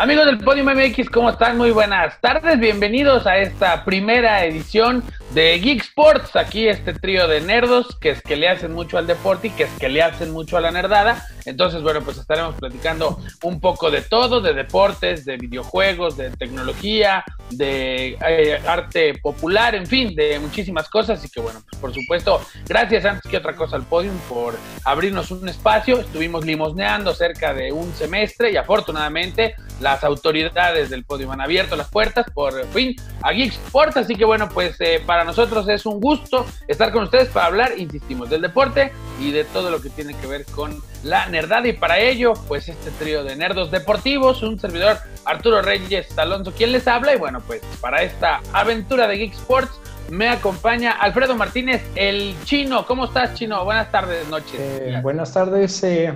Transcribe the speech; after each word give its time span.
Amigos 0.00 0.26
del 0.26 0.38
Podium 0.38 0.68
MX, 0.68 1.10
¿cómo 1.10 1.28
están? 1.28 1.58
Muy 1.58 1.72
buenas 1.72 2.20
tardes, 2.20 2.60
bienvenidos 2.60 3.26
a 3.26 3.38
esta 3.38 3.84
primera 3.84 4.44
edición 4.44 5.02
de 5.34 5.58
Geek 5.58 5.80
Sports, 5.80 6.36
aquí 6.36 6.68
este 6.68 6.94
trío 6.94 7.26
de 7.26 7.40
nerdos 7.40 7.96
que 8.00 8.10
es 8.10 8.22
que 8.22 8.36
le 8.36 8.48
hacen 8.48 8.72
mucho 8.72 8.96
al 8.96 9.08
deporte 9.08 9.48
y 9.48 9.50
que 9.50 9.64
es 9.64 9.70
que 9.72 9.88
le 9.88 10.00
hacen 10.02 10.30
mucho 10.30 10.56
a 10.56 10.60
la 10.60 10.70
nerdada. 10.70 11.26
Entonces, 11.44 11.82
bueno, 11.82 12.02
pues 12.02 12.16
estaremos 12.18 12.54
platicando 12.56 13.18
un 13.42 13.60
poco 13.60 13.90
de 13.90 14.02
todo, 14.02 14.40
de 14.40 14.52
deportes, 14.52 15.24
de 15.24 15.36
videojuegos, 15.36 16.16
de 16.16 16.30
tecnología, 16.30 17.24
de 17.50 18.18
eh, 18.26 18.60
arte 18.66 19.18
popular, 19.18 19.74
en 19.74 19.86
fin, 19.86 20.14
de 20.14 20.38
muchísimas 20.38 20.88
cosas. 20.88 21.24
Y 21.24 21.30
que, 21.30 21.40
bueno, 21.40 21.60
pues 21.68 21.80
por 21.80 21.94
supuesto, 21.94 22.40
gracias 22.66 23.04
antes 23.04 23.30
que 23.30 23.36
otra 23.36 23.56
cosa 23.56 23.76
al 23.76 23.82
Podium 23.82 24.16
por 24.28 24.54
abrirnos 24.84 25.30
un 25.30 25.48
espacio. 25.48 26.00
Estuvimos 26.00 26.44
limosneando 26.44 27.14
cerca 27.14 27.54
de 27.54 27.72
un 27.72 27.92
semestre 27.94 28.52
y 28.52 28.56
afortunadamente 28.56 29.54
las 29.88 30.04
autoridades 30.04 30.90
del 30.90 31.04
Podium 31.04 31.30
han 31.30 31.40
abierto 31.40 31.74
las 31.74 31.88
puertas 31.88 32.26
por 32.34 32.66
fin 32.66 32.94
a 33.22 33.32
Geek 33.32 33.52
Sports. 33.52 33.96
Así 33.96 34.16
que, 34.16 34.24
bueno, 34.24 34.48
pues 34.48 34.76
eh, 34.80 35.02
para 35.04 35.24
nosotros 35.24 35.66
es 35.68 35.86
un 35.86 35.98
gusto 35.98 36.44
estar 36.66 36.92
con 36.92 37.04
ustedes 37.04 37.28
para 37.28 37.46
hablar, 37.46 37.72
insistimos, 37.78 38.28
del 38.28 38.42
deporte 38.42 38.92
y 39.18 39.30
de 39.30 39.44
todo 39.44 39.70
lo 39.70 39.80
que 39.80 39.88
tiene 39.88 40.14
que 40.14 40.26
ver 40.26 40.44
con 40.44 40.76
la 41.02 41.26
nerdada. 41.26 41.66
Y 41.68 41.72
para 41.72 41.98
ello, 41.98 42.34
pues 42.48 42.68
este 42.68 42.90
trío 42.92 43.24
de 43.24 43.34
nerdos 43.36 43.70
deportivos, 43.70 44.42
un 44.42 44.60
servidor 44.60 44.98
Arturo 45.24 45.62
Reyes 45.62 46.06
Alonso, 46.18 46.52
quien 46.52 46.72
les 46.72 46.86
habla. 46.86 47.14
Y 47.14 47.18
bueno, 47.18 47.40
pues 47.46 47.62
para 47.80 48.02
esta 48.02 48.40
aventura 48.52 49.08
de 49.08 49.16
Geek 49.16 49.32
Sports 49.32 49.80
me 50.10 50.28
acompaña 50.28 50.92
Alfredo 50.92 51.34
Martínez, 51.34 51.82
el 51.94 52.34
chino. 52.44 52.84
¿Cómo 52.86 53.06
estás, 53.06 53.34
chino? 53.34 53.64
Buenas 53.64 53.90
tardes, 53.90 54.28
noches. 54.28 54.54
Eh, 54.58 55.00
buenas 55.02 55.32
tardes. 55.32 55.82
Eh, 55.82 56.12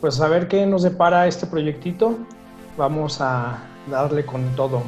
pues 0.00 0.18
a 0.20 0.28
ver 0.28 0.48
qué 0.48 0.64
nos 0.66 0.82
depara 0.82 1.26
este 1.26 1.46
proyectito. 1.46 2.18
Vamos 2.76 3.20
a 3.20 3.58
darle 3.88 4.24
con 4.24 4.44
todo. 4.56 4.82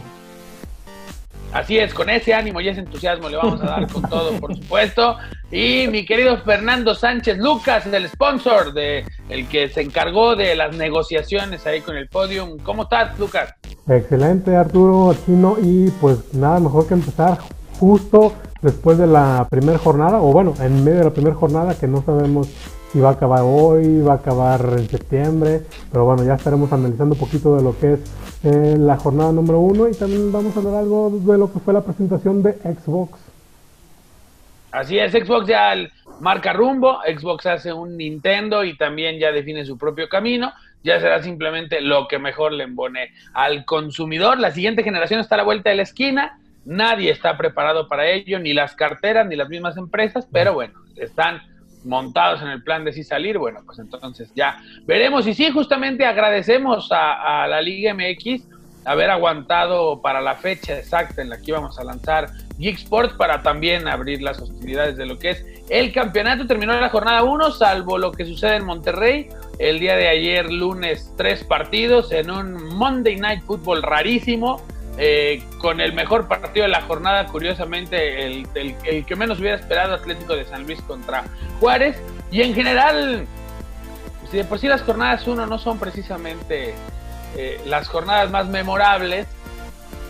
Así 1.53 1.79
es, 1.79 1.95
con 1.95 2.11
ese 2.11 2.35
ánimo 2.35 2.61
y 2.61 2.69
ese 2.69 2.81
entusiasmo 2.81 3.29
le 3.29 3.37
vamos 3.37 3.61
a 3.63 3.67
dar 3.67 3.87
con 3.87 4.03
todo, 4.03 4.33
por 4.41 4.57
supuesto. 4.57 5.17
Y 5.53 5.87
mi 5.87 6.05
querido 6.05 6.37
Fernando 6.39 6.97
Sánchez 6.97 7.39
Lucas, 7.39 7.87
el 7.87 8.09
sponsor 8.09 8.73
de 8.73 9.05
el 9.29 9.47
que 9.47 9.69
se 9.69 9.83
encargó 9.83 10.35
de 10.35 10.57
las 10.57 10.77
negociaciones 10.77 11.65
ahí 11.65 11.81
con 11.81 11.97
el 11.97 12.09
podium. 12.09 12.59
¿Cómo 12.59 12.83
estás, 12.83 13.17
Lucas? 13.21 13.55
Excelente, 13.87 14.57
Arturo 14.57 15.15
Chino. 15.25 15.57
Y 15.63 15.91
pues 16.01 16.35
nada 16.35 16.59
mejor 16.59 16.89
que 16.89 16.95
empezar 16.95 17.39
justo 17.79 18.33
después 18.61 18.99
de 18.99 19.07
la 19.07 19.47
primera 19.49 19.79
jornada, 19.79 20.21
o 20.21 20.33
bueno, 20.33 20.55
en 20.61 20.83
medio 20.83 20.99
de 20.99 21.05
la 21.05 21.11
primera 21.11 21.37
jornada, 21.37 21.79
que 21.79 21.87
no 21.87 22.03
sabemos 22.03 22.49
si 22.95 23.01
va 23.01 23.09
a 23.09 23.13
acabar 23.15 23.41
hoy, 23.43 24.03
va 24.03 24.13
a 24.13 24.17
acabar 24.19 24.61
en 24.79 24.89
septiembre, 24.89 25.63
pero 25.91 26.05
bueno, 26.05 26.23
ya 26.23 26.35
estaremos 26.35 26.73
analizando 26.73 27.17
un 27.17 27.21
poquito 27.21 27.57
de 27.57 27.63
lo 27.65 27.77
que 27.77 27.95
es 27.95 28.01
eh, 28.45 28.77
la 28.79 28.97
jornada 28.97 29.33
número 29.33 29.59
uno 29.59 29.89
y 29.89 29.95
también 29.95 30.31
vamos 30.31 30.57
a 30.57 30.61
hablar 30.61 30.77
algo 30.77 31.11
de 31.11 31.37
lo 31.37 31.53
que 31.53 31.59
fue 31.59 31.75
la 31.75 31.83
presentación 31.83 32.45
de 32.45 32.53
Xbox. 32.53 33.19
Así 34.71 34.97
es, 34.97 35.11
Xbox 35.11 35.49
ya 35.49 35.75
marca 36.21 36.53
rumbo, 36.53 37.01
Xbox 37.05 37.47
hace 37.47 37.73
un 37.73 37.97
Nintendo 37.97 38.63
y 38.63 38.77
también 38.77 39.19
ya 39.19 39.33
define 39.33 39.65
su 39.65 39.77
propio 39.77 40.09
camino, 40.09 40.53
ya 40.85 41.01
será 41.01 41.21
simplemente 41.21 41.81
lo 41.81 42.07
que 42.07 42.21
mejor 42.21 42.53
le 42.53 42.63
embone 42.63 43.11
al 43.33 43.65
consumidor. 43.65 44.39
La 44.39 44.53
siguiente 44.53 44.85
generación 44.85 45.19
está 45.19 45.35
a 45.35 45.39
la 45.39 45.45
vuelta 45.45 45.71
de 45.71 45.77
la 45.77 45.83
esquina, 45.83 46.39
nadie 46.65 47.11
está 47.11 47.37
preparado 47.37 47.89
para 47.89 48.07
ello, 48.07 48.39
ni 48.39 48.53
las 48.53 48.77
carteras, 48.77 49.27
ni 49.27 49.35
las 49.35 49.49
mismas 49.49 49.77
empresas, 49.77 50.29
pero 50.31 50.55
bueno, 50.55 50.75
están 50.95 51.43
montados 51.85 52.43
en 52.43 52.49
el 52.49 52.63
plan 52.63 52.85
de 52.85 52.93
sí 52.93 53.05
salir, 53.05 53.39
bueno, 53.39 53.61
pues 53.65 53.79
entonces 53.79 54.31
ya 54.35 54.59
veremos. 54.87 55.27
Y 55.27 55.35
sí, 55.35 55.51
justamente 55.51 56.05
agradecemos 56.07 56.89
a, 56.91 57.47
la 57.49 57.61
Liga 57.61 57.95
MX 57.95 58.43
haber 58.85 59.11
aguantado 59.11 60.03
para 60.03 60.21
la 60.21 60.35
fecha 60.35 60.79
exacta 60.79 61.23
en 61.23 61.31
la 61.31 61.39
que 61.39 61.53
íbamos 61.53 61.79
a 61.79 61.85
lanzar 61.85 62.29
Geek 62.59 62.77
Sports 62.77 63.15
para 63.15 63.43
también 63.43 63.89
abrir 63.89 64.21
las 64.21 64.39
hostilidades 64.41 64.97
de 64.97 65.07
lo 65.07 65.19
que 65.19 65.31
es 65.31 65.47
el 65.71 65.93
campeonato. 65.93 66.47
Terminó 66.47 66.79
la 66.79 66.91
jornada 66.91 67.23
1, 67.23 67.51
salvo 67.53 67.97
lo 67.97 68.13
que 68.13 68.27
sucede 68.27 68.57
en 68.57 68.65
Monterrey. 68.65 69.29
El 69.59 69.79
día 69.79 69.97
de 69.97 70.09
ayer, 70.09 70.53
lunes, 70.53 71.13
tres 71.17 71.45
partidos 71.45 72.13
en 72.13 72.31
un 72.31 72.77
Monday 72.77 73.17
Night 73.17 73.43
Football 73.45 73.83
rarísimo 73.83 74.61
eh, 74.97 75.43
con 75.59 75.81
el 75.81 75.93
mejor 75.93 76.29
partido 76.29 76.65
de 76.65 76.71
la 76.71 76.83
jornada, 76.83 77.27
curiosamente, 77.27 78.27
el, 78.27 78.47
que 79.07 79.17
menos 79.17 79.41
hubiera 79.41 79.57
esperado 79.57 79.95
Atlético 79.95 80.37
de 80.37 80.45
San 80.45 80.65
Luis 80.65 80.81
contra 80.83 81.25
Juárez. 81.61 82.01
Y 82.31 82.43
en 82.43 82.55
general, 82.55 83.27
si 84.31 84.37
de 84.37 84.45
por 84.45 84.59
sí 84.59 84.69
las 84.69 84.83
jornadas 84.83 85.27
1 85.27 85.47
no 85.47 85.59
son 85.59 85.79
precisamente 85.79 86.75
eh, 87.37 87.61
las 87.67 87.89
jornadas 87.89 88.31
más 88.31 88.47
memorables, 88.47 89.27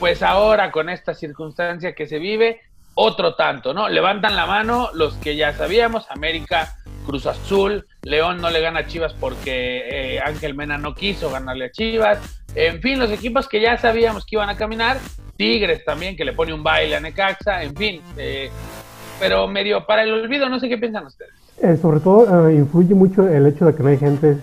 pues 0.00 0.22
ahora 0.22 0.71
con 0.71 0.91
esta 0.91 1.15
circunstancia 1.15 1.95
que 1.95 2.06
se 2.06 2.19
vive, 2.19 2.61
otro 2.95 3.34
tanto, 3.34 3.75
¿no? 3.75 3.89
Levantan 3.89 4.37
la 4.37 4.47
mano 4.47 4.91
los 4.93 5.15
que 5.15 5.37
ya 5.37 5.53
sabíamos, 5.53 6.11
América, 6.11 6.77
Cruz 7.06 7.27
Azul, 7.27 7.87
León 8.03 8.41
no 8.41 8.51
le 8.51 8.61
gana 8.61 8.81
a 8.81 8.87
Chivas 8.87 9.15
porque 9.15 10.16
eh, 10.16 10.21
Ángel 10.21 10.55
Mena 10.55 10.78
no 10.78 10.95
quiso 10.95 11.31
ganarle 11.31 11.66
a 11.66 11.72
Chivas, 11.72 12.44
en 12.54 12.81
fin, 12.81 12.98
los 12.98 13.10
equipos 13.10 13.48
que 13.48 13.60
ya 13.60 13.76
sabíamos 13.78 14.25
que 14.25 14.37
iban 14.37 14.48
a 14.48 14.56
caminar, 14.56 14.98
Tigres 15.37 15.84
también, 15.84 16.16
que 16.16 16.25
le 16.25 16.32
pone 16.32 16.53
un 16.53 16.62
baile 16.62 16.97
a 16.97 17.00
Necaxa, 17.00 17.62
en 17.62 17.75
fin, 17.75 18.00
eh, 18.16 18.50
pero 19.19 19.48
medio 19.48 19.84
para 19.87 20.04
el 20.04 20.12
olvido, 20.12 20.48
no 20.48 20.60
sé 20.60 20.69
qué 20.69 20.78
piensan 20.78 21.06
ustedes. 21.06 21.32
Eh, 21.62 21.76
sobre 21.81 22.00
todo 22.00 22.48
eh, 22.48 22.54
influye 22.54 22.94
mucho 22.94 23.28
el 23.28 23.47
hecho 23.47 23.66
de 23.66 23.75
que 23.75 23.82
no 23.82 23.88
hay 23.88 23.98
gente, 23.98 24.38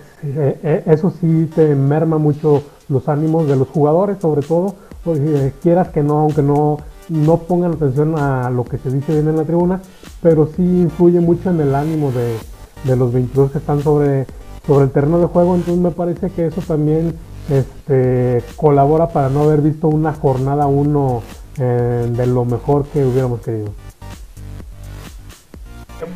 eso 0.86 1.12
sí 1.20 1.50
te 1.54 1.74
merma 1.74 2.18
mucho 2.18 2.62
los 2.88 3.08
ánimos 3.08 3.48
de 3.48 3.56
los 3.56 3.68
jugadores, 3.68 4.18
sobre 4.20 4.42
todo, 4.42 4.76
porque 5.04 5.52
quieras 5.62 5.88
que 5.88 6.02
no, 6.02 6.18
aunque 6.18 6.42
no, 6.42 6.78
no 7.08 7.38
pongan 7.38 7.72
atención 7.72 8.18
a 8.18 8.50
lo 8.50 8.64
que 8.64 8.78
se 8.78 8.90
dice 8.90 9.12
bien 9.12 9.28
en 9.28 9.36
la 9.36 9.44
tribuna, 9.44 9.80
pero 10.22 10.46
sí 10.46 10.62
influye 10.62 11.20
mucho 11.20 11.50
en 11.50 11.60
el 11.60 11.74
ánimo 11.74 12.12
de, 12.12 12.36
de 12.84 12.96
los 12.96 13.12
22 13.12 13.52
que 13.52 13.58
están 13.58 13.82
sobre, 13.82 14.26
sobre 14.66 14.84
el 14.84 14.90
terreno 14.90 15.18
de 15.18 15.26
juego, 15.26 15.54
entonces 15.54 15.82
me 15.82 15.90
parece 15.90 16.30
que 16.30 16.46
eso 16.46 16.60
también 16.62 17.14
este, 17.50 18.42
colabora 18.56 19.08
para 19.08 19.28
no 19.28 19.42
haber 19.42 19.60
visto 19.60 19.88
una 19.88 20.12
jornada 20.12 20.66
uno 20.66 21.22
eh, 21.58 22.08
de 22.10 22.26
lo 22.26 22.44
mejor 22.44 22.86
que 22.86 23.04
hubiéramos 23.04 23.40
querido. 23.40 23.72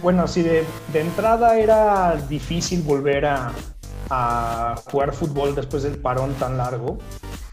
Bueno, 0.03 0.27
sí, 0.27 0.43
de, 0.43 0.65
entrada 0.95 1.59
era 1.59 2.17
difícil 2.29 2.83
volver 2.83 3.27
a, 3.27 3.53
jugar 4.91 5.13
fútbol 5.13 5.55
después 5.55 5.83
del 5.83 5.99
parón 5.99 6.33
tan 6.35 6.57
largo 6.57 6.99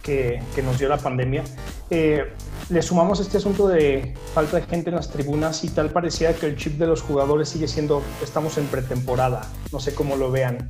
que, 0.02 0.42
nos 0.64 0.78
dio 0.78 0.88
la 0.88 0.98
pandemia. 0.98 1.44
Eh, 1.90 2.32
le 2.70 2.82
sumamos 2.82 3.20
este 3.20 3.38
asunto 3.38 3.68
de 3.68 4.14
falta 4.34 4.58
de 4.58 4.64
gente 4.64 4.90
en 4.90 4.96
las 4.96 5.10
tribunas 5.10 5.64
y 5.64 5.70
tal 5.70 5.90
parecía 5.90 6.34
que 6.36 6.46
el 6.46 6.56
chip 6.56 6.78
de 6.78 6.88
los 6.88 7.02
jugadores 7.02 7.50
sigue 7.50 7.68
siendo 7.68 8.02
estamos 8.24 8.58
en 8.58 8.66
pretemporada. 8.68 9.42
No 9.72 9.80
sé 9.80 9.94
cómo 9.94 10.16
lo 10.16 10.32
vean 10.32 10.70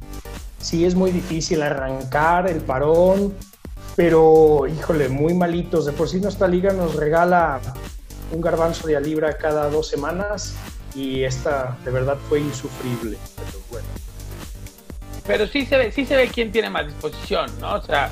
sí 0.63 0.85
es 0.85 0.95
muy 0.95 1.11
difícil 1.11 1.61
arrancar 1.61 2.49
el 2.49 2.61
parón, 2.61 3.35
pero 3.95 4.65
híjole, 4.67 5.09
muy 5.09 5.33
malitos. 5.33 5.85
De 5.85 5.91
por 5.91 6.07
sí 6.07 6.19
nuestra 6.19 6.47
liga 6.47 6.71
nos 6.73 6.95
regala 6.95 7.59
un 8.31 8.41
garbanzo 8.41 8.87
de 8.87 8.95
a 8.95 8.99
libra 8.99 9.37
cada 9.37 9.69
dos 9.69 9.89
semanas 9.89 10.55
y 10.95 11.23
esta 11.23 11.77
de 11.83 11.91
verdad 11.91 12.17
fue 12.29 12.39
insufrible. 12.39 13.17
Pero 13.35 13.63
bueno. 13.69 13.87
Pero 15.27 15.47
sí 15.47 15.65
se 15.65 15.77
ve, 15.77 15.91
sí 15.91 16.05
se 16.05 16.15
ve 16.15 16.29
quién 16.29 16.51
tiene 16.51 16.69
más 16.69 16.87
disposición, 16.87 17.49
¿no? 17.59 17.75
O 17.75 17.81
sea, 17.81 18.09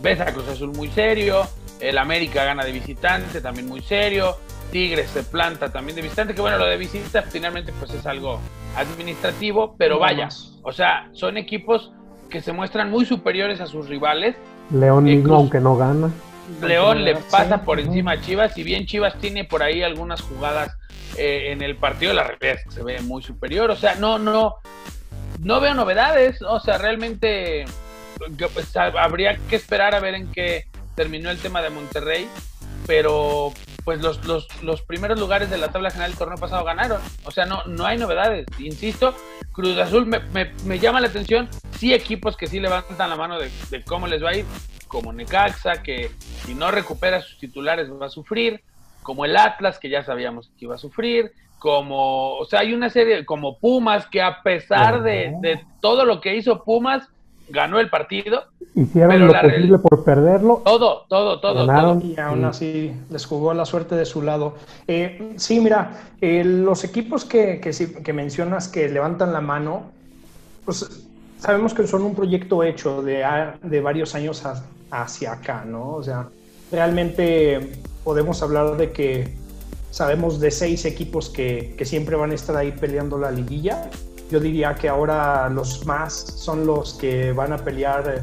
ves 0.00 0.20
a 0.20 0.26
Cruz 0.26 0.48
Azul 0.48 0.72
muy 0.72 0.88
serio, 0.88 1.46
el 1.80 1.98
América 1.98 2.44
gana 2.44 2.64
de 2.64 2.72
visitante, 2.72 3.40
también 3.40 3.68
muy 3.68 3.80
serio, 3.80 4.36
Tigres 4.70 5.10
se 5.10 5.22
planta 5.22 5.70
también 5.70 5.96
de 5.96 6.02
visitante, 6.02 6.34
que 6.34 6.40
bueno, 6.40 6.58
lo 6.58 6.66
de 6.66 6.76
visita 6.76 7.22
finalmente 7.22 7.72
pues 7.78 7.92
es 7.92 8.06
algo 8.06 8.40
administrativo, 8.76 9.74
pero 9.76 9.98
vaya, 9.98 10.28
o 10.62 10.72
sea, 10.72 11.08
son 11.12 11.36
equipos 11.36 11.92
que 12.32 12.40
se 12.40 12.52
muestran 12.52 12.90
muy 12.90 13.04
superiores 13.04 13.60
a 13.60 13.66
sus 13.66 13.88
rivales. 13.88 14.34
León 14.72 15.04
mismo, 15.04 15.36
aunque 15.36 15.60
no 15.60 15.76
gana. 15.76 16.10
León 16.60 17.04
le 17.04 17.14
pasa 17.14 17.62
por 17.62 17.78
encima 17.78 18.12
a 18.12 18.20
Chivas, 18.20 18.54
si 18.54 18.62
bien 18.62 18.86
Chivas 18.86 19.14
tiene 19.18 19.44
por 19.44 19.62
ahí 19.62 19.82
algunas 19.82 20.20
jugadas 20.22 20.76
eh, 21.16 21.52
en 21.52 21.62
el 21.62 21.76
partido, 21.76 22.12
la 22.12 22.24
realidad 22.24 22.56
es 22.56 22.64
que 22.64 22.70
se 22.70 22.82
ve 22.82 23.00
muy 23.02 23.22
superior, 23.22 23.70
o 23.70 23.76
sea, 23.76 23.94
no, 23.96 24.18
no, 24.18 24.56
no 25.40 25.60
veo 25.60 25.74
novedades, 25.74 26.42
o 26.42 26.58
sea, 26.58 26.78
realmente 26.78 27.64
pues, 28.54 28.76
habría 28.76 29.36
que 29.48 29.56
esperar 29.56 29.94
a 29.94 30.00
ver 30.00 30.14
en 30.14 30.32
qué 30.32 30.66
terminó 30.94 31.30
el 31.30 31.38
tema 31.38 31.62
de 31.62 31.70
Monterrey, 31.70 32.28
pero 32.86 33.52
pues 33.84 34.00
los, 34.00 34.24
los, 34.26 34.62
los, 34.62 34.82
primeros 34.82 35.18
lugares 35.18 35.50
de 35.50 35.58
la 35.58 35.68
tabla 35.68 35.90
general 35.90 36.12
del 36.12 36.18
torneo 36.18 36.38
pasado 36.38 36.64
ganaron. 36.64 37.00
O 37.24 37.30
sea, 37.30 37.46
no, 37.46 37.64
no 37.64 37.84
hay 37.84 37.98
novedades. 37.98 38.46
Insisto, 38.58 39.14
Cruz 39.52 39.76
Azul 39.78 40.06
me, 40.06 40.20
me, 40.64 40.78
llama 40.78 41.00
la 41.00 41.08
atención. 41.08 41.48
Sí, 41.78 41.92
equipos 41.92 42.36
que 42.36 42.46
sí 42.46 42.60
levantan 42.60 43.10
la 43.10 43.16
mano 43.16 43.38
de, 43.38 43.50
cómo 43.84 44.06
les 44.06 44.22
va 44.22 44.30
a 44.30 44.36
ir, 44.36 44.44
como 44.88 45.12
Necaxa, 45.12 45.82
que 45.82 46.10
si 46.44 46.54
no 46.54 46.70
recupera 46.70 47.20
sus 47.20 47.38
titulares 47.38 47.90
va 47.90 48.06
a 48.06 48.10
sufrir, 48.10 48.62
como 49.02 49.24
el 49.24 49.36
Atlas, 49.36 49.78
que 49.78 49.88
ya 49.88 50.04
sabíamos 50.04 50.50
que 50.58 50.66
iba 50.66 50.76
a 50.76 50.78
sufrir, 50.78 51.32
como, 51.58 52.36
o 52.36 52.44
sea, 52.44 52.60
hay 52.60 52.72
una 52.72 52.90
serie 52.90 53.24
como 53.24 53.58
Pumas, 53.58 54.06
que 54.06 54.22
a 54.22 54.42
pesar 54.42 55.02
de, 55.02 55.34
de 55.40 55.64
todo 55.80 56.04
lo 56.04 56.20
que 56.20 56.36
hizo 56.36 56.64
Pumas, 56.64 57.08
ganó 57.48 57.78
el 57.78 57.90
partido. 57.90 58.44
Hicieron 58.74 59.26
lo 59.26 59.32
posible 59.32 59.78
por 59.78 60.04
perderlo. 60.04 60.62
Todo, 60.64 61.04
todo, 61.08 61.40
todo. 61.40 61.66
Ganaron. 61.66 62.02
Y 62.02 62.18
aún 62.18 62.44
así 62.44 62.92
les 63.10 63.26
jugó 63.26 63.52
la 63.52 63.64
suerte 63.66 63.94
de 63.94 64.04
su 64.04 64.22
lado. 64.22 64.54
Eh, 64.86 65.34
sí, 65.36 65.60
mira, 65.60 66.00
eh, 66.20 66.42
los 66.44 66.84
equipos 66.84 67.24
que, 67.24 67.60
que, 67.60 68.12
mencionas 68.12 68.68
que 68.68 68.88
levantan 68.88 69.32
la 69.32 69.40
mano, 69.40 69.82
pues 70.64 71.06
sabemos 71.38 71.74
que 71.74 71.86
son 71.86 72.02
un 72.02 72.14
proyecto 72.14 72.62
hecho 72.62 73.02
de, 73.02 73.24
de 73.62 73.80
varios 73.80 74.14
años 74.14 74.42
hacia 74.90 75.32
acá, 75.32 75.64
¿no? 75.66 75.90
O 75.94 76.02
sea, 76.02 76.28
realmente 76.70 77.72
podemos 78.04 78.42
hablar 78.42 78.76
de 78.76 78.92
que 78.92 79.34
sabemos 79.90 80.40
de 80.40 80.50
seis 80.50 80.86
equipos 80.86 81.28
que, 81.28 81.74
que 81.76 81.84
siempre 81.84 82.16
van 82.16 82.30
a 82.30 82.34
estar 82.34 82.56
ahí 82.56 82.72
peleando 82.72 83.18
la 83.18 83.30
liguilla 83.30 83.90
yo 84.32 84.40
diría 84.40 84.74
que 84.74 84.88
ahora 84.88 85.50
los 85.50 85.84
más 85.84 86.14
son 86.14 86.66
los 86.66 86.94
que 86.94 87.32
van 87.32 87.52
a 87.52 87.58
pelear 87.58 88.08
eh, 88.08 88.22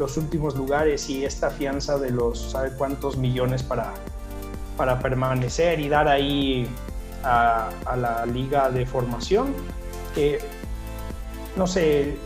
los 0.00 0.16
últimos 0.16 0.56
lugares 0.56 1.08
y 1.08 1.24
esta 1.24 1.48
fianza 1.48 1.96
de 1.96 2.10
los, 2.10 2.50
¿sabe 2.50 2.70
cuántos 2.76 3.16
millones 3.16 3.62
para, 3.62 3.94
para 4.76 4.98
permanecer 4.98 5.78
y 5.78 5.88
dar 5.88 6.08
ahí 6.08 6.68
a, 7.22 7.70
la 7.96 8.26
liga 8.26 8.68
de 8.68 8.84
formación? 8.84 9.54
no 11.56 11.68
sé, 11.68 12.16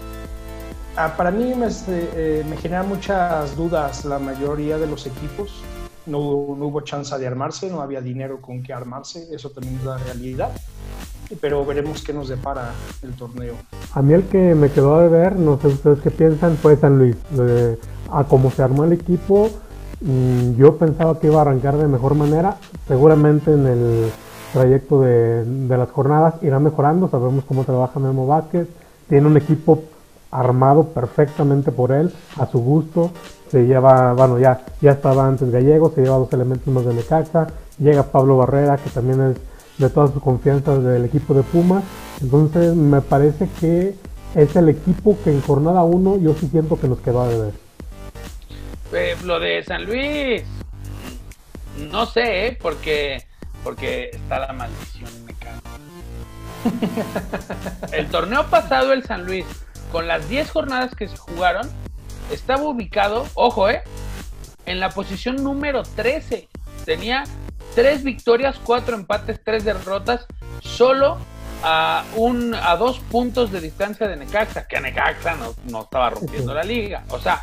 para 1.17 1.31
mí 1.31 1.55
me, 1.55 1.69
eh, 1.89 2.45
me 2.49 2.57
genera 2.57 2.83
muchas 2.83 3.55
dudas 3.57 4.07
la 4.07 4.19
mayoría 4.19 4.79
de 4.79 4.87
los 4.87 5.07
equipos. 5.07 5.63
No, 6.09 6.57
no 6.57 6.67
hubo 6.67 6.81
chance 6.81 7.17
de 7.17 7.27
armarse, 7.27 7.71
no 7.71 7.81
había 7.81 8.01
dinero 8.01 8.41
con 8.41 8.63
que 8.63 8.73
armarse, 8.73 9.29
eso 9.33 9.51
también 9.51 9.77
es 9.77 9.85
la 9.85 9.99
realidad 9.99 10.51
pero 11.43 11.65
veremos 11.65 12.03
qué 12.03 12.13
nos 12.13 12.29
depara 12.29 12.73
el 13.03 13.13
torneo. 13.13 13.55
A 13.93 14.03
mí 14.03 14.15
el 14.15 14.25
que 14.25 14.55
me 14.55 14.71
quedó 14.71 15.01
de 15.01 15.09
ver, 15.09 15.37
no 15.37 15.61
sé 15.61 15.69
ustedes 15.69 16.01
qué 16.01 16.11
piensan, 16.11 16.57
fue 16.57 16.77
San 16.77 16.99
Luis. 16.99 17.17
a 18.11 18.25
cómo 18.25 18.51
se 18.51 18.63
armó 18.63 18.85
el 18.85 18.93
equipo, 18.93 19.51
yo 20.57 20.77
pensaba 20.77 21.19
que 21.19 21.27
iba 21.27 21.39
a 21.39 21.43
arrancar 21.43 21.77
de 21.77 21.89
mejor 21.89 22.15
manera. 22.15 22.57
Seguramente 22.87 23.53
en 23.53 23.67
el 23.67 24.11
trayecto 24.53 25.03
de, 25.03 25.45
las 25.69 25.91
jornadas 25.91 26.35
irá 26.43 26.59
mejorando. 26.59 27.09
Sabemos 27.09 27.45
cómo 27.45 27.65
trabaja 27.65 27.99
Memo 27.99 28.27
Vázquez. 28.27 28.69
Tiene 29.09 29.27
un 29.27 29.37
equipo 29.37 29.83
armado 30.31 30.85
perfectamente 30.85 31.73
por 31.73 31.93
él, 31.93 32.13
a 32.39 32.47
su 32.47 32.59
gusto. 32.59 33.11
Se 33.51 33.67
lleva, 33.67 34.13
bueno, 34.13 34.39
ya, 34.39 34.61
ya 34.81 34.93
estaba 34.93 35.27
antes 35.27 35.51
Gallego, 35.51 35.93
se 35.95 36.03
lleva 36.03 36.17
dos 36.17 36.33
elementos 36.33 36.67
más 36.73 36.85
de 36.85 36.95
Necaxa. 36.95 37.47
Llega 37.79 38.03
Pablo 38.03 38.37
Barrera, 38.37 38.77
que 38.77 38.91
también 38.91 39.21
es 39.31 39.37
de 39.79 39.91
toda 39.91 40.09
su 40.09 40.21
confianza 40.21 40.79
del 40.79 41.05
equipo 41.05 41.35
de 41.35 41.43
Pumas. 41.43 41.85
Entonces 42.21 42.75
me 42.75 43.01
parece 43.01 43.49
que 43.61 43.95
es 44.35 44.57
el 44.57 44.69
equipo 44.69 45.17
que 45.25 45.31
en 45.31 45.41
jornada 45.41 45.83
1 45.83 46.19
yo 46.19 46.35
sí 46.35 46.49
siento 46.49 46.79
que 46.79 46.89
nos 46.89 46.99
quedó 47.01 47.23
a 47.23 47.29
deber. 47.29 47.53
Eh, 48.93 49.17
lo 49.25 49.39
de 49.39 49.63
San 49.65 49.85
Luis, 49.85 50.45
no 51.91 52.07
sé, 52.07 52.47
¿eh? 52.47 52.59
porque, 52.61 53.23
porque 53.63 54.11
está 54.13 54.41
la 54.41 54.53
maldición, 54.53 55.11
me 55.25 55.35
cago. 55.35 55.61
el 57.93 58.09
torneo 58.09 58.47
pasado, 58.47 58.93
el 58.93 59.05
San 59.05 59.25
Luis, 59.25 59.45
con 59.93 60.09
las 60.09 60.29
10 60.29 60.51
jornadas 60.51 60.95
que 60.95 61.09
se 61.09 61.17
jugaron, 61.17 61.69
estaba 62.31 62.63
ubicado, 62.63 63.27
ojo, 63.35 63.69
¿eh? 63.69 63.83
en 64.69 64.81
la 64.81 64.91
posición 64.91 65.37
número 65.37 65.83
13. 65.83 66.49
Tenía 66.85 67.25
tres 67.75 68.03
victorias, 68.03 68.57
cuatro 68.63 68.97
empates, 68.97 69.41
tres 69.43 69.65
derrotas, 69.65 70.27
solo 70.61 71.19
a, 71.63 72.05
un, 72.17 72.55
a 72.55 72.77
dos 72.77 73.01
puntos 73.01 73.51
de 73.51 73.61
distancia 73.61 74.07
de 74.07 74.17
Necaxa, 74.17 74.67
que 74.67 74.81
Necaxa 74.81 75.35
no, 75.37 75.55
no 75.71 75.83
estaba 75.83 76.11
rompiendo 76.11 76.55
la 76.55 76.63
liga. 76.63 77.05
O 77.11 77.19
sea, 77.19 77.43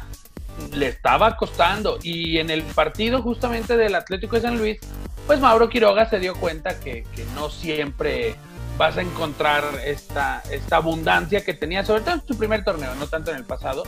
le 0.73 0.87
estaba 0.87 1.35
costando. 1.35 1.97
Y 2.01 2.37
en 2.37 2.49
el 2.49 2.63
partido 2.63 3.21
justamente 3.21 3.75
del 3.77 3.95
Atlético 3.95 4.35
de 4.35 4.41
San 4.43 4.57
Luis, 4.57 4.79
pues 5.27 5.39
Mauro 5.39 5.69
Quiroga 5.69 6.09
se 6.09 6.19
dio 6.19 6.35
cuenta 6.35 6.79
que, 6.79 7.03
que 7.15 7.25
no 7.35 7.49
siempre 7.49 8.35
vas 8.77 8.97
a 8.97 9.01
encontrar 9.01 9.63
esta, 9.85 10.43
esta 10.51 10.77
abundancia 10.77 11.43
que 11.43 11.53
tenía, 11.53 11.85
sobre 11.85 12.01
todo 12.01 12.15
en 12.15 12.27
su 12.27 12.37
primer 12.37 12.63
torneo, 12.63 12.93
no 12.95 13.07
tanto 13.07 13.31
en 13.31 13.37
el 13.37 13.45
pasado. 13.45 13.83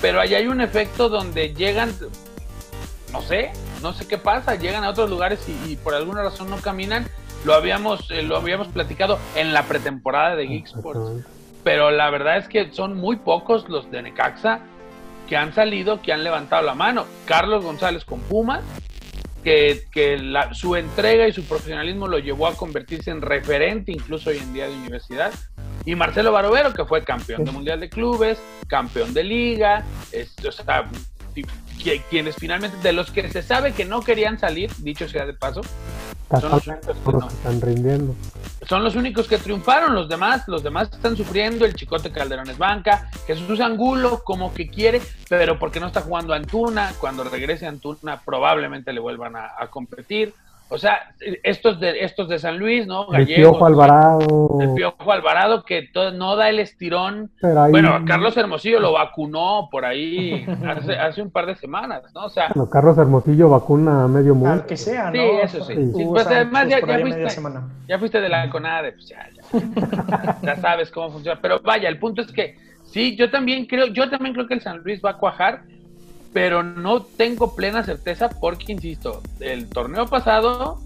Pero 0.00 0.20
ahí 0.20 0.34
hay 0.34 0.46
un 0.46 0.60
efecto 0.60 1.08
donde 1.08 1.54
llegan, 1.54 1.92
no 3.12 3.20
sé, 3.22 3.50
no 3.82 3.92
sé 3.92 4.06
qué 4.06 4.18
pasa, 4.18 4.54
llegan 4.54 4.84
a 4.84 4.90
otros 4.90 5.10
lugares 5.10 5.44
y, 5.66 5.76
por 5.76 5.94
alguna 5.94 6.22
razón 6.22 6.50
no 6.50 6.58
caminan. 6.58 7.06
Lo 7.44 7.54
habíamos, 7.54 8.10
eh, 8.10 8.22
lo 8.22 8.36
habíamos 8.36 8.68
platicado 8.68 9.18
en 9.36 9.52
la 9.52 9.64
pretemporada 9.64 10.36
de 10.36 10.46
Geek 10.46 10.66
Sports. 10.66 11.24
Pero 11.64 11.90
la 11.90 12.10
verdad 12.10 12.38
es 12.38 12.48
que 12.48 12.72
son 12.72 12.96
muy 12.96 13.16
pocos 13.16 13.68
los 13.68 13.90
de 13.90 14.02
Necaxa 14.02 14.60
que 15.28 15.36
han 15.36 15.54
salido, 15.54 16.00
que 16.00 16.12
han 16.12 16.24
levantado 16.24 16.62
la 16.62 16.74
mano. 16.74 17.04
Carlos 17.26 17.62
González 17.62 18.04
con 18.04 18.20
Pumas, 18.20 18.62
que, 19.44 19.84
que 19.92 20.18
su 20.52 20.74
entrega 20.74 21.28
y 21.28 21.32
su 21.32 21.44
profesionalismo 21.44 22.08
lo 22.08 22.18
llevó 22.18 22.46
a 22.46 22.54
convertirse 22.54 23.10
en 23.10 23.20
referente 23.20 23.92
incluso 23.92 24.30
hoy 24.30 24.38
en 24.38 24.52
día 24.54 24.68
de 24.68 24.74
universidad. 24.74 25.32
Y 25.88 25.96
Marcelo 25.96 26.32
Barovero, 26.32 26.74
que 26.74 26.84
fue 26.84 27.02
campeón 27.02 27.46
de 27.46 27.50
Mundial 27.50 27.80
de 27.80 27.88
Clubes, 27.88 28.38
campeón 28.66 29.14
de 29.14 29.24
Liga, 29.24 29.86
es, 30.12 30.34
o 30.46 30.52
sea, 30.52 30.86
quienes 32.10 32.36
finalmente, 32.36 32.76
de 32.82 32.92
los 32.92 33.10
que 33.10 33.26
se 33.30 33.40
sabe 33.40 33.72
que 33.72 33.86
no 33.86 34.02
querían 34.02 34.38
salir, 34.38 34.70
dicho 34.80 35.08
sea 35.08 35.24
de 35.24 35.32
paso, 35.32 35.62
son 36.28 36.50
los 36.50 36.66
únicos 36.66 36.94
que 36.94 37.34
están 37.34 37.60
rindiendo. 37.62 38.14
Son 38.68 38.84
los 38.84 38.96
únicos 38.96 39.28
que 39.28 39.38
triunfaron, 39.38 39.94
los 39.94 40.10
demás, 40.10 40.46
los 40.46 40.62
demás 40.62 40.90
están 40.92 41.16
sufriendo, 41.16 41.64
el 41.64 41.72
Chicote 41.72 42.12
Calderón 42.12 42.50
es 42.50 42.58
banca, 42.58 43.10
Jesús 43.26 43.58
Angulo 43.58 44.22
como 44.22 44.52
que 44.52 44.68
quiere, 44.68 45.00
pero 45.30 45.58
porque 45.58 45.80
no 45.80 45.86
está 45.86 46.02
jugando 46.02 46.34
Antuna, 46.34 46.92
cuando 47.00 47.24
regrese 47.24 47.66
Antuna 47.66 48.20
probablemente 48.20 48.92
le 48.92 49.00
vuelvan 49.00 49.36
a 49.36 49.66
competir. 49.70 50.34
O 50.70 50.76
sea, 50.76 51.14
estos 51.42 51.80
de, 51.80 52.00
estos 52.00 52.28
de 52.28 52.38
San 52.38 52.58
Luis, 52.58 52.86
¿no? 52.86 53.10
el 53.14 53.26
Piojo 53.26 53.64
Alvarado. 53.64 54.58
El 54.60 54.74
Piojo 54.74 55.10
Alvarado 55.10 55.64
que 55.64 55.88
no 56.14 56.36
da 56.36 56.50
el 56.50 56.58
estirón. 56.58 57.30
Bueno, 57.40 58.04
Carlos 58.06 58.36
Hermosillo 58.36 58.78
lo 58.78 58.92
vacunó 58.92 59.68
por 59.70 59.86
ahí 59.86 60.46
hace, 61.00 61.22
un 61.22 61.30
par 61.30 61.46
de 61.46 61.56
semanas, 61.56 62.02
¿no? 62.14 62.26
O 62.26 62.28
sea. 62.28 62.52
Carlos 62.70 62.98
Hermosillo 62.98 63.48
vacuna 63.48 64.04
a 64.04 64.08
medio 64.08 64.34
mundo. 64.34 64.52
Al 64.52 64.66
que 64.66 64.76
sea, 64.76 65.10
¿no? 65.10 65.12
Sí, 65.12 65.20
eso 65.42 65.64
sí. 65.64 65.74
pues 66.06 66.26
además 66.26 66.68
ya, 66.68 66.80
fuiste, 66.80 67.26
ya, 67.88 67.98
fuiste, 67.98 68.20
de 68.20 68.28
la 68.28 68.50
CONADE, 68.50 68.92
pues 68.92 69.08
ya, 69.08 69.26
ya, 69.34 70.38
ya 70.42 70.56
sabes 70.56 70.90
cómo 70.90 71.10
funciona. 71.10 71.38
Pero 71.40 71.60
vaya, 71.60 71.88
el 71.88 71.98
punto 71.98 72.20
es 72.20 72.30
que 72.30 72.58
sí, 72.84 73.16
yo 73.16 73.30
también 73.30 73.64
creo, 73.66 73.86
yo 73.86 74.10
también 74.10 74.34
creo 74.34 74.46
que 74.46 74.54
el 74.54 74.60
San 74.60 74.78
Luis 74.82 75.00
va 75.02 75.10
a 75.10 75.16
cuajar 75.16 75.62
pero 76.32 76.62
no 76.62 77.02
tengo 77.02 77.54
plena 77.54 77.82
certeza 77.84 78.28
porque, 78.28 78.72
insisto, 78.72 79.22
el 79.40 79.68
torneo 79.68 80.06
pasado, 80.06 80.78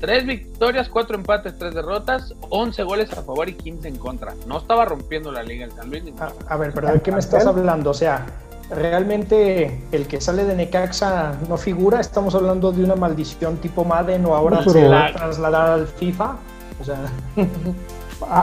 tres 0.00 0.26
victorias, 0.26 0.88
cuatro 0.88 1.16
empates, 1.16 1.58
tres 1.58 1.74
derrotas, 1.74 2.34
11 2.50 2.82
goles 2.82 3.12
a 3.12 3.22
favor 3.22 3.48
y 3.48 3.54
15 3.54 3.88
en 3.88 3.96
contra. 3.96 4.34
No 4.46 4.58
estaba 4.58 4.84
rompiendo 4.84 5.32
la 5.32 5.42
liga 5.42 5.64
el 5.64 5.72
San 5.72 5.90
Luis. 5.90 6.04
A, 6.48 6.56
ver, 6.56 6.72
pero 6.72 6.92
¿de 6.92 7.00
qué 7.00 7.12
me 7.12 7.20
estás 7.20 7.46
hablando? 7.46 7.90
O 7.90 7.94
sea, 7.94 8.26
realmente 8.70 9.82
el 9.90 10.06
que 10.06 10.20
sale 10.20 10.44
de 10.44 10.54
Necaxa 10.54 11.34
no 11.48 11.56
figura, 11.56 12.00
estamos 12.00 12.34
hablando 12.34 12.72
de 12.72 12.84
una 12.84 12.94
maldición 12.94 13.56
tipo 13.56 13.84
Madden 13.84 14.24
o 14.26 14.34
ahora 14.34 14.62
se 14.64 14.86
va 14.86 15.06
a 15.06 15.12
trasladar 15.12 15.70
al 15.70 15.86
FIFA. 15.86 16.36
O 16.80 16.84
sea, 16.84 16.98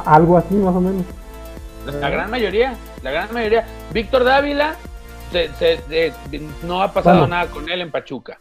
algo 0.05 0.37
así 0.37 0.55
más 0.55 0.75
o 0.75 0.81
menos. 0.81 1.03
La 2.01 2.09
gran 2.09 2.29
mayoría, 2.29 2.75
la 3.01 3.11
gran 3.11 3.33
mayoría. 3.33 3.65
Víctor 3.93 4.25
Dávila 4.25 4.75
no 6.63 6.81
ha 6.81 6.91
pasado 6.91 7.27
nada 7.27 7.47
con 7.47 7.69
él 7.69 7.81
en 7.81 7.91
Pachuca. 7.91 8.39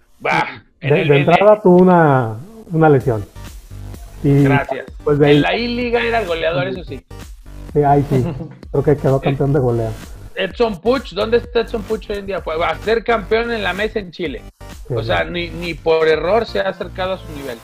de, 0.81 1.19
entrada 1.19 1.61
tuvo 1.61 1.79
una, 1.79 2.37
una 2.73 2.89
lesión. 2.89 3.25
Gracias. 4.23 4.87
Pues 5.05 5.21
en 5.21 5.43
la 5.43 5.57
I-Liga 5.57 6.03
era 6.03 6.21
el 6.21 6.27
goleador, 6.27 6.67
eso 6.69 6.85
sí. 6.85 7.05
Sí, 7.73 7.83
ahí 7.83 8.05
sí. 8.11 8.25
Creo 8.71 8.83
que 8.83 8.97
quedó 8.97 9.21
campeón 9.21 9.53
de 9.53 9.61
goleo. 9.61 9.91
Edson 10.35 10.81
Puch, 10.81 11.13
¿dónde 11.13 11.39
está 11.39 11.61
Edson 11.61 11.83
Puch 11.83 12.11
hoy 12.11 12.19
en 12.19 12.27
día? 12.27 12.41
Fue 12.41 12.55
a 12.63 12.75
ser 12.79 13.05
campeón 13.05 13.51
en 13.51 13.63
la 13.63 13.73
mesa 13.73 13.99
en 13.99 14.11
Chile. 14.11 14.43
o 14.91 15.03
sea, 15.03 15.25
ni, 15.25 15.49
ni 15.49 15.75
por 15.75 16.07
error 16.09 16.47
se 16.47 16.61
ha 16.61 16.69
acercado 16.69 17.15
a 17.15 17.19
su 17.19 17.31
nivel. 17.33 17.59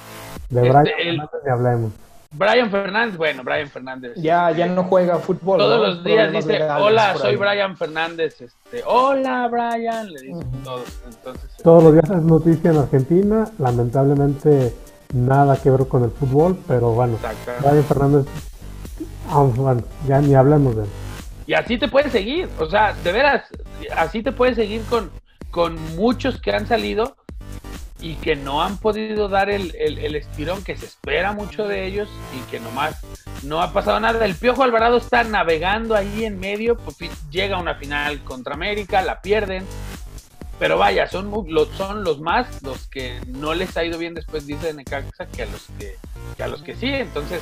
De 0.49 0.69
este, 0.69 1.51
hablemos. 1.51 1.93
Brian 2.33 2.71
Fernández, 2.71 3.17
bueno, 3.17 3.43
Brian 3.45 3.69
Fernández. 3.69 4.13
Ya, 4.17 4.51
ya 4.51 4.67
no 4.67 4.85
juega 4.85 5.19
fútbol. 5.19 5.59
Todos 5.59 5.81
los 5.81 6.05
días 6.05 6.33
dice, 6.33 6.63
hola, 6.63 7.15
soy 7.17 7.37
Brian 7.37 7.77
Fernández. 7.77 8.41
Este, 8.41 8.83
hola, 8.87 9.49
Brian, 9.49 10.11
le 10.11 10.21
dicen 10.21 10.63
todos. 10.65 10.89
Entonces, 11.07 11.51
todos 11.63 11.85
los 11.85 11.93
días 11.93 12.11
es 12.11 12.23
noticia 12.23 12.71
en 12.71 12.79
Argentina. 12.79 13.51
Lamentablemente, 13.59 14.75
nada 15.13 15.61
que 15.61 15.71
ver 15.71 15.87
con 15.89 16.05
el 16.05 16.11
fútbol, 16.11 16.59
pero 16.67 16.93
bueno, 16.93 17.19
Brian 17.61 17.85
Fernández, 17.85 18.27
bueno, 19.57 19.83
ya 20.07 20.21
ni 20.21 20.35
hablamos 20.35 20.77
de 20.77 20.83
él. 20.85 20.89
Y 21.47 21.55
así 21.55 21.77
te 21.77 21.89
puedes 21.89 22.13
seguir, 22.13 22.49
o 22.59 22.67
sea, 22.67 22.95
de 23.05 23.13
veras, 23.13 23.45
así 23.97 24.23
te 24.23 24.33
puedes 24.33 24.57
seguir 24.57 24.83
con, 24.89 25.11
con 25.51 25.77
muchos 25.97 26.41
que 26.41 26.53
han 26.53 26.67
salido 26.67 27.17
y 28.03 28.17
que 28.17 28.35
no 28.35 28.63
han 28.63 28.79
podido 28.79 29.29
dar 29.29 29.49
el, 29.49 29.75
el, 29.77 30.17
estirón 30.17 30.65
que 30.65 30.77
se 30.77 30.87
espera 30.87 31.33
mucho 31.33 31.69
de 31.69 31.87
ellos 31.87 32.09
y 32.37 32.51
que 32.51 32.59
nomás 32.59 33.01
no 33.45 33.63
ha 33.63 33.73
pasado 33.73 34.01
nada. 34.01 34.25
El 34.25 34.35
Piojo 34.35 34.65
Alvarado 34.65 34.97
está 34.97 35.23
navegando 35.23 35.95
ahí 35.95 36.25
en 36.25 36.39
medio, 36.39 36.77
pues, 36.77 36.97
llega 37.31 37.57
a 37.57 37.61
una 37.61 37.77
final 37.77 38.23
contra 38.25 38.55
América, 38.55 39.03
la 39.03 39.23
pierden, 39.23 39.65
pero 40.59 40.79
vaya, 40.79 41.09
son, 41.09 41.31
los, 41.49 41.69
son 41.71 42.03
los 42.03 42.21
más 42.21 42.63
los 42.63 42.89
que 42.89 43.21
no 43.27 43.55
les 43.55 43.77
ha 43.77 43.85
ido 43.85 43.99
bien 43.99 44.15
después, 44.15 44.47
dice 44.47 44.75
Necaxa, 44.75 45.27
que 45.27 45.43
a 45.45 45.47
los 45.47 45.67
que, 45.79 45.97
que 46.37 46.43
a 46.43 46.49
los 46.49 46.63
que 46.63 46.75
sí. 46.75 46.89
Entonces, 46.89 47.41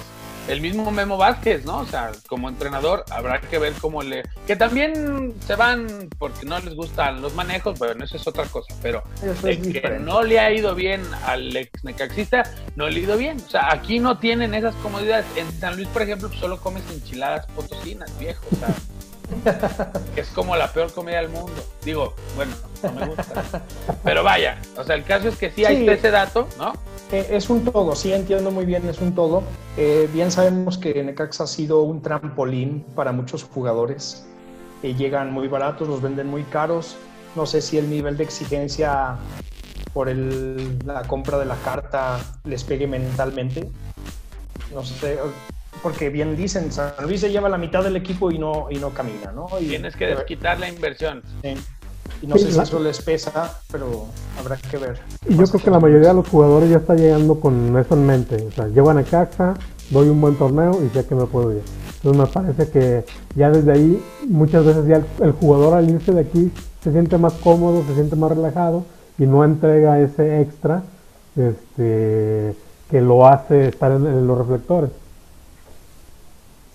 el 0.48 0.60
mismo 0.60 0.90
Memo 0.90 1.16
Vázquez, 1.16 1.64
¿no? 1.64 1.78
O 1.78 1.86
sea, 1.86 2.12
como 2.28 2.48
entrenador 2.48 3.04
habrá 3.10 3.40
que 3.40 3.58
ver 3.58 3.72
cómo 3.80 4.02
le... 4.02 4.22
Que 4.46 4.56
también 4.56 5.34
se 5.46 5.54
van 5.54 6.08
porque 6.18 6.46
no 6.46 6.58
les 6.58 6.74
gustan 6.74 7.22
los 7.22 7.34
manejos, 7.34 7.78
bueno, 7.78 8.04
eso 8.04 8.16
es 8.16 8.26
otra 8.26 8.44
cosa, 8.44 8.74
pero 8.82 9.02
que 9.42 9.98
no 10.00 10.22
le 10.22 10.40
ha 10.40 10.52
ido 10.52 10.74
bien 10.74 11.02
al 11.24 11.54
ex 11.56 11.84
necaxista, 11.84 12.42
no 12.76 12.88
le 12.88 13.00
ha 13.00 13.02
ido 13.02 13.16
bien. 13.16 13.38
O 13.46 13.50
sea, 13.50 13.72
aquí 13.72 13.98
no 13.98 14.18
tienen 14.18 14.54
esas 14.54 14.74
comodidades. 14.76 15.26
En 15.36 15.50
San 15.52 15.76
Luis, 15.76 15.88
por 15.88 16.02
ejemplo, 16.02 16.30
solo 16.32 16.60
comes 16.60 16.82
enchiladas 16.90 17.46
potosinas, 17.48 18.16
viejo. 18.18 18.44
O 18.52 18.56
sea, 18.56 18.74
es 20.16 20.28
como 20.28 20.56
la 20.56 20.72
peor 20.72 20.92
comida 20.92 21.18
del 21.18 21.28
mundo. 21.28 21.62
Digo, 21.84 22.14
bueno, 22.36 22.52
no 22.82 22.92
me 22.92 23.06
gusta. 23.06 23.62
Pero 24.04 24.22
vaya, 24.22 24.60
o 24.76 24.84
sea, 24.84 24.96
el 24.96 25.04
caso 25.04 25.28
es 25.28 25.36
que 25.36 25.50
sí, 25.50 25.64
hay 25.64 25.88
ese 25.88 26.10
dato, 26.10 26.48
¿no? 26.58 26.72
Eh, 27.12 27.28
es 27.30 27.50
un 27.50 27.64
todo, 27.64 27.96
sí 27.96 28.12
entiendo 28.12 28.50
muy 28.50 28.64
bien, 28.64 28.88
es 28.88 29.00
un 29.00 29.14
todo. 29.14 29.42
Eh, 29.76 30.08
bien 30.12 30.30
sabemos 30.30 30.78
que 30.78 31.02
Necaxa 31.02 31.44
ha 31.44 31.46
sido 31.46 31.82
un 31.82 32.02
trampolín 32.02 32.84
para 32.94 33.12
muchos 33.12 33.44
jugadores. 33.44 34.26
que 34.82 34.94
llegan 34.94 35.32
muy 35.32 35.48
baratos, 35.48 35.88
los 35.88 36.00
venden 36.00 36.28
muy 36.28 36.44
caros. 36.44 36.96
No 37.36 37.46
sé 37.46 37.60
si 37.60 37.78
el 37.78 37.90
nivel 37.90 38.16
de 38.16 38.24
exigencia 38.24 39.16
por 39.92 40.08
el, 40.08 40.78
la 40.84 41.02
compra 41.02 41.38
de 41.38 41.44
la 41.44 41.56
carta 41.56 42.20
les 42.44 42.64
pegue 42.64 42.86
mentalmente. 42.86 43.70
No 44.72 44.84
sé, 44.84 45.18
porque 45.82 46.10
bien 46.10 46.36
dicen, 46.36 46.72
San 46.72 46.92
Luis 47.02 47.20
se 47.20 47.30
lleva 47.30 47.48
la 47.48 47.58
mitad 47.58 47.82
del 47.82 47.96
equipo 47.96 48.30
y 48.30 48.38
no, 48.38 48.66
y 48.70 48.76
no 48.76 48.90
camina, 48.90 49.32
¿no? 49.32 49.48
Y, 49.60 49.68
Tienes 49.68 49.96
que 49.96 50.06
desquitar 50.06 50.58
la 50.60 50.68
inversión. 50.68 51.22
Y 52.22 52.26
no 52.26 52.36
sé 52.36 52.52
si 52.52 52.58
eso 52.58 52.78
les 52.80 53.00
pesa, 53.00 53.60
pero 53.72 54.06
habrá 54.38 54.56
que 54.56 54.76
ver. 54.76 55.00
Y 55.26 55.36
yo 55.36 55.44
creo 55.44 55.64
que 55.64 55.70
la 55.70 55.80
mayoría 55.80 56.08
de 56.08 56.14
los 56.14 56.28
jugadores 56.28 56.68
ya 56.68 56.76
está 56.76 56.94
llegando 56.94 57.40
con 57.40 57.78
eso 57.78 57.94
en 57.94 58.06
mente. 58.06 58.36
O 58.46 58.50
sea, 58.50 58.68
llevan 58.68 58.98
a 58.98 59.04
Caxa, 59.04 59.54
doy 59.88 60.08
un 60.08 60.20
buen 60.20 60.36
torneo 60.36 60.82
y 60.84 60.90
sé 60.90 61.06
que 61.06 61.14
me 61.14 61.24
puedo 61.24 61.52
ir. 61.52 61.62
Entonces 62.02 62.20
me 62.20 62.26
parece 62.26 62.70
que 62.70 63.04
ya 63.36 63.50
desde 63.50 63.72
ahí, 63.72 64.04
muchas 64.28 64.64
veces 64.64 64.86
ya 64.86 65.02
el, 65.24 65.32
jugador 65.32 65.74
al 65.74 65.88
irse 65.88 66.12
de 66.12 66.20
aquí 66.20 66.52
se 66.82 66.92
siente 66.92 67.16
más 67.16 67.32
cómodo, 67.34 67.84
se 67.86 67.94
siente 67.94 68.16
más 68.16 68.30
relajado 68.30 68.84
y 69.18 69.26
no 69.26 69.44
entrega 69.44 70.00
ese 70.00 70.40
extra 70.40 70.82
este, 71.36 72.54
que 72.90 73.00
lo 73.00 73.26
hace 73.26 73.68
estar 73.68 73.92
en 73.92 74.26
los 74.26 74.38
reflectores. 74.38 74.90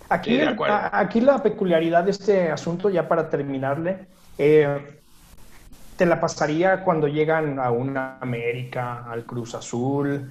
Aquí, 0.10 0.40
aquí 0.92 1.22
la 1.22 1.42
peculiaridad 1.42 2.04
de 2.04 2.12
este 2.12 2.52
asunto, 2.52 2.90
ya 2.90 3.08
para 3.08 3.30
terminarle, 3.30 4.08
eh, 4.38 5.00
te 5.98 6.06
la 6.06 6.20
pasaría 6.20 6.84
cuando 6.84 7.08
llegan 7.08 7.60
a 7.60 7.72
una 7.72 8.18
América, 8.20 9.06
al 9.10 9.26
Cruz 9.26 9.56
Azul, 9.56 10.30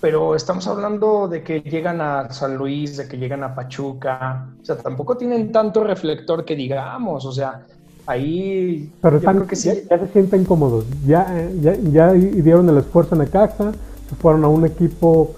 pero 0.00 0.34
estamos 0.34 0.66
hablando 0.68 1.26
de 1.26 1.42
que 1.42 1.60
llegan 1.60 2.00
a 2.00 2.30
San 2.30 2.56
Luis, 2.56 2.96
de 2.98 3.08
que 3.08 3.16
llegan 3.16 3.42
a 3.42 3.54
Pachuca, 3.54 4.46
o 4.60 4.64
sea, 4.64 4.76
tampoco 4.76 5.16
tienen 5.16 5.50
tanto 5.50 5.82
reflector 5.82 6.44
que 6.44 6.54
digamos, 6.54 7.24
o 7.24 7.32
sea, 7.32 7.62
ahí 8.06 8.92
pero 9.00 9.20
creo 9.20 9.46
que 9.46 9.56
sí. 9.56 9.70
ya, 9.88 9.98
se 9.98 10.08
sienten 10.08 10.44
cómodos, 10.44 10.84
ya, 11.06 11.26
ya, 11.60 11.74
ya 11.74 12.12
dieron 12.12 12.68
el 12.68 12.78
esfuerzo 12.78 13.14
en 13.14 13.22
el 13.22 13.30
casa, 13.30 13.72
se 14.08 14.14
fueron 14.16 14.44
a 14.44 14.48
un 14.48 14.66
equipo 14.66 15.34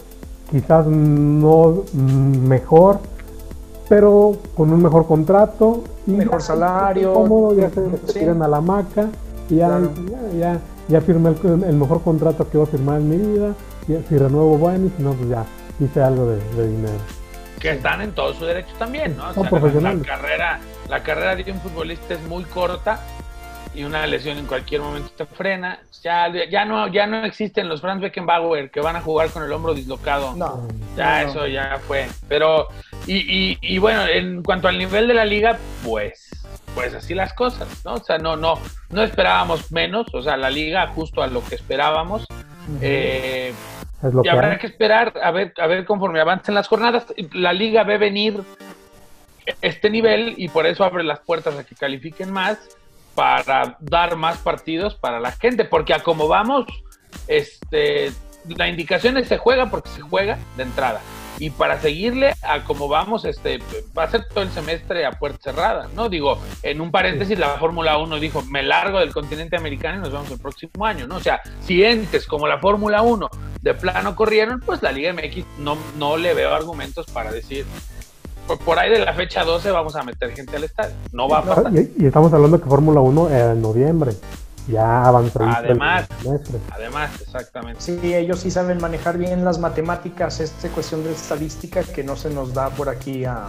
quizás 0.50 0.87
no 0.87 1.85
mejor, 1.95 3.00
pero 3.88 4.37
con 4.54 4.73
un 4.73 4.83
mejor 4.83 5.07
contrato, 5.07 5.85
y 6.07 6.12
mejor 6.12 6.42
salario, 6.42 7.12
cómodo, 7.14 7.54
ya 7.54 7.71
se 7.71 7.80
tiran 8.12 8.42
a 8.42 8.49
la 8.49 8.61
maca 8.61 9.09
y 9.49 9.57
ya, 9.57 9.80
ya, 10.38 10.61
ya, 10.88 11.00
firmé 11.00 11.35
el, 11.42 11.75
mejor 11.75 12.02
contrato 12.02 12.49
que 12.49 12.59
voy 12.59 12.66
a 12.66 12.71
firmar 12.71 13.00
en 13.00 13.09
mi 13.09 13.16
vida, 13.16 13.54
y 13.87 13.97
si 14.09 14.18
renuevo 14.18 14.59
bueno 14.59 14.87
y 14.87 14.90
si 14.97 15.02
no, 15.02 15.12
pues 15.12 15.30
ya 15.30 15.45
hice 15.80 16.02
algo 16.02 16.26
de, 16.26 16.68
dinero. 16.68 16.99
Que 17.59 17.73
están 17.73 18.02
en 18.02 18.12
todo 18.12 18.35
su 18.35 18.45
derecho 18.45 18.73
también, 18.78 19.16
¿no? 19.16 19.33
Son 19.35 19.49
profesionales. 19.49 20.07
La 20.07 20.16
carrera, 20.16 20.61
la 20.88 21.02
carrera 21.02 21.35
de 21.35 21.50
un 21.50 21.61
futbolista 21.61 22.14
es 22.14 22.23
muy 22.28 22.45
corta 22.45 23.00
y 23.78 23.85
una 23.85 24.04
lesión 24.08 24.38
en 24.38 24.47
cualquier 24.47 24.80
momento 24.80 25.11
te 25.16 25.25
frena. 25.25 25.80
Ya, 26.02 26.28
ya 26.50 26.64
no 26.64 26.88
ya 26.88 27.06
no 27.06 27.25
existen 27.25 27.68
los 27.68 27.80
Franz 27.80 28.00
Beckenbauer 28.00 28.70
que 28.70 28.80
van 28.80 28.97
a 28.97 29.00
jugar 29.00 29.30
con 29.30 29.44
el 29.44 29.52
hombro 29.52 29.73
dislocado. 29.73 30.35
No, 30.35 30.66
ya 30.97 31.23
eso 31.23 31.47
ya 31.47 31.78
fue. 31.87 32.08
Pero, 32.28 32.68
y, 33.06 33.18
y, 33.18 33.58
y, 33.62 33.78
bueno, 33.78 34.04
en 34.06 34.42
cuanto 34.42 34.66
al 34.66 34.78
nivel 34.78 35.06
de 35.06 35.14
la 35.14 35.25
liga, 35.25 35.58
pues, 35.85 36.28
pues 36.75 36.92
así 36.92 37.14
las 37.14 37.32
cosas, 37.35 37.68
¿no? 37.85 37.94
O 37.94 38.02
sea, 38.02 38.18
no, 38.18 38.37
no, 38.37 38.58
no 38.90 39.02
esperábamos 39.04 39.70
menos, 39.70 40.12
o 40.12 40.23
sea, 40.23 40.37
la 40.37 40.50
liga 40.50 40.88
justo 40.88 41.23
a 41.23 41.28
lo 41.28 41.44
que 41.44 41.54
esperábamos. 41.54 42.26
Eh, 42.82 43.54
y 44.25 44.28
habrá 44.28 44.58
que 44.58 44.66
esperar 44.66 45.14
a 45.23 45.30
ver, 45.30 45.54
a 45.56 45.68
ver 45.68 45.85
conforme 45.85 46.20
avancen 46.20 46.56
las 46.56 46.66
jornadas. 46.66 47.06
La 47.32 47.52
liga 47.52 47.85
ve 47.85 47.97
venir 47.97 48.42
este 49.62 49.88
nivel 49.88 50.35
y 50.37 50.49
por 50.49 50.66
eso 50.66 50.85
abre 50.85 51.04
las 51.04 51.20
puertas 51.20 51.56
a 51.56 51.64
que 51.64 51.76
califiquen 51.76 52.32
más 52.32 52.58
para 53.18 53.76
dar 53.80 54.14
más 54.14 54.38
partidos 54.38 54.94
para 54.94 55.18
la 55.18 55.32
gente, 55.32 55.64
porque 55.64 55.92
a 55.92 56.04
como 56.04 56.28
vamos, 56.28 56.66
este, 57.26 58.12
la 58.46 58.68
indicación 58.68 59.16
es 59.16 59.26
se 59.26 59.38
juega 59.38 59.68
porque 59.70 59.88
se 59.88 60.02
juega 60.02 60.38
de 60.56 60.62
entrada. 60.62 61.00
Y 61.40 61.50
para 61.50 61.80
seguirle 61.80 62.34
a 62.42 62.62
como 62.62 62.87
vamos, 62.87 63.25
este, 63.25 63.58
va 63.96 64.04
a 64.04 64.10
ser 64.10 64.28
todo 64.28 64.42
el 64.42 64.52
semestre 64.52 65.04
a 65.04 65.10
puerta 65.10 65.50
cerrada, 65.50 65.88
¿no? 65.96 66.08
Digo, 66.08 66.40
en 66.62 66.80
un 66.80 66.92
paréntesis, 66.92 67.37
la 67.37 67.48
Fórmula 67.58 67.98
1 67.98 68.20
dijo, 68.20 68.42
me 68.42 68.62
largo 68.62 69.00
del 69.00 69.12
continente 69.12 69.56
americano 69.56 69.98
y 69.98 70.00
nos 70.02 70.12
vemos 70.12 70.30
el 70.30 70.38
próximo 70.38 70.87
año, 70.87 71.08
¿no? 71.08 71.16
O 71.16 71.20
sea, 71.20 71.40
si 71.58 71.82
entes 71.82 72.25
como 72.25 72.46
la 72.46 72.60
Fórmula 72.60 73.02
1 73.02 73.30
de 73.62 73.75
plano 73.75 74.14
corrieron, 74.14 74.60
pues 74.60 74.80
la 74.80 74.92
Liga 74.92 75.12
MX 75.12 75.44
no, 75.58 75.76
no 75.96 76.16
le 76.16 76.34
veo 76.34 76.54
argumentos 76.54 77.06
para 77.06 77.32
decir, 77.32 77.66
por 78.56 78.78
ahí 78.78 78.90
de 78.90 79.00
la 79.00 79.12
fecha 79.12 79.44
12 79.44 79.70
vamos 79.70 79.96
a 79.96 80.02
meter 80.02 80.30
gente 80.32 80.56
al 80.56 80.64
estadio. 80.64 80.94
No 81.12 81.28
va 81.28 81.38
a 81.38 81.44
pasar. 81.44 81.72
Y, 81.74 82.06
estamos 82.06 82.32
hablando 82.32 82.60
que 82.60 82.68
Fórmula 82.68 83.00
1 83.00 83.30
era 83.30 83.52
en 83.52 83.62
noviembre. 83.62 84.12
Ya 84.66 85.04
avanzó. 85.04 85.40
Además, 85.42 86.06
además, 86.70 87.10
exactamente. 87.22 87.80
Sí, 87.80 88.14
ellos 88.14 88.40
sí 88.40 88.50
saben 88.50 88.78
manejar 88.82 89.16
bien 89.16 89.42
las 89.42 89.58
matemáticas, 89.58 90.40
esta 90.40 90.68
cuestión 90.68 91.04
de 91.04 91.12
estadística 91.12 91.82
que 91.82 92.04
no 92.04 92.16
se 92.16 92.28
nos 92.28 92.52
da 92.52 92.68
por 92.68 92.90
aquí 92.90 93.24
a, 93.24 93.46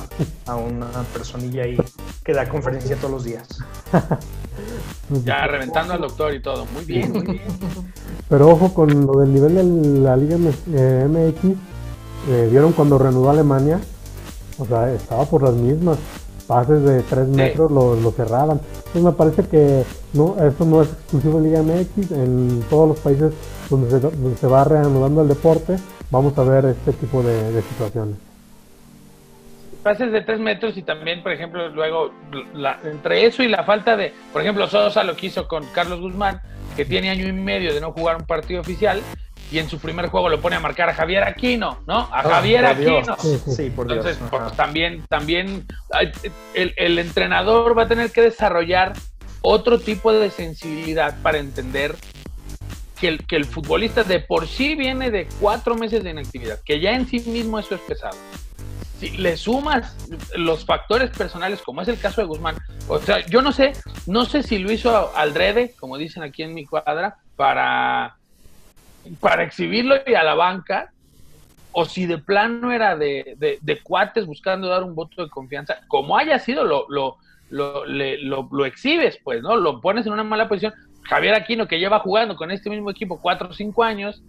una 0.48 0.88
personilla 1.14 1.64
ahí 1.64 1.78
que 2.24 2.34
da 2.34 2.48
conferencia 2.48 2.96
todos 2.96 3.12
los 3.12 3.24
días. 3.26 3.48
ya 5.26 5.46
reventando 5.46 5.94
al 5.94 6.00
doctor 6.00 6.34
y 6.34 6.42
todo. 6.42 6.66
Muy 6.68 6.86
bien, 6.86 7.12
muy 7.12 7.24
bien. 7.24 7.42
Pero 8.30 8.48
ojo 8.48 8.74
con 8.74 9.06
lo 9.06 9.20
del 9.20 9.34
nivel 9.34 9.56
de 9.56 10.00
la 10.00 10.16
Liga 10.16 10.38
MX. 10.38 11.58
Eh, 12.30 12.48
¿Vieron 12.50 12.72
cuando 12.72 12.98
reanudó 12.98 13.30
Alemania? 13.30 13.82
O 14.60 14.66
sea, 14.66 14.92
estaba 14.92 15.26
por 15.26 15.44
las 15.44 15.54
mismas. 15.54 15.98
Pases 16.48 16.84
de 16.84 17.04
3 17.04 17.28
metros 17.28 17.72
lo, 17.72 17.96
lo, 17.96 18.12
cerraban. 18.12 18.60
Entonces 18.78 19.04
me 19.04 19.12
parece 19.12 19.44
que 19.44 19.84
no, 20.14 20.36
eso 20.44 20.66
no 20.66 20.82
es 20.82 20.90
exclusivo 20.90 21.40
de 21.40 21.48
Liga 21.48 21.62
MX. 21.62 22.12
En 22.12 22.64
todos 22.70 22.90
los 22.90 23.00
países 23.00 23.34
donde 23.70 24.36
se, 24.36 24.48
va 24.48 24.64
reanudando 24.64 25.22
el 25.22 25.28
deporte, 25.28 25.78
vamos 26.10 26.36
a 26.38 26.44
ver 26.44 26.66
este 26.66 26.94
tipo 26.94 27.22
de, 27.22 27.62
situaciones. 27.62 28.16
Pases 29.84 30.12
de 30.12 30.22
3 30.22 30.40
metros 30.40 30.76
y 30.76 30.82
también, 30.82 31.22
por 31.22 31.32
ejemplo, 31.32 31.70
luego, 31.70 32.12
entre 32.84 33.26
eso 33.26 33.44
y 33.44 33.48
la 33.48 33.64
falta 33.64 33.96
de, 33.96 34.12
por 34.34 34.42
ejemplo, 34.42 34.68
Sosa 34.68 35.04
lo 35.04 35.16
quiso 35.16 35.48
con 35.48 35.64
Carlos 35.68 36.02
Guzmán, 36.02 36.42
que 36.76 36.84
tiene 36.84 37.12
año 37.12 37.28
y 37.28 37.32
medio 37.32 37.74
de 37.74 37.80
no 37.80 37.92
jugar 37.92 38.18
un 38.18 38.26
partido 38.26 38.62
oficial, 38.62 39.02
y 39.52 39.60
en 39.60 39.70
su 39.70 39.80
primer 39.80 40.08
juego 40.08 40.30
lo 40.30 40.40
pone 40.40 40.56
a 40.56 40.60
marcar 40.60 40.90
a 40.90 40.94
Javier 40.94 41.24
Aquino, 41.24 41.80
¿no? 41.88 41.98
A 41.98 42.20
ah, 42.20 42.24
Javier 42.24 42.66
Aquino. 42.66 43.18
Sí, 43.18 43.70
por 43.70 43.92
Entonces, 43.92 44.18
pues, 44.30 44.54
también, 44.54 45.04
también 45.10 45.66
el, 46.54 47.00
entrenador 47.00 47.78
va 47.78 47.84
a 47.84 47.88
tener 47.88 48.12
que 48.12 48.22
desarrollar 48.22 48.94
otro 49.42 49.80
tipo 49.80 50.12
de 50.12 50.30
sensibilidad 50.30 51.16
para 51.22 51.40
entender 51.40 51.96
que 53.00 53.08
el, 53.08 53.26
que 53.26 53.38
el 53.38 53.46
futbolista 53.46 54.04
de 54.04 54.20
por 54.20 54.48
sí 54.48 54.76
viene 54.76 55.10
de 55.10 55.28
cuatro 55.40 55.76
meses 55.76 56.04
de 56.04 56.12
inactividad, 56.12 56.60
que 56.64 56.80
ya 56.80 56.92
en 56.92 57.08
sí 57.08 57.20
mismo 57.22 57.58
eso 57.58 57.76
es 57.76 57.82
pesado. 57.82 58.18
Si 59.00 59.12
le 59.12 59.38
sumas 59.38 59.96
los 60.36 60.66
factores 60.66 61.10
personales, 61.12 61.62
como 61.62 61.82
es 61.82 61.88
el 61.88 61.98
caso 61.98 62.20
de 62.20 62.28
Guzmán, 62.28 62.58
o 62.90 63.00
sea, 63.00 63.26
yo 63.26 63.42
no 63.42 63.54
sé, 63.54 63.72
no 64.06 64.26
sé 64.26 64.44
si 64.44 64.60
lo 64.60 64.72
hizo 64.72 65.16
Aldrede, 65.16 65.74
como 65.80 65.98
dicen 65.98 66.22
aquí 66.22 66.44
en 66.44 66.54
mi 66.54 66.66
cuadra, 66.66 67.16
para 67.38 68.19
para 69.20 69.44
exhibirlo 69.44 69.96
y 70.06 70.14
a 70.14 70.24
la 70.24 70.36
banca, 70.36 70.92
o 71.72 71.86
si 71.86 72.06
de 72.06 72.18
plano 72.18 72.72
era 72.72 72.96
de, 72.96 73.36
de, 73.62 73.80
cuates 73.82 74.26
buscando 74.26 74.68
dar 74.68 74.84
un 74.84 74.96
voto 74.96 75.24
de 75.24 75.30
confianza, 75.30 75.80
como 75.88 76.18
haya 76.18 76.40
sido, 76.40 76.64
lo, 76.64 76.86
lo, 76.90 77.18
lo, 77.50 77.86
lo, 77.86 78.66
exhibes, 78.66 79.20
pues, 79.24 79.42
¿no? 79.42 79.56
Lo 79.56 79.82
pones 79.82 80.06
en 80.06 80.14
una 80.14 80.24
mala 80.24 80.48
posición. 80.48 80.74
Javier 81.04 81.36
Aquino, 81.36 81.68
que 81.68 81.80
lleva 81.80 82.00
jugando 82.00 82.36
con 82.36 82.52
este 82.52 82.70
mismo 82.70 82.90
equipo 82.90 83.20
cuatro 83.22 83.50
o 83.50 83.54
cinco 83.54 83.84
años 83.84 84.22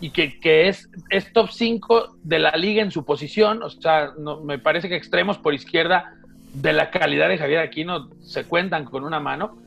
y 0.00 0.10
que, 0.10 0.38
que 0.40 0.68
es, 0.68 0.88
es, 1.10 1.32
top 1.32 1.50
5 1.50 2.16
de 2.22 2.38
la 2.38 2.52
liga 2.52 2.82
en 2.82 2.90
su 2.90 3.04
posición, 3.04 3.62
o 3.62 3.70
sea, 3.70 4.12
no, 4.18 4.40
me 4.40 4.58
parece 4.58 4.88
que 4.88 4.96
extremos 4.96 5.38
por 5.38 5.54
izquierda 5.54 6.14
de 6.54 6.72
la 6.72 6.90
calidad 6.90 7.28
de 7.28 7.38
Javier 7.38 7.60
Aquino 7.60 8.08
se 8.22 8.44
cuentan 8.44 8.84
con 8.84 9.04
una 9.04 9.20
mano 9.20 9.58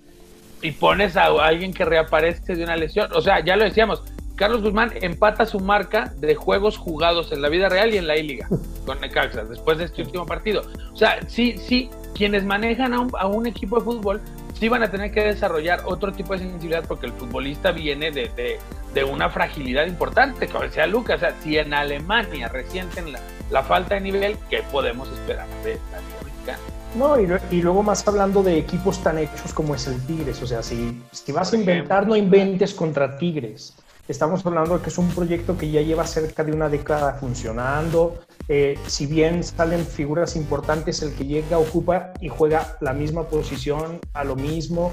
y 0.61 0.71
pones 0.71 1.17
a 1.17 1.25
alguien 1.25 1.73
que 1.73 1.85
reaparece 1.85 2.55
de 2.55 2.63
una 2.63 2.75
lesión. 2.75 3.09
O 3.13 3.21
sea, 3.21 3.43
ya 3.43 3.55
lo 3.55 3.63
decíamos, 3.63 4.03
Carlos 4.41 4.63
Guzmán 4.63 4.91
empata 5.01 5.45
su 5.45 5.59
marca 5.59 6.15
de 6.17 6.33
juegos 6.33 6.75
jugados 6.75 7.31
en 7.31 7.43
la 7.43 7.49
vida 7.49 7.69
real 7.69 7.93
y 7.93 7.97
en 7.97 8.07
la 8.07 8.17
I-Liga 8.17 8.49
con 8.87 8.99
Necaxa 8.99 9.43
después 9.43 9.77
de 9.77 9.83
este 9.83 10.01
último 10.01 10.25
partido. 10.25 10.63
O 10.91 10.95
sea, 10.95 11.19
sí, 11.27 11.59
sí, 11.59 11.91
quienes 12.15 12.43
manejan 12.43 12.91
a 12.95 13.01
un, 13.01 13.11
a 13.19 13.27
un, 13.27 13.45
equipo 13.45 13.77
de 13.77 13.85
fútbol 13.85 14.19
sí 14.59 14.67
van 14.67 14.81
a 14.81 14.89
tener 14.89 15.11
que 15.11 15.21
desarrollar 15.21 15.83
otro 15.85 16.11
tipo 16.11 16.33
de 16.33 16.39
sensibilidad 16.39 16.83
porque 16.87 17.05
el 17.05 17.11
futbolista 17.11 17.71
viene 17.71 18.09
de, 18.09 18.29
de, 18.29 18.57
de 18.95 19.03
una 19.03 19.29
fragilidad 19.29 19.85
importante, 19.85 20.47
como 20.47 20.63
decía 20.63 20.87
Lucas. 20.87 21.17
O 21.17 21.19
sea, 21.19 21.35
si 21.43 21.59
en 21.59 21.75
Alemania 21.75 22.47
resienten 22.47 23.11
la, 23.11 23.19
la 23.51 23.61
falta 23.61 23.93
de 23.93 24.01
nivel, 24.01 24.37
¿qué 24.49 24.63
podemos 24.71 25.07
esperar 25.09 25.47
de 25.63 25.75
la 25.91 25.99
Liga 26.01 26.23
Mexicana? 26.25 26.59
No, 26.95 27.21
y, 27.21 27.55
y, 27.55 27.61
luego 27.61 27.83
más 27.83 28.07
hablando 28.07 28.41
de 28.41 28.57
equipos 28.57 29.03
tan 29.03 29.19
hechos 29.19 29.53
como 29.53 29.75
es 29.75 29.85
el 29.85 30.03
Tigres. 30.07 30.41
O 30.41 30.47
sea, 30.47 30.63
si, 30.63 30.99
si 31.11 31.31
vas 31.31 31.53
a 31.53 31.57
inventar, 31.57 32.07
no 32.07 32.15
inventes 32.15 32.73
contra 32.73 33.19
Tigres. 33.19 33.75
Estamos 34.11 34.45
hablando 34.45 34.77
de 34.77 34.83
que 34.83 34.89
es 34.89 34.97
un 34.97 35.07
proyecto 35.07 35.57
que 35.57 35.71
ya 35.71 35.81
lleva 35.81 36.05
cerca 36.05 36.43
de 36.43 36.51
una 36.51 36.67
década 36.67 37.13
funcionando. 37.13 38.19
Eh, 38.49 38.77
si 38.85 39.05
bien 39.05 39.41
salen 39.41 39.85
figuras 39.85 40.35
importantes, 40.35 41.01
el 41.01 41.15
que 41.15 41.25
llega, 41.25 41.57
ocupa 41.57 42.11
y 42.19 42.27
juega 42.27 42.75
la 42.81 42.91
misma 42.91 43.23
posición, 43.23 44.01
a 44.13 44.25
lo 44.25 44.35
mismo. 44.35 44.91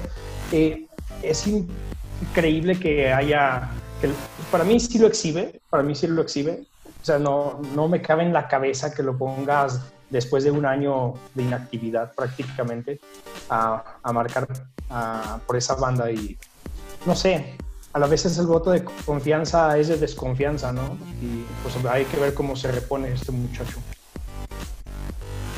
Eh, 0.53 0.87
es 1.21 1.45
increíble 1.47 2.79
que 2.79 3.11
haya... 3.11 3.69
Que, 3.99 4.09
para 4.53 4.63
mí 4.63 4.79
sí 4.79 4.97
lo 4.97 5.07
exhibe, 5.07 5.59
para 5.69 5.83
mí 5.83 5.95
sí 5.95 6.07
lo 6.07 6.21
exhibe. 6.21 6.63
O 7.01 7.05
sea, 7.05 7.19
no, 7.19 7.59
no 7.75 7.89
me 7.89 8.01
cabe 8.01 8.23
en 8.23 8.31
la 8.31 8.47
cabeza 8.47 8.93
que 8.93 9.03
lo 9.03 9.17
pongas 9.17 9.81
después 10.09 10.45
de 10.45 10.51
un 10.51 10.65
año 10.65 11.15
de 11.35 11.43
inactividad 11.43 12.13
prácticamente 12.13 13.01
a, 13.49 13.83
a 14.01 14.13
marcar 14.13 14.47
a, 14.89 15.39
por 15.45 15.57
esa 15.57 15.75
banda 15.75 16.09
y 16.09 16.37
no 17.05 17.15
sé, 17.15 17.57
a 17.93 17.99
la 17.99 18.07
vez 18.07 18.25
es 18.25 18.37
el 18.37 18.47
voto 18.47 18.71
de 18.71 18.83
confianza 19.05 19.77
es 19.77 19.87
de 19.87 19.97
desconfianza, 19.97 20.71
¿no? 20.71 20.97
Y 21.21 21.45
pues 21.63 21.75
hay 21.85 22.05
que 22.05 22.19
ver 22.19 22.33
cómo 22.33 22.55
se 22.55 22.71
repone 22.71 23.11
este 23.11 23.31
muchacho. 23.31 23.77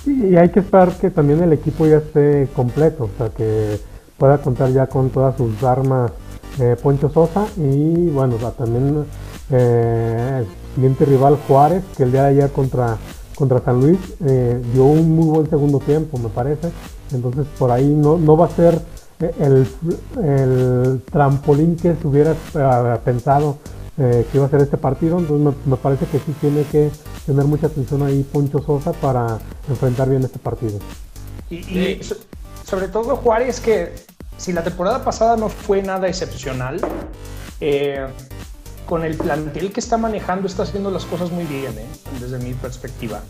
Y 0.06 0.36
hay 0.36 0.50
que 0.50 0.62
esperar 0.62 0.94
que 0.98 1.12
también 1.12 1.44
el 1.44 1.54
equipo 1.54 1.86
ya 1.86 1.98
esté 1.98 2.48
completo, 2.56 3.04
o 3.04 3.18
sea, 3.18 3.30
que 3.30 3.80
pueda 4.18 4.38
contar 4.40 4.72
ya 4.72 4.88
con 4.88 5.10
todas 5.10 5.38
sus 5.38 5.62
armas 5.64 6.12
eh, 6.60 6.76
Poncho 6.82 7.10
Sosa 7.10 7.46
y 7.58 8.10
bueno, 8.10 8.36
también 8.58 9.06
eh, 9.52 10.40
el 10.40 10.48
siguiente 10.76 11.06
rival 11.06 11.38
Juárez, 11.48 11.84
que 11.96 12.04
el 12.04 12.12
día 12.12 12.24
de 12.24 12.30
ayer 12.30 12.52
contra 12.52 12.98
contra 13.36 13.60
San 13.60 13.80
Luis 13.80 13.98
eh, 14.24 14.62
dio 14.72 14.86
un 14.86 15.16
muy 15.16 15.26
buen 15.26 15.50
segundo 15.50 15.80
tiempo, 15.80 16.18
me 16.20 16.30
parece. 16.30 16.70
Entonces 17.12 17.48
por 17.58 17.72
ahí 17.72 17.90
no, 17.90 18.18
no 18.18 18.38
va 18.38 18.46
a 18.46 18.50
ser 18.50 18.80
el, 19.40 19.68
el 20.24 21.02
trampolín 21.12 21.76
que 21.76 21.96
se 21.96 22.08
hubiera 22.08 22.32
uh, 22.32 23.00
pensado 23.04 23.58
eh, 23.98 24.26
que 24.32 24.38
iba 24.38 24.48
a 24.48 24.50
ser 24.50 24.62
este 24.62 24.78
partido. 24.78 25.20
Entonces 25.20 25.46
me, 25.66 25.72
me, 25.72 25.78
parece 25.78 26.06
que 26.06 26.20
sí 26.20 26.34
tiene 26.40 26.64
que 26.64 26.90
tener 27.26 27.46
mucha 27.46 27.68
atención 27.68 28.02
ahí 28.04 28.24
Poncho 28.24 28.60
Sosa 28.60 28.94
para 28.94 29.40
enfrentar 29.70 30.10
bien 30.10 30.24
este 30.24 30.40
partido. 30.40 30.80
Y, 31.50 32.00
sobre 32.66 32.88
todo 32.88 33.18
Juárez 33.18 33.60
que 33.60 33.94
si 34.38 34.54
la 34.54 34.64
temporada 34.64 35.04
pasada 35.04 35.36
no 35.36 35.50
fue 35.50 35.84
nada 35.84 36.08
excepcional, 36.08 36.80
eh, 37.60 38.08
con 38.86 39.04
el 39.04 39.16
plantel 39.18 39.72
que 39.72 39.80
está 39.80 39.98
manejando 39.98 40.48
está 40.48 40.64
haciendo 40.64 40.90
las 40.90 41.06
cosas 41.06 41.32
muy 41.32 41.46
bien, 41.46 41.78
¿eh? 41.78 41.86
desde 42.20 42.40
mi 42.40 42.54
perspectiva. 42.54 43.22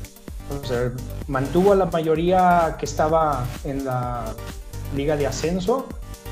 O 0.61 0.65
sea, 0.65 0.91
mantuvo 1.27 1.73
a 1.73 1.75
la 1.75 1.85
mayoría 1.85 2.75
que 2.79 2.85
estaba 2.85 3.45
en 3.63 3.85
la 3.85 4.25
liga 4.95 5.15
de 5.15 5.27
ascenso 5.27 5.87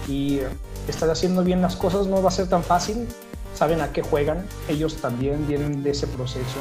y 0.08 0.40
está 0.88 1.12
haciendo 1.12 1.44
bien 1.44 1.62
las 1.62 1.76
cosas, 1.76 2.08
no 2.08 2.22
va 2.22 2.30
a 2.30 2.32
ser 2.32 2.48
tan 2.48 2.64
fácil, 2.64 3.08
saben 3.54 3.82
a 3.82 3.92
qué 3.92 4.02
juegan, 4.02 4.46
ellos 4.68 4.98
también 4.98 5.48
vienen 5.48 5.84
de 5.84 5.92
ese 5.92 6.08
proceso, 6.08 6.60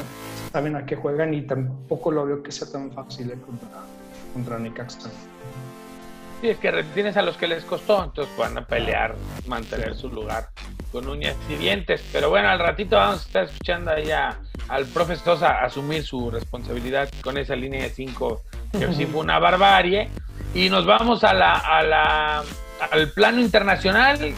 saben 0.51 0.75
a 0.75 0.85
qué 0.85 0.95
juegan 0.95 1.33
y 1.33 1.41
tampoco 1.41 2.11
lo 2.11 2.25
veo 2.25 2.43
que 2.43 2.51
sea 2.51 2.71
tan 2.71 2.91
fácil 2.91 3.31
contra, 3.41 3.79
contra 4.33 4.59
Necaxa. 4.59 5.09
Sí, 6.41 6.49
es 6.49 6.57
que 6.57 6.71
tienes 6.93 7.17
a 7.17 7.21
los 7.21 7.35
que 7.35 7.47
les 7.47 7.65
costó, 7.65 8.01
entonces 8.01 8.33
van 8.37 8.57
a 8.57 8.65
pelear, 8.65 9.13
mantener 9.45 9.93
su 9.95 10.09
lugar 10.09 10.49
con 10.89 11.07
uñas 11.09 11.35
y 11.49 11.55
dientes. 11.55 12.01
Pero 12.13 12.29
bueno, 12.29 12.47
al 12.47 12.59
ratito 12.59 12.95
vamos 12.95 13.23
a 13.23 13.27
estar 13.27 13.43
escuchando 13.43 13.91
ahí 13.91 14.09
a, 14.11 14.39
al 14.69 14.85
profesor 14.85 15.35
Sosa 15.35 15.59
asumir 15.63 16.03
su 16.03 16.31
responsabilidad 16.31 17.09
con 17.21 17.37
esa 17.37 17.55
línea 17.57 17.83
de 17.83 17.89
5 17.89 18.41
que 18.71 18.93
sí 18.93 19.05
fue 19.05 19.19
una 19.19 19.37
barbarie. 19.37 20.09
Y 20.53 20.69
nos 20.69 20.85
vamos 20.85 21.23
a 21.23 21.33
la, 21.33 21.53
a 21.53 21.83
la, 21.83 22.43
al 22.91 23.11
plano 23.11 23.39
internacional. 23.39 24.33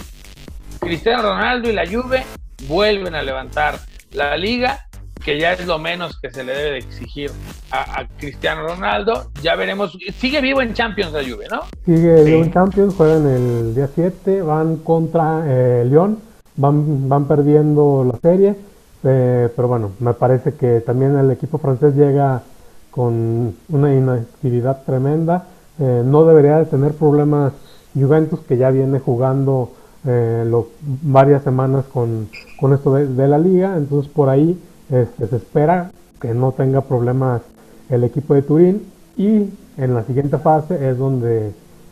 Cristiano 0.79 1.21
Ronaldo 1.21 1.69
y 1.69 1.73
la 1.73 1.85
Juve 1.85 2.25
vuelven 2.67 3.15
a 3.15 3.21
levantar 3.21 3.79
la 4.11 4.35
liga 4.35 4.79
que 5.23 5.39
ya 5.39 5.53
es 5.53 5.65
lo 5.65 5.77
menos 5.77 6.19
que 6.19 6.31
se 6.31 6.43
le 6.43 6.53
debe 6.53 6.71
de 6.71 6.77
exigir 6.79 7.31
a, 7.69 7.99
a, 7.99 8.07
Cristiano 8.17 8.67
Ronaldo. 8.67 9.31
Ya 9.41 9.55
veremos, 9.55 9.97
sigue 10.17 10.41
vivo 10.41 10.61
en 10.61 10.73
Champions 10.73 11.13
la 11.13 11.21
Juve, 11.21 11.47
¿no? 11.49 11.61
Sigue 11.85 12.23
vivo 12.23 12.43
en 12.43 12.51
Champions, 12.51 12.95
juegan 12.95 13.27
el 13.27 13.75
día 13.75 13.87
7, 13.93 14.41
van 14.41 14.77
contra 14.77 15.43
eh, 15.45 15.85
León, 15.85 16.19
van, 16.55 17.07
van 17.07 17.25
perdiendo 17.25 18.03
la 18.03 18.19
serie, 18.19 18.55
eh, 19.03 19.49
pero 19.55 19.67
bueno, 19.67 19.91
me 19.99 20.13
parece 20.13 20.53
que 20.55 20.81
también 20.81 21.15
el 21.17 21.31
equipo 21.31 21.57
francés 21.57 21.95
llega 21.95 22.41
con 22.89 23.55
una 23.69 23.93
inactividad 23.93 24.83
tremenda, 24.85 25.45
eh, 25.79 26.03
no 26.05 26.25
debería 26.25 26.57
de 26.57 26.65
tener 26.65 26.93
problemas 26.93 27.53
Juventus 27.93 28.39
que 28.41 28.57
ya 28.57 28.69
viene 28.71 28.99
jugando 28.99 29.71
lo, 30.03 30.69
varias 31.03 31.43
semanas 31.43 31.85
con, 31.93 32.27
con 32.59 32.73
esto 32.73 32.95
de, 32.95 33.05
de 33.05 33.27
la 33.27 33.37
liga, 33.37 33.77
entonces 33.77 34.11
por 34.11 34.29
ahí 34.29 34.59
este, 34.91 35.27
se 35.27 35.35
espera 35.37 35.91
que 36.19 36.33
no 36.33 36.51
tenga 36.51 36.81
problemas 36.81 37.41
el 37.89 38.03
equipo 38.03 38.33
de 38.33 38.41
Turín 38.41 38.91
y 39.17 39.49
en 39.77 39.93
la 39.93 40.03
siguiente 40.03 40.37
fase 40.37 40.89
es 40.89 40.97
donde 40.97 41.51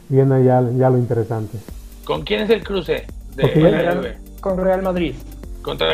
viene 0.10 0.44
ya, 0.44 0.62
ya 0.78 0.90
lo 0.90 0.98
interesante. 0.98 1.58
¿Con 2.04 2.24
quién 2.24 2.42
es 2.42 2.50
el 2.50 2.64
cruce? 2.64 3.06
De 3.36 3.44
Real, 3.44 4.18
con 4.42 4.58
Real 4.58 4.82
Madrid. 4.82 5.16
Contra 5.62 5.88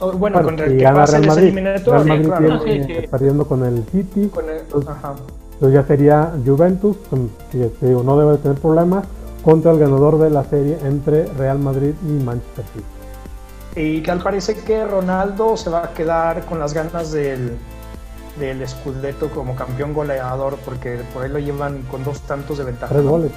o, 0.00 0.12
bueno, 0.12 0.42
con 0.42 0.58
el 0.58 0.76
que 0.76 0.84
pasa 0.84 1.18
Real 1.18 1.28
Madrid, 1.28 1.54
Real 1.86 2.06
Madrid 2.06 2.26
claro. 2.26 2.60
tiene, 2.60 2.86
sí, 2.86 2.94
sí. 3.00 3.06
perdiendo 3.08 3.46
con 3.46 3.64
el 3.64 3.84
City. 3.84 4.28
Con 4.28 4.50
el, 4.50 4.58
entonces, 4.58 4.90
ajá. 4.90 5.14
Entonces 5.58 5.74
ya 5.74 5.86
sería 5.88 6.32
Juventus, 6.46 6.96
que 7.50 7.66
te 7.66 7.86
digo, 7.86 8.04
no 8.04 8.16
debe 8.16 8.32
de 8.32 8.38
tener 8.38 8.58
problemas, 8.58 9.04
contra 9.42 9.72
el 9.72 9.80
ganador 9.80 10.18
de 10.18 10.30
la 10.30 10.44
serie 10.44 10.78
entre 10.84 11.26
Real 11.32 11.58
Madrid 11.58 11.94
y 12.04 12.22
Manchester 12.22 12.64
City. 12.72 12.84
Y 13.74 14.00
tal 14.02 14.22
parece 14.22 14.54
que 14.54 14.84
Ronaldo 14.84 15.56
se 15.56 15.68
va 15.68 15.86
a 15.86 15.94
quedar 15.94 16.44
con 16.44 16.60
las 16.60 16.74
ganas 16.74 17.10
del, 17.10 17.56
del 18.38 18.68
Scudetto 18.68 19.30
como 19.30 19.56
campeón 19.56 19.94
goleador, 19.94 20.58
porque 20.64 21.00
por 21.12 21.24
ahí 21.24 21.30
lo 21.30 21.40
llevan 21.40 21.82
con 21.90 22.04
dos 22.04 22.20
tantos 22.20 22.58
de 22.58 22.64
ventaja. 22.64 22.94
Tres 22.94 23.04
goles. 23.04 23.32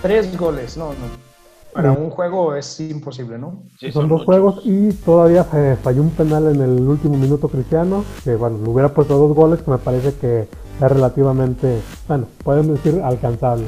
Tres 0.00 0.38
goles, 0.38 0.78
no, 0.78 0.86
no. 0.86 1.26
Para 1.74 1.94
sí. 1.94 2.00
un 2.00 2.08
juego 2.08 2.54
es 2.54 2.80
imposible, 2.80 3.36
¿no? 3.36 3.64
Sí, 3.78 3.92
son, 3.92 4.02
son, 4.04 4.08
dos 4.08 4.20
muchos. 4.20 4.24
juegos 4.24 4.60
y 4.64 4.92
todavía 4.94 5.46
eh, 5.52 5.76
falló 5.82 6.00
un 6.00 6.10
penal 6.10 6.54
en 6.54 6.62
el 6.62 6.88
último 6.88 7.18
minuto 7.18 7.48
Cristiano, 7.48 8.02
que 8.24 8.34
bueno, 8.34 8.56
le 8.64 8.70
hubiera 8.70 8.88
puesto 8.94 9.18
dos 9.18 9.36
goles, 9.36 9.60
que 9.60 9.70
me 9.70 9.76
parece 9.76 10.14
que 10.14 10.48
es 10.80 10.92
relativamente, 10.92 11.80
bueno, 12.08 12.26
podemos 12.42 12.82
decir 12.82 13.00
alcanzable. 13.02 13.66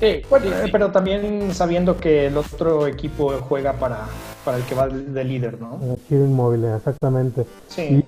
Sí, 0.00 0.22
bueno, 0.28 0.46
sí, 0.62 0.70
pero 0.70 0.90
también 0.92 1.54
sabiendo 1.54 1.96
que 1.96 2.26
el 2.26 2.36
otro 2.36 2.86
equipo 2.86 3.32
juega 3.48 3.72
para, 3.72 4.00
para 4.44 4.58
el 4.58 4.64
que 4.64 4.74
va 4.74 4.88
de 4.88 5.24
líder, 5.24 5.58
¿no? 5.58 5.80
Aquí 5.92 6.14
inmóvil, 6.14 6.64
exactamente. 6.66 7.46
Sí. 7.68 8.04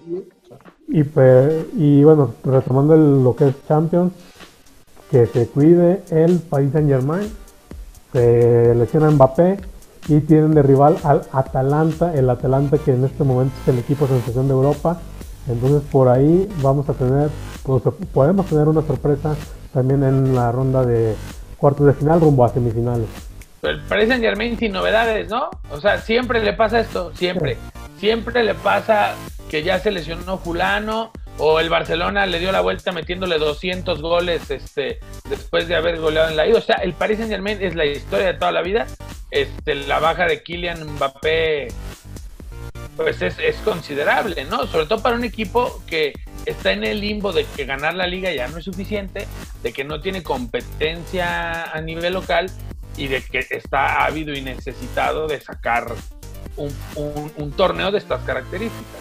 Y, 0.89 1.01
y, 1.01 1.05
pues, 1.05 1.65
y 1.75 2.05
bueno, 2.05 2.35
retomando 2.45 2.95
el, 2.95 3.25
lo 3.25 3.35
que 3.35 3.49
es 3.49 3.55
Champions, 3.67 4.13
que 5.11 5.27
se 5.27 5.49
cuide 5.49 6.03
el 6.11 6.41
Paris 6.41 6.73
Saint 6.73 6.89
Germain, 6.89 7.33
se 8.13 8.75
lesiona 8.75 9.11
Mbappé 9.11 9.59
y 10.09 10.21
tienen 10.21 10.53
de 10.55 10.63
rival 10.63 10.97
al 11.05 11.23
Atalanta, 11.33 12.15
el 12.15 12.29
Atalanta 12.29 12.77
que 12.79 12.93
en 12.93 13.05
este 13.05 13.25
momento 13.25 13.55
es 13.63 13.69
el 13.69 13.79
equipo 13.79 14.07
sensación 14.07 14.47
de 14.47 14.53
Europa. 14.53 15.01
Entonces 15.49 15.83
por 15.91 16.09
ahí 16.09 16.49
vamos 16.63 16.89
a 16.89 16.95
tener, 16.95 17.31
pues, 17.63 17.83
podemos 18.13 18.47
tener 18.47 18.69
una 18.69 18.83
sorpresa 18.83 19.37
también 19.73 20.03
en 20.03 20.35
la 20.35 20.53
ronda 20.53 20.85
de 20.85 21.15
cuartos 21.57 21.87
de 21.87 21.95
final 21.95 22.21
rumbo 22.21 22.45
a 22.45 22.49
semifinales. 22.49 23.07
El 23.63 23.81
Paris 23.83 24.09
Saint 24.09 24.23
Germain 24.23 24.57
sin 24.59 24.73
novedades, 24.73 25.29
¿no? 25.29 25.51
O 25.71 25.81
sea, 25.81 25.99
siempre 25.99 26.43
le 26.43 26.53
pasa 26.53 26.81
esto, 26.81 27.13
siempre. 27.15 27.57
Siempre 27.99 28.45
le 28.45 28.55
pasa 28.55 29.15
que 29.51 29.63
ya 29.65 29.81
se 29.81 29.91
lesionó 29.91 30.39
fulano 30.39 31.11
o 31.39 31.59
el 31.59 31.69
Barcelona 31.69 32.27
le 32.27 32.39
dio 32.39 32.53
la 32.53 32.61
vuelta 32.61 32.93
metiéndole 32.93 33.39
200 33.39 34.01
goles 34.01 34.51
este, 34.51 35.01
después 35.29 35.67
de 35.67 35.77
haber 35.77 36.01
goleado 36.01 36.31
en 36.31 36.37
la 36.37 36.47
ida. 36.47 36.59
O 36.59 36.63
sea, 36.63 36.77
el 36.77 36.93
Paris 36.93 37.19
Saint 37.19 37.33
Germain 37.33 37.59
es 37.61 37.75
la 37.75 37.87
historia 37.87 38.27
de 38.27 38.35
toda 38.35 38.53
la 38.53 38.63
vida. 38.63 38.87
este, 39.31 39.75
la 39.75 39.99
baja 39.99 40.27
de 40.27 40.43
Kylian 40.43 40.95
Mbappé 40.95 41.69
pues 42.99 43.23
es, 43.23 43.39
es, 43.39 43.55
considerable, 43.59 44.45
¿no? 44.47 44.67
Sobre 44.67 44.87
todo 44.87 45.01
para 45.01 45.15
un 45.15 45.23
equipo 45.23 45.81
que 45.87 46.13
está 46.45 46.73
en 46.73 46.83
el 46.83 47.01
limbo 47.01 47.33
de 47.33 47.47
que 47.57 47.65
ganar 47.65 47.95
la 47.95 48.09
liga 48.09 48.33
ya 48.33 48.49
no 48.49 48.59
es 48.59 48.65
suficiente, 48.65 49.29
de 49.63 49.73
que 49.73 49.85
no 49.85 50.01
tiene 50.01 50.25
competencia 50.25 51.71
a 51.71 51.81
nivel 51.81 52.15
local 52.15 52.51
y 52.97 53.07
de 53.07 53.23
que 53.23 53.47
está 53.51 54.05
ávido 54.05 54.35
y 54.35 54.43
necesitado 54.43 55.29
de 55.29 55.41
sacar 55.41 55.95
un, 56.57 57.53
torneo 57.53 57.93
de 57.93 57.99
estas 57.99 58.21
características. 58.25 59.01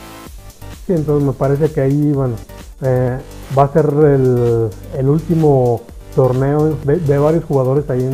Sí, 0.86 0.94
entonces 0.94 1.28
me 1.28 1.34
parece 1.34 1.72
que 1.72 1.82
ahí, 1.82 2.12
bueno, 2.12 2.36
eh, 2.84 3.18
va 3.58 3.64
a 3.64 3.74
ser 3.74 3.86
el, 3.86 4.70
el 4.96 5.10
último 5.10 5.82
torneo 6.16 6.78
de, 6.86 7.18
varios 7.18 7.46
jugadores 7.46 7.90
ahí 7.90 8.08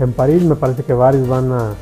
en 0.00 0.12
París. 0.14 0.42
Me 0.42 0.56
parece 0.56 0.82
que 0.82 0.94
varios 0.94 1.28
van 1.28 1.52
a, 1.52 1.74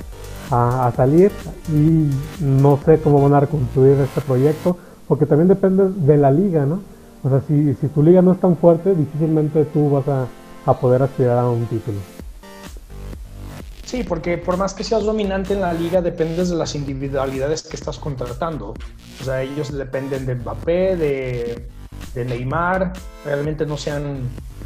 a, 0.50 0.92
salir 0.96 1.30
y 1.68 2.10
no 2.42 2.78
sé 2.84 3.00
cómo 3.00 3.22
van 3.22 3.34
a 3.34 3.40
reconstruir 3.40 3.98
este 4.00 4.20
proyecto, 4.20 4.76
porque 5.06 5.26
también 5.26 5.48
depende 5.48 5.88
de 5.88 6.16
la 6.16 6.30
liga, 6.30 6.66
¿no? 6.66 6.80
O 7.22 7.28
sea, 7.28 7.42
si, 7.46 7.74
si 7.74 7.88
tu 7.88 8.02
liga 8.02 8.22
no 8.22 8.32
es 8.32 8.40
tan 8.40 8.56
fuerte, 8.56 8.94
difícilmente 8.94 9.64
tú 9.66 9.90
vas 9.90 10.08
a, 10.08 10.26
a 10.66 10.74
poder 10.74 11.02
aspirar 11.02 11.38
a 11.38 11.50
un 11.50 11.66
título. 11.66 11.98
Sí, 13.84 14.04
porque 14.04 14.38
por 14.38 14.56
más 14.56 14.72
que 14.72 14.84
seas 14.84 15.02
dominante 15.02 15.54
en 15.54 15.62
la 15.62 15.72
liga, 15.72 16.00
dependes 16.00 16.48
de 16.48 16.54
las 16.56 16.76
individualidades 16.76 17.64
que 17.64 17.76
estás 17.76 17.98
contratando. 17.98 18.74
O 19.20 19.24
sea, 19.24 19.42
ellos 19.42 19.72
dependen 19.72 20.26
de 20.26 20.36
Mbappé, 20.36 20.96
de, 20.96 21.68
de 22.14 22.24
Neymar, 22.24 22.92
realmente 23.24 23.66
no 23.66 23.76
sean, 23.76 24.20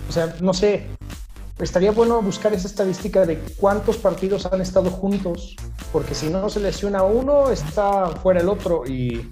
o 0.08 0.12
sea, 0.12 0.34
no 0.40 0.52
sé, 0.52 0.88
estaría 1.58 1.92
bueno 1.92 2.20
buscar 2.20 2.52
esa 2.52 2.66
estadística 2.66 3.24
de 3.24 3.38
cuántos 3.56 3.96
partidos 3.96 4.46
han 4.46 4.60
estado 4.60 4.90
juntos, 4.90 5.56
porque 5.92 6.14
si 6.14 6.28
no 6.28 6.48
se 6.48 6.60
lesiona 6.60 7.02
uno, 7.02 7.50
está 7.50 8.08
fuera 8.08 8.40
el 8.40 8.48
otro 8.48 8.84
y, 8.86 9.30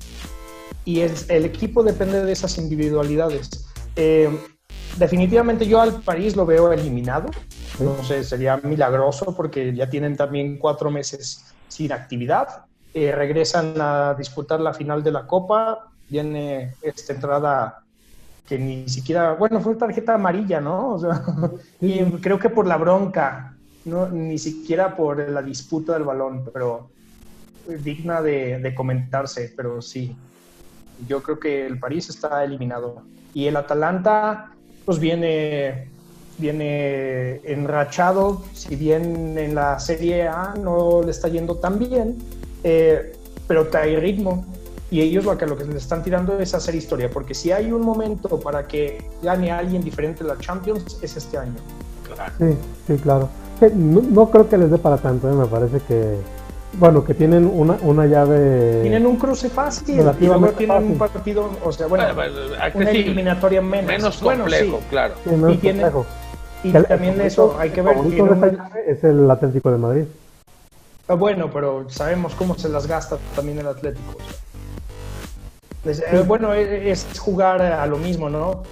y 0.85 1.01
el 1.01 1.45
equipo 1.45 1.83
depende 1.83 2.25
de 2.25 2.33
esas 2.33 2.59
individualidades. 2.59 3.67
Eh, 3.97 4.31
definitivamente 4.97 5.67
yo 5.67 5.81
al 5.81 6.01
París 6.03 6.37
lo 6.37 6.47
veo 6.47 6.73
eliminado, 6.73 7.29
no 7.81 8.03
sé, 8.05 8.23
sería 8.23 8.57
milagroso 8.59 9.35
porque 9.35 9.75
ya 9.75 9.89
tienen 9.91 10.17
también 10.17 10.59
cuatro 10.59 10.91
meses 10.91 11.45
sin 11.69 11.93
actividad, 11.93 12.67
eh, 12.95 13.11
regresan 13.11 13.75
a 13.81 14.15
disputar 14.15 14.61
la 14.61 14.75
final 14.75 15.03
de 15.03 15.11
la 15.11 15.27
Copa, 15.27 15.89
viene 16.09 16.75
esta 16.83 17.15
entrada 17.15 17.82
que 18.49 18.59
ni 18.59 18.89
siquiera, 18.89 19.35
bueno, 19.35 19.61
fue 19.61 19.75
tarjeta 19.77 20.15
amarilla, 20.15 20.61
¿no? 20.61 20.95
O 20.95 20.99
sea, 20.99 21.23
y 21.81 22.01
creo 22.21 22.39
que 22.39 22.51
por 22.51 22.67
la 22.67 22.77
bronca, 22.77 23.57
¿no? 23.85 24.09
Ni 24.09 24.39
siquiera 24.39 24.97
por 24.97 25.29
la 25.29 25.43
disputa 25.43 25.95
del 25.95 26.05
balón, 26.05 26.45
pero 26.53 26.91
digna 27.67 28.21
de, 28.23 28.73
comentarse, 28.75 29.53
pero 29.57 29.81
sí. 29.81 30.17
Yo 31.09 31.23
creo 31.23 31.39
que 31.39 31.67
el 31.67 31.79
París 31.79 32.09
está 32.09 32.45
eliminado. 32.45 33.03
Y 33.35 33.47
el 33.47 33.57
Atalanta, 33.57 34.53
pues 34.85 34.99
viene, 34.99 35.89
viene 36.39 37.37
enrachado, 37.45 38.43
si 38.53 38.77
bien 38.77 39.39
en 39.39 39.55
la 39.55 39.79
Serie 39.79 40.29
A 40.29 40.55
no 40.55 41.03
le 41.03 41.11
está 41.11 41.29
yendo 41.29 41.57
tan 41.57 41.79
bien, 41.79 42.19
eh, 42.63 43.13
pero 43.49 43.69
trae 43.69 43.99
ritmo 43.99 44.45
y 44.93 45.01
ellos 45.01 45.25
lo 45.25 45.39
que, 45.39 45.47
lo 45.47 45.57
que 45.57 45.65
le 45.65 45.79
están 45.79 46.03
tirando 46.03 46.39
es 46.39 46.53
hacer 46.53 46.75
historia, 46.75 47.09
porque 47.11 47.33
si 47.33 47.51
hay 47.51 47.73
un 47.73 47.81
momento 47.81 48.39
para 48.39 48.69
que 48.69 49.03
gane 49.23 49.51
alguien 49.51 49.83
diferente 49.83 50.23
la 50.23 50.37
Champions, 50.37 50.99
es 51.01 51.17
este 51.17 51.39
año. 51.39 51.55
Claro. 52.15 52.33
Sí, 52.39 52.57
sí, 52.87 52.97
claro. 53.03 53.31
No, 53.75 54.31
creo 54.31 54.47
que 54.51 54.59
les 54.59 54.71
dé 54.71 54.77
para 54.77 54.99
tanto, 54.99 55.31
¿eh? 55.31 55.33
me 55.33 55.47
parece 55.47 55.81
que, 55.89 56.17
bueno, 56.75 57.03
que 57.03 57.15
tienen 57.15 57.51
una, 57.51 57.79
una 57.81 58.05
llave... 58.05 58.83
Tienen 58.83 59.07
un 59.07 59.17
cruce 59.17 59.49
fácil, 59.49 59.99
y 60.21 60.27
luego 60.27 60.49
tienen 60.51 60.85
un 60.85 60.99
partido, 60.99 61.49
o 61.65 61.73
sea, 61.73 61.87
bueno, 61.87 62.05
una 62.75 62.91
eliminatoria 62.91 63.63
menos. 63.63 63.87
Menos 63.87 64.19
complejo, 64.19 64.81
claro. 64.91 65.15
y, 65.25 65.57
tiene, 65.57 65.91
y 66.65 66.71
también 66.71 67.19
eso, 67.23 67.57
hay 67.59 67.71
que 67.71 67.81
ver... 67.81 67.97
es 68.87 69.03
el 69.05 69.31
Atlético 69.31 69.73
de 69.73 69.79
Madrid. 69.79 70.05
Ah, 71.09 71.15
bueno, 71.15 71.51
pero 71.51 71.89
sabemos 71.89 72.35
cómo 72.35 72.59
se 72.59 72.69
las 72.69 72.87
gasta 72.87 73.17
también 73.35 73.59
el 73.59 73.69
Atlético. 73.69 74.19
Eh, 75.85 76.23
bueno, 76.27 76.55
es, 76.55 77.07
jugar 77.19 77.61
a 77.61 77.87
lo 77.87 77.99
mismo, 77.99 78.29
¿no? 78.29 78.63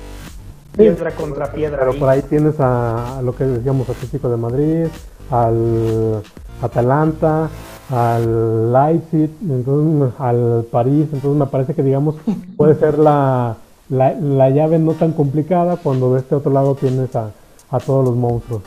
Piedra 0.77 1.11
contra 1.13 1.51
piedra. 1.51 1.79
Pero 1.81 1.99
por 1.99 2.09
ahí 2.09 2.23
tienes 2.23 2.55
a, 2.61 3.21
lo 3.23 3.35
que 3.35 3.45
decíamos 3.45 3.89
Atlético 3.89 4.31
de 4.31 4.37
Madrid, 4.37 4.87
al 5.31 6.23
Atalanta, 6.63 7.51
al 7.91 8.73
Leipzig, 8.73 9.31
entonces, 9.43 10.21
al 10.21 10.65
París, 10.71 11.09
entonces 11.13 11.39
me 11.39 11.47
parece 11.47 11.75
que 11.75 11.83
digamos 11.83 12.15
puede 12.57 12.77
ser 12.77 12.99
la, 12.99 13.57
la, 13.89 14.51
llave 14.51 14.79
no 14.79 14.93
tan 14.95 15.13
complicada 15.13 15.77
cuando 15.77 16.15
de 16.15 16.21
este 16.21 16.37
otro 16.37 16.53
lado 16.53 16.77
tienes 16.77 17.17
a, 17.17 17.31
a 17.71 17.81
todos 17.81 18.05
los 18.05 18.15
monstruos. 18.15 18.63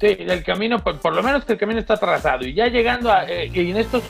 Sí, 0.00 0.16
el 0.18 0.42
camino, 0.42 0.82
por, 0.82 1.14
lo 1.14 1.22
menos 1.22 1.44
el 1.46 1.58
camino 1.58 1.80
está 1.80 1.96
trazado 1.98 2.44
y 2.46 2.54
ya 2.54 2.66
llegando 2.68 3.12
a, 3.12 3.24
eh, 3.24 3.50
y 3.52 3.70
en 3.70 3.76
estos 3.76 4.02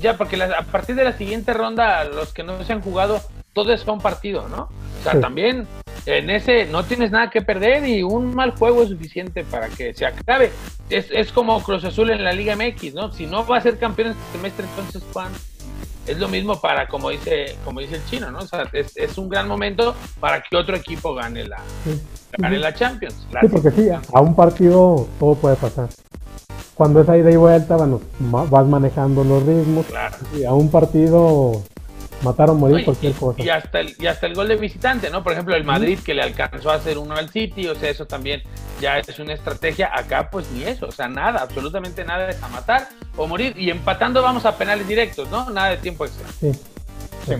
ya, 0.00 0.16
porque 0.16 0.42
a 0.42 0.62
partir 0.62 0.96
de 0.96 1.04
la 1.04 1.12
siguiente 1.12 1.52
ronda, 1.54 2.04
los 2.04 2.32
que 2.32 2.42
no 2.42 2.62
se 2.64 2.72
han 2.72 2.80
jugado, 2.80 3.20
todo 3.52 3.72
es 3.72 3.86
un 3.86 4.00
partido, 4.00 4.48
¿no? 4.48 4.68
O 5.00 5.02
sea, 5.02 5.20
también 5.20 5.66
en 6.06 6.30
ese 6.30 6.66
no 6.66 6.84
tienes 6.84 7.10
nada 7.10 7.30
que 7.30 7.42
perder 7.42 7.86
y 7.86 8.02
un 8.02 8.34
mal 8.34 8.52
juego 8.52 8.82
es 8.82 8.90
suficiente 8.90 9.44
para 9.44 9.68
que 9.68 9.94
se 9.94 10.06
acabe. 10.06 10.52
Es, 10.88 11.06
es 11.10 11.32
como 11.32 11.62
Cruz 11.62 11.84
Azul 11.84 12.10
en 12.10 12.24
la 12.24 12.32
Liga 12.32 12.56
MX, 12.56 12.94
¿no? 12.94 13.12
Si 13.12 13.26
no 13.26 13.46
va 13.46 13.58
a 13.58 13.60
ser 13.60 13.78
campeón 13.78 14.10
este 14.10 14.22
semestre, 14.32 14.66
entonces 14.66 15.02
¿cuándo? 15.12 15.38
Es 16.06 16.18
lo 16.18 16.28
mismo 16.28 16.60
para, 16.60 16.88
como 16.88 17.10
dice, 17.10 17.56
como 17.64 17.80
dice 17.80 17.96
el 17.96 18.04
chino, 18.06 18.30
¿no? 18.30 18.38
O 18.38 18.46
sea, 18.46 18.68
es, 18.72 18.96
es 18.96 19.18
un 19.18 19.28
gran 19.28 19.46
momento 19.46 19.94
para 20.18 20.42
que 20.42 20.56
otro 20.56 20.76
equipo 20.76 21.14
gane 21.14 21.46
la, 21.46 21.60
gane 22.38 22.58
la 22.58 22.74
Champions. 22.74 23.26
sí, 23.40 23.48
porque 23.48 23.70
sí, 23.70 23.88
a 23.90 24.20
un 24.20 24.34
partido 24.34 25.06
todo 25.18 25.34
puede 25.34 25.56
pasar 25.56 25.88
cuando 26.80 27.02
es 27.02 27.08
ida 27.08 27.30
y 27.30 27.36
vuelta, 27.36 27.76
bueno, 27.76 28.00
vas 28.20 28.66
manejando 28.66 29.22
los 29.22 29.44
ritmos. 29.44 29.84
Claro. 29.84 30.16
Y 30.34 30.44
a 30.44 30.54
un 30.54 30.70
partido 30.70 31.62
mataron 32.22 32.58
morir 32.58 32.86
cualquier 32.86 33.12
cosa. 33.12 33.42
Y 33.42 33.50
hasta, 33.50 33.80
el, 33.80 33.94
y 33.98 34.06
hasta 34.06 34.26
el 34.26 34.34
gol 34.34 34.48
de 34.48 34.56
visitante, 34.56 35.10
¿no? 35.10 35.22
Por 35.22 35.34
ejemplo, 35.34 35.54
el 35.54 35.64
Madrid 35.64 35.98
que 36.02 36.14
le 36.14 36.22
alcanzó 36.22 36.70
a 36.70 36.76
hacer 36.76 36.96
uno 36.96 37.14
al 37.14 37.28
City, 37.28 37.68
o 37.68 37.74
sea, 37.74 37.90
eso 37.90 38.06
también 38.06 38.42
ya 38.80 38.98
es 38.98 39.18
una 39.18 39.34
estrategia. 39.34 39.90
Acá, 39.94 40.30
pues 40.30 40.50
ni 40.52 40.62
eso, 40.62 40.86
o 40.86 40.90
sea, 40.90 41.06
nada, 41.06 41.42
absolutamente 41.42 42.02
nada 42.02 42.30
es 42.30 42.42
a 42.42 42.48
matar 42.48 42.88
o 43.14 43.26
morir. 43.26 43.52
Y 43.58 43.68
empatando 43.68 44.22
vamos 44.22 44.46
a 44.46 44.56
penales 44.56 44.88
directos, 44.88 45.30
¿no? 45.30 45.50
Nada 45.50 45.68
de 45.68 45.76
tiempo 45.76 46.06
extra. 46.06 46.28
Sí. 46.40 46.50
sí. 47.26 47.34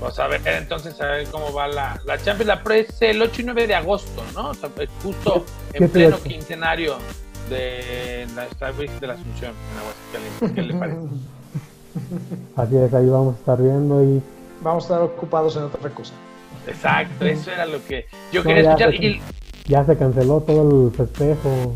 Vamos 0.00 0.18
a 0.18 0.26
ver 0.28 0.40
entonces 0.46 0.98
a 1.00 1.06
ver 1.06 1.28
cómo 1.28 1.52
va 1.52 1.68
la, 1.68 2.00
la 2.06 2.16
Champions. 2.16 2.46
La 2.46 2.62
Pro 2.62 2.74
es 2.74 3.00
el 3.02 3.20
8 3.20 3.42
y 3.42 3.44
9 3.44 3.66
de 3.66 3.74
agosto, 3.74 4.22
¿no? 4.34 4.50
O 4.50 4.54
sea, 4.54 4.70
justo 5.02 5.44
en 5.74 5.90
pleno 5.90 6.18
quincenario 6.22 6.96
de 7.50 8.26
la 8.34 8.46
de 8.72 9.06
la 9.06 9.14
Asunción 9.14 9.52
en 10.42 10.54
¿Qué 10.54 10.62
le 10.62 10.74
parece? 10.74 10.98
Así 12.56 12.76
es, 12.76 12.94
ahí 12.94 13.08
vamos 13.08 13.36
a 13.36 13.38
estar 13.38 13.60
viendo 13.60 14.02
y. 14.02 14.22
Vamos 14.62 14.84
a 14.84 14.86
estar 14.86 15.02
ocupados 15.02 15.56
en 15.56 15.64
otra 15.64 15.90
cosa. 15.90 16.14
Exacto, 16.66 17.24
eso 17.24 17.50
era 17.50 17.66
lo 17.66 17.84
que 17.84 18.06
yo 18.32 18.42
quería 18.42 18.72
escuchar. 18.72 18.94
ya 19.66 19.84
se 19.84 19.96
canceló 19.96 20.40
todo 20.40 20.86
el 20.86 20.94
festejo. 20.94 21.74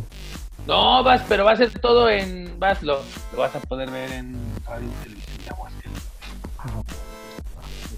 No, 0.67 1.03
vas, 1.03 1.23
pero 1.29 1.45
va 1.45 1.53
a 1.53 1.57
ser 1.57 1.79
todo 1.79 2.09
en. 2.09 2.59
Vas, 2.59 2.83
lo, 2.83 3.01
lo 3.33 3.39
vas 3.39 3.55
a 3.55 3.61
poder 3.61 3.91
ver 3.91 4.13
en 4.13 4.37
Radio 4.67 4.89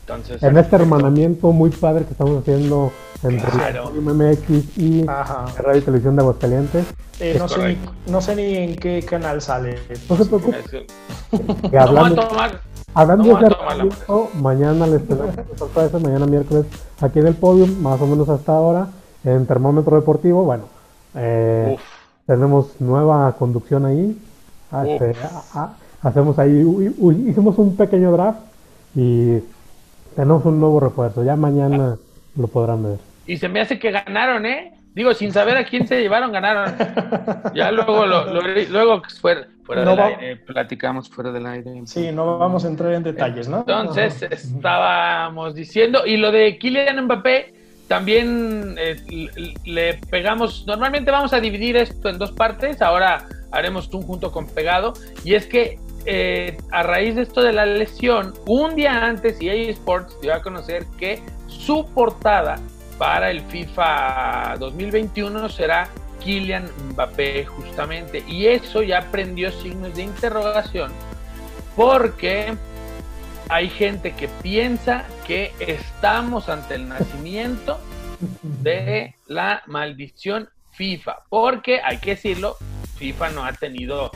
Entonces, 0.09 0.41
en 0.41 0.57
este 0.57 0.77
hermanamiento 0.77 1.51
muy 1.51 1.71
padre 1.71 2.05
que 2.05 2.13
estamos 2.13 2.41
haciendo 2.41 2.93
entre 3.25 3.51
claro. 3.51 3.91
MX 3.91 4.79
y 4.79 5.05
Radio 5.05 5.79
y 5.79 5.81
Televisión 5.81 6.15
de 6.15 6.23
Aguascalientes. 6.23 6.87
Eh, 7.19 7.35
no, 7.37 7.49
sé 7.49 7.67
ni, 7.67 7.79
no, 8.13 8.21
sé 8.21 8.37
ni, 8.37 8.55
en 8.55 8.77
qué 8.77 9.03
canal 9.03 9.43
sale. 9.43 9.81
No 10.09 10.17
se 10.17 10.27
preocupe. 10.27 10.59
Que 11.69 11.77
hablando, 11.79 12.23
hablando 12.95 13.37
de 13.37 13.47
hermanamiento, 13.47 14.31
mañana 14.35 14.87
les 14.87 15.09
tenemos 15.09 15.35
sorpresa, 15.57 15.99
mañana 16.01 16.25
miércoles 16.27 16.67
aquí 17.01 17.19
en 17.19 17.27
el 17.27 17.35
podio, 17.35 17.67
más 17.67 18.01
o 18.01 18.07
menos 18.07 18.29
hasta 18.29 18.53
ahora, 18.53 18.87
en 19.25 19.45
Termómetro 19.45 19.97
Deportivo. 19.97 20.45
Bueno, 20.45 20.67
eh, 21.17 21.77
tenemos 22.29 22.81
nueva 22.81 23.35
conducción 23.37 23.87
ahí. 23.87 24.17
Ah, 24.71 24.87
este, 24.87 25.17
hacemos 26.01 26.39
ahí, 26.39 26.95
hicimos 27.27 27.59
un 27.59 27.75
pequeño 27.75 28.13
draft 28.13 28.39
y 28.95 29.41
tenemos 30.17 30.45
un 30.45 30.59
nuevo 30.59 30.81
refuerzo. 30.81 31.23
Ya 31.23 31.37
mañana 31.37 31.97
lo 32.37 32.47
podrán 32.49 32.83
ver. 32.83 32.99
Y 33.27 33.37
se 33.37 33.49
me 33.49 33.61
hace 33.61 33.79
que 33.79 33.91
ganaron, 33.91 34.47
¿eh? 34.47 34.73
Digo, 34.95 35.13
sin 35.13 35.31
saber 35.31 35.59
a 35.59 35.65
quién 35.65 35.87
se 35.87 36.01
llevaron, 36.01 36.33
ganaron. 36.33 36.75
Ya 37.55 37.71
luego, 37.71 38.07
lo, 38.07 38.41
luego 38.41 39.03
fuera, 39.21 39.47
fuera 39.63 39.85
del 39.85 40.01
aire, 40.01 40.37
platicamos 40.37 41.11
fuera 41.11 41.31
del 41.31 41.45
aire. 41.45 41.83
Sí, 41.85 42.11
no 42.13 42.39
vamos 42.39 42.65
a 42.65 42.69
entrar 42.69 42.95
en 42.95 43.03
detalles, 43.03 43.47
¿no? 43.47 43.59
Entonces, 43.59 44.23
estábamos 44.23 45.55
diciendo, 45.55 46.07
y 46.07 46.17
lo 46.17 46.33
de 46.33 46.57
Kylian 46.57 47.05
Mbappé, 47.05 47.53
también 47.89 48.75
eh, 48.79 48.97
le 49.67 49.95
pegamos, 50.11 50.65
normalmente 50.67 51.11
vamos 51.11 51.35
a 51.35 51.41
dividir 51.41 51.77
esto 51.77 52.09
en 52.09 52.19
dos 52.19 52.33
partes, 52.33 52.81
ahora 52.81 53.29
haremos 53.53 53.93
un 53.93 54.03
junto 54.03 54.33
con 54.33 54.47
pegado, 54.47 54.95
y 55.25 55.35
es 55.35 55.47
que 55.47 55.79
eh, 56.07 56.57
a 56.71 56.83
raíz 56.83 57.17
de 57.17 57.23
esto 57.23 57.43
de 57.43 57.53
la 57.53 57.67
lesión, 57.67 58.35
un 58.47 58.75
día 58.77 59.05
antes 59.05 59.41
EA 59.41 59.55
Sports 59.71 60.17
dio 60.23 60.33
a 60.35 60.43
conocer 60.43 60.87
que 60.99 61.21
su 61.49 61.87
portada 61.93 62.61
para 62.99 63.31
el 63.31 63.43
FIFA 63.43 64.57
2021 64.59 65.49
será 65.49 65.89
Kylian 66.21 66.69
Mbappé 66.93 67.45
justamente, 67.47 68.25
y 68.27 68.47
eso 68.47 68.83
ya 68.83 69.11
prendió 69.11 69.51
signos 69.51 69.95
de 69.95 70.03
interrogación 70.03 70.93
porque 71.77 72.57
hay 73.49 73.69
gente 73.69 74.13
que 74.13 74.29
piensa 74.43 75.05
que 75.27 75.53
estamos 75.61 76.49
ante 76.49 76.75
el 76.75 76.89
nacimiento 76.89 77.79
de 78.43 79.15
la 79.27 79.63
maldición 79.67 80.49
FIFA, 80.73 81.25
porque 81.29 81.81
hay 81.83 81.99
que 81.99 82.11
decirlo, 82.11 82.57
FIFA 82.97 83.31
no 83.31 83.45
ha 83.45 83.53
tenido 83.53 84.11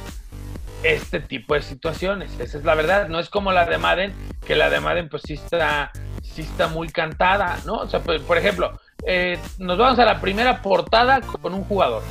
este 0.82 1.20
tipo 1.20 1.54
de 1.54 1.62
situaciones, 1.62 2.38
esa 2.38 2.58
es 2.58 2.64
la 2.64 2.74
verdad, 2.74 3.08
no 3.08 3.18
es 3.18 3.28
como 3.28 3.52
la 3.52 3.66
de 3.66 3.78
Madden, 3.78 4.14
que 4.46 4.56
la 4.56 4.70
de 4.70 4.80
Madden 4.80 5.08
pues 5.08 5.22
sí 5.26 5.34
está, 5.34 5.90
sí 6.22 6.42
está 6.42 6.68
muy 6.68 6.88
cantada, 6.88 7.58
¿no? 7.66 7.74
O 7.74 7.88
sea, 7.88 8.00
por, 8.00 8.38
ejemplo, 8.38 8.78
eh, 9.06 9.38
nos 9.58 9.78
vamos 9.78 9.98
a 9.98 10.04
la 10.04 10.20
primera 10.20 10.62
portada 10.62 11.20
con 11.20 11.54
un 11.54 11.64
jugador, 11.64 12.02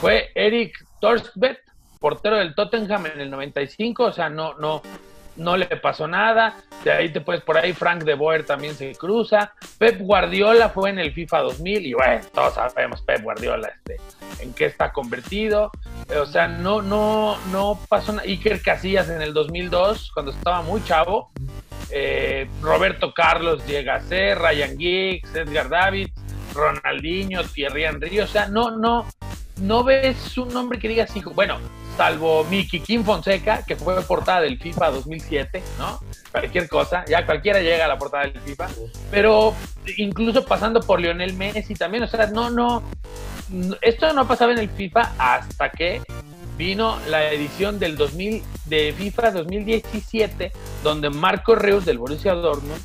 fue 0.00 0.30
Eric 0.34 0.86
Torsbet, 1.00 1.58
portero 1.98 2.36
del 2.36 2.54
Tottenham 2.54 3.06
en 3.06 3.20
el 3.20 3.30
95, 3.30 4.04
o 4.04 4.12
sea, 4.12 4.28
no, 4.28 4.54
no, 4.54 4.82
no 5.36 5.56
le 5.56 5.66
pasó 5.66 6.06
nada. 6.06 6.56
De 6.84 6.92
ahí 6.92 7.10
te 7.10 7.20
puedes 7.20 7.42
por 7.42 7.56
ahí, 7.56 7.72
Frank 7.72 8.04
de 8.04 8.14
Boer 8.14 8.44
también 8.44 8.74
se 8.74 8.92
cruza. 8.94 9.54
Pep 9.78 10.00
Guardiola 10.00 10.68
fue 10.68 10.90
en 10.90 10.98
el 10.98 11.12
FIFA 11.12 11.40
2000 11.40 11.86
y 11.86 11.94
bueno, 11.94 12.24
todos 12.34 12.54
sabemos 12.54 13.02
Pep 13.02 13.22
Guardiola 13.22 13.68
este, 13.68 14.00
en 14.42 14.52
qué 14.52 14.66
está 14.66 14.92
convertido. 14.92 15.70
O 16.20 16.26
sea, 16.26 16.48
no, 16.48 16.82
no, 16.82 17.38
no 17.50 17.78
pasó 17.88 18.12
nada. 18.12 18.26
Iker 18.26 18.60
Casillas 18.62 19.08
en 19.08 19.22
el 19.22 19.32
2002, 19.32 20.10
cuando 20.12 20.32
estaba 20.32 20.62
muy 20.62 20.82
chavo. 20.84 21.30
Eh, 21.90 22.48
Roberto 22.62 23.12
Carlos 23.12 23.66
llega 23.66 23.96
a 23.96 24.00
ser, 24.00 24.38
Ryan 24.38 24.78
Giggs, 24.78 25.34
Edgar 25.34 25.68
David, 25.68 26.08
Ronaldinho, 26.54 27.44
Thierry 27.44 27.84
Henry. 27.84 28.20
O 28.20 28.26
sea, 28.26 28.48
no, 28.48 28.70
no, 28.70 29.06
no 29.60 29.84
ves 29.84 30.36
un 30.38 30.48
nombre 30.52 30.78
que 30.78 30.88
diga 30.88 31.04
así. 31.04 31.22
Bueno, 31.34 31.58
salvo 31.96 32.44
Mickey 32.44 32.80
Kim 32.80 33.04
Fonseca, 33.04 33.62
que 33.64 33.76
fue 33.76 34.00
portada 34.02 34.42
del 34.42 34.58
FIFA 34.58 34.90
2007, 34.92 35.62
¿no? 35.78 36.00
Cualquier 36.30 36.68
cosa, 36.68 37.04
ya 37.06 37.26
cualquiera 37.26 37.60
llega 37.60 37.84
a 37.84 37.88
la 37.88 37.98
portada 37.98 38.24
del 38.24 38.40
FIFA, 38.40 38.68
pero 39.10 39.54
incluso 39.96 40.44
pasando 40.44 40.80
por 40.80 41.00
Lionel 41.00 41.34
Messi 41.34 41.74
también, 41.74 42.04
o 42.04 42.06
sea, 42.06 42.26
no, 42.26 42.50
no, 42.50 42.82
esto 43.80 44.12
no 44.12 44.26
pasaba 44.26 44.52
en 44.52 44.58
el 44.58 44.70
FIFA 44.70 45.12
hasta 45.18 45.70
que 45.70 46.02
vino 46.56 46.98
la 47.08 47.30
edición 47.30 47.78
del 47.78 47.96
2000 47.96 48.42
de 48.66 48.94
FIFA 48.96 49.30
2017, 49.32 50.52
donde 50.82 51.10
Marco 51.10 51.54
Reus 51.54 51.84
del 51.84 51.98
Borussia 51.98 52.34
Dortmund 52.34 52.80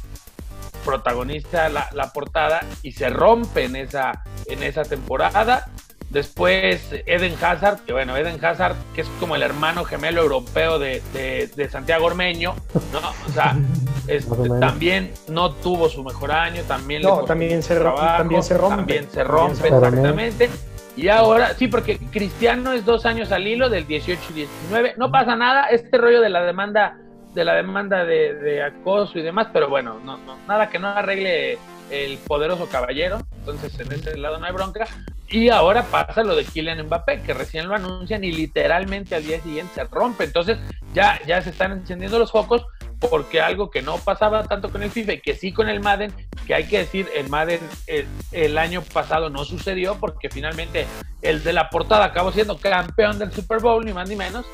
protagoniza 0.84 1.70
la, 1.70 1.90
la 1.94 2.14
portada 2.14 2.66
y 2.82 2.94
se 2.94 3.10
rompe 3.10 3.66
en 3.66 3.76
esa, 3.76 4.24
en 4.46 4.64
esa 4.64 4.84
temporada 4.84 5.70
Después 6.10 6.90
Eden 7.06 7.34
Hazard, 7.42 7.82
que 7.86 7.92
bueno, 7.92 8.16
Eden 8.16 8.44
Hazard, 8.44 8.76
que 8.96 9.02
es 9.02 9.08
como 9.20 9.36
el 9.36 9.44
hermano 9.44 9.84
gemelo 9.84 10.22
europeo 10.22 10.80
de, 10.80 11.68
Santiago 11.70 12.06
Ormeño, 12.06 12.56
¿no? 12.94 13.00
O 13.28 13.32
sea, 13.34 13.58
este, 14.08 14.50
también 14.60 15.12
no 15.28 15.52
tuvo 15.52 15.90
su 15.90 16.04
mejor 16.04 16.32
año, 16.32 16.64
también 16.64 17.02
no, 17.02 17.24
también, 17.26 17.62
se 17.62 17.76
también 17.76 18.42
se 18.42 18.58
rompe. 18.58 18.78
También 18.78 19.10
se 19.12 19.24
rompe, 19.24 19.68
exactamente. 19.68 20.50
Y 20.96 21.10
ahora, 21.10 21.54
sí, 21.54 21.68
porque 21.68 22.00
Cristiano 22.00 22.72
es 22.72 22.86
dos 22.86 23.06
años 23.06 23.32
al 23.32 23.46
hilo 23.46 23.70
del 23.70 23.86
18 23.86 24.20
y 24.32 24.34
19. 24.34 24.96
No 24.98 25.12
pasa 25.12 25.36
nada, 25.36 25.68
este 25.68 25.98
rollo 25.98 26.22
de 26.22 26.30
la 26.30 26.42
demanda, 26.42 26.98
de 27.36 27.46
la 27.46 27.54
demanda 27.54 28.06
de, 28.06 28.64
acoso 28.64 29.20
y 29.20 29.22
demás, 29.22 29.48
pero 29.54 29.70
bueno, 29.70 30.00
no, 30.04 30.18
no, 30.18 30.38
nada 30.48 30.70
que 30.70 30.80
no 30.80 30.88
arregle 30.88 31.60
el 31.90 32.18
poderoso 32.18 32.68
caballero, 32.68 33.20
entonces 33.40 33.80
en 33.80 33.92
ese 33.92 34.18
lado 34.18 34.40
no 34.40 34.46
hay 34.46 34.54
bronca. 34.54 34.88
Y 35.30 35.50
ahora 35.50 35.84
pasa 35.84 36.24
lo 36.24 36.36
de 36.36 36.46
Kylian 36.46 36.86
Mbappé, 36.86 37.22
que 37.22 37.34
recién 37.34 37.68
lo 37.68 37.76
anuncian 37.76 38.24
y 38.24 38.32
literalmente 38.32 39.16
al 39.16 39.26
día 39.26 39.42
siguiente 39.42 39.74
se 39.76 39.84
rompe. 39.84 40.24
Entonces 40.24 40.58
ya, 40.94 41.20
ya 41.28 41.42
se 41.42 41.50
están 41.50 41.74
encendiendo 41.74 42.18
los 42.18 42.32
focos 42.32 42.66
porque 43.00 43.42
algo 43.42 43.70
que 43.70 43.82
no 43.82 43.98
pasaba 43.98 44.44
tanto 44.44 44.72
con 44.72 44.84
el 44.84 44.92
FIFA 44.92 45.14
y 45.14 45.22
que 45.22 45.36
sí 45.36 45.54
con 45.54 45.70
el 45.70 45.80
Madden, 45.80 46.14
que 46.46 46.56
hay 46.56 46.66
que 46.66 46.80
decir, 46.80 47.08
el 47.16 47.30
Madden 47.30 47.60
el, 47.86 48.08
el, 48.32 48.58
año 48.58 48.82
pasado 48.82 49.30
no 49.30 49.46
sucedió 49.46 49.96
porque 50.00 50.30
finalmente 50.30 50.86
el 51.22 51.44
de 51.44 51.54
la 51.54 51.70
portada 51.70 52.06
acabó 52.06 52.32
siendo 52.32 52.58
campeón 52.58 53.20
del 53.20 53.32
Super 53.32 53.60
Bowl, 53.60 53.86
ni 53.86 53.94
más 53.94 54.10
ni 54.10 54.16
menos. 54.16 54.46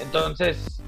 Entonces, 0.00 0.82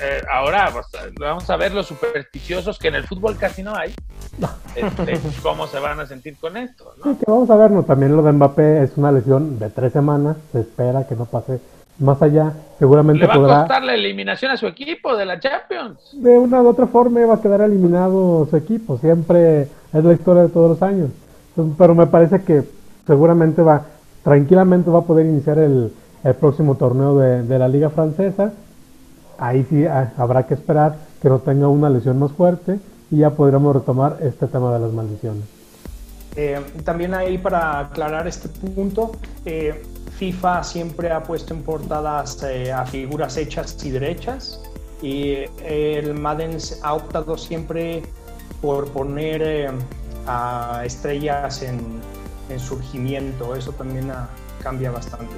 eh, 0.00 0.22
ahora 0.30 0.70
pues, 0.72 0.86
vamos 1.18 1.48
a 1.50 1.56
ver 1.56 1.74
los 1.74 1.86
supersticiosos 1.86 2.78
que 2.78 2.88
en 2.88 2.94
el 2.94 3.06
fútbol 3.06 3.36
casi 3.36 3.62
no 3.62 3.74
hay. 3.76 3.94
Este, 4.76 5.18
¿Cómo 5.42 5.66
se 5.66 5.78
van 5.78 5.98
a 6.00 6.06
sentir 6.06 6.36
con 6.36 6.54
esto? 6.58 6.92
Sí, 7.02 7.16
que 7.16 7.24
vamos 7.26 7.48
a 7.48 7.56
vernos. 7.56 7.86
También 7.86 8.14
lo 8.14 8.22
de 8.22 8.32
Mbappé 8.32 8.82
es 8.82 8.90
una 8.96 9.10
lesión 9.10 9.58
de 9.58 9.70
tres 9.70 9.94
semanas. 9.94 10.36
Se 10.52 10.60
espera 10.60 11.06
que 11.08 11.14
no 11.14 11.24
pase 11.24 11.60
más 11.98 12.20
allá. 12.22 12.52
Seguramente 12.78 13.20
¿Le 13.20 13.26
va 13.26 13.34
a 13.34 13.60
costar 13.60 13.82
la 13.82 13.94
eliminación 13.94 14.50
a 14.50 14.56
su 14.56 14.66
equipo 14.66 15.16
de 15.16 15.24
la 15.24 15.40
Champions? 15.40 16.10
De 16.12 16.38
una 16.38 16.62
u 16.62 16.68
otra 16.68 16.86
forma 16.86 17.24
va 17.24 17.34
a 17.34 17.40
quedar 17.40 17.62
eliminado 17.62 18.46
su 18.50 18.56
equipo. 18.56 18.98
Siempre 18.98 19.62
es 19.62 20.04
la 20.04 20.12
historia 20.12 20.42
de 20.42 20.48
todos 20.48 20.70
los 20.70 20.82
años. 20.82 21.10
Pero 21.78 21.94
me 21.94 22.06
parece 22.06 22.42
que 22.42 22.64
seguramente 23.06 23.62
va, 23.62 23.82
tranquilamente 24.22 24.90
va 24.90 24.98
a 24.98 25.02
poder 25.02 25.26
iniciar 25.26 25.58
el, 25.58 25.92
el 26.22 26.34
próximo 26.34 26.74
torneo 26.74 27.18
de, 27.18 27.42
de 27.42 27.58
la 27.58 27.68
Liga 27.68 27.88
Francesa 27.88 28.52
ahí 29.38 29.64
sí 29.68 29.84
ah, 29.86 30.12
habrá 30.16 30.46
que 30.46 30.54
esperar 30.54 30.96
que 31.20 31.28
no 31.28 31.38
tenga 31.38 31.68
una 31.68 31.90
lesión 31.90 32.18
más 32.18 32.32
fuerte 32.32 32.78
y 33.10 33.18
ya 33.18 33.30
podremos 33.30 33.74
retomar 33.74 34.18
este 34.20 34.46
tema 34.46 34.72
de 34.74 34.80
las 34.80 34.92
maldiciones. 34.92 35.44
Eh, 36.36 36.60
también 36.84 37.14
ahí 37.14 37.38
para 37.38 37.80
aclarar 37.80 38.28
este 38.28 38.48
punto, 38.48 39.12
eh, 39.46 39.82
FIFA 40.18 40.62
siempre 40.62 41.10
ha 41.10 41.22
puesto 41.22 41.54
en 41.54 41.62
portadas 41.62 42.42
eh, 42.42 42.72
a 42.72 42.84
figuras 42.84 43.36
hechas 43.38 43.76
y 43.84 43.90
derechas 43.90 44.60
y 45.00 45.44
el 45.64 46.14
Madden 46.14 46.58
ha 46.82 46.94
optado 46.94 47.36
siempre 47.38 48.02
por 48.60 48.90
poner 48.92 49.70
a 50.26 50.82
estrellas 50.84 51.62
en, 51.62 52.00
en, 52.48 52.60
surgimiento, 52.60 53.54
eso 53.54 53.72
también 53.72 54.10
cambia 54.62 54.90
bastante. 54.90 55.34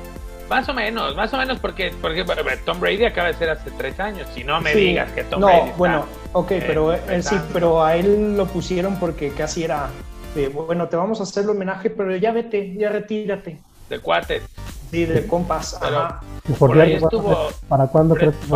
Más 0.48 0.68
o 0.68 0.74
menos, 0.74 1.14
más 1.14 1.32
o 1.34 1.36
menos 1.36 1.58
porque, 1.58 1.92
porque 2.00 2.24
Tom 2.64 2.80
Brady 2.80 3.04
acaba 3.04 3.28
de 3.28 3.34
ser 3.34 3.50
hace 3.50 3.70
tres 3.72 3.98
años. 4.00 4.28
Si 4.34 4.44
no 4.44 4.60
me 4.60 4.74
digas 4.74 5.10
que 5.12 5.24
Tom 5.24 5.42
Brady. 5.42 5.70
No, 5.70 5.76
bueno, 5.76 6.04
ok, 6.32 6.48
pero 6.60 6.94
él 6.94 7.22
sí, 7.22 7.36
pero 7.52 7.84
a 7.84 7.96
él 7.96 8.36
lo 8.36 8.46
pusieron 8.46 8.96
porque 8.98 9.30
casi 9.30 9.64
era 9.64 9.90
de, 10.34 10.48
bueno, 10.48 10.88
te 10.88 10.96
vamos 10.96 11.20
a 11.20 11.24
hacer 11.24 11.44
el 11.44 11.50
homenaje, 11.50 11.90
pero 11.90 12.14
ya 12.16 12.32
vete, 12.32 12.74
ya 12.76 12.90
retírate. 12.90 13.58
De 13.88 13.98
cuates. 14.00 14.42
Sí, 14.90 15.04
de 15.04 15.26
compas. 15.26 15.78
Ajá. 15.80 16.20
Por, 16.58 16.78
ahí 16.80 16.94
estuvo. 16.94 17.50
¿Para 17.68 17.86
cuándo 17.86 18.14
crees 18.14 18.34
que 18.34 18.46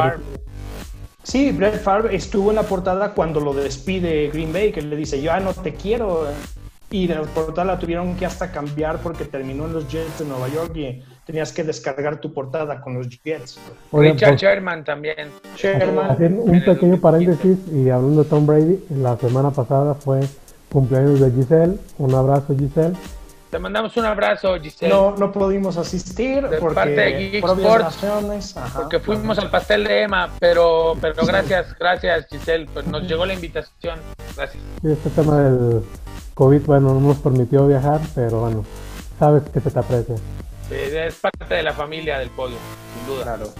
Sí, 1.24 1.52
Brett 1.52 1.80
Favre 1.80 2.16
estuvo 2.16 2.50
en 2.50 2.56
la 2.56 2.64
portada 2.64 3.12
cuando 3.14 3.38
lo 3.38 3.54
despide 3.54 4.28
Green 4.28 4.52
Bay, 4.52 4.72
que 4.72 4.82
le 4.82 4.96
dice, 4.96 5.18
yo 5.18 5.26
ya 5.26 5.40
no 5.40 5.52
te 5.54 5.74
quiero. 5.74 6.26
Y 6.90 7.06
de 7.06 7.14
la 7.14 7.22
portada 7.22 7.64
la 7.64 7.78
tuvieron 7.78 8.16
que 8.16 8.26
hasta 8.26 8.50
cambiar 8.50 8.98
porque 8.98 9.24
terminó 9.24 9.64
en 9.66 9.72
los 9.72 9.88
Jets 9.88 10.18
de 10.18 10.26
Nueva 10.26 10.48
York 10.48 10.76
y 10.76 11.02
tenías 11.24 11.52
que 11.52 11.64
descargar 11.64 12.20
tu 12.20 12.34
portada 12.34 12.80
con 12.80 12.94
los 12.94 13.08
Jets. 13.08 13.58
Richard 13.92 14.30
pues, 14.30 14.42
Sherman 14.42 14.84
también. 14.84 15.30
Sherman. 15.56 16.16
un 16.38 16.62
pequeño 16.64 16.98
paréntesis 16.98 17.58
y 17.72 17.88
hablando 17.88 18.24
de 18.24 18.28
Tom 18.28 18.46
Brady, 18.46 18.84
la 18.90 19.16
semana 19.16 19.50
pasada 19.50 19.94
fue 19.94 20.20
cumpleaños 20.72 21.20
de 21.20 21.30
Giselle. 21.30 21.78
Un 21.98 22.14
abrazo, 22.14 22.56
Giselle. 22.58 22.96
Te 23.50 23.58
mandamos 23.58 23.96
un 23.96 24.06
abrazo, 24.06 24.58
Giselle. 24.60 24.92
No, 24.92 25.14
no 25.16 25.30
pudimos 25.30 25.76
asistir 25.76 26.48
de 26.48 26.56
porque, 26.56 26.74
parte 26.74 27.00
de 27.00 27.30
Geek 27.30 27.44
Sports, 27.44 28.54
porque 28.74 28.98
fuimos 28.98 29.38
al 29.38 29.50
pastel 29.50 29.84
de 29.84 30.02
Emma, 30.02 30.30
pero, 30.38 30.96
pero 31.00 31.26
gracias, 31.26 31.76
gracias 31.78 32.26
Giselle, 32.30 32.66
pues 32.72 32.86
nos 32.86 33.02
llegó 33.02 33.26
la 33.26 33.34
invitación. 33.34 33.98
Gracias. 34.36 34.62
este 34.82 35.10
tema 35.10 35.38
del 35.38 35.82
COVID, 36.34 36.62
bueno, 36.62 36.94
no 36.94 37.00
nos 37.00 37.18
permitió 37.18 37.66
viajar, 37.66 38.00
pero 38.14 38.40
bueno, 38.40 38.64
sabes 39.18 39.42
que 39.50 39.60
se 39.60 39.70
te 39.70 39.78
aprecia 39.78 40.16
es 40.72 41.14
parte 41.16 41.54
de 41.54 41.62
la 41.62 41.72
familia 41.72 42.18
del 42.18 42.30
podio, 42.30 42.56
sin 42.94 43.06
duda. 43.06 43.22
Claro. 43.24 43.52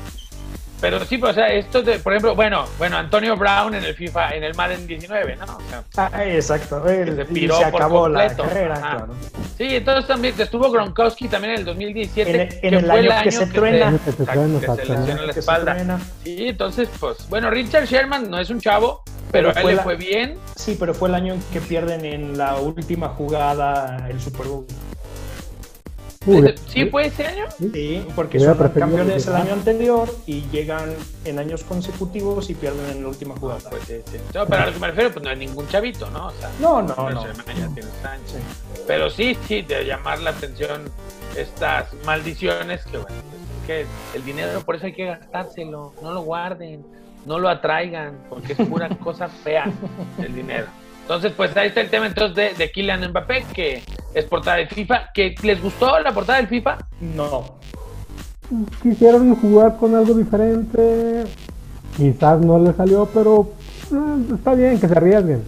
Pero 0.82 1.04
sí, 1.04 1.16
pues, 1.16 1.30
o 1.30 1.34
sea, 1.36 1.46
esto 1.46 1.80
de, 1.80 2.00
por 2.00 2.12
ejemplo, 2.12 2.34
bueno, 2.34 2.64
bueno, 2.76 2.96
Antonio 2.96 3.36
Brown 3.36 3.72
en 3.72 3.84
el 3.84 3.94
FIFA, 3.94 4.34
en 4.34 4.42
el 4.42 4.54
Madden 4.56 4.84
19, 4.84 5.36
¿no? 5.36 5.58
ah, 5.96 6.24
exacto, 6.26 6.84
se, 6.84 7.64
acabó 7.64 8.08
la 8.08 8.34
carrera, 8.34 8.74
claro. 8.74 9.14
Sí, 9.56 9.76
entonces 9.76 10.08
también 10.08 10.34
estuvo 10.36 10.72
Gronkowski 10.72 11.28
también 11.28 11.54
en 11.54 11.60
el 11.60 11.64
2017, 11.66 12.30
en, 12.32 12.48
que 12.48 12.66
el, 12.66 12.84
fue 12.84 12.98
año 12.98 13.00
el 13.00 13.12
año 13.12 13.22
que 13.22 13.30
se 13.30 13.46
truena, 13.46 14.00
que 14.04 14.12
se, 14.12 14.92
lesiona 14.92 15.22
la 15.22 15.32
espalda. 15.32 16.00
Sí, 16.24 16.48
entonces, 16.48 16.88
pues, 16.98 17.28
bueno, 17.28 17.48
Richard 17.48 17.84
Sherman 17.84 18.28
no 18.28 18.40
es 18.40 18.50
un 18.50 18.60
chavo, 18.60 19.04
pero, 19.30 19.50
a 19.54 19.60
él 19.60 19.66
le 19.68 19.74
la- 19.76 19.82
fue 19.84 19.94
bien. 19.94 20.36
Sí, 20.56 20.76
pero 20.80 20.94
fue 20.94 21.08
el 21.10 21.14
año 21.14 21.34
en 21.34 21.42
que 21.52 21.60
pierden 21.60 22.04
en 22.04 22.36
la 22.36 22.56
última 22.56 23.08
jugada 23.10 24.08
el 24.10 24.20
Super 24.20 24.48
Bowl. 24.48 24.66
Uy, 26.26 26.54
¿Sí 26.68 26.86
fue 26.86 27.06
ese 27.06 27.26
año? 27.26 27.46
Sí, 27.58 28.06
porque 28.14 28.38
son 28.38 28.56
campeones 28.56 29.26
el 29.26 29.34
año 29.34 29.52
anterior 29.54 30.08
y 30.26 30.42
llegan 30.50 30.94
en 31.24 31.38
años 31.38 31.64
consecutivos 31.64 32.48
y 32.50 32.54
pierden 32.54 32.90
en 32.90 33.02
la 33.02 33.08
última 33.08 33.36
jugada. 33.36 33.68
Pues 33.68 33.82
sí, 33.84 33.96
sí. 34.10 34.18
No, 34.34 34.46
pero 34.46 34.62
a 34.62 34.66
lo 34.66 34.72
que 34.72 34.78
me 34.78 34.86
refiero, 34.88 35.10
pues 35.12 35.24
no 35.24 35.30
es 35.30 35.38
ningún 35.38 35.66
chavito, 35.68 36.10
¿no? 36.10 36.28
O 36.28 36.30
sea, 36.32 36.50
No, 36.60 36.82
no, 36.82 37.10
no. 37.10 37.26
Pero 38.86 39.10
sí, 39.10 39.36
sí, 39.46 39.62
de 39.62 39.84
llamar 39.84 40.20
la 40.20 40.30
atención 40.30 40.82
estas 41.36 41.92
maldiciones 42.04 42.84
que, 42.84 42.98
bueno, 42.98 43.16
pues 43.30 43.42
es 43.60 43.66
que 43.66 44.16
el 44.16 44.24
dinero 44.24 44.60
por 44.60 44.76
eso 44.76 44.86
hay 44.86 44.92
que 44.92 45.06
gastárselo, 45.06 45.94
no 46.02 46.12
lo 46.12 46.22
guarden, 46.22 46.84
no 47.26 47.38
lo 47.38 47.48
atraigan, 47.48 48.18
porque 48.28 48.52
es 48.52 48.68
pura 48.68 48.88
cosa 49.02 49.28
fea 49.28 49.70
el 50.18 50.34
dinero. 50.34 50.66
Entonces, 51.02 51.32
pues 51.36 51.56
ahí 51.56 51.68
está 51.68 51.80
el 51.80 51.90
tema 51.90 52.06
entonces 52.06 52.36
de, 52.36 52.64
de 52.64 52.70
Kylian 52.70 53.08
Mbappé, 53.10 53.44
que 53.52 53.82
es 54.14 54.24
portada 54.24 54.58
de 54.58 54.66
FIFA, 54.66 55.10
que 55.12 55.34
les 55.42 55.62
gustó 55.62 55.98
la 56.00 56.12
portada 56.12 56.38
del 56.38 56.48
FIFA. 56.48 56.78
No. 57.00 57.58
quisieron 58.82 59.34
jugar 59.36 59.76
con 59.76 59.94
algo 59.94 60.14
diferente. 60.14 61.24
Quizás 61.96 62.40
no 62.40 62.58
les 62.58 62.76
salió, 62.76 63.06
pero 63.12 63.52
eh, 63.92 64.34
está 64.34 64.54
bien 64.54 64.80
que 64.80 64.88
se 64.88 64.96
arriesguen. 64.96 65.42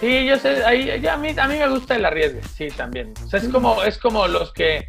Sí, 0.00 0.26
yo 0.26 0.36
sé, 0.36 0.64
ahí, 0.64 1.00
ya 1.00 1.14
a, 1.14 1.16
mí, 1.16 1.28
a 1.36 1.46
mí 1.46 1.58
me 1.58 1.68
gusta 1.68 1.94
el 1.94 2.04
arriesgue, 2.04 2.42
sí, 2.56 2.68
también. 2.76 3.14
O 3.24 3.28
sea, 3.28 3.38
es 3.38 3.48
como, 3.48 3.82
es 3.84 3.98
como 3.98 4.26
los 4.26 4.52
que 4.52 4.88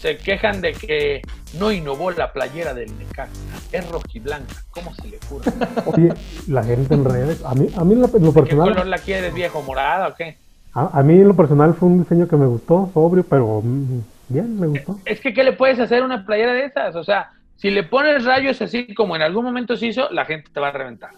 se 0.00 0.16
quejan 0.16 0.60
de 0.60 0.72
que 0.72 1.22
no 1.58 1.70
innovó 1.70 2.10
la 2.10 2.32
playera 2.32 2.74
del 2.74 2.96
Necaxa, 2.98 3.32
es 3.70 3.88
rojiblanca, 3.88 4.64
¿cómo 4.70 4.92
se 4.94 5.08
le 5.08 5.18
ocurre? 5.18 5.52
Oye, 5.86 6.12
la 6.48 6.64
gente 6.64 6.94
en 6.94 7.04
redes, 7.04 7.44
a 7.44 7.54
mí, 7.54 7.68
a 7.76 7.84
mí 7.84 7.94
lo, 7.94 8.08
lo 8.08 8.12
¿Qué 8.12 8.18
color 8.18 8.34
personal, 8.34 8.90
la 8.90 8.98
quieres, 8.98 9.32
viejo? 9.32 9.62
¿Morada 9.62 10.08
o 10.08 10.14
qué? 10.14 10.36
A, 10.74 10.98
a 10.98 11.02
mí 11.02 11.14
en 11.14 11.28
lo 11.28 11.34
personal 11.36 11.74
fue 11.74 11.88
un 11.88 12.02
diseño 12.02 12.28
que 12.28 12.36
me 12.36 12.46
gustó, 12.46 12.90
sobrio, 12.94 13.24
pero 13.28 13.60
mm, 13.62 14.00
bien, 14.28 14.60
me 14.60 14.66
gustó. 14.68 14.98
Es 15.04 15.20
que, 15.20 15.32
¿qué 15.34 15.42
le 15.44 15.52
puedes 15.52 15.78
hacer 15.80 16.02
a 16.02 16.04
una 16.04 16.24
playera 16.24 16.52
de 16.52 16.64
esas? 16.66 16.94
O 16.96 17.04
sea, 17.04 17.30
si 17.56 17.70
le 17.70 17.82
pones 17.82 18.24
rayos 18.24 18.60
así 18.62 18.94
como 18.94 19.16
en 19.16 19.22
algún 19.22 19.44
momento 19.44 19.76
se 19.76 19.86
hizo, 19.86 20.08
la 20.10 20.24
gente 20.24 20.50
te 20.52 20.60
va 20.60 20.68
a 20.68 20.72
reventar. 20.72 21.10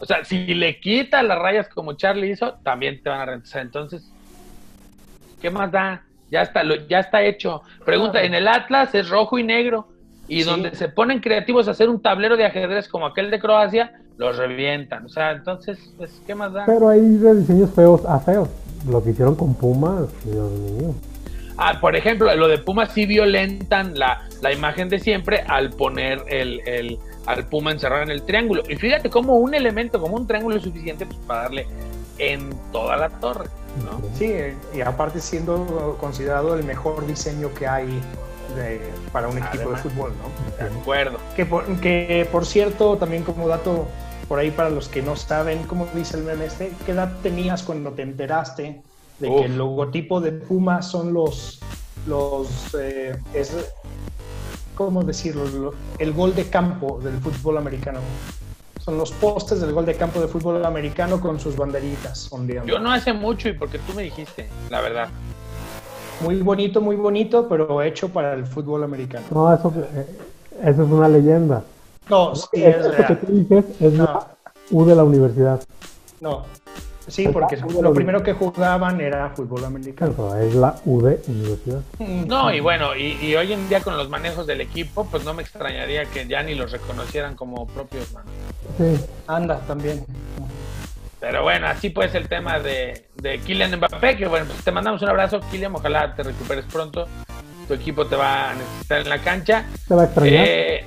O 0.00 0.04
sea, 0.06 0.24
si 0.24 0.54
le 0.54 0.80
quitas 0.80 1.24
las 1.24 1.38
rayas 1.38 1.68
como 1.68 1.94
Charlie 1.94 2.30
hizo, 2.30 2.54
también 2.64 3.00
te 3.02 3.08
van 3.08 3.20
a 3.20 3.24
reventar. 3.26 3.62
Entonces, 3.62 4.10
¿qué 5.40 5.50
más 5.50 5.70
da? 5.70 6.02
Ya 6.30 6.42
está, 6.42 6.62
lo, 6.64 6.74
ya 6.74 7.00
está 7.00 7.22
hecho. 7.22 7.62
Pregunta, 7.84 8.22
en 8.22 8.34
el 8.34 8.48
Atlas 8.48 8.94
es 8.94 9.08
rojo 9.08 9.38
y 9.38 9.42
negro. 9.44 9.88
Y 10.28 10.42
Sí. 10.42 10.48
donde 10.48 10.74
se 10.76 10.88
ponen 10.88 11.20
creativos 11.20 11.68
a 11.68 11.72
hacer 11.72 11.88
un 11.88 12.00
tablero 12.00 12.36
de 12.36 12.46
ajedrez 12.46 12.88
como 12.88 13.06
aquel 13.06 13.30
de 13.30 13.38
Croacia, 13.40 13.92
los 14.18 14.36
revientan. 14.36 15.06
O 15.06 15.08
sea, 15.08 15.32
entonces, 15.32 15.78
pues, 15.96 16.20
¿qué 16.26 16.34
más 16.34 16.52
da? 16.52 16.64
Pero 16.66 16.88
hay 16.88 17.00
de 17.00 17.34
diseños 17.34 17.70
feos 17.70 18.04
a 18.06 18.18
feos. 18.20 18.48
Lo 18.88 19.02
que 19.02 19.10
hicieron 19.10 19.34
con 19.36 19.54
Pumas, 19.54 20.06
Dios 20.24 20.50
mío. 20.50 20.94
Ah, 21.56 21.78
por 21.80 21.94
ejemplo, 21.94 22.34
lo 22.34 22.48
de 22.48 22.58
Puma 22.58 22.86
sí 22.86 23.06
violentan 23.06 23.98
la, 23.98 24.22
la 24.40 24.52
imagen 24.52 24.88
de 24.88 24.98
siempre 24.98 25.42
al 25.46 25.70
poner 25.70 26.22
el, 26.28 26.60
el- 26.66 26.98
al 27.26 27.46
Puma 27.46 27.70
encerrado 27.70 28.02
en 28.02 28.10
el 28.10 28.22
triángulo. 28.22 28.62
Y 28.68 28.74
fíjate 28.76 29.08
cómo 29.10 29.36
un 29.38 29.54
elemento, 29.54 30.00
como 30.00 30.16
un 30.16 30.26
triángulo 30.26 30.56
es 30.56 30.62
suficiente 30.64 31.06
pues, 31.06 31.18
para 31.26 31.42
darle 31.42 31.66
en 32.18 32.50
toda 32.72 32.96
la 32.96 33.08
torre, 33.10 33.46
¿no? 33.84 34.00
Sí, 34.14 34.32
y 34.74 34.80
aparte 34.80 35.20
siendo 35.20 35.96
considerado 36.00 36.56
el 36.56 36.64
mejor 36.64 37.06
diseño 37.06 37.52
que 37.54 37.68
hay 37.68 38.00
de- 38.54 38.80
para 39.12 39.28
un 39.28 39.38
equipo 39.38 39.52
Además. 39.54 39.84
de 39.84 39.90
fútbol, 39.90 40.12
¿no? 40.22 40.64
De 40.66 40.72
acuerdo. 40.80 41.18
Que 41.36 41.46
por, 41.46 41.64
que 41.80 42.28
por 42.30 42.46
cierto, 42.46 42.96
también 42.96 43.22
como 43.24 43.48
dato 43.48 43.88
por 44.28 44.38
ahí 44.38 44.50
para 44.50 44.70
los 44.70 44.88
que 44.88 45.02
no 45.02 45.16
saben, 45.16 45.62
¿cómo 45.64 45.86
dice 45.94 46.16
el 46.16 46.22
meme 46.24 46.46
este? 46.46 46.72
¿Qué 46.86 46.92
edad 46.92 47.12
tenías 47.22 47.62
cuando 47.62 47.90
te 47.92 48.02
enteraste 48.02 48.80
de 49.18 49.28
Uf. 49.28 49.40
que 49.40 49.46
el 49.46 49.58
logotipo 49.58 50.20
de 50.20 50.32
Puma 50.32 50.80
son 50.82 51.12
los, 51.12 51.60
los 52.06 52.74
eh, 52.80 53.16
es, 53.34 53.54
¿cómo 54.74 55.02
decirlo? 55.02 55.44
Lo- 55.46 55.74
El 55.98 56.12
gol 56.12 56.34
de 56.34 56.48
campo 56.48 56.98
del 57.02 57.18
fútbol 57.18 57.58
americano. 57.58 58.00
Son 58.80 58.98
los 58.98 59.12
postes 59.12 59.60
del 59.60 59.72
gol 59.72 59.86
de 59.86 59.94
campo 59.94 60.18
del 60.18 60.28
fútbol 60.28 60.64
americano 60.64 61.20
con 61.20 61.38
sus 61.38 61.54
banderitas 61.56 62.26
ondeando. 62.32 62.66
Yo 62.72 62.80
no 62.80 62.90
hace 62.90 63.12
mucho 63.12 63.48
y 63.48 63.52
porque 63.52 63.78
tú 63.78 63.92
me 63.94 64.02
dijiste, 64.02 64.48
la 64.70 64.80
verdad. 64.80 65.08
Muy 66.20 66.40
bonito, 66.42 66.80
muy 66.80 66.96
bonito, 66.96 67.48
pero 67.48 67.82
hecho 67.82 68.08
para 68.08 68.34
el 68.34 68.46
fútbol 68.46 68.84
americano. 68.84 69.24
No, 69.30 69.52
eso, 69.52 69.72
eh, 69.94 70.06
eso 70.62 70.82
es 70.84 70.90
una 70.90 71.08
leyenda. 71.08 71.62
No, 72.08 72.34
sí, 72.34 72.62
es 72.62 72.76
Eso 72.76 72.90
que 73.06 73.14
tú 73.16 73.32
dices 73.32 73.64
es 73.80 73.92
No. 73.92 74.04
la 74.04 74.26
U 74.70 74.84
de 74.84 74.94
la 74.94 75.04
universidad. 75.04 75.62
No. 76.20 76.44
Sí, 77.08 77.26
porque 77.28 77.56
lo 77.80 77.92
primero 77.92 78.22
que 78.22 78.32
jugaban 78.32 79.00
era 79.00 79.30
fútbol 79.30 79.64
americano. 79.64 80.12
Eso 80.12 80.36
es 80.36 80.54
la 80.54 80.76
U 80.84 81.00
de 81.02 81.20
universidad. 81.26 81.80
No, 81.98 82.52
y 82.54 82.60
bueno, 82.60 82.94
y, 82.96 83.18
y 83.20 83.34
hoy 83.34 83.52
en 83.52 83.68
día 83.68 83.80
con 83.80 83.96
los 83.96 84.08
manejos 84.08 84.46
del 84.46 84.60
equipo, 84.60 85.04
pues 85.10 85.24
no 85.24 85.34
me 85.34 85.42
extrañaría 85.42 86.04
que 86.04 86.28
ya 86.28 86.44
ni 86.44 86.54
los 86.54 86.70
reconocieran 86.70 87.34
como 87.34 87.66
propios 87.66 88.12
manos. 88.12 88.30
Sí. 88.78 89.04
Anda, 89.26 89.58
también. 89.66 90.04
Pero 91.22 91.44
bueno, 91.44 91.68
así 91.68 91.88
pues 91.90 92.12
el 92.16 92.28
tema 92.28 92.58
de, 92.58 93.06
de 93.14 93.38
Kylian 93.38 93.76
Mbappé, 93.76 94.16
que 94.16 94.26
bueno, 94.26 94.44
pues 94.46 94.62
te 94.64 94.72
mandamos 94.72 95.00
un 95.02 95.08
abrazo, 95.08 95.40
Kylian, 95.52 95.72
ojalá 95.74 96.14
te 96.16 96.24
recuperes 96.24 96.64
pronto. 96.64 97.06
Tu 97.68 97.74
equipo 97.74 98.04
te 98.06 98.16
va 98.16 98.50
a 98.50 98.54
necesitar 98.54 99.00
en 99.02 99.08
la 99.08 99.18
cancha. 99.18 99.64
Te 99.86 99.94
va 99.94 100.02
a 100.02 100.04
extrañar. 100.06 100.44
Eh, 100.48 100.84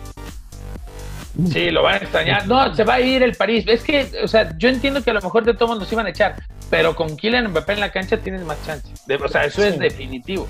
sí, 1.50 1.72
lo 1.72 1.84
van 1.84 1.94
a 1.94 1.98
extrañar. 2.00 2.48
No, 2.48 2.76
se 2.76 2.84
va 2.84 2.96
a 2.96 3.00
ir 3.00 3.24
el 3.24 3.34
París. 3.36 3.64
Es 3.66 3.82
que, 3.82 4.12
o 4.22 4.28
sea, 4.28 4.52
yo 4.58 4.68
entiendo 4.68 5.02
que 5.02 5.12
a 5.12 5.14
lo 5.14 5.22
mejor 5.22 5.46
de 5.46 5.54
todos 5.54 5.80
nos 5.80 5.90
iban 5.94 6.06
a 6.06 6.10
echar, 6.10 6.36
pero 6.70 6.94
con 6.98 7.16
Kylian 7.16 7.48
Mbappé 7.52 7.72
en 7.74 7.80
la 7.80 7.92
cancha 7.94 8.18
tienes 8.18 8.44
más 8.44 8.58
chance. 8.66 8.90
De- 9.08 9.16
o 9.16 9.28
sea, 9.30 9.46
eso 9.46 9.64
es 9.64 9.80
definitivo. 9.80 10.50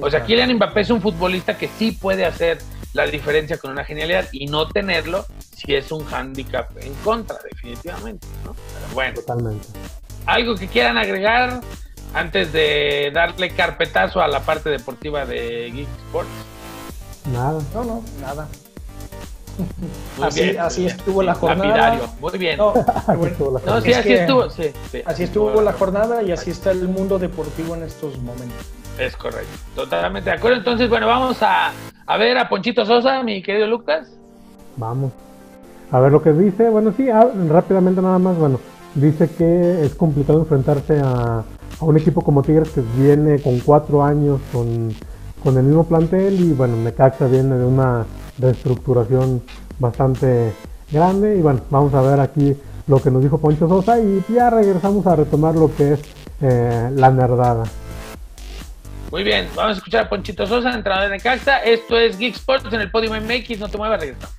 O 0.00 0.10
sea, 0.10 0.24
Kylian 0.24 0.54
Mbappé 0.56 0.80
es 0.80 0.90
un 0.90 1.00
futbolista 1.00 1.56
que 1.56 1.68
sí 1.78 1.92
puede 1.92 2.24
hacer 2.26 2.58
la 2.92 3.06
diferencia 3.06 3.56
con 3.58 3.70
una 3.70 3.84
genialidad 3.84 4.26
y 4.32 4.46
no 4.46 4.68
tenerlo 4.68 5.24
si 5.56 5.74
es 5.74 5.92
un 5.92 6.04
hándicap 6.06 6.76
en 6.78 6.92
contra, 7.04 7.36
definitivamente. 7.50 8.26
¿no? 8.44 8.54
Pero 8.54 8.94
bueno, 8.94 9.14
Totalmente. 9.14 9.68
algo 10.26 10.54
que 10.56 10.66
quieran 10.68 10.98
agregar 10.98 11.60
antes 12.14 12.52
de 12.52 13.10
darle 13.14 13.50
carpetazo 13.50 14.20
a 14.20 14.26
la 14.28 14.40
parte 14.40 14.70
deportiva 14.70 15.24
de 15.24 15.70
Geek 15.72 15.88
Sports. 16.06 16.30
Nada. 17.32 17.62
No, 17.74 17.84
no, 17.84 18.04
nada. 18.20 18.48
Muy 20.16 20.26
Así- 20.26 20.42
bien, 20.42 20.58
así 20.60 20.80
bien. 20.84 20.96
estuvo 20.96 21.22
la 21.22 21.34
jornada. 21.34 21.66
Lapidario. 21.68 22.08
Muy 22.18 22.38
bien. 22.38 22.56
No, 22.58 22.72
No, 23.08 23.16
bueno, 23.16 23.80
sí, 23.82 23.90
Es 23.90 23.98
así 23.98 24.12
estuvo. 24.14 24.50
Sí, 24.50 24.72
sí. 24.90 25.02
así 25.04 25.22
estuvo 25.24 25.60
la 25.60 25.72
jornada 25.74 26.22
y 26.22 26.32
así 26.32 26.50
está 26.50 26.70
el 26.70 26.88
mundo 26.88 27.18
deportivo 27.18 27.74
en 27.76 27.82
estos 27.82 28.16
momentos. 28.18 28.66
Es 29.00 29.16
correcto. 29.16 29.48
Totalmente 29.74 30.28
de 30.28 30.36
acuerdo. 30.36 30.58
Entonces, 30.58 30.88
bueno, 30.90 31.06
vamos 31.06 31.42
a, 31.42 31.72
a 32.06 32.16
ver 32.18 32.36
a 32.36 32.48
Ponchito 32.48 32.84
Sosa, 32.84 33.22
mi 33.22 33.42
querido 33.42 33.66
Lucas. 33.66 34.12
Vamos. 34.76 35.12
A 35.90 36.00
ver 36.00 36.12
lo 36.12 36.22
que 36.22 36.32
dice. 36.32 36.68
Bueno, 36.68 36.92
sí, 36.94 37.08
ah, 37.08 37.26
rápidamente 37.48 38.02
nada 38.02 38.18
más. 38.18 38.36
Bueno, 38.36 38.60
dice 38.94 39.28
que 39.30 39.84
es 39.84 39.94
complicado 39.94 40.40
enfrentarse 40.40 41.00
a, 41.00 41.42
a 41.80 41.84
un 41.84 41.96
equipo 41.96 42.20
como 42.20 42.42
Tigres 42.42 42.70
que 42.70 42.82
viene 42.96 43.40
con 43.40 43.58
cuatro 43.60 44.04
años 44.04 44.38
con, 44.52 44.94
con 45.42 45.56
el 45.56 45.64
mismo 45.64 45.84
plantel 45.84 46.38
y 46.38 46.52
bueno, 46.52 46.76
Necaxa 46.76 47.26
viene 47.26 47.56
de 47.56 47.64
una 47.64 48.04
reestructuración 48.38 49.42
bastante 49.78 50.52
grande 50.92 51.36
y 51.36 51.40
bueno, 51.40 51.60
vamos 51.70 51.94
a 51.94 52.02
ver 52.02 52.20
aquí 52.20 52.54
lo 52.86 53.00
que 53.00 53.10
nos 53.10 53.22
dijo 53.22 53.38
Poncho 53.38 53.68
Sosa 53.68 53.98
y 53.98 54.22
ya 54.28 54.50
regresamos 54.50 55.06
a 55.06 55.16
retomar 55.16 55.54
lo 55.54 55.74
que 55.74 55.94
es 55.94 56.00
eh, 56.42 56.90
la 56.94 57.10
nerdada. 57.10 57.64
Muy 59.10 59.24
bien, 59.24 59.48
vamos 59.56 59.74
a 59.74 59.78
escuchar 59.78 60.04
a 60.04 60.08
Ponchito 60.08 60.46
Sosa, 60.46 60.72
entrenador 60.72 61.10
de 61.10 61.16
Necaxa. 61.16 61.58
Esto 61.64 61.98
es 61.98 62.16
Geek 62.16 62.36
Sports 62.36 62.72
en 62.72 62.80
el 62.80 62.92
Podium 62.92 63.16
MX. 63.16 63.58
No 63.58 63.68
te 63.68 63.76
muevas, 63.76 63.98
regresamos. 63.98 64.36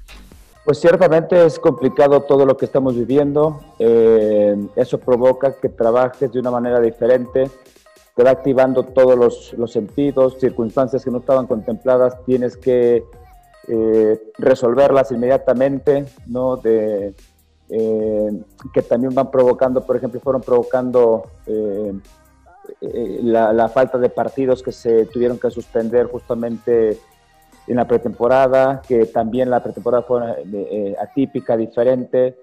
Pues 0.63 0.79
ciertamente 0.79 1.45
es 1.45 1.59
complicado 1.59 2.21
todo 2.21 2.45
lo 2.45 2.55
que 2.55 2.63
estamos 2.65 2.95
viviendo. 2.95 3.59
eh, 3.79 4.55
eso 4.77 4.97
provoca 4.97 5.53
que 5.59 5.67
trabajes 5.67 6.31
de 6.31 6.39
una 6.39 6.51
manera 6.51 6.79
diferente. 6.79 7.51
Te 8.15 8.23
va 8.23 8.31
activando 8.31 8.83
todos 8.83 9.53
los, 9.57 9.71
sentidos, 9.71 10.37
circunstancias 10.39 11.03
que 11.03 11.11
no 11.11 11.17
estaban 11.17 11.47
contempladas, 11.47 12.15
tienes 12.25 12.55
que 12.55 13.03
eh, 13.67 14.21
resolverlas 14.37 15.11
inmediatamente, 15.11 16.05
¿no? 16.27 16.55
De, 16.55 17.13
eh, 17.69 18.41
que 18.73 18.81
también 18.83 19.13
van 19.13 19.29
provocando, 19.31 19.85
por 19.85 19.97
ejemplo, 19.97 20.21
fueron 20.21 20.41
provocando 20.41 21.25
la, 22.79 23.53
la 23.53 23.69
falta 23.69 23.97
de 23.97 24.09
partidos 24.09 24.61
que 24.63 24.71
se 24.71 25.05
tuvieron 25.05 25.39
que 25.39 25.49
suspender 25.49 26.05
justamente 26.07 26.99
en 27.67 27.75
la 27.75 27.87
pretemporada, 27.87 28.81
que 28.87 29.05
también 29.05 29.49
la 29.49 29.61
pretemporada 29.63 30.03
fue 30.03 30.21
eh, 30.21 30.43
eh, 30.53 30.95
atípica, 30.99 31.55
diferente. 31.55 32.37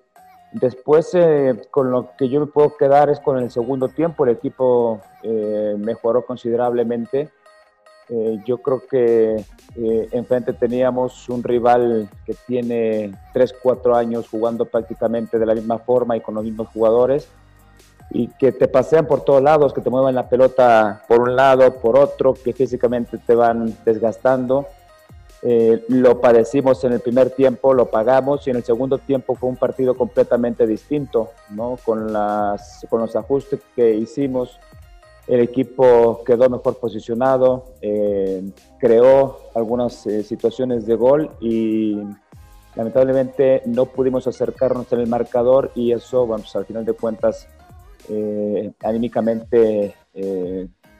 Después, 0.53 1.11
eh, 1.15 1.55
con 1.71 1.91
lo 1.91 2.17
que 2.17 2.29
yo 2.29 2.41
me 2.41 2.47
puedo 2.47 2.77
quedar 2.77 3.11
es 3.11 3.21
con 3.21 3.39
el 3.39 3.51
segundo 3.51 3.89
tiempo, 3.89 4.25
el 4.25 4.31
equipo 4.31 5.01
eh, 5.23 5.75
mejoró 5.79 6.25
considerablemente. 6.25 7.31
Eh, 8.09 8.39
yo 8.47 8.59
creo 8.59 8.83
que 8.89 9.45
eh, 9.77 10.09
enfrente 10.13 10.55
teníamos 10.55 11.29
un 11.29 11.43
rival 11.43 12.09
que 12.25 12.35
tiene 12.47 13.13
3, 13.35 13.55
4 13.63 13.95
años 13.95 14.29
jugando 14.29 14.65
prácticamente 14.65 15.39
de 15.39 15.45
la 15.45 15.55
misma 15.55 15.79
forma 15.79 16.17
y 16.17 16.23
con 16.23 16.35
los 16.35 16.45
mismos 16.45 16.69
jugadores 16.69 17.29
y 18.11 18.29
que 18.29 18.53
te 18.53 18.69
pasean 18.69 19.07
por 19.07 19.23
todos 19.23 19.43
lados, 19.43 19.73
que 19.73 19.81
te 19.81 19.91
mueven 19.91 20.15
la 20.15 20.29
pelota 20.29 21.03
por 21.09 21.21
un 21.21 21.37
lado, 21.37 21.75
por 21.75 21.99
otro, 21.99 22.35
que 22.35 22.53
físicamente 22.53 23.19
te 23.19 23.35
van 23.35 23.77
desgastando. 23.85 24.67
Eh, 25.43 25.85
lo 25.89 26.21
padecimos 26.21 26.83
en 26.83 26.95
el 26.95 27.01
primer 27.01 27.31
tiempo, 27.31 27.73
lo 27.73 27.87
pagamos 27.87 28.47
y 28.47 28.51
en 28.51 28.57
el 28.57 28.65
segundo 28.65 28.99
tiempo 28.99 29.37
fue 29.37 29.49
un 29.49 29.57
partido 29.57 29.95
completamente 29.95 30.67
distinto, 30.67 31.31
¿no? 31.51 31.79
Con, 31.85 32.13
las, 32.13 32.85
con 32.91 33.01
los 33.01 33.15
ajustes 33.15 33.61
que 33.77 33.95
hicimos, 33.95 34.59
el 35.29 35.41
equipo 35.41 36.25
quedó 36.25 36.49
mejor 36.49 36.79
posicionado, 36.79 37.67
eh, 37.83 38.43
creó 38.81 39.39
algunas 39.55 40.07
eh, 40.07 40.25
situaciones 40.25 40.87
de 40.87 40.95
gol 40.97 41.31
y 41.41 41.99
lamentablemente 42.75 43.63
no 43.67 43.85
pudimos 43.87 44.27
acercarnos 44.27 44.91
en 44.93 45.01
el 45.01 45.07
marcador 45.07 45.71
y 45.75 45.93
eso, 45.93 46.27
bueno, 46.27 46.43
pues 46.43 46.57
al 46.57 46.65
final 46.65 46.85
de 46.85 46.95
cuentas, 46.95 47.47
eh, 48.09 48.73
anímicamente 48.83 49.95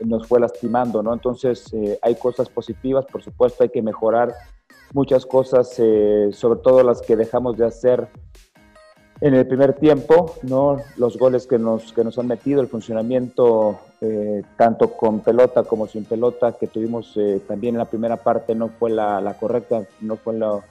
nos 0.01 0.29
fue 0.29 0.39
lastimando, 0.39 1.03
¿no? 1.03 1.13
Entonces 1.13 1.75
hay 2.03 2.15
cosas 2.15 2.49
positivas, 2.49 3.05
por 3.07 3.21
supuesto 3.23 3.65
hay 3.65 3.71
que 3.71 3.83
mejorar 3.83 4.33
muchas 4.93 5.27
cosas, 5.27 5.75
sobre 5.75 6.61
todo 6.61 6.85
las 6.85 7.03
que 7.03 7.17
dejamos 7.17 7.57
de 7.57 7.67
hacer 7.67 8.09
en 9.21 9.35
el 9.35 9.47
primer 9.47 9.75
tiempo, 9.75 10.37
¿no? 10.43 10.79
los 10.97 11.19
goles 11.19 11.47
que 11.47 11.59
nos, 11.59 11.93
que 11.93 12.05
nos 12.05 12.19
han 12.19 12.29
metido, 12.29 12.61
el 12.61 12.69
funcionamiento 12.69 13.81
eh, 14.01 14.43
tanto 14.57 14.93
con 14.93 15.21
pelota 15.21 15.65
como 15.65 15.89
sin 15.89 16.05
pelota 16.05 16.53
que 16.53 16.69
tuvimos 16.69 17.17
eh, 17.17 17.41
también 17.47 17.75
en 17.75 17.79
la 17.79 17.85
primera 17.87 18.17
parte 18.17 18.55
no 18.55 18.69
fue 18.69 18.91
la, 18.91 19.21
la 19.21 19.35
correcta, 19.35 19.83
no 20.01 20.17
fue 20.17 20.35
lo, 20.35 20.63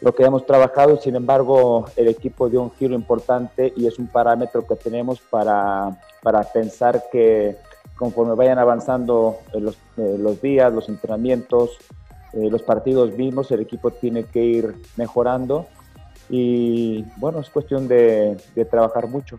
lo, 0.00 0.14
que 0.14 0.24
hemos 0.24 0.46
trabajado, 0.46 0.96
sin 0.96 1.16
embargo 1.16 1.86
el 1.96 2.08
equipo 2.08 2.48
dio 2.48 2.62
un 2.62 2.72
giro 2.72 2.94
importante 2.94 3.72
y 3.76 3.86
es 3.86 3.98
un 3.98 4.06
parámetro 4.06 4.66
que 4.66 4.76
tenemos 4.76 5.20
para, 5.20 5.98
para 6.22 6.42
pensar 6.42 7.04
que 7.10 7.56
conforme 7.96 8.34
vayan 8.34 8.58
avanzando 8.58 9.38
los, 9.52 9.76
eh, 9.96 10.16
los 10.18 10.40
días, 10.40 10.72
los 10.72 10.88
entrenamientos, 10.88 11.76
los 12.32 12.62
partidos 12.62 13.10
mismos, 13.12 13.50
el 13.50 13.60
equipo 13.60 13.90
tiene 13.90 14.22
que 14.22 14.44
ir 14.44 14.76
mejorando 14.96 15.66
y 16.30 17.04
bueno, 17.16 17.40
es 17.40 17.50
cuestión 17.50 17.88
de, 17.88 18.36
trabajar 18.70 19.08
mucho. 19.08 19.36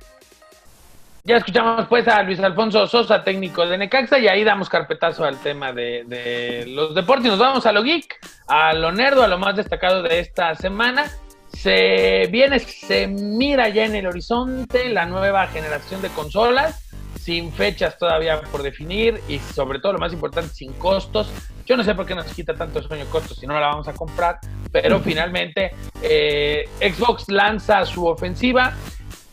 Ya 1.24 1.38
escuchamos 1.38 1.86
pues 1.88 2.08
a 2.08 2.24
Luis 2.24 2.40
Alfonso 2.40 2.88
Sosa, 2.88 3.24
técnico 3.24 3.68
de 3.68 3.78
Necaxa, 3.78 4.18
y 4.18 4.28
ahí 4.28 4.44
damos 4.44 4.70
carpetazo 4.70 5.24
al 5.24 5.38
tema 5.38 5.72
de, 5.72 6.66
los 6.68 6.96
deportes. 6.96 7.28
Nos 7.28 7.38
vamos 7.38 7.66
a 7.68 7.72
lo 7.72 7.84
geek, 7.84 8.20
a 8.48 8.74
lo 8.74 8.92
nerdo, 8.92 9.22
a 9.22 9.28
lo 9.28 9.38
más 9.38 9.56
destacado 9.56 10.02
de 10.02 10.20
esta 10.20 10.56
semana. 10.56 11.06
Se 11.54 12.28
viene, 12.32 12.58
se 12.58 13.08
mira 13.08 13.70
ya 13.70 13.86
en 13.86 13.96
el 13.96 14.08
horizonte 14.08 14.90
la 14.90 15.06
nueva 15.06 15.46
generación 15.48 16.02
de 16.02 16.10
consolas, 16.10 16.90
sin 17.20 17.52
fechas 17.54 18.00
todavía 18.00 18.42
por 18.42 18.64
definir 18.64 19.22
y 19.28 19.38
sobre 19.38 19.78
todo 19.78 19.94
lo 19.94 20.00
más 20.00 20.14
importante, 20.14 20.52
sin 20.56 20.74
costos. 20.74 21.32
Yo 21.68 21.78
no 21.78 21.84
sé 21.84 21.94
por 21.94 22.08
qué 22.08 22.16
nos 22.16 22.26
quita 22.34 22.56
tanto 22.56 22.82
sueño 22.82 23.06
costos 23.12 23.38
si 23.38 23.46
no 23.46 23.60
la 23.60 23.68
vamos 23.68 23.88
a 23.88 23.94
comprar, 23.94 24.40
pero 24.72 25.00
finalmente 25.00 25.72
eh, 26.02 26.68
Xbox 26.80 27.30
lanza 27.30 27.86
su 27.86 28.08
ofensiva, 28.08 28.74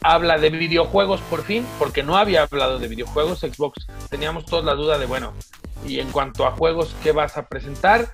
habla 0.02 0.38
de 0.38 0.50
videojuegos 0.50 1.20
por 1.22 1.44
fin, 1.44 1.66
porque 1.78 2.02
no 2.02 2.16
había 2.16 2.42
hablado 2.42 2.78
de 2.78 2.88
videojuegos. 2.88 3.40
Xbox 3.40 3.86
teníamos 4.10 4.46
toda 4.46 4.62
la 4.62 4.74
duda 4.74 4.98
de, 4.98 5.06
bueno, 5.06 5.34
y 5.86 6.00
en 6.00 6.10
cuanto 6.10 6.46
a 6.46 6.52
juegos, 6.52 6.94
¿qué 7.02 7.12
vas 7.12 7.36
a 7.36 7.46
presentar? 7.46 8.12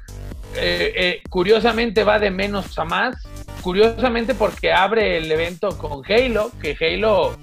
Eh, 0.56 0.92
eh, 0.96 1.22
curiosamente 1.28 2.04
va 2.04 2.18
de 2.18 2.30
menos 2.30 2.78
a 2.78 2.84
más. 2.84 3.16
Curiosamente 3.62 4.34
porque 4.34 4.72
abre 4.72 5.16
el 5.16 5.30
evento 5.30 5.76
con 5.78 6.02
Halo, 6.04 6.50
que 6.60 6.76
Halo... 6.80 7.36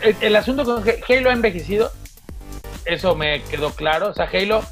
El, 0.00 0.16
el 0.20 0.36
asunto 0.36 0.64
con 0.64 0.82
Halo 0.82 1.30
ha 1.30 1.32
envejecido, 1.32 1.92
eso 2.84 3.14
me 3.14 3.42
quedó 3.42 3.70
claro. 3.70 4.08
O 4.08 4.14
sea, 4.14 4.28
Halo 4.32 4.62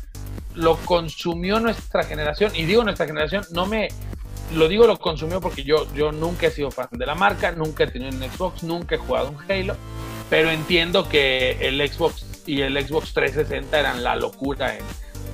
lo 0.54 0.76
consumió 0.78 1.60
nuestra 1.60 2.02
generación, 2.02 2.50
y 2.54 2.64
digo 2.64 2.82
nuestra 2.82 3.06
generación, 3.06 3.44
no 3.52 3.66
me, 3.66 3.88
lo 4.54 4.68
digo 4.68 4.86
lo 4.86 4.98
consumió 4.98 5.40
porque 5.40 5.62
yo, 5.62 5.86
yo 5.94 6.12
nunca 6.12 6.46
he 6.46 6.50
sido 6.50 6.70
fan 6.70 6.88
de 6.92 7.06
la 7.06 7.14
marca, 7.14 7.52
nunca 7.52 7.84
he 7.84 7.86
tenido 7.88 8.10
un 8.10 8.22
Xbox, 8.22 8.62
nunca 8.62 8.94
he 8.94 8.98
jugado 8.98 9.30
un 9.30 9.50
Halo, 9.50 9.76
pero 10.30 10.50
entiendo 10.50 11.08
que 11.08 11.58
el 11.60 11.86
Xbox 11.86 12.44
y 12.46 12.62
el 12.62 12.74
Xbox 12.82 13.12
360 13.12 13.78
eran 13.78 14.02
la 14.02 14.16
locura 14.16 14.76
en, 14.76 14.84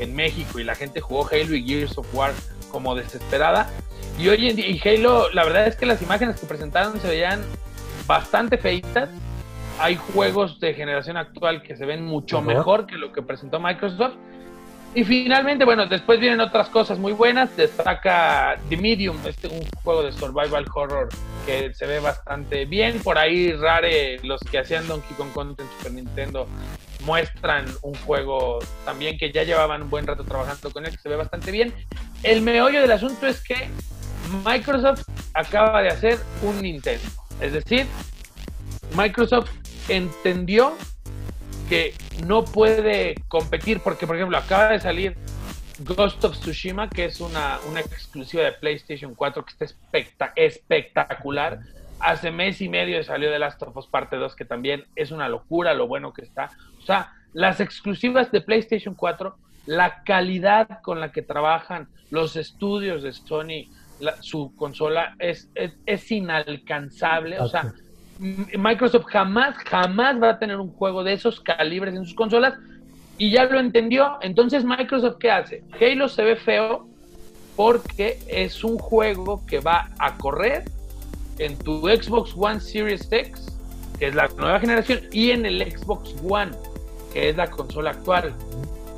en 0.01 0.15
México 0.15 0.59
y 0.59 0.65
la 0.65 0.75
gente 0.75 1.01
jugó 1.01 1.29
Halo 1.31 1.55
y 1.55 1.65
Gears 1.65 1.97
of 1.99 2.13
War 2.13 2.33
como 2.71 2.95
desesperada. 2.95 3.71
Y 4.19 4.29
hoy 4.29 4.49
en 4.49 4.57
día, 4.57 4.69
y 4.69 4.81
Halo, 4.85 5.31
la 5.33 5.45
verdad 5.45 5.67
es 5.67 5.77
que 5.77 5.87
las 5.87 6.03
imágenes 6.03 6.41
que 6.41 6.47
presentaron 6.47 7.01
se 7.01 7.09
veían 7.09 7.41
bastante 8.07 8.59
feitas. 8.59 9.09
Hay 9.79 9.97
juegos 9.97 10.61
de 10.61 10.75
generación 10.75 11.17
actual 11.17 11.63
que 11.63 11.77
se 11.77 11.85
ven 11.85 12.05
mucho 12.05 12.41
mejor 12.41 12.87
que 12.87 12.97
lo 12.97 13.13
que 13.13 13.23
presentó 13.23 13.59
Microsoft 13.59 14.15
y 14.95 15.05
finalmente, 15.05 15.65
bueno, 15.65 15.87
después 15.87 16.21
vienen 16.21 16.41
otras 16.41 16.69
cosas 16.69 16.99
muy 16.99 17.13
buenas. 17.13 17.57
Destaca 17.57 18.57
The 18.69 18.77
Medium, 18.77 19.17
este 19.27 19.49
un 19.49 19.65
juego 19.83 20.03
de 20.03 20.13
survival 20.13 20.65
horror 20.73 21.09
que 21.47 21.75
se 21.75 21.87
ve 21.87 21.99
bastante 21.99 22.65
bien. 22.65 23.01
Por 23.01 23.19
ahí 23.19 23.53
Rare, 23.53 24.21
los 24.23 24.41
que 24.41 24.59
hacían 24.59 24.87
Donkey 24.87 25.17
Kong 25.17 25.33
Country 25.35 25.65
en 25.65 25.79
Super 25.79 25.93
Nintendo, 25.93 26.49
muestran 27.05 27.67
un 27.83 27.95
juego 27.95 28.61
también 28.85 29.19
que 29.19 29.33
ya 29.33 29.43
llevaban 29.43 29.83
un 29.83 29.91
buen 29.91 30.07
rato 30.07 30.25
trabajando 30.25 30.71
con 30.71 30.87
él, 30.87 30.93
que 30.93 30.99
se 30.99 31.09
ve 31.09 31.17
bastante 31.17 31.51
bien. 31.51 31.75
El 32.23 32.43
meollo 32.43 32.81
del 32.81 32.93
asunto 32.93 33.27
es 33.27 33.43
que 33.43 33.69
Microsoft 34.45 35.03
acaba 35.35 35.83
de 35.83 35.89
hacer 35.89 36.19
un 36.43 36.63
Nintendo. 36.63 37.05
Es 37.41 37.53
decir, 37.53 37.87
Microsoft 38.97 39.51
entendió 39.89 40.77
que 41.69 41.95
no 42.27 42.45
puede 42.45 43.15
competir, 43.29 43.81
porque 43.81 44.07
por 44.07 44.17
ejemplo 44.17 44.37
acaba 44.37 44.69
de 44.69 44.81
salir 44.81 45.17
Ghost 45.81 46.25
of 46.25 46.39
Tsushima, 46.39 46.89
que 46.89 47.07
es 47.07 47.21
una, 47.21 47.59
una 47.69 47.81
exclusiva 47.81 48.45
de 48.45 48.53
PlayStation 48.53 49.15
4 49.15 49.45
que 49.45 49.65
está 49.65 50.33
espectacular. 50.37 51.61
Hace 51.99 52.31
mes 52.31 52.61
y 52.61 52.69
medio 52.69 53.03
salió 53.03 53.31
The 53.31 53.39
Last 53.39 53.63
of 53.63 53.77
Us 53.77 53.87
Parte 53.87 54.17
2, 54.17 54.37
que 54.37 54.45
también 54.45 54.85
es 54.95 55.11
una 55.11 55.29
locura 55.29 55.75
lo 55.75 55.89
bueno 55.89 56.13
que 56.13 56.23
está. 56.23 56.51
O 56.79 56.83
sea, 56.83 57.13
las 57.33 57.61
exclusivas 57.61 58.31
de 58.31 58.41
PlayStation 58.41 58.95
4, 58.95 59.37
la 59.67 60.03
calidad 60.05 60.81
con 60.83 61.01
la 61.01 61.11
que 61.13 61.23
trabajan 61.23 61.89
los 62.11 62.37
estudios 62.37 63.03
de 63.03 63.13
Sony, 63.13 63.69
su 64.21 64.55
consola 64.57 65.17
es, 65.19 65.51
es, 65.55 66.11
inalcanzable. 66.11 67.41
O 67.41 67.49
sea, 67.49 67.73
Microsoft 68.19 69.07
jamás, 69.07 69.57
jamás 69.59 70.23
va 70.23 70.31
a 70.31 70.39
tener 70.39 70.59
un 70.59 70.71
juego 70.73 71.03
de 71.03 71.15
esos 71.15 71.41
calibres 71.41 71.95
en 71.95 72.05
sus 72.05 72.15
consolas 72.15 72.55
y 73.19 73.31
ya 73.31 73.45
lo 73.45 73.59
entendió. 73.59 74.19
Entonces, 74.21 74.65
Microsoft, 74.65 75.17
¿qué 75.19 75.31
hace? 75.31 75.63
Halo 75.81 76.09
se 76.09 76.23
ve 76.23 76.37
feo 76.37 76.87
porque 77.57 78.19
es 78.29 78.65
un 78.65 78.79
juego 78.79 79.45
que 79.47 79.61
va 79.61 79.91
a 79.99 80.17
correr 80.17 80.65
en 81.39 81.57
tu 81.59 81.89
Xbox 81.89 82.35
One 82.37 82.61
Series 82.61 83.11
X, 83.11 83.59
que 83.99 84.09
es 84.09 84.15
la 84.15 84.29
nueva 84.37 84.61
generación, 84.61 85.01
y 85.13 85.31
en 85.31 85.47
el 85.47 85.61
Xbox 85.73 86.15
One, 86.29 86.53
que 87.13 87.31
es 87.31 87.37
la 87.37 87.49
consola 87.49 87.91
actual. 87.91 88.33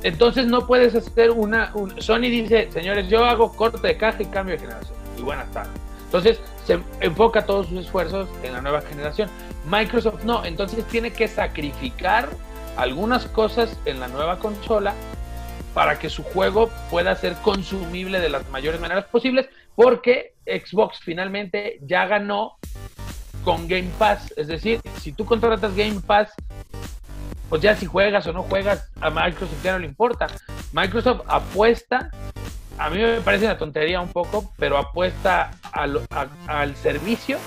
Entonces 0.03 0.47
no 0.47 0.65
puedes 0.67 0.95
hacer 0.95 1.31
una... 1.31 1.73
Sony 1.97 2.21
dice, 2.21 2.71
señores, 2.71 3.09
yo 3.09 3.25
hago 3.25 3.55
corte 3.55 3.85
de 3.85 3.97
caja 3.97 4.21
y 4.21 4.25
cambio 4.25 4.55
de 4.55 4.59
generación. 4.59 4.95
Y 5.17 5.21
buenas 5.21 5.51
tardes. 5.51 5.86
Entonces, 6.07 6.39
se 6.65 6.79
enfoca 7.01 7.45
todos 7.45 7.67
sus 7.67 7.79
esfuerzos 7.85 8.29
en 8.41 8.53
la 8.53 8.61
nueva 8.61 8.81
generación. 8.81 9.29
Microsoft 9.69 10.23
no, 10.23 10.45
entonces 10.45 10.85
tiene 10.85 11.11
que 11.11 11.27
sacrificar 11.27 12.29
algunas 12.77 13.25
cosas 13.25 13.77
en 13.85 13.99
la 13.99 14.07
nueva 14.07 14.39
consola 14.39 14.93
para 15.73 15.99
que 15.99 16.09
su 16.09 16.23
juego 16.23 16.69
pueda 16.89 17.13
ser 17.15 17.33
consumible 17.35 18.19
de 18.19 18.29
las 18.29 18.49
mayores 18.49 18.79
maneras 18.79 19.05
posibles, 19.05 19.47
porque 19.75 20.33
Xbox 20.45 20.99
finalmente 20.99 21.79
ya 21.81 22.05
ganó 22.07 22.57
con 23.43 23.67
Game 23.67 23.89
Pass. 23.99 24.33
Es 24.37 24.47
decir, 24.47 24.81
si 25.01 25.11
tú 25.11 25.25
contratas 25.25 25.75
Game 25.75 25.99
Pass, 25.99 26.31
pues 27.49 27.61
ya 27.61 27.75
si 27.75 27.85
juegas 27.85 28.25
o 28.27 28.33
no 28.33 28.43
juegas, 28.43 28.89
a 29.01 29.09
Microsoft 29.09 29.63
ya 29.63 29.73
no 29.73 29.79
le 29.79 29.85
importa. 29.85 30.27
Microsoft 30.71 31.21
apuesta 31.27 32.09
a 32.77 32.89
mí 32.89 32.99
me 32.99 33.21
parece 33.21 33.45
una 33.45 33.57
tontería 33.57 34.01
un 34.01 34.09
poco, 34.09 34.51
pero 34.57 34.77
apuesta 34.77 35.51
al, 35.71 36.75
servicio, 36.75 37.37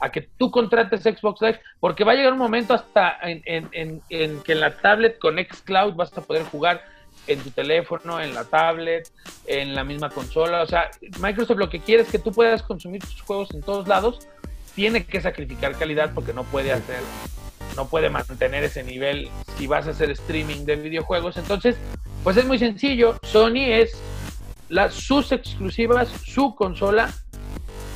a 0.00 0.10
que 0.10 0.22
tú 0.22 0.50
contrates 0.50 1.02
Xbox 1.02 1.40
Live, 1.40 1.60
porque 1.80 2.04
va 2.04 2.12
a 2.12 2.14
llegar 2.14 2.32
un 2.32 2.38
momento 2.38 2.74
hasta 2.74 3.18
en, 3.22 3.68
que 3.70 4.52
en 4.52 4.60
la 4.60 4.76
tablet 4.76 5.18
con 5.18 5.36
Xcloud 5.36 5.94
vas 5.94 6.16
a 6.16 6.20
poder 6.20 6.44
jugar 6.44 6.82
en 7.26 7.40
tu 7.40 7.50
teléfono, 7.50 8.20
en 8.20 8.34
la 8.34 8.44
tablet, 8.44 9.10
en 9.46 9.74
la 9.74 9.84
misma 9.84 10.10
consola. 10.10 10.62
O 10.62 10.66
sea, 10.66 10.90
Microsoft 11.20 11.58
lo 11.58 11.70
que 11.70 11.80
quiere 11.80 12.02
es 12.02 12.10
que 12.10 12.18
tú 12.18 12.32
puedas 12.32 12.62
consumir 12.62 13.00
tus 13.00 13.22
juegos 13.22 13.50
en 13.54 13.62
todos 13.62 13.88
lados. 13.88 14.28
Tiene 14.74 15.06
que 15.06 15.20
sacrificar 15.20 15.76
calidad 15.76 16.12
porque 16.12 16.34
no 16.34 16.44
puede 16.44 16.72
hacer, 16.72 17.00
no 17.76 17.86
puede 17.86 18.10
mantener 18.10 18.64
ese 18.64 18.82
nivel 18.82 19.30
si 19.56 19.66
vas 19.66 19.86
a 19.86 19.90
hacer 19.90 20.10
streaming 20.10 20.64
de 20.66 20.76
videojuegos. 20.76 21.36
Entonces, 21.38 21.76
Pues 22.22 22.38
es 22.38 22.46
muy 22.46 22.58
sencillo. 22.58 23.18
Sony 23.22 23.66
es 23.68 23.98
las, 24.68 24.94
sus 24.94 25.32
exclusivas, 25.32 26.08
su 26.24 26.54
consola, 26.54 27.12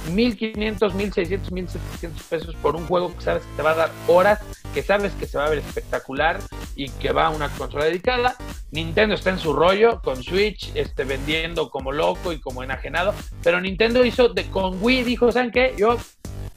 1500, 0.09 0.95
1600, 0.95 1.53
1700 1.53 2.23
pesos 2.25 2.55
por 2.57 2.77
un 2.77 2.87
juego 2.87 3.15
que 3.15 3.23
sabes 3.23 3.43
que 3.43 3.57
te 3.57 3.63
va 3.63 3.71
a 3.73 3.75
dar 3.75 3.91
horas, 4.07 4.41
que 4.75 4.83
sabes 4.83 5.13
que 5.15 5.27
se 5.27 5.39
va 5.39 5.47
a 5.47 5.51
ver 5.51 5.59
espectacular 5.59 6.41
y 6.77 6.89
que 6.89 7.13
va 7.13 7.27
a 7.27 7.31
una 7.31 7.49
consola 7.51 7.85
dedicada. 7.85 8.37
Nintendo 8.71 9.15
está 9.15 9.31
en 9.31 9.39
su 9.39 9.53
rollo 9.53 10.01
con 10.03 10.23
Switch, 10.23 10.71
este, 10.75 11.05
vendiendo 11.05 11.71
como 11.71 11.93
loco 11.93 12.33
y 12.33 12.41
como 12.41 12.63
enajenado, 12.63 13.15
pero 13.43 13.61
Nintendo 13.61 14.05
hizo 14.05 14.29
de, 14.29 14.45
con 14.51 14.83
Wii, 14.83 15.05
dijo, 15.05 15.33
¿saben 15.33 15.51
qué? 15.51 15.75
Yo, 15.77 15.97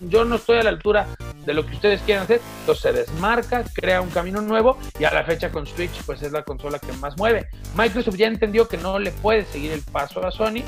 yo 0.02 0.26
no 0.26 0.36
estoy 0.36 0.58
a 0.58 0.64
la 0.64 0.70
altura 0.70 1.08
de 1.46 1.54
lo 1.54 1.66
que 1.66 1.76
ustedes 1.76 2.02
quieran 2.02 2.24
hacer, 2.24 2.42
entonces 2.62 2.82
se 2.84 2.92
desmarca, 2.92 3.64
crea 3.74 4.02
un 4.02 4.10
camino 4.10 4.42
nuevo 4.42 4.78
y 5.00 5.04
a 5.06 5.14
la 5.14 5.24
fecha 5.24 5.52
con 5.52 5.66
Switch 5.66 6.04
pues 6.06 6.22
es 6.22 6.32
la 6.32 6.44
consola 6.44 6.80
que 6.80 6.92
más 6.94 7.18
mueve. 7.18 7.48
Microsoft 7.76 8.16
ya 8.16 8.28
entendió 8.28 8.68
que 8.68 8.78
no 8.78 9.00
le 9.00 9.12
puede 9.12 9.46
seguir 9.46 9.72
el 9.72 9.82
paso 9.82 10.26
a 10.26 10.32
Sony 10.32 10.64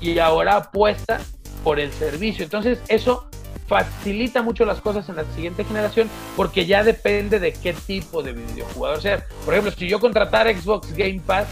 y 0.00 0.18
ahora 0.18 0.56
apuesta 0.56 1.20
por 1.64 1.80
el 1.80 1.92
servicio. 1.92 2.44
Entonces 2.44 2.78
eso 2.88 3.28
facilita 3.66 4.42
mucho 4.42 4.64
las 4.64 4.80
cosas 4.80 5.08
en 5.08 5.16
la 5.16 5.24
siguiente 5.34 5.64
generación 5.64 6.08
porque 6.36 6.66
ya 6.66 6.84
depende 6.84 7.40
de 7.40 7.52
qué 7.52 7.72
tipo 7.72 8.22
de 8.22 8.32
videojugador 8.32 9.02
sea. 9.02 9.26
Por 9.44 9.54
ejemplo, 9.54 9.72
si 9.76 9.88
yo 9.88 9.98
contratara 9.98 10.56
Xbox 10.56 10.92
Game 10.92 11.20
Pass, 11.26 11.48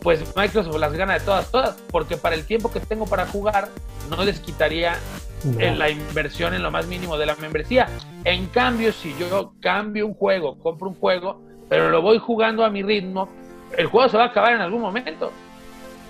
pues 0.00 0.20
Microsoft 0.36 0.76
las 0.76 0.92
gana 0.92 1.14
de 1.14 1.20
todas, 1.20 1.50
todas, 1.50 1.76
porque 1.90 2.16
para 2.16 2.36
el 2.36 2.44
tiempo 2.44 2.70
que 2.70 2.80
tengo 2.80 3.06
para 3.06 3.26
jugar 3.26 3.68
no 4.08 4.24
les 4.24 4.40
quitaría 4.40 4.98
la 5.44 5.90
inversión 5.90 6.54
en 6.54 6.62
lo 6.62 6.70
más 6.70 6.86
mínimo 6.86 7.16
de 7.16 7.26
la 7.26 7.36
membresía. 7.36 7.88
En 8.24 8.46
cambio, 8.46 8.92
si 8.92 9.14
yo 9.18 9.54
cambio 9.60 10.06
un 10.06 10.14
juego, 10.14 10.58
compro 10.58 10.88
un 10.88 10.94
juego, 10.94 11.42
pero 11.68 11.90
lo 11.90 12.02
voy 12.02 12.18
jugando 12.18 12.64
a 12.64 12.70
mi 12.70 12.82
ritmo, 12.82 13.28
el 13.76 13.86
juego 13.86 14.08
se 14.08 14.16
va 14.16 14.24
a 14.24 14.26
acabar 14.28 14.54
en 14.54 14.60
algún 14.60 14.80
momento. 14.80 15.32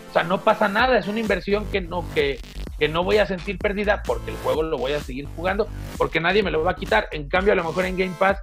O 0.09 0.13
sea, 0.13 0.23
no 0.23 0.41
pasa 0.41 0.69
nada, 0.69 0.99
es 0.99 1.07
una 1.07 1.21
inversión 1.21 1.67
que 1.67 1.81
no, 1.81 2.05
que, 2.15 2.41
que 2.79 2.89
no 2.89 3.05
voy 3.05 3.19
a 3.19 3.27
sentir 3.27 3.59
perdida 3.59 4.03
porque 4.07 4.31
el 4.31 4.37
juego 4.39 4.63
lo 4.63 4.79
voy 4.79 4.93
a 4.93 5.01
seguir 5.01 5.27
jugando, 5.37 5.69
porque 5.99 6.21
nadie 6.21 6.43
me 6.43 6.51
lo 6.51 6.63
va 6.65 6.71
a 6.71 6.77
quitar. 6.77 7.09
En 7.13 7.29
cambio, 7.29 7.53
a 7.53 7.57
lo 7.57 7.65
mejor 7.65 7.85
en 7.85 7.99
Game 7.99 8.15
Pass, 8.19 8.39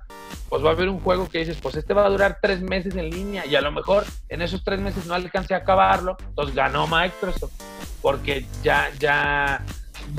pues 0.49 0.63
va 0.63 0.69
a 0.69 0.73
haber 0.73 0.89
un 0.89 0.99
juego 0.99 1.27
que 1.27 1.39
dices, 1.39 1.57
pues 1.59 1.75
este 1.75 1.93
va 1.93 2.05
a 2.05 2.09
durar 2.09 2.38
tres 2.39 2.61
meses 2.61 2.95
en 2.95 3.09
línea 3.09 3.45
y 3.47 3.55
a 3.55 3.61
lo 3.61 3.71
mejor 3.71 4.05
en 4.29 4.43
esos 4.43 4.63
tres 4.63 4.79
meses 4.79 5.07
no 5.07 5.15
alcancé 5.15 5.55
a 5.55 5.57
acabarlo, 5.57 6.17
entonces 6.19 6.55
ganó 6.55 6.86
Microsoft, 6.88 7.53
porque 8.01 8.45
ya, 8.61 8.91
ya 8.99 9.63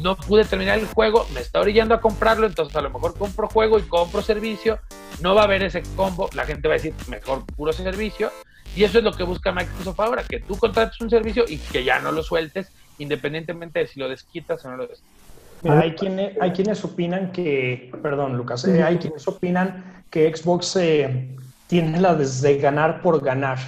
no 0.03 0.17
pude 0.17 0.45
terminar 0.45 0.79
el 0.79 0.87
juego, 0.87 1.27
me 1.35 1.41
está 1.41 1.61
orillando 1.61 1.95
a 1.95 2.01
comprarlo, 2.01 2.47
entonces 2.47 2.75
a 2.77 2.83
lo 2.83 2.91
mejor 2.91 3.17
compro 3.17 3.49
juego 3.49 3.79
y 3.79 3.83
compro 3.83 4.23
servicio, 4.23 4.79
no 5.21 5.35
va 5.35 5.43
a 5.43 5.45
haber 5.45 5.63
ese 5.63 5.83
combo, 5.95 6.29
la 6.35 6.45
gente 6.45 6.69
va 6.69 6.75
a 6.75 6.77
decir, 6.77 6.95
mejor 7.09 7.45
puro 7.47 7.73
servicio, 7.73 8.31
y 8.75 8.85
eso 8.85 8.99
es 8.99 9.05
lo 9.05 9.13
que 9.13 9.23
busca 9.23 9.53
Microsoft 9.53 10.01
ahora, 10.01 10.23
que 10.25 10.41
tú 10.41 10.57
contrates 10.57 11.01
un 11.01 11.09
servicio 11.09 11.45
y 11.49 11.59
que 11.59 11.85
ya 11.85 11.99
no 11.99 12.13
lo 12.13 12.23
sueltes 12.23 12.69
independientemente 12.99 13.81
de 13.81 13.87
si 13.87 14.01
lo 14.01 14.09
desquitas 14.09 14.65
o 14.65 14.71
no 14.71 14.77
lo 14.77 14.87
desquitas. 14.87 15.83
hay, 15.83 15.95
quienes, 15.95 16.41
hay 16.41 16.53
quienes 16.53 16.85
opinan 16.85 17.33
que, 17.33 17.91
perdón 18.03 18.37
Lucas, 18.37 18.67
eh, 18.67 18.83
hay 18.83 18.99
quienes 18.99 19.27
opinan 19.29 20.05
que 20.11 20.35
Xbox 20.35 20.77
eh, 20.77 21.37
tiene 21.67 22.01
la 22.01 22.15
de 22.15 22.59
ganar 22.59 23.03
por 23.03 23.23
ganar, 23.23 23.59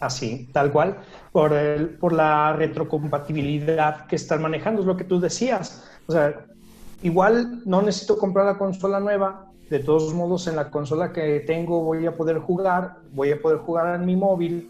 así, 0.00 0.48
tal 0.52 0.72
cual, 0.72 0.98
por, 1.32 1.52
el, 1.52 1.90
por 1.90 2.12
la 2.12 2.52
retrocompatibilidad 2.52 4.06
que 4.06 4.16
están 4.16 4.42
manejando, 4.42 4.80
es 4.80 4.86
lo 4.86 4.96
que 4.96 5.04
tú 5.04 5.20
decías. 5.20 5.84
O 6.06 6.12
sea, 6.12 6.44
igual 7.02 7.62
no 7.64 7.82
necesito 7.82 8.18
comprar 8.18 8.46
la 8.46 8.58
consola 8.58 9.00
nueva, 9.00 9.46
de 9.70 9.78
todos 9.78 10.12
modos 10.12 10.48
en 10.48 10.56
la 10.56 10.70
consola 10.70 11.12
que 11.12 11.40
tengo 11.40 11.84
voy 11.84 12.04
a 12.04 12.12
poder 12.12 12.38
jugar, 12.38 12.96
voy 13.12 13.30
a 13.30 13.40
poder 13.40 13.58
jugar 13.58 13.94
en 13.94 14.04
mi 14.04 14.16
móvil, 14.16 14.68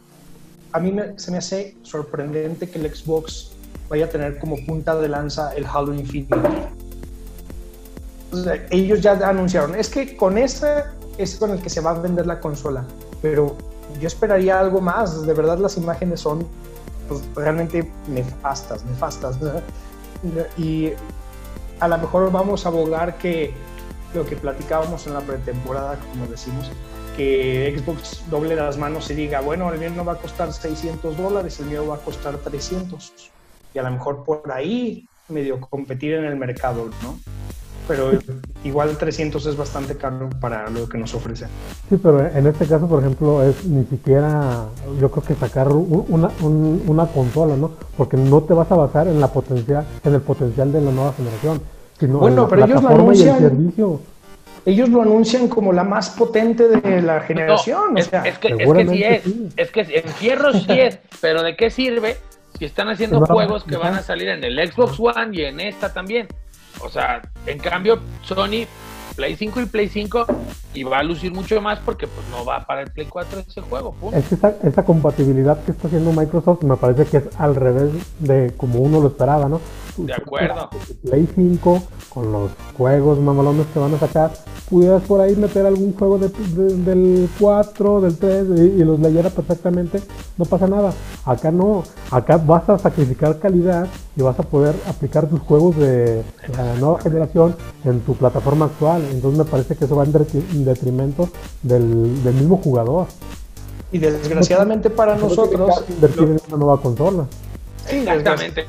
a 0.72 0.78
mí 0.78 0.94
se 1.16 1.30
me 1.30 1.38
hace 1.38 1.76
sorprendente 1.82 2.68
que 2.68 2.78
el 2.78 2.94
Xbox 2.94 3.52
vaya 3.88 4.04
a 4.04 4.08
tener 4.08 4.38
como 4.38 4.56
punta 4.66 4.94
de 4.96 5.08
lanza 5.08 5.54
el 5.54 5.64
Halo 5.66 5.94
Infinite. 5.94 6.36
ellos 8.70 9.00
ya 9.00 9.12
anunciaron, 9.26 9.74
es 9.74 9.88
que 9.88 10.16
con 10.16 10.36
ese 10.36 10.84
es 11.18 11.36
con 11.36 11.50
el 11.50 11.61
que 11.61 11.70
se 11.70 11.80
va 11.80 11.90
a 11.90 11.94
vender 11.94 12.26
la 12.26 12.38
consola, 12.38 12.84
pero 13.22 13.56
yo 13.99 14.07
esperaría 14.07 14.59
algo 14.61 14.80
más. 14.80 15.26
De 15.26 15.34
verdad 15.34 15.59
las 15.59 15.76
imágenes 15.76 16.20
son 16.20 16.47
pues, 17.09 17.22
realmente 17.34 17.91
nefastas, 18.09 18.84
nefastas. 18.84 19.38
Y 20.57 20.93
a 21.80 21.88
lo 21.88 21.99
mejor 21.99 22.30
vamos 22.30 22.66
a 22.66 22.68
abogar 22.68 23.16
que 23.18 23.53
lo 24.14 24.26
que 24.26 24.36
platicábamos 24.36 25.07
en 25.07 25.14
la 25.14 25.20
pretemporada, 25.20 25.99
como 26.12 26.26
decimos, 26.26 26.70
que 27.16 27.76
Xbox 27.78 28.22
doble 28.30 28.57
las 28.57 28.76
manos 28.76 29.11
y 29.11 29.14
diga, 29.14 29.41
bueno, 29.41 29.72
el 29.72 29.78
mío 29.78 29.91
no 29.91 30.05
va 30.05 30.12
a 30.12 30.16
costar 30.16 30.53
600 30.53 31.16
dólares, 31.16 31.61
el 31.61 31.66
mío 31.66 31.86
va 31.86 31.97
a 31.97 31.99
costar 31.99 32.36
300. 32.36 33.12
Y 33.74 33.78
a 33.78 33.82
lo 33.82 33.91
mejor 33.91 34.24
por 34.24 34.51
ahí 34.53 35.07
medio 35.28 35.61
competir 35.61 36.14
en 36.14 36.24
el 36.24 36.36
mercado, 36.36 36.91
¿no? 37.03 37.18
Pero 37.88 38.10
igual 38.64 38.96
300 38.96 39.44
es 39.46 39.56
bastante 39.56 39.96
caro 39.96 40.30
para 40.40 40.70
lo 40.70 40.88
que 40.88 40.98
nos 40.98 41.14
ofrece. 41.14 41.46
Sí, 41.88 41.98
pero 42.02 42.26
en 42.26 42.46
este 42.46 42.66
caso, 42.66 42.86
por 42.86 43.00
ejemplo, 43.00 43.42
es 43.42 43.64
ni 43.64 43.84
siquiera, 43.86 44.66
yo 45.00 45.10
creo 45.10 45.24
que 45.24 45.34
sacar 45.34 45.68
una, 45.68 46.30
una 46.40 47.06
consola, 47.06 47.56
¿no? 47.56 47.72
Porque 47.96 48.16
no 48.16 48.42
te 48.42 48.54
vas 48.54 48.70
a 48.70 48.76
basar 48.76 49.08
en 49.08 49.20
la 49.20 49.28
potencial, 49.28 49.84
en 50.04 50.14
el 50.14 50.20
potencial 50.20 50.72
de 50.72 50.80
la 50.80 50.90
nueva 50.92 51.12
generación, 51.14 51.60
sino 51.98 52.18
bueno, 52.18 52.48
pero 52.48 52.64
ellos 52.64 52.82
lo 52.82 52.88
anuncian, 52.88 53.38
servicio 53.38 54.00
ellos 54.66 54.88
lo 54.88 55.02
anuncian 55.02 55.48
como 55.48 55.72
la 55.72 55.84
más 55.84 56.10
potente 56.10 56.68
de 56.68 57.02
la 57.02 57.20
generación. 57.20 57.96
es, 57.96 58.08
que, 58.08 58.18
es 58.24 58.38
que 58.38 58.88
sí 58.88 59.02
es, 59.02 59.22
es 59.56 59.70
que 59.70 59.80
en 59.80 60.08
fierro 60.12 60.52
sí 60.52 60.66
es, 60.68 60.98
pero 61.20 61.42
¿de 61.42 61.56
qué 61.56 61.70
sirve 61.70 62.16
si 62.58 62.66
están 62.66 62.88
haciendo 62.88 63.24
juegos 63.24 63.64
que 63.64 63.76
van 63.76 63.94
a 63.94 64.02
salir 64.02 64.28
en 64.28 64.44
el 64.44 64.70
Xbox 64.70 64.98
One 65.00 65.30
y 65.32 65.44
en 65.44 65.60
esta 65.60 65.92
también? 65.92 66.28
O 66.82 66.88
sea, 66.88 67.22
en 67.46 67.58
cambio, 67.58 67.98
Sony 68.22 68.66
Play 69.16 69.36
5 69.36 69.60
y 69.60 69.66
Play 69.66 69.88
5 69.88 70.26
y 70.74 70.82
va 70.84 70.98
a 70.98 71.02
lucir 71.02 71.32
mucho 71.32 71.60
más 71.60 71.78
porque 71.80 72.06
pues 72.06 72.26
no 72.30 72.44
va 72.44 72.66
para 72.66 72.82
el 72.82 72.90
Play 72.90 73.06
4 73.06 73.40
ese 73.40 73.60
juego. 73.60 73.94
Es 74.12 74.32
esa, 74.32 74.54
esa, 74.62 74.84
compatibilidad 74.84 75.62
que 75.64 75.72
está 75.72 75.88
haciendo 75.88 76.12
Microsoft 76.12 76.62
me 76.62 76.76
parece 76.76 77.04
que 77.06 77.18
es 77.18 77.24
al 77.38 77.54
revés 77.54 77.90
de 78.18 78.54
como 78.56 78.78
uno 78.80 79.00
lo 79.00 79.08
esperaba, 79.08 79.48
¿no? 79.48 79.60
De 80.07 80.14
acuerdo. 80.14 80.68
Play 81.03 81.28
5 81.34 81.82
con 82.09 82.32
los 82.32 82.51
juegos 82.76 83.18
mamalones 83.18 83.66
que 83.72 83.78
van 83.78 83.94
a 83.94 83.98
sacar, 83.98 84.32
pudieras 84.68 85.03
por 85.03 85.20
ahí 85.20 85.36
meter 85.36 85.66
algún 85.66 85.94
juego 85.94 86.18
del 86.18 87.28
4, 87.38 88.01
del 88.01 88.16
3 88.16 88.46
y, 88.76 88.84
los 88.84 88.98
leyera 89.01 89.30
perfectamente, 89.30 90.01
no 90.36 90.44
pasa 90.44 90.66
nada. 90.66 90.92
Acá 91.24 91.51
no, 91.51 91.82
acá 92.11 92.36
vas 92.36 92.68
a 92.68 92.78
sacrificar 92.78 93.38
calidad 93.38 93.86
y 94.16 94.22
vas 94.22 94.38
a 94.38 94.42
poder 94.42 94.74
aplicar 94.88 95.28
tus 95.28 95.40
juegos 95.40 95.76
de 95.76 96.22
la 96.57 96.74
nueva 96.74 97.01
generación 97.01 97.55
en 97.84 98.01
tu 98.01 98.14
plataforma 98.14 98.66
actual. 98.66 99.03
Entonces 99.11 99.38
me 99.38 99.44
parece 99.44 99.76
que 99.76 99.84
eso 99.84 99.96
va 99.96 100.05
en 100.05 100.64
detrimento 100.64 101.28
del, 101.62 102.22
del 102.24 102.34
mismo 102.34 102.57
jugador. 102.57 103.07
Y 103.92 103.98
desgraciadamente 103.98 104.88
para 104.88 105.16
nosotros... 105.16 105.84
Invertir 105.88 106.22
en 106.22 106.40
una 106.48 106.57
nueva 106.57 106.80
consola. 106.80 107.26
Exactamente. 107.88 108.66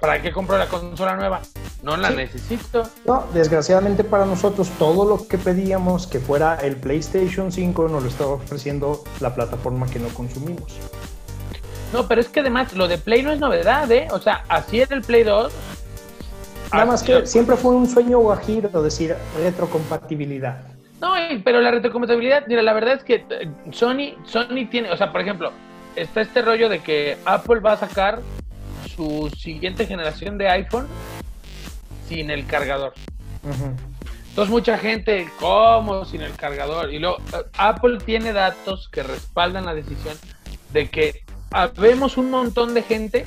¿Para 0.00 0.20
qué 0.20 0.32
compro 0.32 0.58
la 0.58 0.66
consola 0.66 1.16
nueva? 1.16 1.40
No 1.82 1.96
la 1.96 2.10
necesito. 2.10 2.88
No, 3.04 3.24
desgraciadamente 3.34 4.04
para 4.04 4.24
nosotros 4.24 4.70
todo 4.78 5.04
lo 5.04 5.28
que 5.28 5.38
pedíamos 5.38 6.06
que 6.06 6.18
fuera 6.18 6.56
el 6.56 6.76
PlayStation 6.76 7.52
5 7.52 7.88
nos 7.88 8.02
lo 8.02 8.08
estaba 8.08 8.32
ofreciendo 8.32 9.04
la 9.20 9.34
plataforma 9.34 9.86
que 9.86 9.98
no 9.98 10.08
consumimos. 10.08 10.78
No, 11.92 12.08
pero 12.08 12.20
es 12.20 12.28
que 12.28 12.40
además 12.40 12.74
lo 12.74 12.88
de 12.88 12.98
Play 12.98 13.22
no 13.22 13.32
es 13.32 13.38
novedad, 13.38 13.90
¿eh? 13.92 14.08
O 14.10 14.18
sea, 14.18 14.44
así 14.48 14.80
era 14.80 14.96
el 14.96 15.02
Play 15.02 15.22
2. 15.22 15.52
Nada 16.72 16.86
más 16.86 17.02
que 17.02 17.26
siempre 17.26 17.56
fue 17.56 17.72
un 17.72 17.86
sueño 17.86 18.18
guajiro 18.18 18.82
decir 18.82 19.14
retrocompatibilidad. 19.36 20.62
No, 21.00 21.12
pero 21.44 21.60
la 21.60 21.70
retrocompatibilidad, 21.70 22.46
mira, 22.46 22.62
la 22.62 22.72
verdad 22.72 22.94
es 22.94 23.04
que 23.04 23.26
eh, 23.28 23.48
Sony, 23.70 24.16
Sony 24.24 24.66
tiene, 24.70 24.90
o 24.90 24.96
sea, 24.96 25.12
por 25.12 25.20
ejemplo, 25.20 25.52
está 25.94 26.22
este 26.22 26.42
rollo 26.42 26.68
de 26.68 26.80
que 26.80 27.18
Apple 27.24 27.60
va 27.60 27.72
a 27.72 27.76
sacar 27.76 28.20
su 28.94 29.30
siguiente 29.36 29.86
generación 29.86 30.38
de 30.38 30.48
iPhone 30.48 30.86
sin 32.08 32.30
el 32.30 32.46
cargador. 32.46 32.94
Entonces 34.28 34.50
mucha 34.50 34.78
gente, 34.78 35.28
¿cómo 35.38 36.04
sin 36.04 36.22
el 36.22 36.34
cargador? 36.34 36.92
Y 36.92 36.98
luego 36.98 37.18
eh, 37.32 37.44
Apple 37.56 37.98
tiene 38.04 38.32
datos 38.32 38.88
que 38.88 39.02
respaldan 39.02 39.66
la 39.66 39.74
decisión 39.74 40.16
de 40.72 40.88
que 40.88 41.24
vemos 41.76 42.16
un 42.16 42.30
montón 42.30 42.74
de 42.74 42.82
gente 42.82 43.26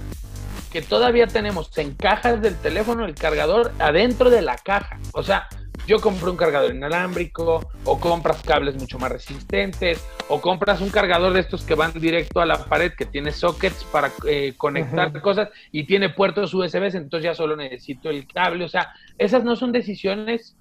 que 0.71 0.81
todavía 0.81 1.27
tenemos 1.27 1.75
en 1.77 1.95
cajas 1.95 2.41
del 2.41 2.55
teléfono 2.57 3.05
el 3.05 3.15
cargador 3.15 3.71
adentro 3.79 4.29
de 4.29 4.41
la 4.41 4.57
caja. 4.57 4.99
O 5.13 5.23
sea, 5.23 5.47
yo 5.87 6.01
compro 6.01 6.29
un 6.29 6.37
cargador 6.37 6.75
inalámbrico, 6.75 7.61
o 7.85 7.99
compras 7.99 8.43
cables 8.43 8.75
mucho 8.75 8.99
más 8.99 9.09
resistentes, 9.09 10.05
o 10.27 10.41
compras 10.41 10.81
un 10.81 10.89
cargador 10.89 11.31
de 11.31 11.39
estos 11.39 11.63
que 11.63 11.75
van 11.75 11.93
directo 11.93 12.41
a 12.41 12.45
la 12.45 12.65
pared, 12.65 12.91
que 12.91 13.05
tiene 13.05 13.31
sockets 13.31 13.85
para 13.85 14.11
eh, 14.27 14.53
conectar 14.57 15.19
cosas 15.21 15.49
y 15.71 15.85
tiene 15.85 16.09
puertos 16.09 16.53
USB, 16.53 16.93
entonces 16.93 17.23
ya 17.23 17.33
solo 17.33 17.55
necesito 17.55 18.09
el 18.09 18.27
cable. 18.27 18.65
O 18.65 18.69
sea, 18.69 18.93
esas 19.17 19.45
no 19.45 19.55
son 19.55 19.71
decisiones 19.71 20.57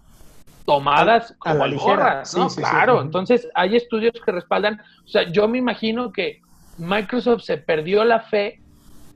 tomadas 0.64 1.34
a, 1.44 1.54
la 1.54 1.66
ligera, 1.66 2.22
¿no? 2.36 2.48
claro, 2.48 3.02
entonces 3.02 3.48
hay 3.54 3.76
estudios 3.76 4.14
que 4.24 4.32
respaldan, 4.32 4.80
o 5.04 5.08
sea, 5.08 5.30
yo 5.30 5.48
me 5.48 5.58
imagino 5.58 6.12
que 6.12 6.40
Microsoft 6.78 7.42
se 7.42 7.56
perdió 7.56 8.04
la 8.04 8.20
fe 8.20 8.60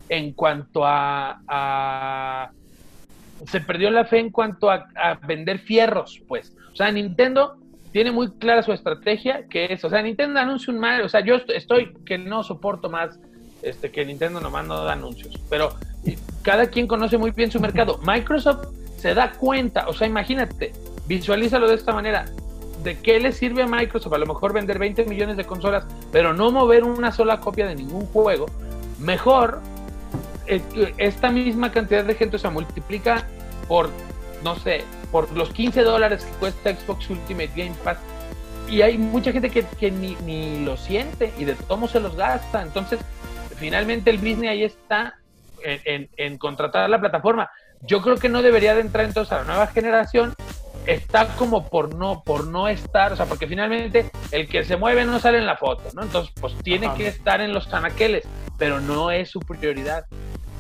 en 0.09 0.33
cuanto 0.33 0.83
a, 0.85 2.51
se 3.47 3.61
perdió 3.61 3.91
la 3.91 4.05
fe 4.05 4.19
en 4.19 4.31
cuanto 4.31 4.71
a, 4.71 4.87
vender 5.27 5.59
fierros, 5.59 6.21
pues. 6.29 6.55
O 6.73 6.77
sea, 6.77 6.91
Nintendo 6.91 7.57
tiene 7.93 8.13
muy 8.13 8.31
clara 8.33 8.63
su 8.63 8.73
estrategia, 8.73 9.47
que 9.49 9.67
es, 9.73 9.85
o 9.85 9.91
sea, 9.91 10.03
Nintendo 10.03 10.39
anuncia 10.39 10.73
un 10.73 10.79
mal, 10.79 11.03
o 11.03 11.09
sea, 11.09 11.21
yo 11.21 11.37
estoy 11.49 11.95
que 12.05 12.19
no 12.19 12.43
soporto 12.43 12.89
más 12.89 13.19
este 13.63 13.91
que 13.91 14.05
Nintendo 14.07 14.41
nomás 14.41 14.67
no 14.67 14.85
da 14.85 14.93
anuncios, 14.93 15.35
pero 15.51 15.75
cada 16.43 16.67
quien 16.69 16.87
conoce 16.87 17.19
muy 17.19 17.31
bien 17.31 17.51
su 17.51 17.61
mercado. 17.61 17.99
Microsoft 18.07 18.69
se 18.97 19.15
da 19.15 19.33
cuenta, 19.33 19.89
o 19.89 19.93
sea, 19.93 20.07
imagínate, 20.07 20.73
visualízalo 21.07 21.69
de 21.69 21.75
esta 21.75 21.93
manera. 21.93 22.27
¿De 22.85 22.99
qué 22.99 23.21
le 23.21 23.33
sirve 23.33 23.63
a 23.63 23.67
Microsoft 23.67 24.15
a 24.15 24.19
lo 24.19 24.25
mejor 24.25 24.55
vender 24.55 24.79
20 24.79 25.05
millones 25.05 25.37
de 25.37 25.45
consolas, 25.45 25.85
pero 26.13 26.33
no 26.33 26.51
mover 26.51 26.85
una 26.85 27.13
sola 27.13 27.39
copia 27.39 27.67
de 27.67 27.75
ningún 27.75 28.07
juego? 28.07 28.47
Mejor 28.99 29.61
esta 30.99 31.31
misma 31.31 31.71
cantidad 31.71 32.05
de 32.05 32.15
gente, 32.15 32.37
o 32.37 32.39
sea, 32.39 32.51
multiplica 32.51 33.27
por, 33.69 33.91
no 34.43 34.57
sé, 34.57 34.85
por 35.13 35.31
los 35.33 35.51
15 35.51 35.83
dólares 35.83 36.25
que 36.25 36.33
cuesta 36.39 36.75
Xbox 36.75 37.09
Ultimate 37.11 37.51
Game 37.55 37.75
Pass. 37.85 37.99
Y 38.69 38.83
hay 38.83 38.99
mucha 38.99 39.33
gente 39.33 39.51
que, 39.51 39.65
que 39.65 39.91
ni, 39.91 40.65
lo 40.65 40.77
siente 40.77 41.33
y 41.39 41.45
de 41.45 41.55
todo 41.55 41.89
se 41.89 42.01
los 42.01 42.17
gasta. 42.17 42.63
Entonces, 42.63 43.01
finalmente 43.57 44.11
el 44.11 44.19
business 44.19 44.51
ahí 44.51 44.65
está 44.65 45.15
en, 45.63 46.09
en, 46.17 46.39
contratar 46.39 46.89
la 46.89 47.01
plataforma. 47.01 47.51
Yo 47.83 48.01
creo 48.03 48.17
que 48.17 48.29
no 48.29 48.43
debería 48.43 48.75
de 48.75 48.83
entrar 48.83 49.05
entonces 49.05 49.33
a 49.33 49.39
la 49.39 49.45
nueva 49.45 49.67
generación. 49.69 50.35
Está 50.87 51.29
como 51.37 51.69
por 51.69 51.95
no, 51.95 52.23
por 52.25 52.47
no 52.47 52.69
estar, 52.69 53.13
o 53.13 53.17
sea, 53.17 53.27
porque 53.27 53.47
finalmente 53.47 54.11
el 54.31 54.49
que 54.49 54.65
se 54.65 54.77
mueve 54.77 55.05
no 55.05 55.19
sale 55.21 55.39
en 55.39 55.47
la 55.47 55.57
foto, 55.57 55.91
¿no? 55.95 56.03
Entonces, 56.03 56.33
pues 56.41 56.55
tiene 56.63 56.93
que 56.95 57.07
estar 57.07 57.41
en 57.41 57.53
los 57.53 57.73
anaqueles, 57.73 58.27
pero 58.59 58.81
no 58.81 59.11
es 59.11 59.31
su 59.31 59.41
prioridad. 59.41 60.07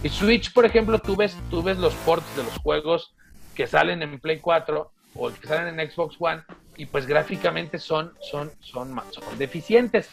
Y 0.02 0.08
Switch, 0.08 0.52
por 0.52 0.64
ejemplo, 0.64 0.98
tú 0.98 1.16
ves, 1.16 1.36
tú 1.50 1.62
ves 1.62 1.78
los 1.78 1.94
ports 1.94 2.36
de 2.36 2.42
los 2.42 2.56
juegos 2.58 3.14
que 3.54 3.66
salen 3.66 4.02
en 4.02 4.18
Play 4.20 4.38
4 4.38 4.92
o 5.14 5.30
que 5.30 5.46
salen 5.46 5.78
en 5.78 5.90
Xbox 5.90 6.16
One 6.18 6.42
y 6.76 6.86
pues 6.86 7.06
gráficamente 7.06 7.78
son, 7.78 8.14
son, 8.20 8.50
son, 8.60 8.98
son 9.10 9.38
deficientes, 9.38 10.08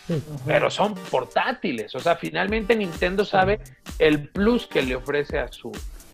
pero 0.46 0.70
son 0.70 0.96
portátiles. 0.96 1.96
O 1.96 2.00
sea, 2.00 2.18
finalmente 2.18 2.76
Nintendo 2.76 3.24
sabe 3.24 3.62
el 4.00 4.28
plus 4.30 4.68
que 4.68 4.82
le 4.82 4.96
ofrece 4.96 5.40
a 5.40 5.48
su, 5.48 5.72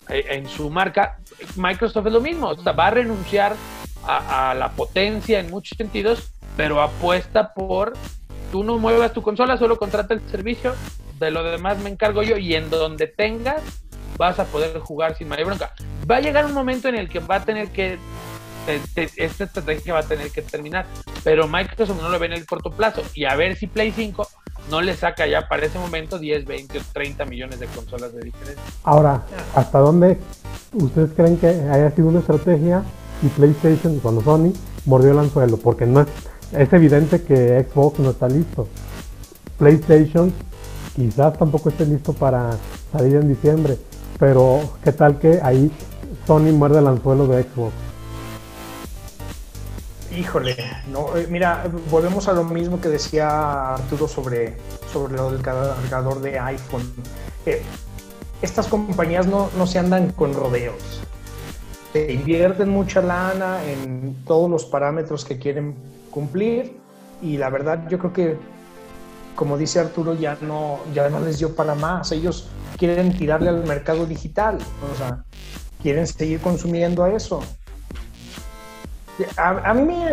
en 0.09 0.47
su 0.47 0.69
marca. 0.69 1.17
Microsoft 1.55 2.07
es 2.07 2.13
lo 2.13 2.21
mismo, 2.21 2.49
o 2.49 2.61
sea, 2.61 2.71
va 2.73 2.87
a 2.87 2.91
renunciar 2.91 3.55
a, 4.05 4.53
la 4.53 4.71
potencia 4.71 5.39
en 5.39 5.49
muchos 5.49 5.77
sentidos, 5.77 6.31
pero 6.57 6.81
apuesta 6.81 7.53
por 7.53 7.93
tú 8.51 8.63
no 8.63 8.77
muevas 8.77 9.13
tu 9.13 9.21
consola, 9.21 9.57
solo 9.57 9.77
contrata 9.77 10.13
el 10.13 10.21
servicio 10.29 10.75
de 11.19 11.31
lo 11.31 11.43
demás 11.43 11.79
me 11.79 11.89
encargo 11.89 12.21
yo 12.21 12.37
y 12.37 12.53
en 12.55 12.69
donde 12.69 13.07
tengas 13.07 13.61
vas 14.17 14.39
a 14.39 14.45
poder 14.45 14.77
jugar 14.79 15.15
sin 15.15 15.27
mayor 15.27 15.47
bronca. 15.47 15.73
Va 16.09 16.17
a 16.17 16.19
llegar 16.19 16.45
un 16.45 16.53
momento 16.53 16.87
en 16.89 16.95
el 16.95 17.09
que 17.09 17.19
va 17.19 17.35
a 17.35 17.45
tener 17.45 17.69
que 17.69 17.97
esta 18.67 19.43
estrategia 19.43 19.93
va 19.93 19.99
a 19.99 20.03
tener 20.03 20.31
que 20.31 20.41
terminar, 20.41 20.85
pero 21.23 21.47
Microsoft 21.47 22.01
no 22.01 22.09
lo 22.09 22.19
ve 22.19 22.27
en 22.27 22.33
el 22.33 22.45
corto 22.45 22.71
plazo 22.71 23.03
y 23.13 23.25
a 23.25 23.35
ver 23.35 23.55
si 23.55 23.67
Play 23.67 23.91
5 23.91 24.27
no 24.69 24.81
le 24.81 24.95
saca 24.95 25.27
ya 25.27 25.47
para 25.47 25.65
ese 25.65 25.77
momento 25.79 26.19
10, 26.19 26.45
20 26.45 26.77
o 26.77 26.81
30 26.93 27.25
millones 27.25 27.59
de 27.59 27.67
consolas 27.67 28.13
de 28.13 28.21
diferencia. 28.21 28.63
Ahora, 28.83 29.23
¿hasta 29.55 29.79
dónde 29.79 30.17
ustedes 30.73 31.11
creen 31.15 31.37
que 31.37 31.47
haya 31.47 31.91
sido 31.91 32.07
una 32.07 32.19
estrategia 32.19 32.83
y 33.21 33.27
PlayStation 33.27 33.99
cuando 33.99 34.21
Sony 34.21 34.53
mordió 34.85 35.11
el 35.11 35.19
anzuelo? 35.19 35.57
Porque 35.57 35.85
no 35.85 36.01
es, 36.01 36.07
es 36.53 36.71
evidente 36.73 37.21
que 37.23 37.65
Xbox 37.69 37.99
no 37.99 38.11
está 38.11 38.27
listo. 38.27 38.67
PlayStation 39.57 40.33
quizás 40.95 41.37
tampoco 41.37 41.69
esté 41.69 41.85
listo 41.85 42.13
para 42.13 42.57
salir 42.91 43.15
en 43.15 43.27
diciembre, 43.27 43.77
pero 44.19 44.61
¿qué 44.83 44.91
tal 44.91 45.19
que 45.19 45.39
ahí 45.41 45.71
Sony 46.27 46.51
muerde 46.53 46.79
el 46.79 46.87
anzuelo 46.87 47.27
de 47.27 47.43
Xbox? 47.43 47.73
Híjole, 50.17 50.55
no, 50.91 51.15
eh, 51.17 51.27
mira, 51.29 51.65
volvemos 51.89 52.27
a 52.27 52.33
lo 52.33 52.43
mismo 52.43 52.79
que 52.79 52.89
decía 52.89 53.73
Arturo 53.73 54.07
sobre, 54.07 54.55
sobre 54.91 55.15
lo 55.15 55.31
del 55.31 55.41
cargador 55.41 56.21
de 56.21 56.39
iPhone. 56.39 56.91
Eh, 57.45 57.61
estas 58.41 58.67
compañías 58.67 59.25
no, 59.25 59.49
no 59.57 59.65
se 59.65 59.79
andan 59.79 60.11
con 60.11 60.33
rodeos. 60.33 61.01
Se 61.93 62.11
invierten 62.11 62.69
mucha 62.69 63.01
lana 63.01 63.63
en 63.65 64.15
todos 64.25 64.49
los 64.49 64.65
parámetros 64.65 65.25
que 65.25 65.39
quieren 65.39 65.75
cumplir 66.11 66.77
y 67.21 67.37
la 67.37 67.49
verdad 67.49 67.87
yo 67.89 67.97
creo 67.97 68.13
que 68.13 68.37
como 69.35 69.57
dice 69.57 69.79
Arturo, 69.79 70.13
ya 70.13 70.37
no, 70.41 70.79
ya 70.93 71.09
no 71.09 71.19
les 71.19 71.39
dio 71.39 71.55
para 71.55 71.75
más. 71.75 72.11
Ellos 72.11 72.49
quieren 72.77 73.17
tirarle 73.17 73.49
al 73.49 73.65
mercado 73.65 74.05
digital, 74.05 74.57
o 74.91 74.97
sea, 74.97 75.23
quieren 75.81 76.07
seguir 76.07 76.39
consumiendo 76.39 77.03
a. 79.37 79.69
A, 79.69 79.73
mí, 79.73 80.03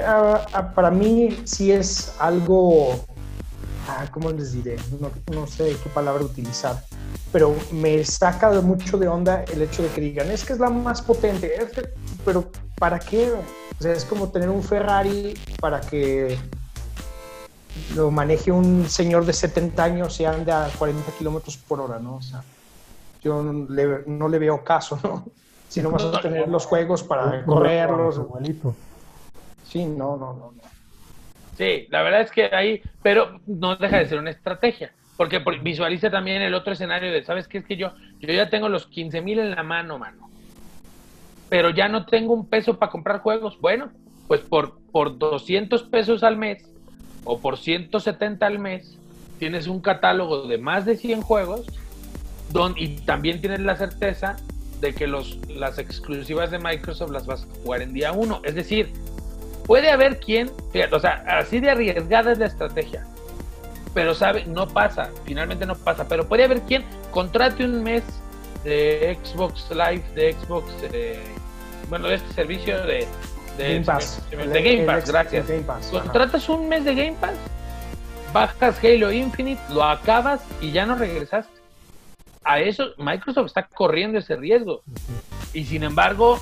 para 0.74 0.90
mí 0.90 1.42
sí 1.44 1.72
es 1.72 2.14
algo, 2.18 3.04
ah, 3.88 4.06
¿cómo 4.10 4.30
les 4.30 4.52
diré? 4.52 4.76
No, 5.32 5.46
sé 5.46 5.76
qué 5.82 5.88
palabra 5.90 6.24
utilizar, 6.24 6.82
pero 7.32 7.54
me 7.72 8.04
saca 8.04 8.50
mucho 8.60 8.98
de 8.98 9.08
onda 9.08 9.44
el 9.44 9.62
hecho 9.62 9.82
de 9.82 9.88
que 9.88 10.00
digan, 10.00 10.30
es 10.30 10.44
que 10.44 10.52
es 10.52 10.58
la 10.58 10.70
más 10.70 11.02
potente, 11.02 11.52
pero 12.24 12.50
¿para 12.78 12.98
qué? 12.98 13.32
O 13.32 13.82
sea, 13.82 13.92
es 13.92 14.04
como 14.04 14.28
tener 14.28 14.50
un 14.50 14.62
Ferrari 14.62 15.34
para 15.60 15.80
que 15.80 16.38
lo 17.94 18.10
maneje 18.10 18.52
un 18.52 18.88
señor 18.88 19.24
de 19.24 19.32
70 19.32 19.82
años 19.82 20.20
y 20.20 20.24
ande 20.24 20.52
a 20.52 20.68
40 20.78 21.12
kilómetros 21.12 21.56
por 21.56 21.80
hora, 21.80 21.98
¿no? 21.98 22.16
O 22.16 22.22
sea, 22.22 22.42
yo 23.22 23.42
no 23.42 24.28
le, 24.28 24.38
veo 24.38 24.64
caso, 24.64 24.98
¿no? 25.02 25.24
Si 25.70 25.80
no 25.80 25.92
vas 25.92 26.02
a 26.02 26.20
tener 26.20 26.48
los 26.48 26.66
juegos 26.66 27.04
para 27.04 27.44
correrlos. 27.44 28.20
Sí, 29.70 29.84
no, 29.84 30.16
no, 30.16 30.34
no, 30.34 30.52
Sí, 31.56 31.86
la 31.90 32.02
verdad 32.02 32.22
es 32.22 32.30
que 32.30 32.46
ahí, 32.54 32.82
pero 33.02 33.40
no 33.46 33.76
deja 33.76 33.98
de 33.98 34.06
ser 34.06 34.18
una 34.18 34.30
estrategia. 34.30 34.92
Porque 35.16 35.42
visualiza 35.62 36.10
también 36.10 36.40
el 36.40 36.54
otro 36.54 36.72
escenario 36.72 37.12
de, 37.12 37.22
¿sabes 37.22 37.46
qué? 37.46 37.58
Es 37.58 37.64
que 37.66 37.76
yo, 37.76 37.92
yo 38.18 38.32
ya 38.32 38.48
tengo 38.48 38.68
los 38.68 38.86
15 38.86 39.20
mil 39.20 39.38
en 39.38 39.50
la 39.50 39.62
mano, 39.62 39.98
mano. 39.98 40.30
Pero 41.50 41.70
ya 41.70 41.88
no 41.88 42.06
tengo 42.06 42.32
un 42.32 42.48
peso 42.48 42.78
para 42.78 42.90
comprar 42.90 43.20
juegos. 43.20 43.60
Bueno, 43.60 43.90
pues 44.26 44.40
por, 44.40 44.80
por 44.90 45.18
200 45.18 45.82
pesos 45.84 46.22
al 46.22 46.36
mes 46.36 46.66
o 47.24 47.38
por 47.38 47.58
170 47.58 48.46
al 48.46 48.58
mes 48.58 48.98
tienes 49.38 49.66
un 49.66 49.80
catálogo 49.80 50.46
de 50.46 50.58
más 50.58 50.84
de 50.86 50.96
100 50.96 51.22
juegos 51.22 51.66
y 52.76 52.88
también 53.02 53.40
tienes 53.40 53.60
la 53.60 53.76
certeza 53.76 54.36
de 54.80 54.94
que 54.94 55.06
los, 55.06 55.38
las 55.48 55.78
exclusivas 55.78 56.50
de 56.50 56.58
Microsoft 56.58 57.10
las 57.10 57.26
vas 57.26 57.44
a 57.44 57.62
jugar 57.62 57.82
en 57.82 57.92
día 57.92 58.12
uno. 58.12 58.40
Es 58.44 58.54
decir, 58.54 58.92
puede 59.70 59.88
haber 59.88 60.18
quien, 60.18 60.50
o 60.90 60.98
sea, 60.98 61.22
así 61.28 61.60
de 61.60 61.70
arriesgada 61.70 62.32
es 62.32 62.38
la 62.38 62.46
estrategia, 62.46 63.06
pero 63.94 64.16
sabe, 64.16 64.44
no 64.44 64.66
pasa, 64.66 65.12
finalmente 65.24 65.64
no 65.64 65.76
pasa, 65.76 66.08
pero 66.08 66.26
puede 66.26 66.42
haber 66.42 66.62
quien 66.62 66.84
contrate 67.12 67.64
un 67.64 67.84
mes 67.84 68.02
de 68.64 69.16
Xbox 69.22 69.70
Live, 69.70 70.02
de 70.16 70.32
Xbox, 70.32 70.72
eh, 70.92 71.20
bueno, 71.88 72.08
de 72.08 72.16
este 72.16 72.32
servicio 72.32 72.84
de 72.84 73.06
de 73.58 73.74
Game 73.74 73.84
Pass. 73.84 74.20
De, 74.28 74.36
Game 74.60 74.86
Pass, 74.86 75.08
gracias. 75.08 75.46
Contratas 75.88 76.48
un 76.48 76.68
mes 76.68 76.84
de 76.84 76.92
Game 76.92 77.16
Pass, 77.20 77.36
bajas 78.32 78.76
Halo 78.82 79.12
Infinite, 79.12 79.62
lo 79.72 79.84
acabas 79.84 80.40
y 80.60 80.72
ya 80.72 80.84
no 80.84 80.96
regresaste. 80.96 81.60
A 82.42 82.58
eso 82.58 82.88
Microsoft 82.98 83.46
está 83.46 83.68
corriendo 83.68 84.18
ese 84.18 84.34
riesgo. 84.34 84.82
Y 85.52 85.64
sin 85.64 85.84
embargo, 85.84 86.40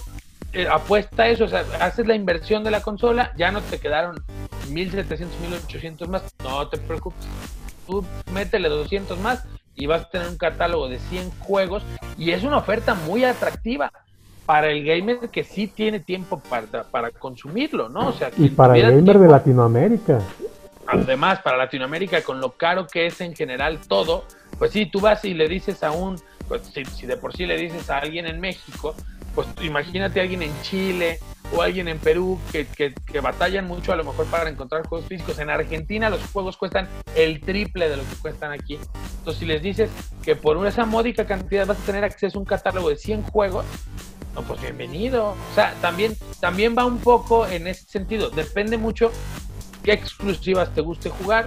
eh, 0.52 0.66
apuesta 0.70 1.24
a 1.24 1.28
eso, 1.28 1.44
o 1.44 1.48
sea, 1.48 1.64
haces 1.80 2.06
la 2.06 2.14
inversión 2.14 2.64
de 2.64 2.70
la 2.70 2.80
consola, 2.80 3.32
ya 3.36 3.50
no 3.50 3.60
te 3.60 3.78
quedaron 3.78 4.22
1700, 4.70 5.40
1800 5.40 6.08
más, 6.08 6.22
no 6.42 6.68
te 6.68 6.78
preocupes. 6.78 7.26
Tú 7.86 8.04
métele 8.32 8.68
200 8.68 9.18
más 9.20 9.44
y 9.74 9.86
vas 9.86 10.02
a 10.02 10.10
tener 10.10 10.28
un 10.28 10.36
catálogo 10.36 10.88
de 10.88 10.98
100 10.98 11.30
juegos 11.40 11.82
y 12.16 12.32
es 12.32 12.42
una 12.44 12.58
oferta 12.58 12.94
muy 12.94 13.24
atractiva 13.24 13.92
para 14.44 14.70
el 14.70 14.84
gamer 14.84 15.28
que 15.28 15.44
sí 15.44 15.66
tiene 15.66 16.00
tiempo 16.00 16.40
para, 16.40 16.84
para 16.84 17.10
consumirlo, 17.10 17.90
¿no? 17.90 18.08
O 18.08 18.12
sea, 18.12 18.30
y 18.36 18.48
para 18.48 18.76
el 18.76 18.96
gamer 18.96 19.18
de 19.18 19.28
Latinoamérica. 19.28 20.20
Además, 20.86 21.40
para 21.40 21.58
Latinoamérica, 21.58 22.22
con 22.22 22.40
lo 22.40 22.52
caro 22.52 22.86
que 22.86 23.06
es 23.06 23.20
en 23.20 23.36
general 23.36 23.78
todo, 23.86 24.24
pues 24.58 24.72
sí, 24.72 24.86
tú 24.86 25.00
vas 25.00 25.22
y 25.26 25.34
le 25.34 25.46
dices 25.46 25.82
a 25.82 25.90
un, 25.90 26.18
pues 26.48 26.62
si, 26.62 27.06
de 27.06 27.16
por 27.18 27.36
sí 27.36 27.44
le 27.44 27.58
dices 27.58 27.90
a 27.90 27.98
alguien 27.98 28.26
en 28.26 28.40
México, 28.40 28.94
pues 29.38 29.46
imagínate 29.62 30.18
a 30.18 30.24
alguien 30.24 30.42
en 30.42 30.62
Chile 30.62 31.20
o 31.54 31.62
alguien 31.62 31.86
en 31.86 32.00
Perú 32.00 32.40
que, 32.50 32.66
que, 32.66 32.92
que, 32.92 33.20
batallan 33.20 33.68
mucho 33.68 33.92
a 33.92 33.96
lo 33.96 34.02
mejor 34.02 34.26
para 34.26 34.50
encontrar 34.50 34.84
juegos 34.84 35.06
físicos. 35.06 35.38
En 35.38 35.48
Argentina 35.48 36.10
los 36.10 36.20
juegos 36.32 36.56
cuestan 36.56 36.88
el 37.14 37.40
triple 37.40 37.88
de 37.88 37.98
lo 37.98 38.02
que 38.02 38.16
cuestan 38.20 38.50
aquí. 38.50 38.80
Entonces 39.18 39.38
si 39.38 39.46
les 39.46 39.62
dices 39.62 39.90
que 40.24 40.34
por 40.34 40.66
esa 40.66 40.86
módica 40.86 41.24
cantidad 41.24 41.68
vas 41.68 41.78
a 41.78 41.86
tener 41.86 42.02
acceso 42.02 42.36
a 42.36 42.40
un 42.40 42.46
catálogo 42.46 42.88
de 42.88 42.96
100 42.96 43.22
juegos, 43.22 43.64
pues 44.48 44.60
bienvenido. 44.60 45.28
O 45.28 45.54
sea, 45.54 45.72
también, 45.80 46.16
también 46.40 46.74
va 46.76 46.84
un 46.84 46.98
poco 46.98 47.46
en 47.46 47.68
ese 47.68 47.86
sentido. 47.86 48.30
Depende 48.30 48.76
mucho 48.76 49.12
qué 49.84 49.92
exclusivas 49.92 50.74
te 50.74 50.80
guste 50.80 51.10
jugar 51.10 51.46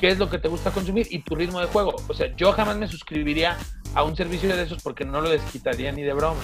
qué 0.00 0.08
es 0.08 0.18
lo 0.18 0.28
que 0.28 0.38
te 0.38 0.48
gusta 0.48 0.72
consumir 0.72 1.06
y 1.08 1.20
tu 1.20 1.36
ritmo 1.36 1.60
de 1.60 1.66
juego. 1.66 1.94
O 2.08 2.14
sea, 2.14 2.34
yo 2.34 2.52
jamás 2.52 2.76
me 2.76 2.88
suscribiría 2.88 3.56
a 3.94 4.02
un 4.02 4.16
servicio 4.16 4.54
de 4.54 4.62
esos 4.64 4.82
porque 4.82 5.04
no 5.04 5.20
lo 5.20 5.30
desquitaría 5.30 5.92
ni 5.92 6.02
de 6.02 6.12
broma. 6.12 6.40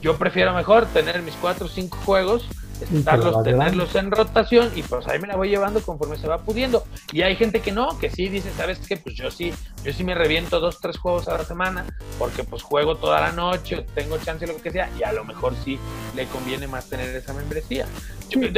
Yo 0.00 0.16
prefiero 0.16 0.54
mejor 0.54 0.86
tener 0.86 1.22
mis 1.22 1.34
cuatro 1.34 1.66
o 1.66 1.68
cinco 1.68 1.98
juegos, 2.04 2.46
estarlos, 2.80 3.42
tenerlos 3.42 3.94
en 3.94 4.10
rotación 4.10 4.70
y 4.74 4.82
pues 4.82 5.06
ahí 5.08 5.18
me 5.18 5.28
la 5.28 5.36
voy 5.36 5.48
llevando 5.48 5.80
conforme 5.82 6.16
se 6.16 6.28
va 6.28 6.38
pudiendo. 6.38 6.84
Y 7.12 7.22
hay 7.22 7.36
gente 7.36 7.60
que 7.60 7.72
no, 7.72 7.98
que 7.98 8.10
sí 8.10 8.28
dice, 8.28 8.50
¿sabes 8.56 8.78
qué? 8.86 8.96
Pues 8.96 9.14
yo 9.14 9.30
sí, 9.30 9.52
yo 9.84 9.92
sí 9.92 10.04
me 10.04 10.14
reviento 10.14 10.60
dos, 10.60 10.80
tres 10.80 10.98
juegos 10.98 11.28
a 11.28 11.38
la 11.38 11.44
semana 11.44 11.86
porque 12.18 12.44
pues 12.44 12.62
juego 12.62 12.96
toda 12.96 13.20
la 13.20 13.32
noche, 13.32 13.86
tengo 13.94 14.18
chance 14.18 14.46
lo 14.46 14.56
que 14.56 14.70
sea 14.70 14.90
y 14.98 15.02
a 15.02 15.12
lo 15.12 15.24
mejor 15.24 15.54
sí 15.64 15.78
le 16.14 16.26
conviene 16.26 16.66
más 16.66 16.88
tener 16.88 17.14
esa 17.14 17.32
membresía. 17.32 17.86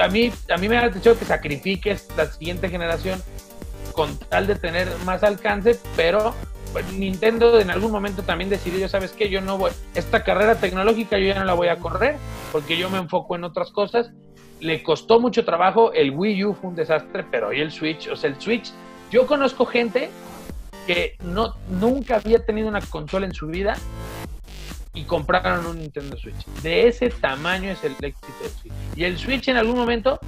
a, 0.02 0.08
mí, 0.08 0.32
a 0.50 0.56
mí 0.56 0.68
me 0.68 0.74
da 0.74 0.86
atención 0.86 1.16
que 1.16 1.24
sacrifiques 1.24 2.08
la 2.16 2.26
siguiente 2.26 2.68
generación 2.68 3.22
con 3.98 4.16
tal 4.16 4.46
de 4.46 4.54
tener 4.54 4.86
más 5.04 5.24
alcance, 5.24 5.76
pero 5.96 6.32
pues, 6.72 6.92
Nintendo 6.92 7.58
en 7.58 7.68
algún 7.68 7.90
momento 7.90 8.22
también 8.22 8.48
decidió, 8.48 8.88
¿sabes 8.88 9.10
qué? 9.10 9.28
Yo 9.28 9.40
no 9.40 9.58
voy, 9.58 9.72
esta 9.96 10.22
carrera 10.22 10.54
tecnológica 10.54 11.18
yo 11.18 11.26
ya 11.26 11.40
no 11.40 11.44
la 11.44 11.54
voy 11.54 11.66
a 11.66 11.80
correr 11.80 12.14
porque 12.52 12.78
yo 12.78 12.90
me 12.90 12.98
enfoco 12.98 13.34
en 13.34 13.42
otras 13.42 13.72
cosas. 13.72 14.12
Le 14.60 14.84
costó 14.84 15.18
mucho 15.18 15.44
trabajo, 15.44 15.92
el 15.94 16.12
Wii 16.12 16.44
U 16.44 16.54
fue 16.54 16.70
un 16.70 16.76
desastre, 16.76 17.24
pero 17.28 17.48
hoy 17.48 17.60
el 17.60 17.72
Switch, 17.72 18.06
o 18.06 18.14
sea, 18.14 18.30
el 18.30 18.40
Switch, 18.40 18.70
yo 19.10 19.26
conozco 19.26 19.66
gente 19.66 20.10
que 20.86 21.16
no, 21.24 21.56
nunca 21.68 22.16
había 22.24 22.46
tenido 22.46 22.68
una 22.68 22.80
consola 22.80 23.26
en 23.26 23.34
su 23.34 23.48
vida 23.48 23.76
y 24.98 25.04
compraron 25.04 25.64
un 25.64 25.78
Nintendo 25.78 26.16
Switch. 26.16 26.44
De 26.62 26.88
ese 26.88 27.08
tamaño 27.08 27.70
es 27.70 27.84
el 27.84 27.92
éxito 27.92 28.34
del 28.42 28.50
Switch. 28.50 28.72
Y 28.96 29.04
el 29.04 29.16
Switch 29.16 29.46
en 29.48 29.56
algún 29.56 29.76
momento 29.76 30.18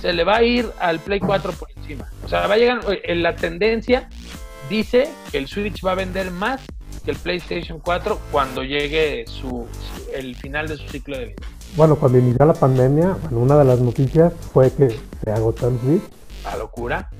se 0.00 0.12
le 0.12 0.22
va 0.22 0.36
a 0.36 0.42
ir 0.44 0.70
al 0.78 1.00
Play 1.00 1.18
4 1.18 1.52
por 1.52 1.68
encima. 1.76 2.08
O 2.24 2.28
sea, 2.28 2.46
va 2.46 2.54
a 2.54 2.56
llegar, 2.56 2.80
en 2.86 2.98
eh, 3.02 3.14
la 3.16 3.34
tendencia 3.34 4.08
dice 4.68 5.08
que 5.32 5.38
el 5.38 5.48
Switch 5.48 5.84
va 5.84 5.92
a 5.92 5.94
vender 5.96 6.30
más 6.30 6.60
que 7.04 7.10
el 7.10 7.16
PlayStation 7.16 7.80
4 7.80 8.20
cuando 8.30 8.62
llegue 8.62 9.24
su, 9.26 9.66
el 10.14 10.36
final 10.36 10.68
de 10.68 10.76
su 10.76 10.88
ciclo 10.88 11.18
de 11.18 11.26
vida. 11.26 11.36
Bueno, 11.74 11.96
cuando 11.96 12.18
inició 12.18 12.46
la 12.46 12.54
pandemia, 12.54 13.16
bueno, 13.22 13.38
una 13.38 13.58
de 13.58 13.64
las 13.64 13.80
noticias 13.80 14.32
fue 14.52 14.72
que 14.72 14.96
se 15.24 15.30
agotó 15.32 15.68
el 15.68 15.78
Switch. 15.80 16.02
La 16.44 16.56
locura. 16.56 17.10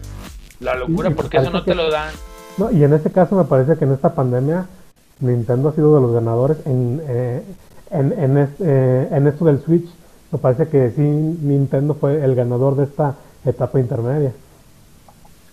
La 0.61 0.77
locura, 0.77 1.11
porque 1.11 1.39
eso 1.39 1.51
no 1.51 1.65
te 1.65 1.75
lo 1.75 1.91
dan. 1.91 2.13
No, 2.57 2.71
y 2.71 2.85
en 2.85 2.93
este 2.93 3.11
caso 3.11 3.35
me 3.35 3.45
parece 3.45 3.77
que 3.77 3.85
en 3.85 3.95
esta 3.95 4.15
pandemia 4.15 4.67
Nintendo 5.21 5.69
ha 5.69 5.73
sido 5.73 5.95
de 5.95 6.01
los 6.01 6.13
ganadores 6.13 6.59
en, 6.67 7.03
eh, 7.07 7.43
en, 7.91 8.13
en, 8.13 8.49
eh, 8.61 9.09
en 9.11 9.27
esto 9.27 9.45
del 9.45 9.61
Switch. 9.61 9.89
Me 10.33 10.39
parece 10.39 10.69
que 10.69 10.91
sí, 10.91 11.03
Nintendo 11.03 11.95
fue 11.95 12.25
el 12.25 12.35
ganador 12.35 12.77
de 12.77 12.85
esta 12.85 13.17
etapa 13.45 13.81
intermedia. 13.81 14.33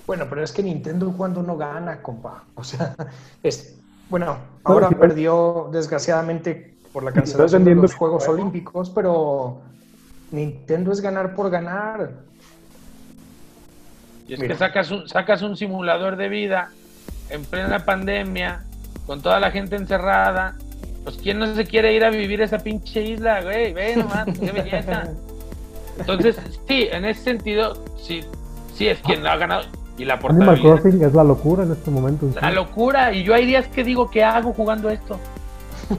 Bueno, 0.06 0.26
pero 0.30 0.44
es 0.44 0.52
que 0.52 0.64
Nintendo 0.64 1.14
cuando 1.16 1.44
no 1.44 1.58
gana, 1.58 2.02
compa. 2.02 2.44
O 2.56 2.64
sea, 2.64 2.96
es, 3.44 3.76
bueno, 4.10 4.38
ahora 4.64 4.90
perdió 4.90 5.70
desgraciadamente 5.72 6.76
por 6.94 7.04
la 7.04 7.12
cancelación 7.12 7.64
de 7.66 7.76
los 7.76 7.94
Juegos 7.94 8.28
Olímpicos, 8.28 8.90
pero 8.90 9.60
Nintendo 10.32 10.92
es 10.92 11.02
ganar 11.02 11.36
por 11.36 11.50
ganar. 11.50 12.12
Y 14.28 14.34
es 14.34 14.40
que 14.40 14.56
sacas 14.56 14.92
un, 14.92 15.08
sacas 15.08 15.42
un 15.42 15.56
simulador 15.56 16.16
de 16.16 16.30
vida 16.30 16.72
en 17.30 17.44
plena 17.44 17.86
pandemia, 17.86 18.64
con 19.08 19.22
toda 19.22 19.40
la 19.40 19.50
gente 19.50 19.76
encerrada. 19.76 20.56
Pues 21.04 21.18
quién 21.18 21.40
no 21.40 21.56
se 21.56 21.66
quiere 21.66 21.94
ir 21.94 22.04
a 22.04 22.10
vivir 22.10 22.42
esa 22.42 22.60
pinche 22.60 23.02
isla, 23.02 23.42
güey, 23.42 23.74
ve 23.74 23.96
nomás, 23.96 24.28
qué 24.38 24.52
belleza. 24.52 25.10
Entonces, 25.98 26.38
sí, 26.68 26.88
en 26.92 27.06
ese 27.06 27.24
sentido, 27.24 27.82
sí, 27.98 28.24
sí 28.76 28.88
es 28.88 29.00
quien 29.00 29.26
ha 29.26 29.38
ganado. 29.38 29.64
Y 29.98 30.06
la 30.06 30.20
Animal 30.30 30.62
Crossing 30.62 31.04
es 31.04 31.14
la 31.14 31.24
locura 31.24 31.64
en 31.64 31.72
este 31.72 31.90
momento. 31.90 32.30
La 32.40 32.52
locura. 32.52 33.14
Y 33.14 33.24
yo 33.24 33.34
hay 33.34 33.48
días 33.48 33.68
que 33.68 33.84
digo, 33.84 34.12
¿qué 34.12 34.24
hago 34.24 34.54
jugando 34.54 34.90
esto? 34.92 35.20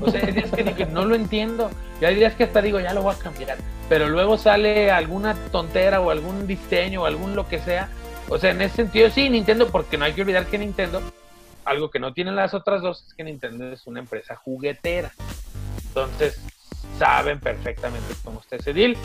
O 0.00 0.10
sea, 0.10 0.24
hay 0.24 0.32
días 0.32 0.50
que 0.50 0.62
digo, 0.62 0.90
no 0.92 1.04
lo 1.04 1.16
entiendo. 1.16 1.68
Y 2.00 2.04
hay 2.04 2.14
días 2.14 2.34
que 2.34 2.44
hasta 2.44 2.62
digo, 2.62 2.78
ya 2.78 2.94
lo 2.94 3.02
voy 3.02 3.14
a 3.14 3.18
cambiar. 3.18 3.56
Pero 3.88 4.08
luego 4.08 4.38
sale 4.38 4.92
alguna 4.92 5.34
tontera 5.50 6.00
o 6.00 6.10
algún 6.10 6.46
diseño 6.46 7.02
o 7.02 7.06
algún 7.06 7.34
lo 7.34 7.48
que 7.48 7.58
sea. 7.58 7.88
O 8.28 8.38
sea, 8.38 8.50
en 8.50 8.62
ese 8.62 8.76
sentido, 8.76 9.10
sí, 9.10 9.28
Nintendo, 9.30 9.66
porque 9.68 9.96
no 9.96 10.04
hay 10.04 10.12
que 10.12 10.20
olvidar 10.20 10.46
que 10.46 10.58
Nintendo, 10.58 11.00
algo 11.68 11.90
que 11.90 11.98
no 11.98 12.12
tienen 12.12 12.36
las 12.36 12.54
otras 12.54 12.82
dos, 12.82 13.04
es 13.06 13.14
que 13.14 13.24
Nintendo 13.24 13.72
es 13.72 13.86
una 13.86 14.00
empresa 14.00 14.36
juguetera. 14.36 15.12
Entonces, 15.88 16.40
saben 16.98 17.40
perfectamente 17.40 18.14
cómo 18.24 18.40
está 18.40 18.56
ese 18.56 18.72
deal. 18.72 18.96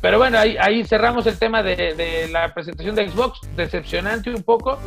Pero 0.00 0.18
bueno, 0.18 0.38
ahí, 0.38 0.56
ahí 0.60 0.84
cerramos 0.84 1.26
el 1.26 1.38
tema 1.38 1.62
de, 1.62 2.28
la 2.30 2.52
presentación 2.52 2.94
de 2.94 3.10
Xbox. 3.10 3.40
Decepcionante 3.56 4.30
un 4.30 4.42
poco 4.42 4.78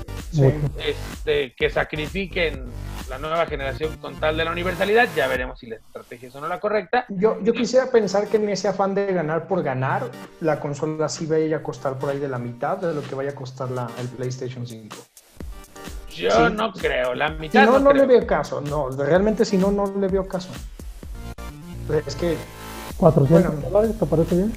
este, 0.78 1.54
que 1.56 1.70
sacrifiquen 1.70 2.66
la 3.10 3.18
nueva 3.18 3.48
generación 3.48 3.98
con 3.98 4.20
tal 4.20 4.38
de 4.38 4.46
la 4.46 4.52
universalidad. 4.52 5.10
Ya 5.16 5.28
veremos 5.28 5.60
si 5.60 5.68
la 5.68 5.78
estrategia 5.78 6.30
es 6.30 6.36
o 6.36 6.42
no 6.42 6.48
la 6.48 6.60
correcta. 6.60 7.06
Yo, 7.10 7.40
yo 7.42 7.54
quisiera 7.54 7.92
pensar 7.92 8.28
que 8.28 8.38
en 8.38 8.50
ese 8.50 8.68
afán 8.68 8.94
de 8.94 9.12
ganar 9.12 9.48
por 9.48 9.64
ganar, 9.64 10.10
la 10.42 10.60
consola 10.60 11.10
sí 11.10 11.26
vaya 11.26 11.58
a 11.58 11.64
costar 11.64 11.98
por 11.98 12.12
ahí 12.12 12.20
de 12.20 12.30
la 12.30 12.38
mitad 12.38 12.78
de 12.78 12.94
lo 12.94 13.02
que 13.02 13.16
vaya 13.16 13.32
a 13.32 13.36
costar 13.36 13.72
la, 13.72 13.90
el 14.00 14.08
PlayStation 14.10 14.66
5. 14.66 14.96
Yo 16.20 16.50
no 16.50 16.72
creo, 16.74 17.14
la 17.16 17.30
mitad. 17.30 17.66
no, 17.66 17.80
no, 17.80 17.94
le 17.94 18.06
veo 18.06 18.26
caso. 18.28 18.62
No, 18.62 18.90
realmente 18.90 19.46
si 19.46 19.58
no, 19.58 19.72
no 19.72 19.86
le 20.00 20.08
veo 20.08 20.28
caso. 20.28 20.50
Es 22.06 22.16
que. 22.16 22.38
400 22.98 23.72
dólares, 23.72 23.98
¿te 23.98 24.06
parece 24.06 24.36
bien? 24.36 24.54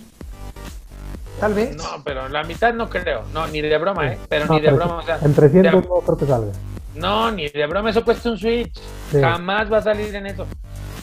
Tal 1.39 1.55
vez. 1.55 1.77
No, 1.77 2.03
pero 2.05 2.29
la 2.29 2.45
mitad 2.45 2.75
no 2.75 2.89
creo. 2.89 3.23
No, 3.33 3.47
ni 3.47 3.61
de 3.61 3.79
broma, 3.79 4.13
¿eh? 4.13 4.19
Pero 4.29 4.47
ni 4.53 4.61
de 4.61 4.71
broma. 4.73 4.99
O 4.99 5.03
sea, 5.03 5.19
en 5.23 5.35
300 5.35 5.89
no 5.89 6.01
creo 6.01 6.17
que 6.17 6.27
salga. 6.27 6.53
No, 6.95 7.31
ni 7.31 7.49
de 7.49 7.67
broma. 7.67 7.91
Eso 7.91 8.05
cuesta 8.05 8.31
un 8.31 8.39
Switch. 8.39 8.81
Jamás 9.13 9.73
va 9.73 9.79
a 9.79 9.83
salir 9.83 10.15
en 10.15 10.27
eso. 10.27 10.47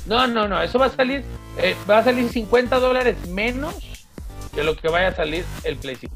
No, 0.05 0.27
no, 0.27 0.47
no. 0.47 0.61
Eso 0.61 0.79
va 0.79 0.87
a 0.87 0.89
salir. 0.89 1.23
Eh, 1.57 1.75
va 1.89 1.99
a 1.99 2.03
salir 2.03 2.29
50 2.29 2.79
dólares 2.79 3.15
menos 3.27 3.75
que 4.53 4.63
lo 4.63 4.75
que 4.75 4.89
vaya 4.89 5.09
a 5.09 5.15
salir 5.15 5.45
el 5.63 5.77
Play 5.77 5.95
5. 5.95 6.13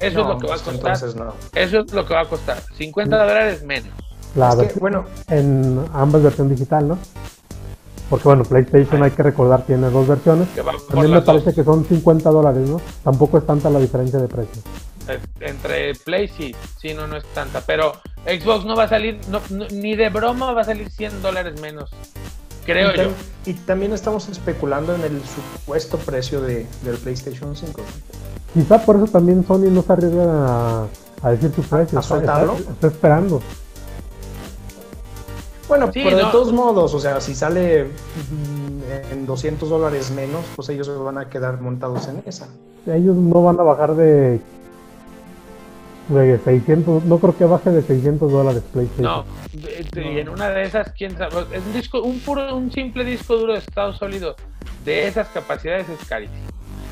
Eso 0.00 0.20
es 0.20 0.26
lo 0.26 0.38
que 0.38 0.46
va 0.46 0.54
a 0.54 0.58
pues, 0.58 0.62
costar. 0.62 0.92
Eso 1.54 1.80
es 1.80 1.92
lo 1.92 2.06
que 2.06 2.14
va 2.14 2.20
a 2.20 2.28
costar. 2.28 2.58
50 2.76 3.16
dólares 3.16 3.62
menos. 3.62 3.90
La 4.34 4.54
bueno, 4.80 5.04
en 5.28 5.84
ambas 5.92 6.22
versión 6.22 6.48
digital, 6.48 6.88
¿no? 6.88 6.98
Porque 8.10 8.24
bueno, 8.24 8.44
PlayStation 8.44 9.02
hay 9.02 9.12
que 9.12 9.22
recordar 9.22 9.62
tiene 9.64 9.88
dos 9.90 10.06
versiones. 10.06 10.48
También 10.88 11.12
me 11.12 11.22
parece 11.22 11.54
que 11.54 11.64
son 11.64 11.84
50 11.84 12.30
dólares, 12.30 12.68
¿no? 12.68 12.80
Tampoco 13.02 13.38
es 13.38 13.46
tanta 13.46 13.70
la 13.70 13.78
diferencia 13.78 14.18
de 14.18 14.28
precio. 14.28 14.62
Entre 15.40 15.94
Play 15.94 16.28
sí, 16.28 16.54
sí, 16.80 16.94
no, 16.94 17.06
no 17.06 17.16
es 17.16 17.24
tanta. 17.34 17.60
Pero 17.60 17.92
Xbox 18.24 18.64
no 18.64 18.74
va 18.74 18.84
a 18.84 18.88
salir, 18.88 19.20
ni 19.70 19.96
de 19.96 20.08
broma 20.08 20.52
va 20.52 20.62
a 20.62 20.64
salir 20.64 20.90
100 20.90 21.22
dólares 21.22 21.60
menos. 21.60 21.90
Creo 22.64 22.94
yo. 22.94 23.10
Y 23.46 23.54
también 23.54 23.92
estamos 23.92 24.28
especulando 24.28 24.94
en 24.94 25.02
el 25.02 25.22
supuesto 25.22 25.98
precio 25.98 26.40
de, 26.40 26.66
del 26.82 26.96
PlayStation 26.96 27.54
5. 27.54 27.82
Quizá 28.54 28.84
por 28.84 28.96
eso 28.96 29.06
también 29.06 29.46
Sony 29.46 29.70
no 29.70 29.82
se 29.82 29.92
arriesga 29.92 30.86
a, 31.22 31.30
decir 31.30 31.52
su 31.54 31.62
precio. 31.62 31.98
¿A 31.98 32.02
soltarlo? 32.02 32.54
está 32.54 32.86
esperando. 32.86 33.42
Bueno, 35.68 35.90
pero 35.92 36.16
de 36.16 36.24
todos 36.24 36.52
modos, 36.52 36.94
o 36.94 37.00
sea, 37.00 37.20
si 37.20 37.34
sale 37.34 37.84
mm, 37.84 39.12
en 39.12 39.26
200 39.26 39.68
dólares 39.68 40.10
menos, 40.10 40.44
pues 40.54 40.68
ellos 40.68 40.90
van 41.02 41.18
a 41.18 41.28
quedar 41.28 41.60
montados 41.60 42.06
en 42.08 42.22
esa. 42.26 42.48
Ellos 42.86 43.16
no 43.16 43.42
van 43.42 43.58
a 43.58 43.62
bajar 43.62 43.94
de, 43.94 44.40
de 46.08 46.38
600, 46.38 47.04
no 47.04 47.18
creo 47.18 47.36
que 47.36 47.44
baje 47.44 47.70
de 47.70 47.82
600 47.82 48.30
dólares 48.30 48.62
PlayStation. 48.72 49.04
No, 49.04 49.24
y 49.52 50.18
en 50.18 50.28
una 50.28 50.50
de 50.50 50.64
esas, 50.64 50.92
quién 50.92 51.16
sabe, 51.16 51.44
es 51.52 51.64
un 51.64 51.72
disco, 51.72 52.02
un 52.02 52.18
puro, 52.20 52.56
un 52.56 52.70
simple 52.72 53.04
disco 53.04 53.36
duro 53.36 53.52
de 53.54 53.60
estado 53.60 53.92
sólido 53.94 54.36
de 54.84 55.06
esas 55.06 55.28
capacidades 55.28 55.88
es 55.88 56.06
carísimo. 56.06 56.46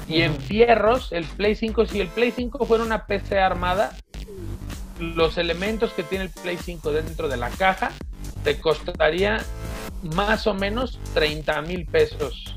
Y 0.08 0.22
en 0.22 0.34
fierros, 0.36 1.12
el 1.12 1.24
Play 1.24 1.54
5, 1.54 1.86
si 1.86 2.00
el 2.00 2.08
Play 2.08 2.32
5 2.32 2.64
fuera 2.66 2.84
una 2.84 3.06
PC 3.06 3.38
armada, 3.38 3.96
los 4.98 5.38
elementos 5.38 5.92
que 5.92 6.02
tiene 6.02 6.24
el 6.24 6.30
Play 6.30 6.56
5 6.56 6.92
dentro 6.92 7.28
de 7.28 7.36
la 7.36 7.50
caja 7.50 7.92
te 8.44 8.58
costaría 8.58 9.38
más 10.14 10.46
o 10.46 10.54
menos 10.54 10.98
30 11.14 11.62
mil 11.62 11.86
pesos 11.86 12.56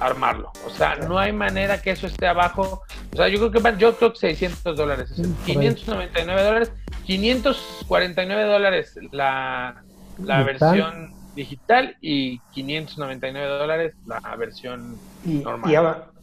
armarlo. 0.00 0.50
O 0.66 0.70
sea, 0.70 0.96
no 0.96 1.18
hay 1.18 1.32
manera 1.32 1.80
que 1.80 1.90
eso 1.90 2.06
esté 2.06 2.26
abajo. 2.26 2.82
O 3.12 3.16
sea, 3.16 3.28
yo 3.28 3.50
creo 3.50 3.62
que 3.62 3.78
yo 3.78 3.96
creo 3.96 4.12
que 4.12 4.18
600 4.18 4.76
dólares, 4.76 5.12
599 5.46 6.42
dólares, 6.42 6.72
549 7.04 8.44
dólares 8.44 8.98
la, 9.12 9.82
la 10.18 10.42
versión 10.42 11.12
digital 11.34 11.96
y 12.00 12.38
599 12.52 13.46
dólares 13.46 13.94
la 14.06 14.36
versión 14.36 14.98
normal. 15.24 15.70
Y 15.70 15.74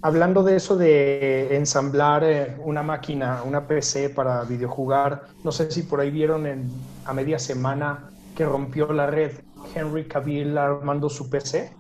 hablando 0.02 0.44
de 0.44 0.56
eso 0.56 0.78
de 0.78 1.56
ensamblar 1.56 2.24
eh, 2.24 2.56
una 2.60 2.84
máquina, 2.84 3.42
una 3.44 3.68
PC 3.68 4.10
para 4.10 4.44
videojugar, 4.44 5.24
no 5.44 5.52
sé 5.52 5.72
si 5.72 5.84
por 5.84 6.00
ahí 6.00 6.12
vieron 6.12 6.46
en, 6.46 6.70
a 7.06 7.14
media 7.14 7.40
semana 7.40 8.10
que 8.36 8.46
rompió 8.46 8.92
la 8.94 9.08
red 9.08 9.32
Henry 9.74 10.08
Cavill 10.08 10.58
armando 10.58 11.10
su 11.10 11.30
PC. 11.30 11.74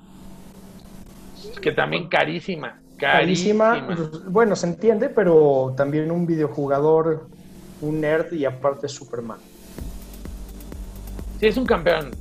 Que 1.61 1.71
también 1.71 2.07
carísima. 2.07 2.79
Carísima. 2.97 3.87
Bueno, 4.27 4.55
se 4.55 4.67
entiende, 4.67 5.09
pero 5.09 5.73
también 5.77 6.09
un 6.11 6.25
videojugador, 6.25 7.27
un 7.81 8.01
nerd 8.01 8.31
y 8.33 8.45
aparte 8.45 8.87
Superman. 8.87 9.37
Sí, 11.39 11.45
es 11.47 11.57
un 11.57 11.65
campeón. 11.65 12.11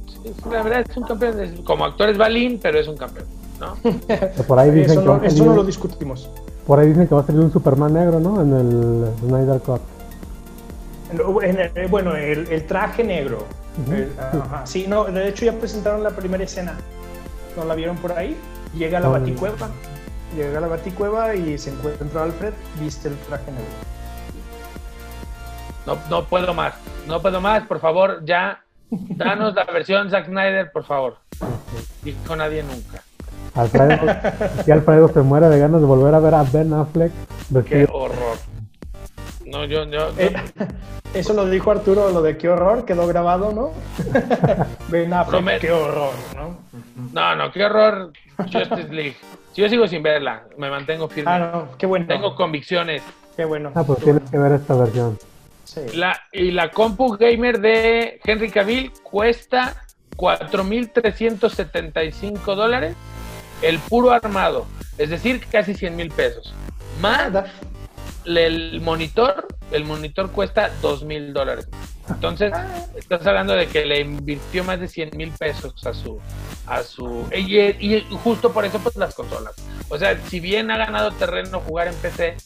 la 0.51 0.63
verdad 0.63 0.85
es 0.89 0.97
un 0.97 1.05
campeón. 1.05 1.63
como 1.65 1.85
actor 1.87 2.11
es 2.11 2.19
Balín, 2.19 2.59
pero 2.63 2.79
es 2.79 2.89
un 2.89 2.97
campeón, 2.97 3.27
¿no? 3.59 3.75
por 4.47 4.59
ahí 4.59 4.71
dicen 4.71 4.91
eso, 4.93 5.01
que 5.01 5.07
no, 5.07 5.23
eso 5.25 5.45
no 5.45 5.55
lo 5.55 5.65
discutimos. 5.65 6.29
Por 6.67 6.79
ahí 6.81 6.89
dicen 6.89 7.07
que 7.09 7.15
va 7.15 7.21
a 7.23 7.27
salir 7.27 7.41
un 7.41 7.53
Superman 7.53 7.95
negro, 7.95 8.21
¿no? 8.21 8.43
En 8.43 8.53
el 8.53 9.07
Snyder 9.21 9.61
Cut. 9.61 9.81
En 11.43 11.59
el- 11.61 11.71
eh, 11.75 11.87
bueno, 11.89 12.15
el, 12.17 12.47
el 12.49 12.67
traje 12.67 13.03
negro. 13.05 13.45
El- 13.91 14.11
ajá, 14.19 14.67
sí, 14.67 14.87
no, 14.89 15.05
de 15.05 15.29
hecho 15.29 15.45
ya 15.47 15.53
presentaron 15.53 16.03
la 16.03 16.11
primera 16.11 16.43
escena. 16.45 16.77
¿No 17.57 17.65
la 17.65 17.75
vieron 17.75 17.97
por 17.97 18.13
ahí? 18.13 18.37
Llega 18.77 18.99
a 18.99 19.01
la 19.01 19.07
No. 19.09 19.13
baticueva. 19.15 19.69
Llega 20.37 20.59
a 20.59 20.61
la 20.61 20.67
baticueva 20.67 21.35
y 21.35 21.57
se 21.57 21.71
encuentra 21.71 22.25
Alfred, 22.25 22.53
viste 22.81 23.09
el 23.09 23.17
traje 23.19 23.51
negro. 23.51 23.65
No, 25.87 25.97
no 26.11 26.25
puedo 26.25 26.53
más. 26.53 26.75
No 27.07 27.23
puedo 27.23 27.41
más, 27.41 27.63
por 27.67 27.81
favor, 27.81 28.25
ya. 28.25 28.63
Danos 28.91 29.55
la 29.55 29.65
versión 29.65 30.11
Zack 30.11 30.27
Snyder, 30.27 30.71
por 30.73 30.85
favor. 30.85 31.17
Dijo 32.03 32.37
nadie 32.37 32.63
nunca. 32.63 33.03
Alfredo, 33.55 33.97
y 34.67 34.71
Alfredo 34.71 35.09
se 35.09 35.23
muere 35.23 35.49
de 35.49 35.59
ganas 35.59 35.81
de 35.81 35.87
volver 35.87 36.15
a 36.15 36.19
ver 36.21 36.35
a 36.35 36.43
Ben 36.43 36.73
Affleck 36.75 37.13
Qué 37.67 37.89
horror. 37.91 38.37
No, 39.47 39.65
yo, 39.65 39.85
yo, 39.85 40.11
Eh, 40.19 40.35
eso 41.15 41.33
lo 41.33 41.47
dijo 41.49 41.71
Arturo, 41.71 42.11
lo 42.11 42.21
de 42.23 42.37
qué 42.37 42.49
horror, 42.49 42.85
quedó 42.85 43.07
grabado, 43.07 43.53
¿no? 43.53 43.71
Ven 44.89 45.13
a 45.15 45.25
Promet- 45.27 45.61
qué 45.61 45.71
horror, 45.73 46.13
¿no? 46.35 46.59
no, 47.13 47.37
no, 47.37 47.53
qué 47.53 47.65
horror. 47.65 48.13
Justice 48.39 48.89
League. 48.93 49.17
Si 49.53 49.63
yo 49.63 49.69
sigo 49.69 49.87
sin 49.89 50.03
verla, 50.03 50.43
me 50.59 50.69
mantengo 50.69 51.09
firme. 51.09 51.31
Ah, 51.31 51.39
no, 51.39 51.69
qué 51.79 51.87
bueno. 51.87 52.07
Tengo 52.07 52.35
convicciones. 52.35 53.03
Qué 53.37 53.45
bueno. 53.47 53.71
Ah, 53.75 53.85
pues 53.85 54.01
tienes 54.01 54.29
que 54.31 54.37
ver 54.37 54.53
esta 54.53 54.75
versión. 54.75 55.19
Sí. 55.65 55.81
La, 55.95 56.21
y 56.33 56.51
la 56.51 56.71
compu 56.71 57.17
gamer 57.17 57.59
de 57.61 58.21
Henry 58.25 58.51
Cavill 58.51 58.93
cuesta 59.03 59.75
4.375 60.17 62.55
dólares. 62.55 62.95
El 63.63 63.79
puro 63.79 64.11
armado. 64.13 64.67
Es 64.99 65.09
decir, 65.11 65.47
casi 65.51 65.73
100 65.75 65.97
mil 65.97 66.11
pesos. 66.11 66.53
Más. 67.01 67.33
El 68.27 68.81
monitor, 68.81 69.47
el 69.71 69.85
monitor 69.85 70.31
cuesta 70.31 70.71
2 70.83 71.05
mil 71.05 71.33
dólares. 71.33 71.69
Entonces, 72.09 72.53
estás 72.95 73.27
hablando 73.27 73.55
de 73.55 73.67
que 73.67 73.85
le 73.85 74.01
invirtió 74.01 74.63
más 74.65 74.79
de 74.79 74.89
100 74.89 75.17
mil 75.17 75.33
pesos 75.33 75.85
a 75.87 75.93
su, 75.93 76.21
a 76.67 76.83
su, 76.83 77.27
y, 77.35 77.59
y 77.59 78.07
justo 78.23 78.53
por 78.53 78.65
eso, 78.65 78.79
pues 78.79 78.97
las 78.97 79.15
consolas. 79.15 79.55
O 79.89 79.99
sea, 79.99 80.19
si 80.29 80.41
bien 80.41 80.71
ha 80.71 80.77
ganado 80.77 81.11
terreno 81.13 81.61
jugar 81.61 81.89
en 81.89 81.95
PC, 81.95 82.37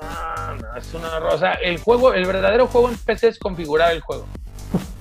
no, 0.00 0.54
no, 0.56 0.76
es 0.76 0.94
una 0.94 1.18
rosa. 1.18 1.52
El 1.54 1.78
juego, 1.78 2.12
el 2.14 2.24
verdadero 2.24 2.66
juego 2.66 2.88
en 2.88 2.96
PC 2.96 3.28
es 3.28 3.38
configurar 3.38 3.92
el 3.92 4.00
juego. 4.00 4.26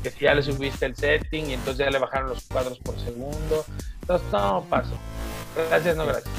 Que 0.02 0.12
si 0.12 0.26
ya 0.26 0.34
le 0.34 0.42
subiste 0.42 0.86
el 0.86 0.96
setting 0.96 1.50
y 1.50 1.54
entonces 1.54 1.86
ya 1.86 1.92
le 1.92 2.00
bajaron 2.00 2.30
los 2.30 2.44
cuadros 2.46 2.80
por 2.80 3.00
segundo. 3.00 3.66
Entonces, 4.02 4.28
no, 4.32 4.66
paso. 4.70 4.98
Gracias, 5.70 5.96
no 5.96 6.06
gracias. 6.06 6.34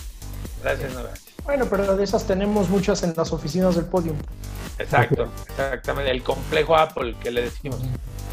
Gracias, 0.63 0.95
no 0.95 1.03
gracias. 1.03 1.30
Bueno, 1.45 1.67
pero 1.69 1.97
de 1.97 2.05
esas 2.05 2.25
tenemos 2.27 2.69
muchas 2.69 3.03
en 3.03 3.15
las 3.17 3.33
oficinas 3.33 3.75
del 3.75 3.87
podium. 3.87 4.17
Exacto, 4.79 5.29
exactamente. 5.49 6.11
El 6.11 6.23
complejo 6.23 6.77
Apple 6.77 7.17
que 7.21 7.31
le 7.31 7.43
decimos. 7.43 7.81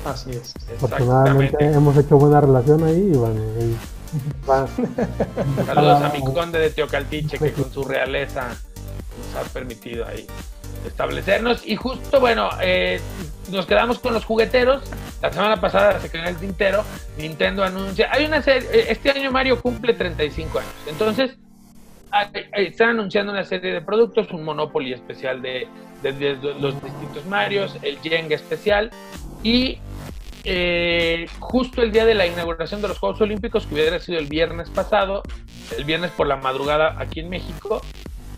Así 0.06 0.32
es. 0.32 0.54
Afortunadamente 0.76 1.46
Exactamente. 1.46 1.78
hemos 1.78 1.98
hecho 1.98 2.18
buena 2.18 2.40
relación 2.40 2.84
ahí 2.84 3.12
y 3.14 3.18
bueno, 3.18 3.42
Saludos 5.66 6.02
a 6.02 6.10
mi 6.10 6.24
conde 6.24 6.60
de 6.60 6.70
Teocaltiche 6.70 7.38
que 7.38 7.52
con 7.52 7.72
su 7.72 7.84
realeza 7.88 8.48
nos 8.48 9.46
ha 9.46 9.50
permitido 9.52 10.06
ahí 10.06 10.26
establecernos. 10.86 11.66
Y 11.66 11.76
justo, 11.76 12.20
bueno, 12.20 12.50
eh, 12.62 13.02
nos 13.52 13.66
quedamos 13.66 14.00
con 14.00 14.14
los 14.14 14.26
jugueteros. 14.26 14.84
La 15.22 15.32
semana 15.32 15.60
pasada 15.60 16.00
se 16.00 16.10
quedó 16.10 16.22
en 16.24 16.28
el 16.30 16.38
tintero. 16.38 16.84
Nintendo 17.18 17.64
anuncia. 17.64 18.10
Hay 18.12 18.26
una 18.26 18.42
serie. 18.42 18.92
Este 18.92 19.12
año 19.12 19.32
Mario 19.32 19.62
cumple 19.62 19.94
35 19.94 20.60
años. 20.60 20.72
Entonces, 20.88 21.32
están 22.54 22.90
anunciando 22.90 23.32
una 23.32 23.44
serie 23.44 23.74
de 23.74 23.82
productos: 23.82 24.32
un 24.32 24.44
Monopoly 24.44 24.94
especial 24.94 25.42
de, 25.42 25.68
de- 26.04 26.12
de 26.14 26.36
los 26.60 26.82
distintos 26.84 27.26
Marios, 27.26 27.78
el 27.82 28.00
Jenga 28.00 28.36
especial. 28.36 28.92
Y 29.44 29.78
eh, 30.44 31.28
justo 31.40 31.82
el 31.82 31.92
día 31.92 32.06
de 32.06 32.14
la 32.14 32.26
inauguración 32.26 32.82
de 32.82 32.88
los 32.88 32.98
Juegos 33.00 33.20
Olímpicos, 33.22 33.66
que 33.66 33.76
hubiera 33.76 34.00
sido 34.00 34.20
el 34.20 34.28
viernes 34.28 34.70
pasado, 34.70 35.24
el 35.78 35.84
viernes 35.84 36.12
por 36.12 36.28
la 36.28 36.38
madrugada 36.38 36.96
aquí 37.00 37.20
en 37.20 37.30
México, 37.30 37.82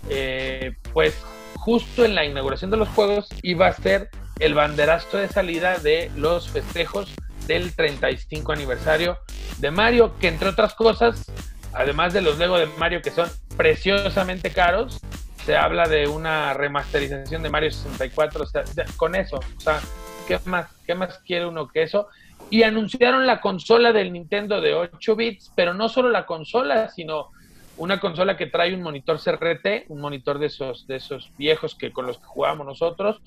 eh, 0.10 0.74
pues 0.94 1.22
justo 1.56 2.06
en 2.06 2.16
la 2.16 2.26
inauguración 2.26 2.72
de 2.72 2.78
los 2.78 2.90
Juegos 2.90 3.28
iba 3.44 3.68
a 3.68 3.74
ser 3.74 4.10
el 4.40 4.54
banderazo 4.54 5.18
de 5.18 5.28
salida 5.28 5.78
de 5.78 6.10
los 6.16 6.50
festejos 6.50 7.14
del 7.46 7.76
35 7.76 8.52
aniversario 8.54 9.18
de 9.60 9.70
Mario, 9.72 10.14
que 10.20 10.30
entre 10.30 10.50
otras 10.50 10.74
cosas, 10.74 11.26
además 11.74 12.14
de 12.14 12.22
los 12.22 12.38
Lego 12.38 12.58
de 12.58 12.68
Mario 12.78 13.02
que 13.02 13.12
son 13.12 13.30
preciosamente 13.58 14.52
caros, 14.52 15.00
se 15.46 15.56
habla 15.56 15.88
de 15.88 16.08
una 16.08 16.54
remasterización 16.54 17.42
de 17.42 17.50
Mario 17.50 17.72
64, 17.72 18.44
o 18.44 18.46
sea, 18.46 18.64
con 18.98 19.16
eso, 19.16 19.38
o 19.38 19.60
sea, 19.60 19.80
¿qué 20.28 20.40
más, 20.46 20.68
¿qué 20.86 20.96
más 20.96 21.20
quiere 21.20 21.46
uno 21.46 21.68
que 21.68 21.84
eso? 21.84 22.08
Y 22.50 22.64
anunciaron 22.64 23.26
la 23.26 23.42
consola 23.42 23.92
del 23.92 24.12
Nintendo 24.12 24.62
de 24.62 24.74
8 24.74 25.16
bits, 25.16 25.52
pero 25.56 25.74
no 25.74 25.90
solo 25.90 26.10
la 26.10 26.26
consola, 26.26 26.90
sino 26.90 27.30
una 27.78 28.00
consola 28.00 28.36
que 28.36 28.48
trae 28.48 28.74
un 28.74 28.82
monitor 28.82 29.20
CRT, 29.20 29.90
un 29.90 30.02
monitor 30.02 30.40
de 30.40 30.48
esos, 30.48 30.86
de 30.88 30.98
esos 30.98 31.32
viejos 31.38 31.76
que 31.76 31.92
con 31.92 32.06
los 32.06 32.18
que 32.18 32.26
jugábamos 32.26 32.68
nosotros, 32.68 33.22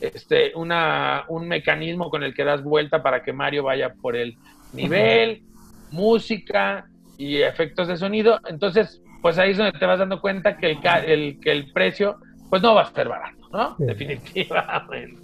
este, 0.00 0.52
una, 0.54 1.24
un 1.28 1.48
mecanismo 1.48 2.10
con 2.10 2.22
el 2.22 2.34
que 2.34 2.44
das 2.44 2.62
vuelta 2.62 3.02
para 3.02 3.22
que 3.22 3.32
Mario 3.32 3.62
vaya 3.62 3.94
por 3.94 4.16
el 4.16 4.36
nivel, 4.72 5.42
música 5.90 6.86
y 7.18 7.42
efectos 7.42 7.88
de 7.88 7.96
sonido. 7.96 8.40
Entonces, 8.48 9.00
pues 9.22 9.38
ahí 9.38 9.52
es 9.52 9.56
donde 9.58 9.78
te 9.78 9.86
vas 9.86 9.98
dando 9.98 10.20
cuenta 10.20 10.56
que 10.56 10.76
el, 11.06 11.40
que 11.40 11.52
el 11.52 11.72
precio, 11.72 12.18
pues 12.50 12.60
no 12.62 12.74
va 12.74 12.82
a 12.82 12.92
ser 12.92 13.08
barato, 13.08 13.48
¿no? 13.52 13.76
Sí. 13.76 13.84
Definitivamente. 13.84 15.22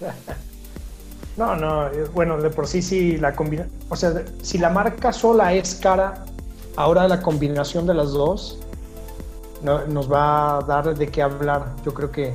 No, 1.36 1.54
no, 1.54 1.86
eh, 1.86 2.04
bueno, 2.12 2.36
de 2.42 2.50
por 2.50 2.66
sí 2.66 2.82
sí 2.82 3.16
la 3.16 3.36
combina, 3.36 3.68
o 3.88 3.94
sea, 3.94 4.10
si 4.42 4.58
la 4.58 4.70
marca 4.70 5.12
sola 5.12 5.52
es 5.54 5.76
cara, 5.76 6.24
ahora 6.74 7.06
la 7.06 7.22
combinación 7.22 7.86
de 7.86 7.94
las 7.94 8.10
dos 8.10 8.58
no- 9.62 9.86
nos 9.86 10.10
va 10.12 10.56
a 10.58 10.60
dar 10.62 10.96
de 10.96 11.06
qué 11.06 11.22
hablar. 11.22 11.76
Yo 11.84 11.94
creo 11.94 12.10
que 12.10 12.34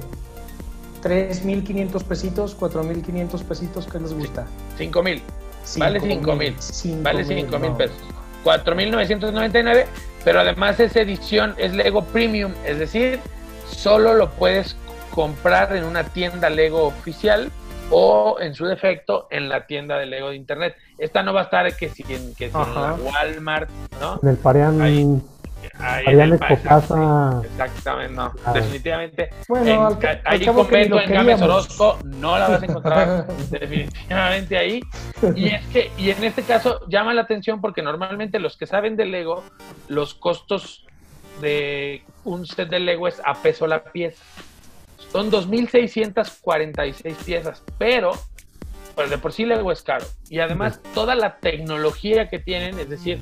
3.500 1.01 2.01
pesitos, 2.05 2.55
4.500 2.57 3.43
pesitos, 3.43 3.87
¿qué 3.87 3.99
les 3.99 4.13
gusta? 4.13 4.47
5 4.77 5.03
mil. 5.03 5.21
Vale 5.77 5.99
5 5.99 6.35
mil. 6.37 6.55
Cinco 6.59 7.03
Vale 7.03 7.25
5 7.25 7.59
mil 7.59 7.71
no. 7.71 7.77
pesos. 7.77 7.97
4.999, 8.43 9.85
pero 10.23 10.39
además 10.41 10.79
esa 10.79 11.01
edición 11.01 11.55
es 11.57 11.73
Lego 11.73 12.03
Premium, 12.05 12.53
es 12.65 12.79
decir, 12.79 13.19
solo 13.67 14.13
lo 14.13 14.29
puedes 14.31 14.75
comprar 15.11 15.75
en 15.75 15.83
una 15.83 16.03
tienda 16.03 16.49
Lego 16.49 16.85
oficial 16.85 17.51
o 17.91 18.37
en 18.39 18.55
su 18.55 18.65
defecto 18.65 19.27
en 19.29 19.49
la 19.49 19.67
tienda 19.67 19.97
de 19.97 20.05
Lego 20.05 20.29
de 20.29 20.35
internet. 20.35 20.75
Esta 20.97 21.21
no 21.21 21.33
va 21.33 21.41
a 21.41 21.43
estar 21.43 21.75
que 21.75 21.89
si 21.89 22.03
en, 22.13 22.33
que 22.35 22.49
si 22.49 22.57
en 22.57 22.73
la 22.73 22.93
Walmart, 22.93 23.69
¿no? 23.99 24.19
en 24.21 24.29
el 24.29 24.37
Parian, 24.37 24.81
Ahí. 24.81 25.21
Ahí 25.79 26.05
Casa. 26.63 27.41
sí, 27.41 27.47
Exactamente, 27.47 28.13
no. 28.13 28.31
Ah. 28.45 28.53
Definitivamente. 28.53 29.29
Bueno, 29.47 29.89
en, 29.89 30.19
al 30.23 30.39
que 30.39 30.85
lo 30.85 31.01
en 31.01 31.11
Gámez. 31.11 31.41
Orozco, 31.41 31.99
no 32.03 32.37
la 32.37 32.49
vas 32.49 32.61
a 32.61 32.65
encontrar 32.65 33.27
definitivamente 33.49 34.57
ahí. 34.57 34.81
Y 35.35 35.47
es 35.47 35.65
que, 35.67 35.91
y 35.97 36.11
en 36.11 36.23
este 36.23 36.43
caso 36.43 36.81
llama 36.87 37.13
la 37.13 37.23
atención 37.23 37.59
porque 37.59 37.81
normalmente 37.81 38.39
los 38.39 38.55
que 38.57 38.67
saben 38.67 38.95
de 38.95 39.05
Lego, 39.05 39.43
los 39.87 40.13
costos 40.13 40.85
de 41.41 42.03
un 42.23 42.45
set 42.45 42.69
de 42.69 42.79
Lego 42.79 43.07
es 43.07 43.21
a 43.25 43.33
peso 43.33 43.65
la 43.67 43.83
pieza. 43.83 44.23
Son 45.11 45.31
2.646 45.31 47.15
piezas, 47.25 47.63
pero 47.77 48.13
pues 48.95 49.09
de 49.09 49.17
por 49.17 49.33
sí 49.33 49.45
Lego 49.45 49.71
es 49.71 49.81
caro. 49.81 50.05
Y 50.29 50.39
además 50.39 50.79
toda 50.93 51.15
la 51.15 51.37
tecnología 51.37 52.29
que 52.29 52.39
tienen, 52.39 52.79
es 52.79 52.89
decir, 52.89 53.19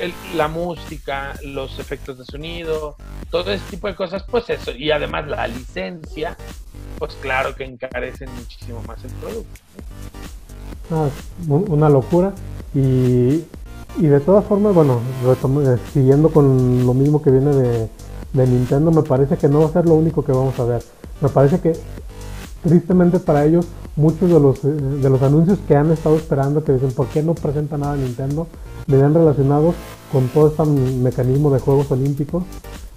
el- 0.00 0.14
la 0.36 0.48
música, 0.48 1.34
los 1.44 1.78
efectos 1.78 2.18
de 2.18 2.24
sonido, 2.24 2.96
todo 3.30 3.50
ese 3.52 3.64
tipo 3.70 3.86
de 3.86 3.94
cosas, 3.94 4.24
pues 4.30 4.48
eso. 4.50 4.72
Y 4.72 4.90
además 4.90 5.28
la 5.28 5.46
licencia, 5.46 6.36
pues 6.98 7.14
claro 7.20 7.54
que 7.54 7.64
encarecen 7.64 8.28
muchísimo 8.34 8.82
más 8.86 9.02
el 9.04 9.10
producto. 9.12 9.60
Un- 11.48 11.66
una 11.68 11.88
locura. 11.88 12.32
Y, 12.74 13.44
de 13.98 14.20
todas 14.20 14.44
formas, 14.44 14.74
bueno, 14.74 15.00
eh, 15.24 15.76
siguiendo 15.92 16.30
con 16.30 16.86
lo 16.86 16.94
mismo 16.94 17.20
que 17.22 17.30
viene 17.30 17.52
de, 17.54 17.88
de 18.32 18.46
Nintendo, 18.46 18.90
me 18.90 19.02
parece 19.02 19.36
que 19.36 19.48
no 19.48 19.60
va 19.60 19.66
a 19.66 19.72
ser 19.72 19.86
lo 19.86 19.94
único 19.94 20.24
que 20.24 20.32
vamos 20.32 20.58
a 20.58 20.64
ver. 20.64 20.82
Me 21.20 21.28
parece 21.28 21.60
que, 21.60 21.72
tristemente 22.62 23.18
para 23.18 23.44
ellos, 23.44 23.66
muchos 23.96 24.30
de 24.30 24.40
los, 24.40 24.64
eh, 24.64 24.68
de 24.68 25.10
los 25.10 25.20
anuncios 25.22 25.58
que 25.66 25.74
han 25.76 25.90
estado 25.90 26.16
esperando, 26.16 26.62
que 26.64 26.72
dicen, 26.72 26.92
¿por 26.92 27.08
qué 27.08 27.22
no 27.22 27.34
presenta 27.34 27.76
nada 27.76 27.96
Nintendo? 27.96 28.46
Venían 28.90 29.14
relacionados 29.14 29.74
con 30.12 30.28
todo 30.28 30.48
este 30.48 30.64
mecanismo 30.64 31.50
de 31.50 31.60
Juegos 31.60 31.90
Olímpicos. 31.90 32.42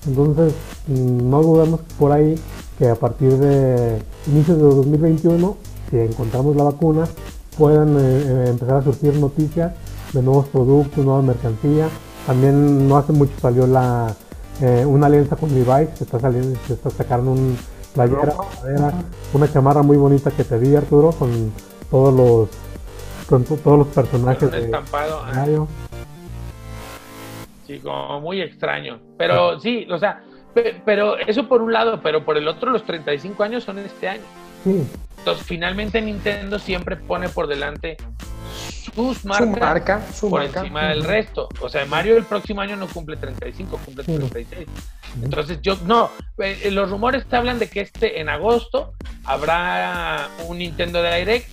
Entonces, 0.08 0.54
mm, 0.88 1.30
no 1.30 1.42
dudamos 1.42 1.82
por 2.00 2.12
ahí 2.12 2.36
que 2.78 2.90
a 2.90 2.96
partir 2.96 3.38
de 3.38 4.00
inicios 4.28 4.58
de 4.58 4.64
2021, 4.64 5.56
si 5.90 6.00
encontramos 6.00 6.56
la 6.56 6.64
vacuna, 6.64 7.08
puedan 7.58 7.96
eh, 8.00 8.46
empezar 8.50 8.78
a 8.78 8.84
surgir 8.84 9.16
noticias 9.16 9.74
de 10.12 10.22
nuevos 10.22 10.48
productos, 10.48 11.06
nueva 11.06 11.22
mercancía. 11.22 11.88
También 12.26 12.88
no 12.88 12.98
hace 12.98 13.14
mucho 13.14 13.34
salió 13.40 13.68
la 13.68 14.16
una 14.88 15.08
alianza 15.08 15.36
con 15.36 15.50
Levi's, 15.50 15.90
se 15.98 16.06
está 16.06 16.20
saliendo, 16.20 16.58
se 16.68 16.74
está 16.74 16.90
sacando 16.90 17.32
un 17.32 17.58
playera, 17.94 18.34
una 19.34 19.52
chamarra 19.52 19.84
muy 19.84 19.98
bonita 19.98 20.32
que 20.32 20.44
te 20.44 20.60
di 20.60 20.76
Arturo 20.76 21.12
con 21.12 21.52
todos 21.90 22.14
los 22.14 22.50
con 23.28 23.44
todos 23.44 23.78
los 23.80 23.88
personajes 23.88 24.52
de 24.52 24.60
estampado, 24.66 25.24
Sí, 27.66 27.80
como 27.80 28.20
muy 28.20 28.42
extraño. 28.42 29.00
Pero 29.18 29.60
sí, 29.60 29.88
o 29.90 29.98
sea, 29.98 30.22
pero 30.86 31.18
eso 31.18 31.48
por 31.48 31.62
un 31.62 31.72
lado, 31.74 32.02
pero 32.02 32.26
por 32.26 32.38
el 32.38 32.48
otro 32.48 32.72
los 32.72 32.84
35 32.84 33.44
años 33.44 33.64
son 33.64 33.80
este 33.80 34.10
año. 34.10 34.24
Entonces, 35.18 35.46
finalmente 35.46 36.02
Nintendo 36.02 36.60
siempre 36.60 36.98
pone 36.98 37.30
por 37.30 37.48
delante 37.48 37.98
sus 38.94 39.26
marcas 39.26 40.20
por 40.22 40.44
encima 40.44 40.90
del 40.90 41.04
resto. 41.04 41.50
O 41.62 41.70
sea, 41.70 41.86
Mario 41.86 42.18
el 42.18 42.26
próximo 42.26 42.62
año 42.62 42.76
no 42.76 42.88
cumple 42.88 43.18
35, 43.18 43.80
cumple 43.86 44.04
36. 44.04 44.68
Entonces, 45.22 45.60
yo 45.62 45.78
no, 45.86 46.10
eh, 46.38 46.70
los 46.72 46.90
rumores 46.90 47.26
te 47.26 47.36
hablan 47.36 47.60
de 47.60 47.70
que 47.70 47.82
este 47.82 48.20
en 48.20 48.30
agosto 48.30 48.94
habrá 49.24 50.30
un 50.48 50.60
Nintendo 50.60 51.02
Direct. 51.02 51.50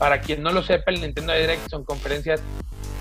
Para 0.00 0.22
quien 0.22 0.42
no 0.42 0.50
lo 0.50 0.62
sepa, 0.62 0.90
el 0.92 1.02
Nintendo 1.02 1.34
Direct 1.34 1.68
son 1.68 1.84
conferencias 1.84 2.42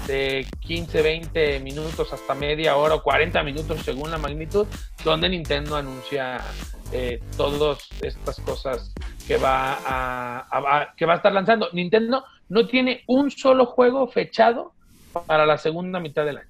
de 0.05 0.45
15, 0.59 1.01
20 1.01 1.59
minutos 1.61 2.11
hasta 2.11 2.35
media 2.35 2.75
hora 2.75 2.95
o 2.95 3.01
40 3.01 3.41
minutos 3.43 3.79
según 3.83 4.11
la 4.11 4.17
magnitud, 4.17 4.67
donde 5.05 5.29
Nintendo 5.29 5.77
anuncia 5.77 6.41
eh, 6.91 7.21
todas 7.37 7.87
estas 8.01 8.41
cosas 8.41 8.93
que 9.25 9.37
va 9.37 9.77
a, 9.85 10.93
que 10.97 11.05
va 11.05 11.13
a 11.13 11.15
estar 11.15 11.31
lanzando. 11.31 11.69
Nintendo 11.71 12.25
no 12.49 12.67
tiene 12.67 13.05
un 13.07 13.31
solo 13.31 13.65
juego 13.67 14.05
fechado 14.07 14.73
para 15.25 15.45
la 15.45 15.57
segunda 15.57 16.01
mitad 16.01 16.25
del 16.25 16.39
año. 16.39 16.49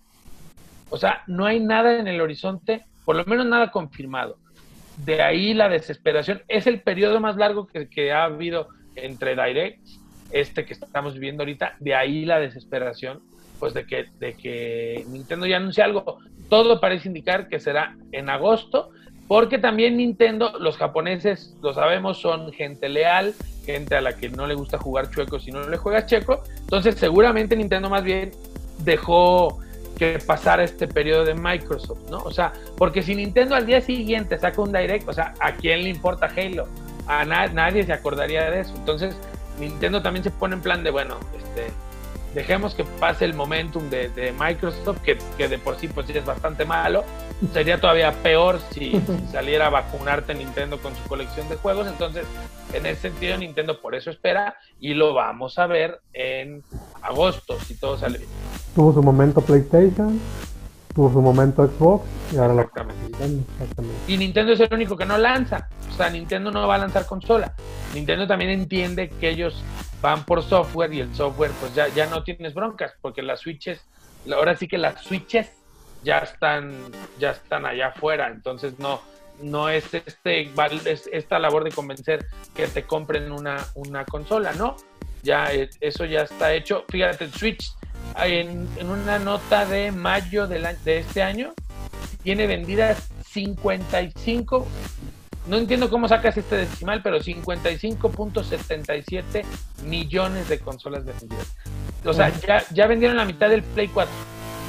O 0.90 0.98
sea, 0.98 1.22
no 1.28 1.46
hay 1.46 1.60
nada 1.60 2.00
en 2.00 2.08
el 2.08 2.22
horizonte, 2.22 2.88
por 3.06 3.16
lo 3.16 3.24
menos 3.26 3.46
nada 3.46 3.70
confirmado. 3.70 4.40
De 4.98 5.22
ahí 5.22 5.54
la 5.54 5.70
desesperación. 5.70 6.42
Es 6.48 6.66
el 6.66 6.82
periodo 6.82 7.20
más 7.20 7.36
largo 7.36 7.68
que, 7.68 7.88
que 7.88 8.12
ha 8.12 8.24
habido 8.24 8.70
entre 8.96 9.36
Direct, 9.36 9.99
este 10.32 10.66
que 10.66 10.74
estamos 10.74 11.14
viviendo 11.14 11.44
ahorita. 11.44 11.76
De 11.80 11.96
ahí 11.96 12.26
la 12.26 12.40
desesperación 12.40 13.22
pues 13.60 13.74
de 13.74 13.86
que, 13.86 14.06
de 14.20 14.34
que 14.34 15.06
Nintendo 15.10 15.46
ya 15.46 15.58
anuncie 15.58 15.84
algo. 15.84 16.20
Todo 16.50 16.80
parece 16.80 17.08
indicar 17.08 17.50
que 17.50 17.60
será 17.60 17.96
en 18.12 18.30
agosto, 18.30 18.90
porque 19.28 19.60
también 19.60 19.98
Nintendo, 19.98 20.58
los 20.60 20.78
japoneses, 20.78 21.56
lo 21.62 21.74
sabemos, 21.74 22.20
son 22.20 22.52
gente 22.52 22.90
leal, 22.90 23.36
gente 23.66 23.96
a 23.96 24.02
la 24.02 24.16
que 24.16 24.30
no 24.30 24.48
le 24.48 24.56
gusta 24.56 24.80
jugar 24.80 25.12
chueco 25.12 25.40
si 25.40 25.52
no 25.52 25.68
le 25.70 25.78
juegas 25.78 26.08
checo. 26.08 26.44
Entonces 26.62 26.96
seguramente 26.96 27.56
Nintendo 27.56 27.90
más 27.90 28.04
bien 28.04 28.32
dejó 28.80 29.60
que 29.98 30.18
pasara 30.26 30.64
este 30.64 30.88
periodo 30.88 31.26
de 31.26 31.36
Microsoft, 31.36 32.10
¿no? 32.10 32.20
O 32.20 32.32
sea, 32.32 32.54
porque 32.78 33.04
si 33.04 33.14
Nintendo 33.14 33.54
al 33.54 33.66
día 33.66 33.82
siguiente 33.82 34.40
saca 34.40 34.62
un 34.62 34.72
direct, 34.72 35.08
o 35.08 35.14
sea, 35.14 35.34
¿a 35.42 35.52
quién 35.52 35.84
le 35.84 35.90
importa 35.90 36.32
Halo? 36.36 36.68
A 37.06 37.26
nadie 37.26 37.84
se 37.84 37.92
acordaría 37.92 38.50
de 38.50 38.62
eso. 38.62 38.74
Entonces, 38.78 39.16
Nintendo 39.60 40.02
también 40.02 40.24
se 40.24 40.32
pone 40.32 40.56
en 40.56 40.62
plan 40.62 40.84
de, 40.84 40.92
bueno, 40.92 41.18
este, 41.38 41.72
dejemos 42.34 42.76
que 42.76 42.84
pase 42.84 43.26
el 43.26 43.34
momentum 43.34 43.90
de, 43.90 44.34
Microsoft, 44.40 45.00
que, 45.02 45.48
de 45.48 45.58
por 45.58 45.78
sí 45.78 45.88
pues 45.88 46.10
es 46.10 46.26
bastante 46.26 46.66
malo. 46.66 47.04
Sería 47.54 47.80
todavía 47.80 48.12
peor 48.24 48.60
si, 48.72 49.02
saliera 49.32 49.68
a 49.68 49.70
vacunarte 49.70 50.34
Nintendo 50.34 50.78
con 50.80 50.96
su 50.96 51.04
colección 51.08 51.48
de 51.50 51.56
juegos. 51.56 51.88
Entonces, 51.88 52.26
en 52.74 52.86
ese 52.86 53.10
sentido, 53.10 53.38
Nintendo 53.38 53.82
por 53.82 53.96
eso 53.96 54.10
espera 54.10 54.56
y 54.80 54.94
lo 54.94 55.14
vamos 55.14 55.58
a 55.58 55.68
ver 55.68 56.00
en 56.14 56.64
agosto, 57.02 57.58
si 57.60 57.76
todo 57.76 57.98
sale 57.98 58.20
bien. 58.20 58.30
Tuvo 58.76 58.94
su 58.94 59.02
momento 59.02 59.42
PlayStation, 59.42 60.20
tuvo 61.00 61.14
su 61.14 61.22
momento 61.22 61.66
Xbox 61.66 62.06
y 62.34 62.38
ahora 62.38 62.62
Exactamente. 62.62 63.96
Y 64.06 64.18
Nintendo 64.18 64.52
es 64.52 64.60
el 64.60 64.74
único 64.74 64.98
que 64.98 65.06
no 65.06 65.18
lanza. 65.18 65.70
O 65.90 65.96
sea, 65.96 66.10
Nintendo 66.10 66.52
no 66.52 66.68
va 66.68 66.76
a 66.76 66.78
lanzar 66.78 67.06
consola. 67.06 67.56
Nintendo 67.94 68.28
también 68.28 68.52
entiende 68.52 69.08
que 69.08 69.30
ellos 69.30 69.64
van 70.02 70.26
por 70.26 70.44
software 70.44 70.94
y 70.94 71.00
el 71.00 71.16
software 71.16 71.52
pues 71.62 71.74
ya, 71.74 71.88
ya 71.88 72.08
no 72.08 72.24
tienes 72.24 72.54
broncas 72.54 72.92
porque 73.00 73.22
las 73.22 73.40
switches, 73.40 73.80
ahora 74.30 74.58
sí 74.58 74.68
que 74.68 74.78
las 74.78 75.02
switches 75.02 75.50
ya 76.04 76.18
están, 76.18 76.74
ya 77.18 77.32
están 77.32 77.66
allá 77.66 77.88
afuera, 77.88 78.28
entonces 78.28 78.78
no, 78.78 79.00
no 79.42 79.70
es 79.70 79.94
este 79.94 80.52
es 80.86 81.10
esta 81.14 81.40
labor 81.40 81.64
de 81.64 81.72
convencer 81.72 82.26
que 82.54 82.68
te 82.68 82.84
compren 82.84 83.32
una, 83.32 83.66
una 83.76 84.04
consola, 84.04 84.52
¿no? 84.52 84.76
Ya 85.24 85.54
eh, 85.54 85.70
eso 85.80 86.04
ya 86.04 86.24
está 86.24 86.54
hecho. 86.54 86.84
Fíjate, 86.90 87.30
Switch 87.30 87.72
en, 88.24 88.68
en 88.78 88.90
una 88.90 89.20
nota 89.20 89.66
de 89.66 89.92
mayo 89.92 90.48
de, 90.48 90.76
de 90.84 91.00
este 91.00 91.24
año 91.24 91.54
tiene 92.24 92.48
vendidas 92.48 93.10
55 93.32 94.68
no 95.50 95.58
entiendo 95.58 95.90
cómo 95.90 96.08
sacas 96.08 96.38
este 96.38 96.58
decimal, 96.58 97.02
pero 97.02 97.20
55.77 97.20 99.44
millones 99.84 100.48
de 100.48 100.60
consolas 100.60 101.04
vendidas. 101.06 101.48
O 102.06 102.14
sea, 102.14 102.32
ya, 102.40 102.64
ya 102.72 102.86
vendieron 102.86 103.18
la 103.18 103.26
mitad 103.26 103.50
del 103.50 103.64
Play 103.64 103.88
4 103.88 104.14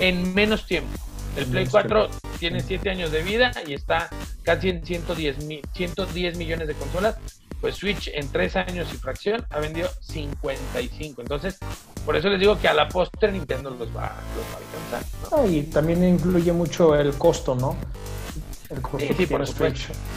en 0.01 0.33
menos 0.35 0.67
tiempo. 0.67 0.89
El 1.37 1.45
Play 1.47 1.67
4 1.67 2.09
tiene 2.39 2.61
7 2.61 2.89
años 2.91 3.13
de 3.13 3.23
vida 3.23 3.53
y 3.67 3.75
está 3.75 4.09
casi 4.43 4.71
en 4.71 4.85
110, 4.85 5.37
110 5.75 6.39
millones 6.39 6.67
de 6.67 6.75
consolas. 6.75 7.17
Pues 7.61 7.75
Switch 7.75 8.11
en 8.15 8.33
3 8.33 8.57
años 8.57 8.89
y 8.93 8.97
fracción 8.97 9.45
ha 9.51 9.61
vendido 9.61 9.91
55. 10.01 11.21
Entonces, 11.21 11.59
por 12.05 12.17
eso 12.17 12.29
les 12.29 12.41
digo 12.41 12.59
que 12.59 12.69
a 12.69 12.75
la 12.75 12.89
postre 12.89 13.33
Nintendo 13.33 13.71
los 13.71 13.89
va, 13.89 14.13
los 14.37 14.45
va 14.47 14.55
a 14.55 14.93
alcanzar. 14.93 15.39
Ah, 15.39 15.47
y 15.47 15.63
también 15.65 16.03
influye 16.05 16.53
mucho 16.53 16.95
el 16.95 17.15
costo, 17.15 17.55
¿no? 17.55 17.77
sí, 18.99 19.27
por 19.27 19.43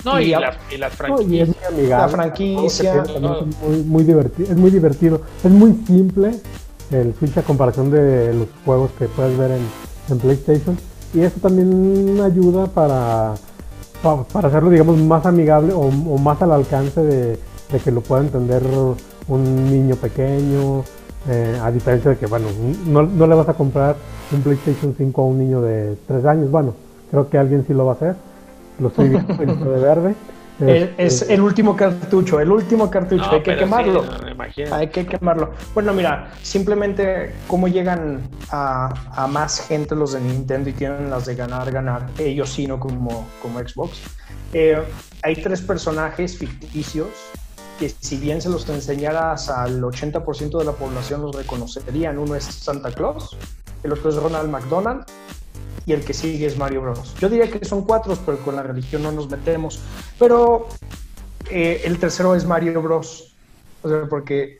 No, 0.06 0.20
y, 0.20 0.30
las, 0.30 0.58
y 0.72 0.78
las 0.78 0.94
franquicias. 0.94 1.58
La 1.88 2.08
franquicia. 2.08 3.04
Es 3.04 3.86
muy, 3.86 4.04
divertido, 4.04 4.52
es 4.52 4.58
muy 4.58 4.72
divertido. 4.72 5.22
Es 5.44 5.52
muy 5.52 5.74
simple 5.88 6.36
el 6.92 7.16
Switch 7.16 7.38
a 7.38 7.42
comparación 7.42 7.90
de 7.90 8.34
los 8.34 8.48
juegos 8.64 8.92
que 8.98 9.08
puedes 9.08 9.38
ver 9.38 9.52
en, 9.52 10.20
PlayStation. 10.20 10.78
Y 11.14 11.22
eso 11.22 11.40
también 11.42 12.20
ayuda 12.22 12.68
para, 12.68 13.34
para, 14.02 14.48
hacerlo, 14.48 14.70
digamos, 14.70 14.98
más 14.98 15.26
amigable 15.26 15.74
o, 15.74 15.90
más 15.90 16.42
al 16.42 16.52
alcance 16.52 17.02
de, 17.02 17.40
que 17.84 17.92
lo 17.92 18.02
pueda 18.02 18.22
entender 18.22 18.62
un 19.28 19.72
niño 19.72 19.96
pequeño. 19.96 20.84
Eh, 21.30 21.58
a 21.62 21.72
diferencia 21.72 22.12
de 22.12 22.18
que, 22.18 22.26
bueno, 22.26 22.48
no, 22.86 23.04
no 23.04 23.28
le 23.28 23.36
vas 23.36 23.48
a 23.48 23.54
comprar 23.54 23.96
un 24.32 24.42
PlayStation 24.42 24.94
5 24.98 25.22
a 25.22 25.26
un 25.26 25.40
niño 25.40 25.62
de 25.62 25.96
3 26.08 26.26
años. 26.26 26.52
Bueno, 26.52 26.74
creo 27.10 27.30
que 27.30 27.38
alguien 27.38 27.66
sí 27.66 27.74
lo 27.74 27.86
va 27.86 27.94
a 27.94 27.96
hacer 27.96 28.16
lo 28.80 28.88
estoy 28.90 29.10
viendo 29.10 29.72
de 29.72 29.80
verde. 29.80 30.16
Es, 30.60 30.92
este, 30.98 31.34
el 31.34 31.42
último 31.42 31.76
cartucho, 31.76 32.40
el 32.40 32.52
último 32.52 32.90
cartucho, 32.90 33.28
hay 33.32 33.42
que 33.42 33.58
quemarlo. 33.58 34.06
hay 34.72 34.88
que 34.90 35.06
quemarlo. 35.08 35.50
Bueno, 35.74 35.94
mira, 35.96 36.32
simplemente 36.44 37.34
cómo 37.48 37.68
llegan 37.68 38.22
a, 38.52 39.28
más 39.32 39.68
gente 39.68 39.96
los 39.96 40.14
de 40.14 40.22
Nintendo 40.22 40.70
y 40.70 40.74
tienen 40.74 41.10
las 41.10 41.26
de 41.26 41.34
ganar, 41.34 41.72
ganar, 41.72 42.06
ellos 42.20 42.54
sí, 42.54 42.68
no 42.68 42.80
como, 42.80 43.28
como 43.42 43.60
Xbox. 43.60 44.04
Eh, 44.54 44.80
hay 45.24 45.36
tres 45.42 45.60
personajes 45.64 46.38
ficticios 46.38 47.08
que 47.80 47.90
si 47.90 48.18
bien 48.18 48.42
se 48.42 48.50
los 48.50 48.68
enseñaras 48.70 49.50
al 49.50 49.82
80% 49.82 50.58
de 50.60 50.66
la 50.66 50.74
población 50.74 51.22
los 51.22 51.36
reconocerían. 51.36 52.18
Uno 52.18 52.36
es 52.36 52.44
Santa 52.44 52.92
Claus, 52.92 53.38
el 53.84 53.94
otro 53.94 54.10
es 54.10 54.16
Ronald 54.16 54.50
McDonald 54.50 55.06
y 55.86 55.94
el 55.94 56.04
que 56.04 56.14
sigue 56.14 56.46
es 56.46 56.58
Mario 56.58 56.82
Bros. 56.82 57.16
Yo 57.20 57.30
diría 57.30 57.50
que 57.50 57.64
son 57.66 57.84
cuatro, 57.84 58.18
pero 58.26 58.40
con 58.40 58.56
la 58.56 58.64
religión 58.64 59.04
no 59.04 59.12
nos 59.12 59.30
metemos. 59.30 59.80
Pero 60.18 60.68
eh, 61.50 61.82
el 61.84 62.00
tercero 62.00 62.36
es 62.36 62.46
Mario 62.46 62.82
Bros. 62.82 63.36
Porque 64.10 64.60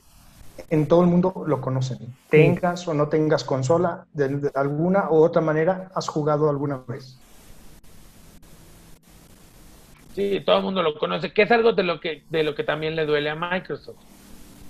en 0.68 0.86
todo 0.86 1.02
el 1.02 1.08
mundo 1.08 1.44
lo 1.46 1.60
conocen. 1.60 1.98
Tengas 2.28 2.86
o 2.88 2.94
no 2.94 3.08
tengas 3.08 3.44
consola, 3.44 4.06
de, 4.12 4.50
alguna 4.54 5.10
u 5.10 5.16
otra 5.16 5.40
manera 5.40 5.90
has 5.94 6.08
jugado 6.08 6.50
alguna 6.50 6.82
vez. 6.86 7.18
Sí, 10.14 10.40
todo 10.44 10.58
el 10.58 10.62
mundo 10.62 10.82
lo 10.82 10.96
conoce, 10.96 11.32
que 11.32 11.42
es 11.42 11.50
algo 11.50 11.72
de 11.72 11.82
lo 11.82 12.00
que, 12.00 12.22
de 12.30 12.44
lo 12.44 12.54
que 12.54 12.62
también 12.62 12.94
le 12.94 13.04
duele 13.04 13.30
a 13.30 13.34
Microsoft. 13.34 13.98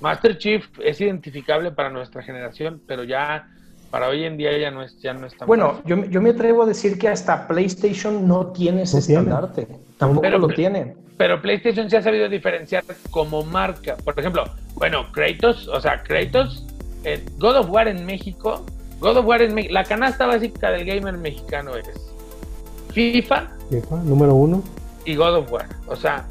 Master 0.01 0.39
Chief 0.39 0.67
es 0.83 1.01
identificable 1.01 1.71
para 1.71 1.91
nuestra 1.91 2.23
generación, 2.23 2.81
pero 2.87 3.05
ya 3.05 3.49
para 3.91 4.09
hoy 4.09 4.25
en 4.25 4.37
día 4.37 4.57
ya 4.59 4.71
no 4.71 4.83
es, 4.83 4.99
ya 5.01 5.15
no 5.15 5.27
está 5.27 5.45
Bueno, 5.45 5.81
yo, 5.85 6.05
yo, 6.07 6.21
me 6.21 6.31
atrevo 6.31 6.65
a 6.65 6.67
decir 6.67 6.99
que 6.99 7.09
hasta 7.09 7.47
PlayStation 7.47 8.27
no 8.27 8.49
tiene 8.49 8.83
ese 8.83 8.99
estandarte. 8.99 9.69
Tampoco 9.99 10.29
lo 10.29 10.49
tiene. 10.49 10.97
Pero 11.17 11.41
PlayStation 11.41 11.89
se 11.89 11.99
ha 11.99 12.03
sabido 12.03 12.29
diferenciar 12.29 12.83
como 13.11 13.45
marca. 13.45 13.97
Por 14.05 14.19
ejemplo, 14.19 14.45
bueno, 14.75 15.07
Kratos, 15.13 15.69
o 15.69 15.81
sea, 15.81 16.03
Kratos, 16.03 16.67
eh, 17.05 17.25
God 17.39 17.59
of 17.59 17.71
War 17.71 17.87
en 17.87 18.05
México, 18.05 18.67
God 18.99 19.19
of 19.19 19.27
War 19.27 19.43
en 19.43 19.55
México, 19.55 19.75
la 19.75 19.85
canasta 19.85 20.27
básica 20.27 20.71
del 20.71 20.85
gamer 20.85 21.17
mexicano 21.17 21.77
es 21.77 21.89
FIFA, 22.93 23.49
FIFA, 23.71 23.97
número 24.05 24.35
uno, 24.35 24.63
y 25.05 25.17
God 25.17 25.37
of 25.37 25.53
War. 25.53 25.69
O 25.87 25.97
sea, 25.97 26.25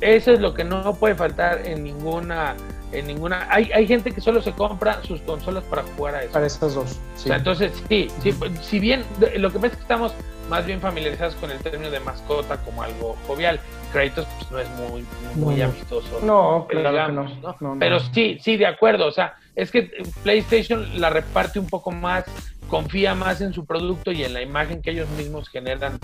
eso 0.00 0.32
es 0.32 0.40
lo 0.40 0.54
que 0.54 0.64
no 0.64 0.94
puede 0.94 1.14
faltar 1.14 1.66
en 1.66 1.84
ninguna 1.84 2.54
en 2.92 3.06
ninguna. 3.06 3.46
Hay, 3.50 3.70
hay 3.72 3.86
gente 3.86 4.12
que 4.12 4.20
solo 4.20 4.40
se 4.40 4.52
compra 4.52 5.02
sus 5.02 5.20
consolas 5.22 5.64
para 5.64 5.82
jugar 5.82 6.14
a 6.14 6.22
eso. 6.22 6.32
Para 6.32 6.46
estas 6.46 6.74
dos. 6.74 6.98
O 7.16 7.18
sea, 7.18 7.36
entonces, 7.36 7.72
sí, 7.88 8.08
sí, 8.22 8.34
si 8.62 8.80
bien 8.80 9.04
lo 9.36 9.52
que 9.52 9.58
pasa 9.58 9.66
es 9.66 9.76
que 9.76 9.82
estamos 9.82 10.14
más 10.48 10.64
bien 10.64 10.80
familiarizados 10.80 11.34
con 11.36 11.50
el 11.50 11.58
término 11.58 11.90
de 11.90 12.00
mascota 12.00 12.56
como 12.58 12.82
algo 12.82 13.16
jovial. 13.26 13.60
Kratos 13.92 14.26
pues, 14.38 14.50
no 14.50 14.58
es 14.58 14.90
muy, 14.90 15.06
muy, 15.36 15.62
amistoso. 15.62 16.20
No, 16.22 16.66
claro 16.68 17.12
no. 17.12 17.56
¿no? 17.60 17.76
Pero 17.78 18.00
sí, 18.00 18.38
sí, 18.42 18.56
de 18.56 18.66
acuerdo. 18.66 19.06
O 19.06 19.12
sea, 19.12 19.36
es 19.54 19.70
que 19.70 19.90
PlayStation 20.22 21.00
la 21.00 21.10
reparte 21.10 21.58
un 21.58 21.68
poco 21.68 21.90
más, 21.90 22.24
confía 22.68 23.14
más 23.14 23.40
en 23.40 23.52
su 23.52 23.64
producto 23.64 24.12
y 24.12 24.24
en 24.24 24.34
la 24.34 24.42
imagen 24.42 24.82
que 24.82 24.90
ellos 24.90 25.08
mismos 25.10 25.48
generan 25.48 25.98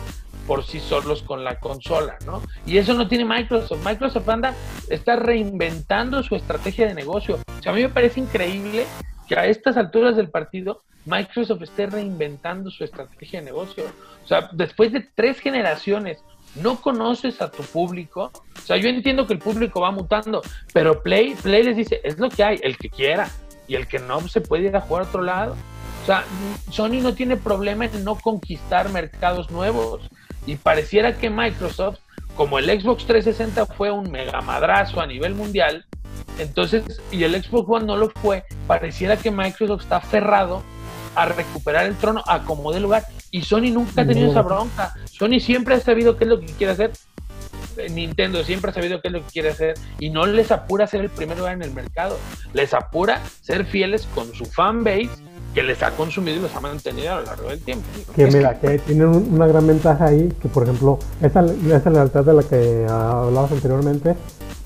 por 0.47 0.65
sí 0.65 0.81
solos 0.81 1.23
con 1.23 1.45
la 1.45 1.59
consola, 1.59 2.17
¿no? 2.27 2.43
Y 2.67 2.79
eso 2.79 2.95
no 2.95 3.09
tiene 3.09 3.25
Microsoft. 3.25 3.85
Microsoft 3.85 4.29
anda, 4.29 4.55
está 4.89 5.17
reinventando 5.17 6.23
su 6.23 6.37
estrategia 6.37 6.87
de 6.87 6.95
negocio. 6.95 7.39
O 7.59 7.63
sea, 7.63 7.73
a 7.73 7.75
mí 7.75 7.83
me 7.83 7.89
parece 7.89 8.21
increíble 8.21 8.87
que 9.29 9.39
a 9.39 9.47
estas 9.47 9.77
alturas 9.77 10.17
del 10.17 10.31
partido 10.31 10.83
Microsoft 11.07 11.63
esté 11.63 11.87
reinventando 11.87 12.71
su 12.71 12.85
estrategia 12.85 13.41
de 13.41 13.47
negocio. 13.47 13.85
O 14.25 14.27
sea, 14.27 14.49
después 14.53 14.93
de 14.93 15.01
tres 15.15 15.41
generaciones, 15.41 16.23
no 16.57 16.81
conoces 16.81 17.41
a 17.43 17.51
tu 17.51 17.63
público. 17.63 18.31
O 18.57 18.61
sea, 18.61 18.77
yo 18.77 18.89
entiendo 18.89 19.27
que 19.27 19.35
el 19.35 19.39
público 19.39 19.81
va 19.81 19.91
mutando, 19.91 20.43
pero 20.73 21.03
Play, 21.03 21.35
Play 21.35 21.63
les 21.65 21.77
dice, 21.77 22.01
es 22.05 22.19
lo 22.19 22.29
que 22.29 22.45
hay, 22.45 22.61
el 22.63 22.77
que 22.77 22.89
quiera. 22.91 23.29
Y 23.67 23.77
el 23.77 23.89
que 23.89 23.99
no 23.99 24.21
se 24.29 24.43
puede 24.43 24.65
ir 24.65 24.77
a 24.77 24.83
jugar 24.83 25.05
a 25.05 25.09
otro 25.09 25.23
lado. 25.23 25.57
O 26.03 26.07
sea, 26.07 26.23
Sony 26.71 27.01
no 27.01 27.15
tiene 27.15 27.39
problema 27.39 27.87
en 27.87 28.05
no 28.05 28.17
conquistar 28.17 28.91
mercados 28.91 29.51
nuevos. 29.51 30.03
Y 30.47 30.57
pareciera 30.57 31.17
que 31.17 31.31
Microsoft, 31.31 31.99
como 32.37 32.59
el 32.59 32.67
Xbox 32.67 33.07
360 33.07 33.67
fue 33.75 33.91
un 33.91 34.11
mega 34.11 34.41
madrazo 34.41 35.01
a 35.01 35.07
nivel 35.07 35.35
mundial, 35.35 35.87
entonces, 36.39 37.01
y 37.11 37.25
el 37.25 37.41
Xbox 37.43 37.69
One 37.69 37.87
no 37.87 37.97
lo 37.97 38.11
fue, 38.11 38.45
pareciera 38.67 39.17
que 39.17 39.31
Microsoft 39.31 39.83
está 39.83 39.97
aferrado 39.97 40.63
a 41.15 41.27
recuperar 41.27 41.87
el 41.87 41.95
trono 41.95 42.23
a 42.27 42.43
como 42.43 42.73
de 42.73 42.81
lugar. 42.81 43.05
Y 43.31 43.43
Sony 43.43 43.71
nunca 43.73 44.03
ha 44.03 44.07
tenido 44.07 44.31
esa 44.31 44.43
bronca. 44.43 44.95
Sony 45.05 45.41
siempre 45.41 45.75
ha 45.75 45.81
sabido 45.81 46.17
qué 46.17 46.25
es 46.25 46.31
lo 46.31 46.41
que 46.41 46.47
quiere 46.47 46.73
hacer. 46.73 46.93
Eh, 47.77 47.89
Nintendo 47.91 48.43
siempre 48.45 48.71
ha 48.71 48.75
sabido 48.75 49.01
qué 49.01 49.09
es 49.09 49.13
lo 49.13 49.21
que 49.21 49.33
quiere 49.33 49.51
hacer 49.51 49.75
y 49.99 50.11
no 50.11 50.27
les 50.27 50.53
apura 50.53 50.87
ser 50.87 51.01
el 51.01 51.11
primer 51.11 51.39
lugar 51.39 51.55
en 51.55 51.63
el 51.63 51.73
mercado. 51.73 52.19
Les 52.53 52.75
apura 52.75 53.21
ser 53.41 53.65
fieles 53.65 54.07
con 54.15 54.33
su 54.35 54.45
fan 54.45 54.85
base 54.85 55.11
que 55.55 55.63
les 55.63 55.83
ha 55.83 55.93
consumido 55.93 56.39
y 56.39 56.41
los 56.41 56.55
ha 56.55 56.61
mantenido 56.61 57.13
a 57.13 57.21
lo 57.21 57.27
largo 57.27 57.49
del 57.49 57.61
tiempo. 57.61 57.85
Que 58.15 58.27
mira, 58.27 58.59
que 58.59 58.79
tienen 58.81 59.09
una 59.09 59.47
gran 59.47 59.67
ventaja 59.67 60.07
ahí, 60.07 60.33
que 60.43 60.49
por 60.49 60.65
ejemplo, 60.65 60.99
esa, 61.23 61.45
esa 61.45 61.91
lealtad 61.91 62.25
de 62.25 62.35
la 62.35 62.43
que 62.43 62.87
hablabas 62.89 63.53
anteriormente, 63.53 64.17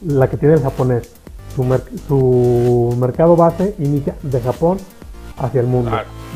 la 0.07 0.29
que 0.31 0.37
tiene 0.37 0.55
el 0.55 0.63
japonés. 0.63 1.11
Su, 1.55 1.65
su 2.07 2.97
mercado 2.99 3.37
base 3.37 3.75
inicia 3.79 4.17
de 4.23 4.41
Japón 4.41 4.79
hacia 5.37 5.61
el 5.61 5.67
mundo. 5.67 5.91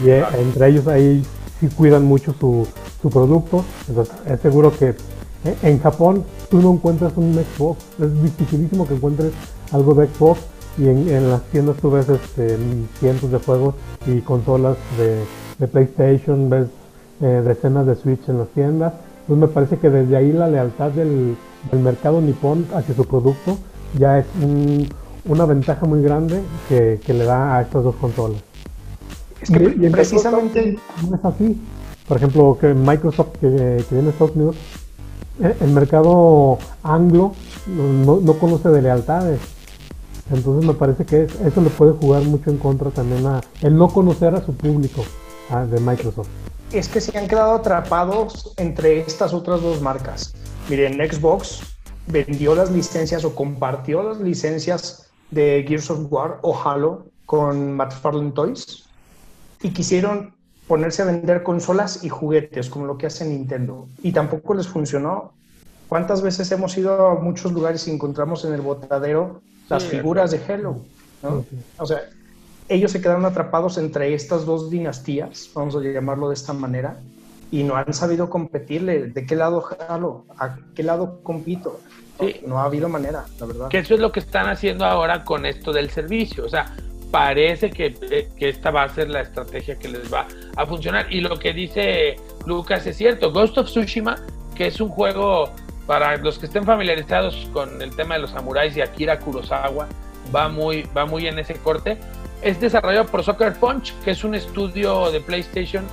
y 0.05 0.11
eh, 0.11 0.25
entre 0.39 0.69
ellos 0.69 0.87
ahí 0.89 1.25
sí 1.61 1.69
cuidan 1.69 2.05
mucho 2.05 2.35
su, 2.39 2.67
su 3.01 3.09
producto. 3.09 3.65
Entonces 3.89 4.15
es 4.27 4.41
seguro 4.41 4.77
que 4.77 4.91
eh, 5.45 5.57
en 5.63 5.81
Japón 5.81 6.25
tú 6.51 6.61
no 6.61 6.73
encuentras 6.73 7.13
un 7.17 7.35
Xbox. 7.35 7.83
Es 8.01 8.23
dificilísimo 8.23 8.87
que 8.87 8.95
encuentres 8.95 9.33
algo 9.73 9.95
de 9.95 10.09
Xbox. 10.09 10.41
Y 10.79 10.89
en, 10.89 11.31
las 11.31 11.43
tiendas 11.45 11.77
tú 11.77 11.91
ves 11.91 12.09
este, 12.09 12.57
cientos 12.99 13.31
de 13.31 13.39
juegos 13.39 13.75
y 14.07 14.21
consolas 14.21 14.77
de, 14.99 15.67
PlayStation, 15.67 16.51
ves 16.51 16.67
eh, 17.21 17.43
decenas 17.45 17.87
de 17.87 17.95
Switch 17.95 18.29
en 18.29 18.39
las 18.39 18.49
tiendas. 18.49 18.95
Entonces 19.23 19.49
me 19.49 19.55
parece 19.55 19.79
que 19.79 19.91
desde 19.91 20.17
ahí 20.17 20.33
la 20.33 20.49
lealtad 20.49 20.91
del, 20.91 21.37
del 21.71 21.81
mercado 21.81 22.21
nipón 22.21 22.67
hacia 22.75 22.95
su 22.95 23.05
producto 23.05 23.59
ya 23.99 24.19
es 24.19 24.27
una 25.27 25.45
ventaja 25.45 25.87
muy 25.87 26.03
grande 26.03 26.41
que, 26.69 27.01
que 27.05 27.15
le 27.15 27.25
da 27.25 27.57
a 27.57 27.63
estas 27.63 27.85
dos 27.85 27.95
consolas. 27.97 28.43
Es 29.41 29.51
que 29.51 29.91
precisamente 29.91 30.79
no 31.09 31.17
es 31.17 31.25
así. 31.25 31.61
Por 32.07 32.17
ejemplo, 32.17 32.59
que 32.61 32.75
Microsoft 32.75 33.39
que, 33.41 33.47
viene 33.49 34.05
de 34.05 34.11
Estados 34.11 34.37
Unidos, 34.37 34.57
eh, 35.41 35.57
el 35.61 35.71
mercado 35.71 36.59
anglo 36.83 37.33
no, 37.67 38.21
conoce 38.35 38.69
de 38.69 38.83
lealtades. 38.83 39.41
Entonces 40.33 40.67
me 40.67 40.75
parece 40.75 41.05
que 41.05 41.25
eso 41.25 41.61
le 41.61 41.71
puede 41.71 41.93
jugar 41.93 42.23
mucho 42.23 42.51
en 42.51 42.57
contra 42.57 42.91
también 42.91 43.27
a 43.27 43.43
el 43.61 43.77
no 43.77 43.89
conocer 43.89 44.35
a 44.35 44.45
su 44.45 44.55
público 44.55 45.05
de 45.71 45.79
Microsoft. 45.81 46.29
Es 46.73 46.89
que 46.89 47.01
se 47.01 47.17
han 47.19 47.29
quedado 47.29 47.53
atrapados 47.53 48.55
entre 48.57 49.01
estas 49.01 49.35
otras 49.35 49.61
dos 49.61 49.83
marcas. 49.83 50.35
Miren, 50.71 50.95
Xbox 50.95 51.61
vendió 52.07 52.55
las 52.55 52.71
licencias 52.71 53.25
o 53.25 53.35
compartió 53.35 54.03
las 54.03 54.21
licencias 54.21 55.11
de 55.31 55.65
Gears 55.69 55.91
of 55.91 56.11
War 56.11 56.39
o 56.41 56.59
Halo 56.59 57.05
con 57.27 57.75
McFarlane 57.75 58.33
Toys 58.33 58.85
y 59.63 59.71
quisieron 59.71 60.35
ponerse 60.67 61.03
a 61.03 61.07
vender 61.07 61.43
consolas 61.43 62.03
y 62.03 62.09
juguetes, 62.09 62.71
como 62.71 62.87
lo 62.87 62.97
que 62.97 63.07
hace 63.07 63.27
Nintendo. 63.27 63.87
Y 64.03 64.13
tampoco 64.13 64.55
les 64.55 64.67
funcionó. 64.67 65.33
¿Cuántas 65.89 66.23
veces 66.23 66.51
hemos 66.53 66.77
ido 66.79 67.09
a 67.09 67.15
muchos 67.17 67.53
lugares 67.53 67.87
y 67.87 67.91
encontramos 67.91 68.47
en 68.47 68.55
el 68.55 68.63
botadero 68.63 69.43
las 69.73 69.85
figuras 69.85 70.31
de 70.31 70.41
Halo? 70.53 70.81
O 71.79 71.87
sea, 71.87 72.03
ellos 72.69 72.93
se 72.93 73.01
quedaron 73.01 73.25
atrapados 73.25 73.79
entre 73.79 74.15
estas 74.15 74.45
dos 74.45 74.71
dinastías, 74.71 75.51
vamos 75.55 75.77
a 75.77 75.81
llamarlo 75.81 76.29
de 76.29 76.35
esta 76.35 76.53
manera, 76.53 76.97
y 77.51 77.63
no 77.65 77.77
han 77.77 77.93
sabido 77.93 78.31
competirle. 78.31 79.09
¿De 79.09 79.27
qué 79.27 79.37
lado 79.37 79.65
Halo? 79.89 80.25
¿A 80.39 80.57
qué 80.75 80.83
lado 80.83 81.21
compito? 81.23 81.81
No 82.47 82.59
ha 82.59 82.65
habido 82.65 82.89
manera, 82.89 83.25
la 83.41 83.47
verdad. 83.47 83.69
Que 83.69 83.79
eso 83.79 83.95
es 83.95 84.01
lo 84.01 84.13
que 84.13 84.21
están 84.21 84.49
haciendo 84.49 84.85
ahora 84.85 85.25
con 85.25 85.45
esto 85.45 85.73
del 85.73 85.91
servicio. 85.91 86.45
O 86.45 86.49
sea, 86.49 86.73
parece 87.11 87.71
que, 87.71 87.95
que, 88.37 88.49
esta 88.49 88.71
va 88.71 88.85
a 88.85 88.89
ser 88.89 89.11
la 89.11 89.21
estrategia 89.23 89.79
que 89.79 89.89
les 89.89 90.13
va 90.13 90.27
a 90.57 90.67
funcionar. 90.67 91.13
Y 91.13 91.21
lo 91.21 91.39
que 91.39 91.53
dice 91.53 92.17
Lucas 92.47 92.87
es 92.87 92.97
cierto. 92.97 93.33
Ghost 93.33 93.59
of 93.59 93.67
Tsushima, 93.67 94.17
que 94.55 94.69
es 94.69 94.81
un 94.81 94.89
juego 94.89 95.51
para 95.87 96.17
los 96.17 96.39
que 96.39 96.47
estén 96.47 96.65
familiarizados 96.65 97.49
con 97.53 97.83
el 97.83 97.95
tema 97.95 98.15
de 98.15 98.23
los 98.23 98.31
samuráis 98.31 98.77
y 98.77 98.81
Akira 98.81 99.19
Kurosawa, 99.19 99.89
va 100.35 100.49
muy, 100.49 100.83
va 100.97 101.07
muy 101.07 101.27
en 101.27 101.39
ese 101.39 101.55
corte. 101.55 101.99
Es 102.43 102.61
desarrollado 102.61 103.07
por 103.07 103.23
Soccer 103.23 103.55
Punch, 103.55 103.95
que 104.05 104.13
es 104.13 104.25
un 104.25 104.35
estudio 104.35 105.11
de 105.11 105.21
PlayStation, 105.21 105.85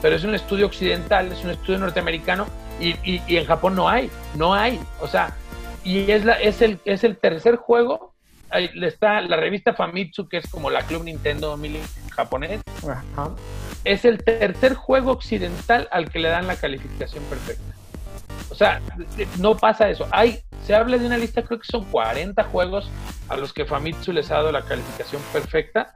pero 0.00 0.16
es 0.16 0.24
un 0.24 0.34
estudio 0.34 0.66
occidental, 0.66 1.32
es 1.32 1.44
un 1.44 1.50
estudio 1.50 1.78
norteamericano 1.78 2.46
y, 2.80 2.94
y, 3.04 3.36
en 3.36 3.44
Japón 3.44 3.74
no 3.74 3.88
hay, 3.88 4.10
no 4.36 4.54
hay. 4.54 4.80
O 5.00 5.08
sea, 5.08 5.36
y 5.84 6.10
es, 6.10 6.24
la, 6.24 6.34
es, 6.34 6.62
el, 6.62 6.78
es 6.84 7.04
el 7.04 7.16
tercer 7.16 7.56
juego 7.56 8.14
ahí 8.50 8.70
está 8.82 9.20
la 9.20 9.36
revista 9.36 9.74
Famitsu, 9.74 10.28
que 10.28 10.38
es 10.38 10.48
como 10.48 10.70
la 10.70 10.82
Club 10.82 11.04
Nintendo 11.04 11.56
Mini 11.56 11.80
japonés. 12.10 12.60
Es 13.84 14.04
el 14.04 14.22
tercer 14.24 14.74
juego 14.74 15.12
occidental 15.12 15.88
al 15.90 16.10
que 16.10 16.18
le 16.18 16.28
dan 16.28 16.46
la 16.46 16.56
calificación 16.56 17.22
perfecta. 17.24 17.77
O 18.50 18.54
sea, 18.54 18.80
no 19.38 19.56
pasa 19.56 19.88
eso. 19.88 20.06
Hay, 20.10 20.40
se 20.64 20.74
habla 20.74 20.98
de 20.98 21.06
una 21.06 21.18
lista, 21.18 21.42
creo 21.42 21.58
que 21.60 21.66
son 21.66 21.84
40 21.84 22.42
juegos 22.44 22.88
a 23.28 23.36
los 23.36 23.52
que 23.52 23.64
Famitsu 23.64 24.12
les 24.12 24.30
ha 24.30 24.36
dado 24.36 24.52
la 24.52 24.62
calificación 24.62 25.22
perfecta 25.32 25.94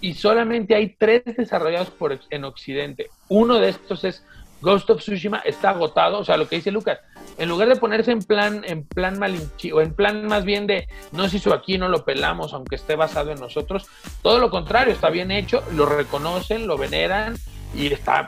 y 0.00 0.14
solamente 0.14 0.74
hay 0.74 0.96
tres 0.98 1.22
desarrollados 1.24 1.90
por, 1.90 2.18
en 2.30 2.44
Occidente. 2.44 3.10
Uno 3.28 3.58
de 3.58 3.70
estos 3.70 4.04
es 4.04 4.24
Ghost 4.62 4.90
of 4.90 5.00
Tsushima, 5.00 5.38
está 5.38 5.70
agotado, 5.70 6.18
o 6.18 6.24
sea, 6.24 6.36
lo 6.36 6.48
que 6.48 6.56
dice 6.56 6.70
Lucas, 6.70 6.98
en 7.38 7.48
lugar 7.48 7.68
de 7.68 7.76
ponerse 7.76 8.12
en 8.12 8.22
plan, 8.22 8.62
en 8.66 8.84
plan 8.84 9.18
malinchi, 9.18 9.72
o 9.72 9.80
en 9.80 9.94
plan 9.94 10.26
más 10.26 10.44
bien 10.44 10.66
de 10.66 10.86
no 11.12 11.28
se 11.28 11.38
hizo 11.38 11.54
aquí, 11.54 11.78
no 11.78 11.88
lo 11.88 12.04
pelamos, 12.04 12.52
aunque 12.52 12.76
esté 12.76 12.96
basado 12.96 13.32
en 13.32 13.40
nosotros, 13.40 13.86
todo 14.22 14.38
lo 14.38 14.50
contrario, 14.50 14.92
está 14.92 15.08
bien 15.08 15.30
hecho, 15.30 15.62
lo 15.72 15.86
reconocen, 15.86 16.66
lo 16.66 16.76
veneran 16.76 17.36
y 17.74 17.86
está 17.86 18.26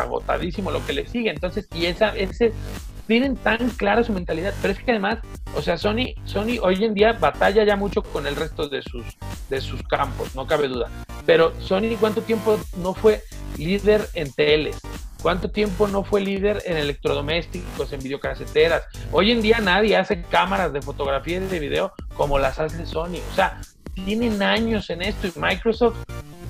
agotadísimo 0.00 0.70
lo 0.70 0.84
que 0.84 0.92
le 0.92 1.06
sigue. 1.06 1.30
Entonces, 1.30 1.68
y 1.74 1.86
esa, 1.86 2.14
ese, 2.16 2.52
tienen 3.10 3.34
tan 3.34 3.70
clara 3.70 4.04
su 4.04 4.12
mentalidad, 4.12 4.54
pero 4.62 4.72
es 4.72 4.78
que 4.78 4.92
además, 4.92 5.18
o 5.56 5.60
sea, 5.60 5.76
Sony, 5.76 6.14
Sony 6.26 6.60
hoy 6.62 6.84
en 6.84 6.94
día 6.94 7.12
batalla 7.14 7.64
ya 7.64 7.74
mucho 7.74 8.04
con 8.04 8.24
el 8.28 8.36
resto 8.36 8.68
de 8.68 8.82
sus, 8.82 9.04
de 9.48 9.60
sus 9.60 9.82
campos, 9.82 10.36
no 10.36 10.46
cabe 10.46 10.68
duda. 10.68 10.88
Pero 11.26 11.52
Sony, 11.60 11.96
¿cuánto 11.98 12.22
tiempo 12.22 12.56
no 12.76 12.94
fue 12.94 13.20
líder 13.58 14.08
en 14.14 14.32
teles? 14.32 14.78
¿Cuánto 15.20 15.50
tiempo 15.50 15.88
no 15.88 16.04
fue 16.04 16.20
líder 16.20 16.62
en 16.64 16.76
electrodomésticos, 16.76 17.92
en 17.92 17.98
videocaseteras? 17.98 18.84
Hoy 19.10 19.32
en 19.32 19.42
día 19.42 19.58
nadie 19.58 19.96
hace 19.96 20.22
cámaras 20.22 20.72
de 20.72 20.80
fotografía 20.80 21.38
y 21.38 21.40
de 21.40 21.58
video 21.58 21.92
como 22.14 22.38
las 22.38 22.60
hace 22.60 22.86
Sony. 22.86 23.18
O 23.32 23.34
sea, 23.34 23.60
tienen 23.92 24.40
años 24.40 24.88
en 24.88 25.02
esto 25.02 25.26
y 25.26 25.32
Microsoft, 25.36 25.96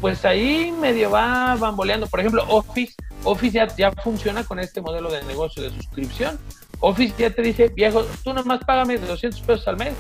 pues 0.02 0.26
ahí 0.26 0.72
medio 0.78 1.10
va 1.10 1.56
bamboleando. 1.56 2.06
Por 2.06 2.20
ejemplo, 2.20 2.44
Office, 2.48 2.94
Office 3.24 3.52
ya, 3.52 3.66
ya 3.76 3.92
funciona 3.92 4.44
con 4.44 4.58
este 4.58 4.80
modelo 4.80 5.10
de 5.10 5.22
negocio 5.24 5.62
de 5.62 5.70
suscripción. 5.70 6.38
Office 6.80 7.14
ya 7.18 7.30
te 7.30 7.42
dice, 7.42 7.68
viejo, 7.68 8.04
tú 8.24 8.32
nomás 8.32 8.60
págame 8.64 8.98
200 8.98 9.40
pesos 9.42 9.68
al 9.68 9.76
mes 9.76 9.94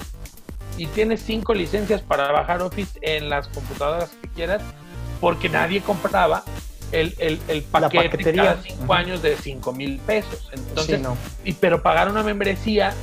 y 0.76 0.86
tienes 0.86 1.22
cinco 1.22 1.52
licencias 1.52 2.00
para 2.00 2.32
bajar 2.32 2.62
Office 2.62 2.98
en 3.02 3.28
las 3.28 3.48
computadoras 3.48 4.10
que 4.22 4.28
quieras, 4.28 4.62
porque 5.20 5.48
nadie 5.48 5.82
compraba 5.82 6.42
el, 6.92 7.14
el, 7.18 7.38
el 7.48 7.62
paquete 7.62 8.32
cada 8.32 8.62
cinco 8.62 8.94
años 8.94 9.22
de 9.22 9.36
cinco 9.36 9.72
mil 9.72 9.98
pesos. 9.98 10.50
Entonces, 10.52 11.00
y, 11.44 11.52
pero 11.52 11.82
pagar 11.82 12.08
una 12.08 12.22
membresía, 12.22 12.94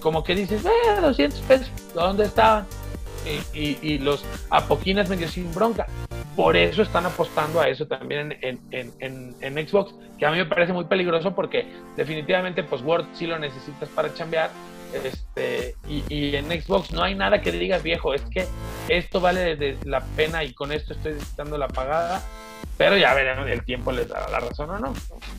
como 0.00 0.22
que 0.22 0.34
dices, 0.34 0.64
eh, 0.64 1.00
200 1.00 1.40
pesos, 1.40 1.70
¿dónde 1.94 2.26
estaban? 2.26 2.66
y, 3.54 3.98
los 3.98 4.24
apoquinas 4.50 5.08
medio 5.08 5.28
sin 5.28 5.52
bronca. 5.54 5.86
Por 6.36 6.56
eso 6.56 6.82
están 6.82 7.06
apostando 7.06 7.60
a 7.60 7.68
eso 7.68 7.86
también 7.86 8.38
en, 8.40 8.60
en, 8.70 9.68
Xbox, 9.68 9.94
que 10.18 10.26
a 10.26 10.30
mí 10.30 10.38
me 10.38 10.46
parece 10.46 10.72
muy 10.72 10.84
peligroso 10.84 11.34
porque 11.34 11.66
definitivamente 11.96 12.62
pues 12.62 12.82
Word 12.82 13.06
sí 13.12 13.26
lo 13.26 13.38
necesitas 13.38 13.88
para 13.90 14.12
chambear. 14.14 14.50
Este, 15.04 15.74
y, 15.88 16.36
en 16.36 16.50
Xbox 16.50 16.92
no 16.92 17.02
hay 17.02 17.14
nada 17.14 17.40
que 17.40 17.50
digas 17.50 17.82
viejo, 17.82 18.12
es 18.12 18.20
que 18.22 18.46
esto 18.88 19.20
vale 19.20 19.78
la 19.84 20.00
pena 20.16 20.44
y 20.44 20.52
con 20.52 20.70
esto 20.70 20.92
estoy 20.92 21.14
necesitando 21.14 21.56
la 21.56 21.68
pagada 21.68 22.22
pero 22.76 22.96
ya 22.96 23.14
veremos, 23.14 23.48
el 23.48 23.64
tiempo 23.64 23.92
les 23.92 24.08
dará 24.08 24.28
la 24.28 24.40
razón 24.40 24.70
o 24.70 24.78
no, 24.78 24.92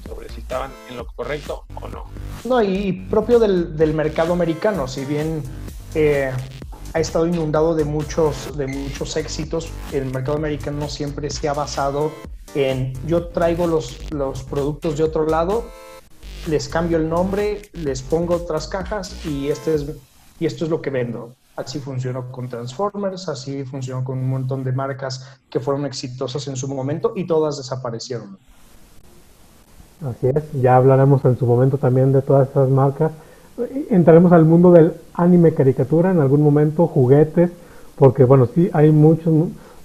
sobre 0.07 0.30
si 0.30 0.40
estaban 0.40 0.72
en 0.90 0.98
lo 0.98 1.06
correcto 1.07 1.65
o 1.76 1.88
no. 1.88 2.06
No, 2.45 2.61
y 2.61 2.94
propio 3.10 3.40
del, 3.40 3.76
del 3.76 3.94
mercado 3.94 4.34
americano, 4.34 4.88
si 4.88 5.03
bien 5.03 5.44
eh, 5.95 6.32
ha 6.94 6.99
estado 6.99 7.28
inundado 7.28 7.76
de 7.76 7.86
muchos, 7.86 8.56
de 8.56 8.68
muchos 8.68 9.18
éxitos, 9.18 9.70
el 9.91 10.06
mercado 10.06 10.38
americano 10.38 10.88
siempre 10.88 11.30
se 11.30 11.49
ha 11.49 11.53
basado 11.53 12.11
en 12.56 12.94
yo 13.07 13.28
traigo 13.30 13.65
los, 13.65 14.11
los 14.11 14.44
productos 14.44 14.98
de 14.98 15.03
otro 15.03 15.26
lado, 15.26 15.64
les 16.48 16.70
cambio 16.70 16.98
el 16.98 17.10
nombre, 17.10 17.64
les 17.74 18.02
pongo 18.02 18.36
otras 18.36 18.68
cajas 18.68 19.26
y, 19.26 19.49
este 19.49 19.74
es, 19.74 19.86
y 20.40 20.45
esto 20.45 20.65
es 20.65 20.70
lo 20.70 20.82
que 20.82 20.91
vendo. 20.91 21.34
Así 21.56 21.80
funcionó 21.80 22.32
con 22.32 22.49
Transformers, 22.49 23.30
así 23.30 23.64
funcionó 23.64 24.03
con 24.03 24.18
un 24.18 24.30
montón 24.30 24.64
de 24.64 24.72
marcas 24.72 25.40
que 25.49 25.60
fueron 25.60 25.86
exitosas 25.86 26.48
en 26.48 26.56
su 26.56 26.68
momento 26.68 27.14
y 27.15 27.26
todas 27.26 27.57
desaparecieron. 27.57 28.38
Así 30.03 30.28
es, 30.28 30.44
ya 30.61 30.76
hablaremos 30.76 31.24
en 31.26 31.38
su 31.38 31.45
momento 31.45 31.78
también 31.78 32.11
de 32.11 32.22
todas 32.22 32.49
esas 32.49 32.70
marcas. 32.70 33.11
Entraremos 33.89 34.31
al 34.31 34.45
mundo 34.45 34.71
del 34.71 34.93
anime 35.13 35.53
caricatura 35.53 36.11
en 36.11 36.19
algún 36.19 36.41
momento, 36.41 36.88
juguetes, 36.88 37.51
porque 37.97 38.23
bueno, 38.23 38.47
sí, 38.47 38.69
hay 38.73 38.91
muchos, 38.91 39.31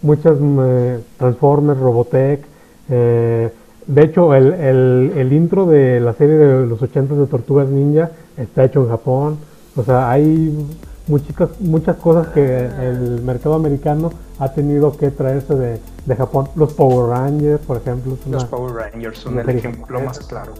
muchas 0.00 0.38
eh, 0.40 1.00
Transformers, 1.18 1.78
Robotech. 1.78 2.40
Eh, 2.88 3.50
de 3.86 4.02
hecho, 4.02 4.34
el, 4.34 4.54
el, 4.54 5.12
el, 5.16 5.32
intro 5.32 5.66
de 5.66 6.00
la 6.00 6.12
serie 6.14 6.36
de 6.36 6.66
los 6.66 6.80
80 6.80 7.14
de 7.14 7.26
Tortugas 7.26 7.68
Ninja 7.68 8.10
está 8.36 8.64
hecho 8.64 8.82
en 8.82 8.88
Japón. 8.88 9.38
O 9.76 9.82
sea, 9.82 10.10
hay 10.10 10.66
muchas, 11.06 11.60
muchas 11.60 11.96
cosas 11.96 12.28
que 12.28 12.66
el 12.80 13.22
mercado 13.22 13.54
americano 13.54 14.12
ha 14.38 14.52
tenido 14.52 14.96
que 14.96 15.10
traerse 15.10 15.54
de, 15.54 15.80
de 16.06 16.16
Japón. 16.16 16.48
Los 16.54 16.74
Power 16.74 17.10
Rangers, 17.10 17.60
por 17.66 17.76
ejemplo. 17.78 18.16
Los 18.30 18.44
Power 18.44 18.74
Rangers 18.74 19.18
son 19.18 19.38
el 19.38 19.48
ejemplo 19.48 20.00
más 20.00 20.18
claro. 20.20 20.52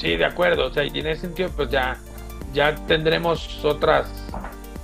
Sí, 0.00 0.16
de 0.16 0.24
acuerdo. 0.24 0.66
O 0.66 0.72
sea, 0.72 0.84
y 0.84 0.98
en 0.98 1.06
ese 1.06 1.22
sentido, 1.22 1.50
pues 1.54 1.68
ya, 1.70 1.98
ya 2.54 2.74
tendremos 2.86 3.62
otras 3.64 4.06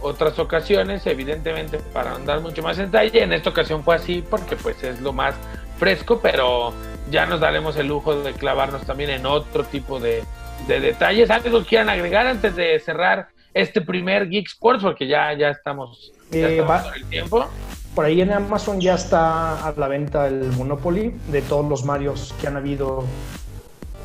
otras 0.02 0.38
ocasiones, 0.38 1.06
evidentemente, 1.06 1.78
para 1.92 2.14
andar 2.14 2.40
mucho 2.40 2.62
más 2.62 2.78
en 2.78 2.90
detalle. 2.90 3.22
En 3.22 3.32
esta 3.32 3.50
ocasión 3.50 3.82
fue 3.82 3.96
así 3.96 4.22
porque 4.28 4.54
pues 4.54 4.80
es 4.82 5.00
lo 5.00 5.12
más 5.12 5.34
fresco, 5.78 6.20
pero 6.22 6.72
ya 7.10 7.26
nos 7.26 7.40
daremos 7.40 7.76
el 7.76 7.88
lujo 7.88 8.14
de 8.22 8.32
clavarnos 8.34 8.84
también 8.84 9.10
en 9.10 9.26
otro 9.26 9.64
tipo 9.64 9.98
de, 9.98 10.22
de 10.68 10.80
detalles. 10.80 11.30
¿Algo 11.30 11.64
quieran 11.64 11.88
agregar 11.88 12.26
antes 12.26 12.54
de 12.54 12.78
cerrar 12.78 13.28
este 13.56 13.80
primer 13.80 14.28
Geek 14.28 14.46
Sports, 14.48 14.82
porque 14.82 15.06
ya, 15.06 15.32
ya 15.32 15.48
estamos, 15.48 16.12
ya 16.30 16.50
eh, 16.50 16.64
el 16.94 17.04
tiempo. 17.06 17.46
Por 17.94 18.04
ahí 18.04 18.20
en 18.20 18.30
Amazon 18.30 18.78
ya 18.78 18.94
está 18.94 19.66
a 19.66 19.72
la 19.72 19.88
venta 19.88 20.28
el 20.28 20.52
Monopoly 20.52 21.14
de 21.28 21.40
todos 21.40 21.66
los 21.66 21.82
Marios 21.82 22.34
que 22.38 22.48
han 22.48 22.58
habido 22.58 23.04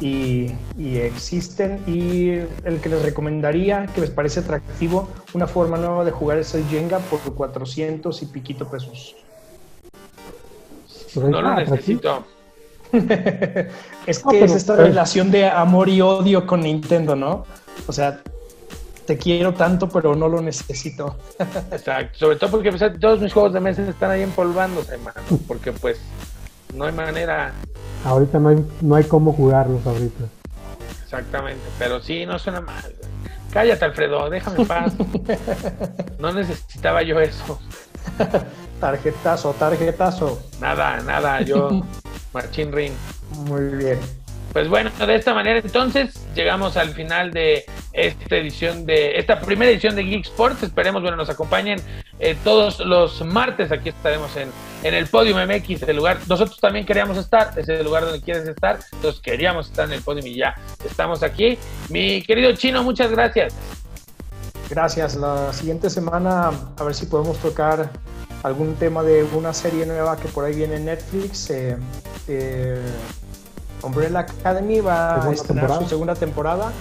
y, 0.01 0.97
existen. 0.97 1.81
Y 1.87 2.31
el 2.65 2.81
que 2.81 2.89
les 2.89 3.01
recomendaría, 3.01 3.85
que 3.93 4.01
les 4.01 4.09
parece 4.09 4.41
atractivo, 4.41 5.07
una 5.33 5.47
forma 5.47 5.77
nueva 5.77 6.03
de 6.03 6.11
jugar 6.11 6.39
es 6.39 6.53
el 6.55 6.65
Jenga 6.65 6.99
por 6.99 7.19
400 7.33 8.21
y 8.21 8.25
piquito 8.25 8.67
pesos. 8.69 9.15
Pues 11.13 11.27
no 11.27 11.41
lo 11.41 11.55
necesito. 11.55 12.25
es 14.05 14.19
que 14.19 14.43
es 14.43 14.51
esta 14.51 14.75
relación 14.75 15.31
de 15.31 15.47
amor 15.47 15.87
y 15.87 16.01
odio 16.01 16.45
con 16.45 16.61
Nintendo, 16.61 17.15
¿no? 17.15 17.45
O 17.87 17.93
sea, 17.93 18.21
te 19.05 19.17
quiero 19.17 19.53
tanto, 19.53 19.87
pero 19.89 20.15
no 20.15 20.27
lo 20.27 20.41
necesito. 20.41 21.17
Exacto, 21.71 22.19
sobre 22.19 22.35
todo 22.37 22.51
porque 22.51 22.71
pues, 22.71 22.99
todos 22.99 23.19
mis 23.21 23.33
juegos 23.33 23.53
de 23.53 23.59
mesa 23.59 23.87
están 23.87 24.11
ahí 24.11 24.21
empolvándose, 24.21 24.93
hermano, 24.93 25.21
porque 25.47 25.71
pues 25.71 25.99
no 26.73 26.85
hay 26.85 26.91
manera. 26.91 27.53
Ahorita 28.05 28.39
no 28.39 28.49
hay, 28.49 28.65
no 28.81 28.95
hay 28.95 29.03
cómo 29.03 29.33
jugarlos 29.33 29.85
ahorita. 29.85 30.25
Exactamente, 31.03 31.63
pero 31.77 31.99
sí, 31.99 32.25
no 32.25 32.39
suena 32.39 32.61
mal. 32.61 32.93
Cállate, 33.51 33.85
Alfredo, 33.85 34.29
déjame 34.29 34.61
en 34.61 34.67
paz. 34.67 34.93
no 36.19 36.31
necesitaba 36.31 37.01
yo 37.03 37.19
eso. 37.19 37.59
tarjetazo, 38.79 39.53
tarjetazo. 39.53 40.41
Nada, 40.59 41.01
nada, 41.01 41.41
yo, 41.41 41.83
Marchín 42.33 42.71
Ring. 42.71 42.93
Muy 43.45 43.75
bien. 43.75 43.99
Pues 44.53 44.67
bueno, 44.67 44.89
de 45.05 45.15
esta 45.15 45.33
manera 45.33 45.59
entonces 45.59 46.27
llegamos 46.35 46.75
al 46.75 46.89
final 46.89 47.31
de 47.31 47.63
esta 47.93 48.35
edición 48.35 48.85
de 48.85 49.17
esta 49.17 49.39
primera 49.39 49.71
edición 49.71 49.95
de 49.95 50.03
Geek 50.03 50.25
Sports. 50.25 50.63
Esperemos, 50.63 51.01
bueno, 51.01 51.15
nos 51.15 51.29
acompañen 51.29 51.79
eh, 52.19 52.35
todos 52.43 52.79
los 52.79 53.23
martes. 53.23 53.71
Aquí 53.71 53.89
estaremos 53.89 54.35
en, 54.35 54.49
en 54.83 54.93
el 54.93 55.07
Podium 55.07 55.39
MX, 55.39 55.83
el 55.83 55.97
lugar. 55.97 56.19
Nosotros 56.27 56.59
también 56.59 56.85
queríamos 56.85 57.17
estar, 57.17 57.53
es 57.57 57.67
el 57.69 57.83
lugar 57.83 58.03
donde 58.03 58.21
quieres 58.21 58.47
estar. 58.47 58.79
Entonces 58.93 59.21
queríamos 59.21 59.67
estar 59.67 59.85
en 59.85 59.93
el 59.93 60.01
Podium 60.01 60.27
y 60.27 60.35
ya 60.35 60.55
estamos 60.83 61.23
aquí. 61.23 61.57
Mi 61.89 62.21
querido 62.23 62.53
Chino, 62.53 62.83
muchas 62.83 63.11
gracias. 63.11 63.53
Gracias. 64.69 65.15
La 65.15 65.51
siguiente 65.53 65.89
semana 65.89 66.51
a 66.77 66.83
ver 66.83 66.95
si 66.95 67.05
podemos 67.05 67.37
tocar 67.37 67.89
algún 68.43 68.75
tema 68.75 69.03
de 69.03 69.23
una 69.23 69.53
serie 69.53 69.85
nueva 69.85 70.17
que 70.17 70.27
por 70.29 70.45
ahí 70.45 70.55
viene 70.55 70.77
en 70.77 70.85
Netflix. 70.85 71.49
Eh, 71.49 71.77
eh, 72.27 72.81
Umbrella 73.83 74.19
Academy 74.19 74.79
va 74.79 75.27
a 75.27 75.31
estrenar 75.31 75.79
su 75.79 75.89
segunda 75.89 76.15
temporada. 76.15 76.71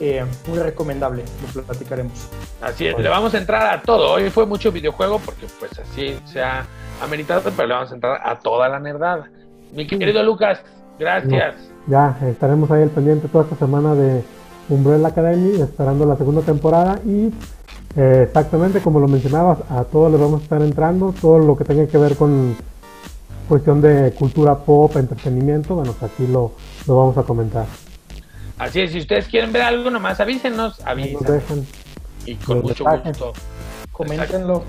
Eh, 0.00 0.24
muy 0.46 0.58
recomendable, 0.58 1.24
lo 1.54 1.62
platicaremos. 1.62 2.28
Así 2.60 2.86
es, 2.86 2.96
le 2.96 3.08
vamos 3.08 3.34
a 3.34 3.38
entrar 3.38 3.74
a 3.74 3.82
todo. 3.82 4.12
Hoy 4.12 4.30
fue 4.30 4.46
mucho 4.46 4.70
videojuego 4.70 5.18
porque 5.18 5.46
pues 5.58 5.76
así 5.78 6.16
se 6.24 6.40
ha 6.40 6.64
ameritado, 7.02 7.42
pero 7.56 7.66
le 7.66 7.74
vamos 7.74 7.90
a 7.90 7.94
entrar 7.94 8.20
a 8.22 8.38
toda 8.38 8.68
la 8.68 8.78
nerdada. 8.78 9.28
Mi 9.72 9.86
querido 9.86 10.22
Lucas, 10.22 10.60
gracias. 10.98 11.56
ya, 11.88 12.16
estaremos 12.22 12.70
ahí 12.70 12.82
al 12.82 12.90
pendiente 12.90 13.26
toda 13.28 13.44
esta 13.44 13.56
semana 13.56 13.94
de 13.94 14.22
Umbrella 14.68 15.08
Academy, 15.08 15.60
esperando 15.60 16.06
la 16.06 16.16
segunda 16.16 16.42
temporada 16.42 17.00
y 17.04 17.32
eh, 17.96 18.24
exactamente 18.26 18.80
como 18.80 19.00
lo 19.00 19.08
mencionabas, 19.08 19.58
a 19.68 19.82
todos 19.82 20.12
le 20.12 20.18
vamos 20.18 20.40
a 20.40 20.44
estar 20.44 20.62
entrando, 20.62 21.12
todo 21.20 21.40
lo 21.40 21.56
que 21.56 21.64
tenga 21.64 21.86
que 21.88 21.98
ver 21.98 22.16
con 22.16 22.56
cuestión 23.48 23.80
de 23.80 24.12
cultura 24.12 24.54
pop, 24.54 24.94
entretenimiento, 24.96 25.74
bueno, 25.74 25.92
pues 25.98 26.12
aquí 26.12 26.26
lo, 26.26 26.52
lo 26.86 26.96
vamos 26.96 27.18
a 27.18 27.24
comentar. 27.24 27.66
Así 28.58 28.80
es, 28.80 28.92
si 28.92 28.98
ustedes 28.98 29.28
quieren 29.28 29.52
ver 29.52 29.62
algo, 29.62 29.90
nomás 29.90 30.20
avísenos, 30.20 30.80
avísenos. 30.84 31.64
Y 32.26 32.34
con 32.36 32.60
mucho 32.60 32.84
gusto. 32.84 33.32
Coméntenlo. 33.92 34.64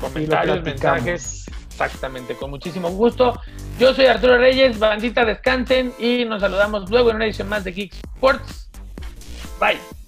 comentarios, 0.00 0.62
mensajes. 0.62 1.46
Exactamente, 1.70 2.34
con 2.34 2.50
muchísimo 2.50 2.90
gusto. 2.90 3.40
Yo 3.78 3.94
soy 3.94 4.06
Arturo 4.06 4.36
Reyes, 4.36 4.78
bandita, 4.78 5.24
descansen 5.24 5.94
y 5.98 6.26
nos 6.26 6.42
saludamos 6.42 6.90
luego 6.90 7.10
en 7.10 7.16
una 7.16 7.24
edición 7.24 7.48
más 7.48 7.64
de 7.64 7.72
Geek 7.72 7.94
Sports. 8.14 8.70
Bye. 9.58 9.99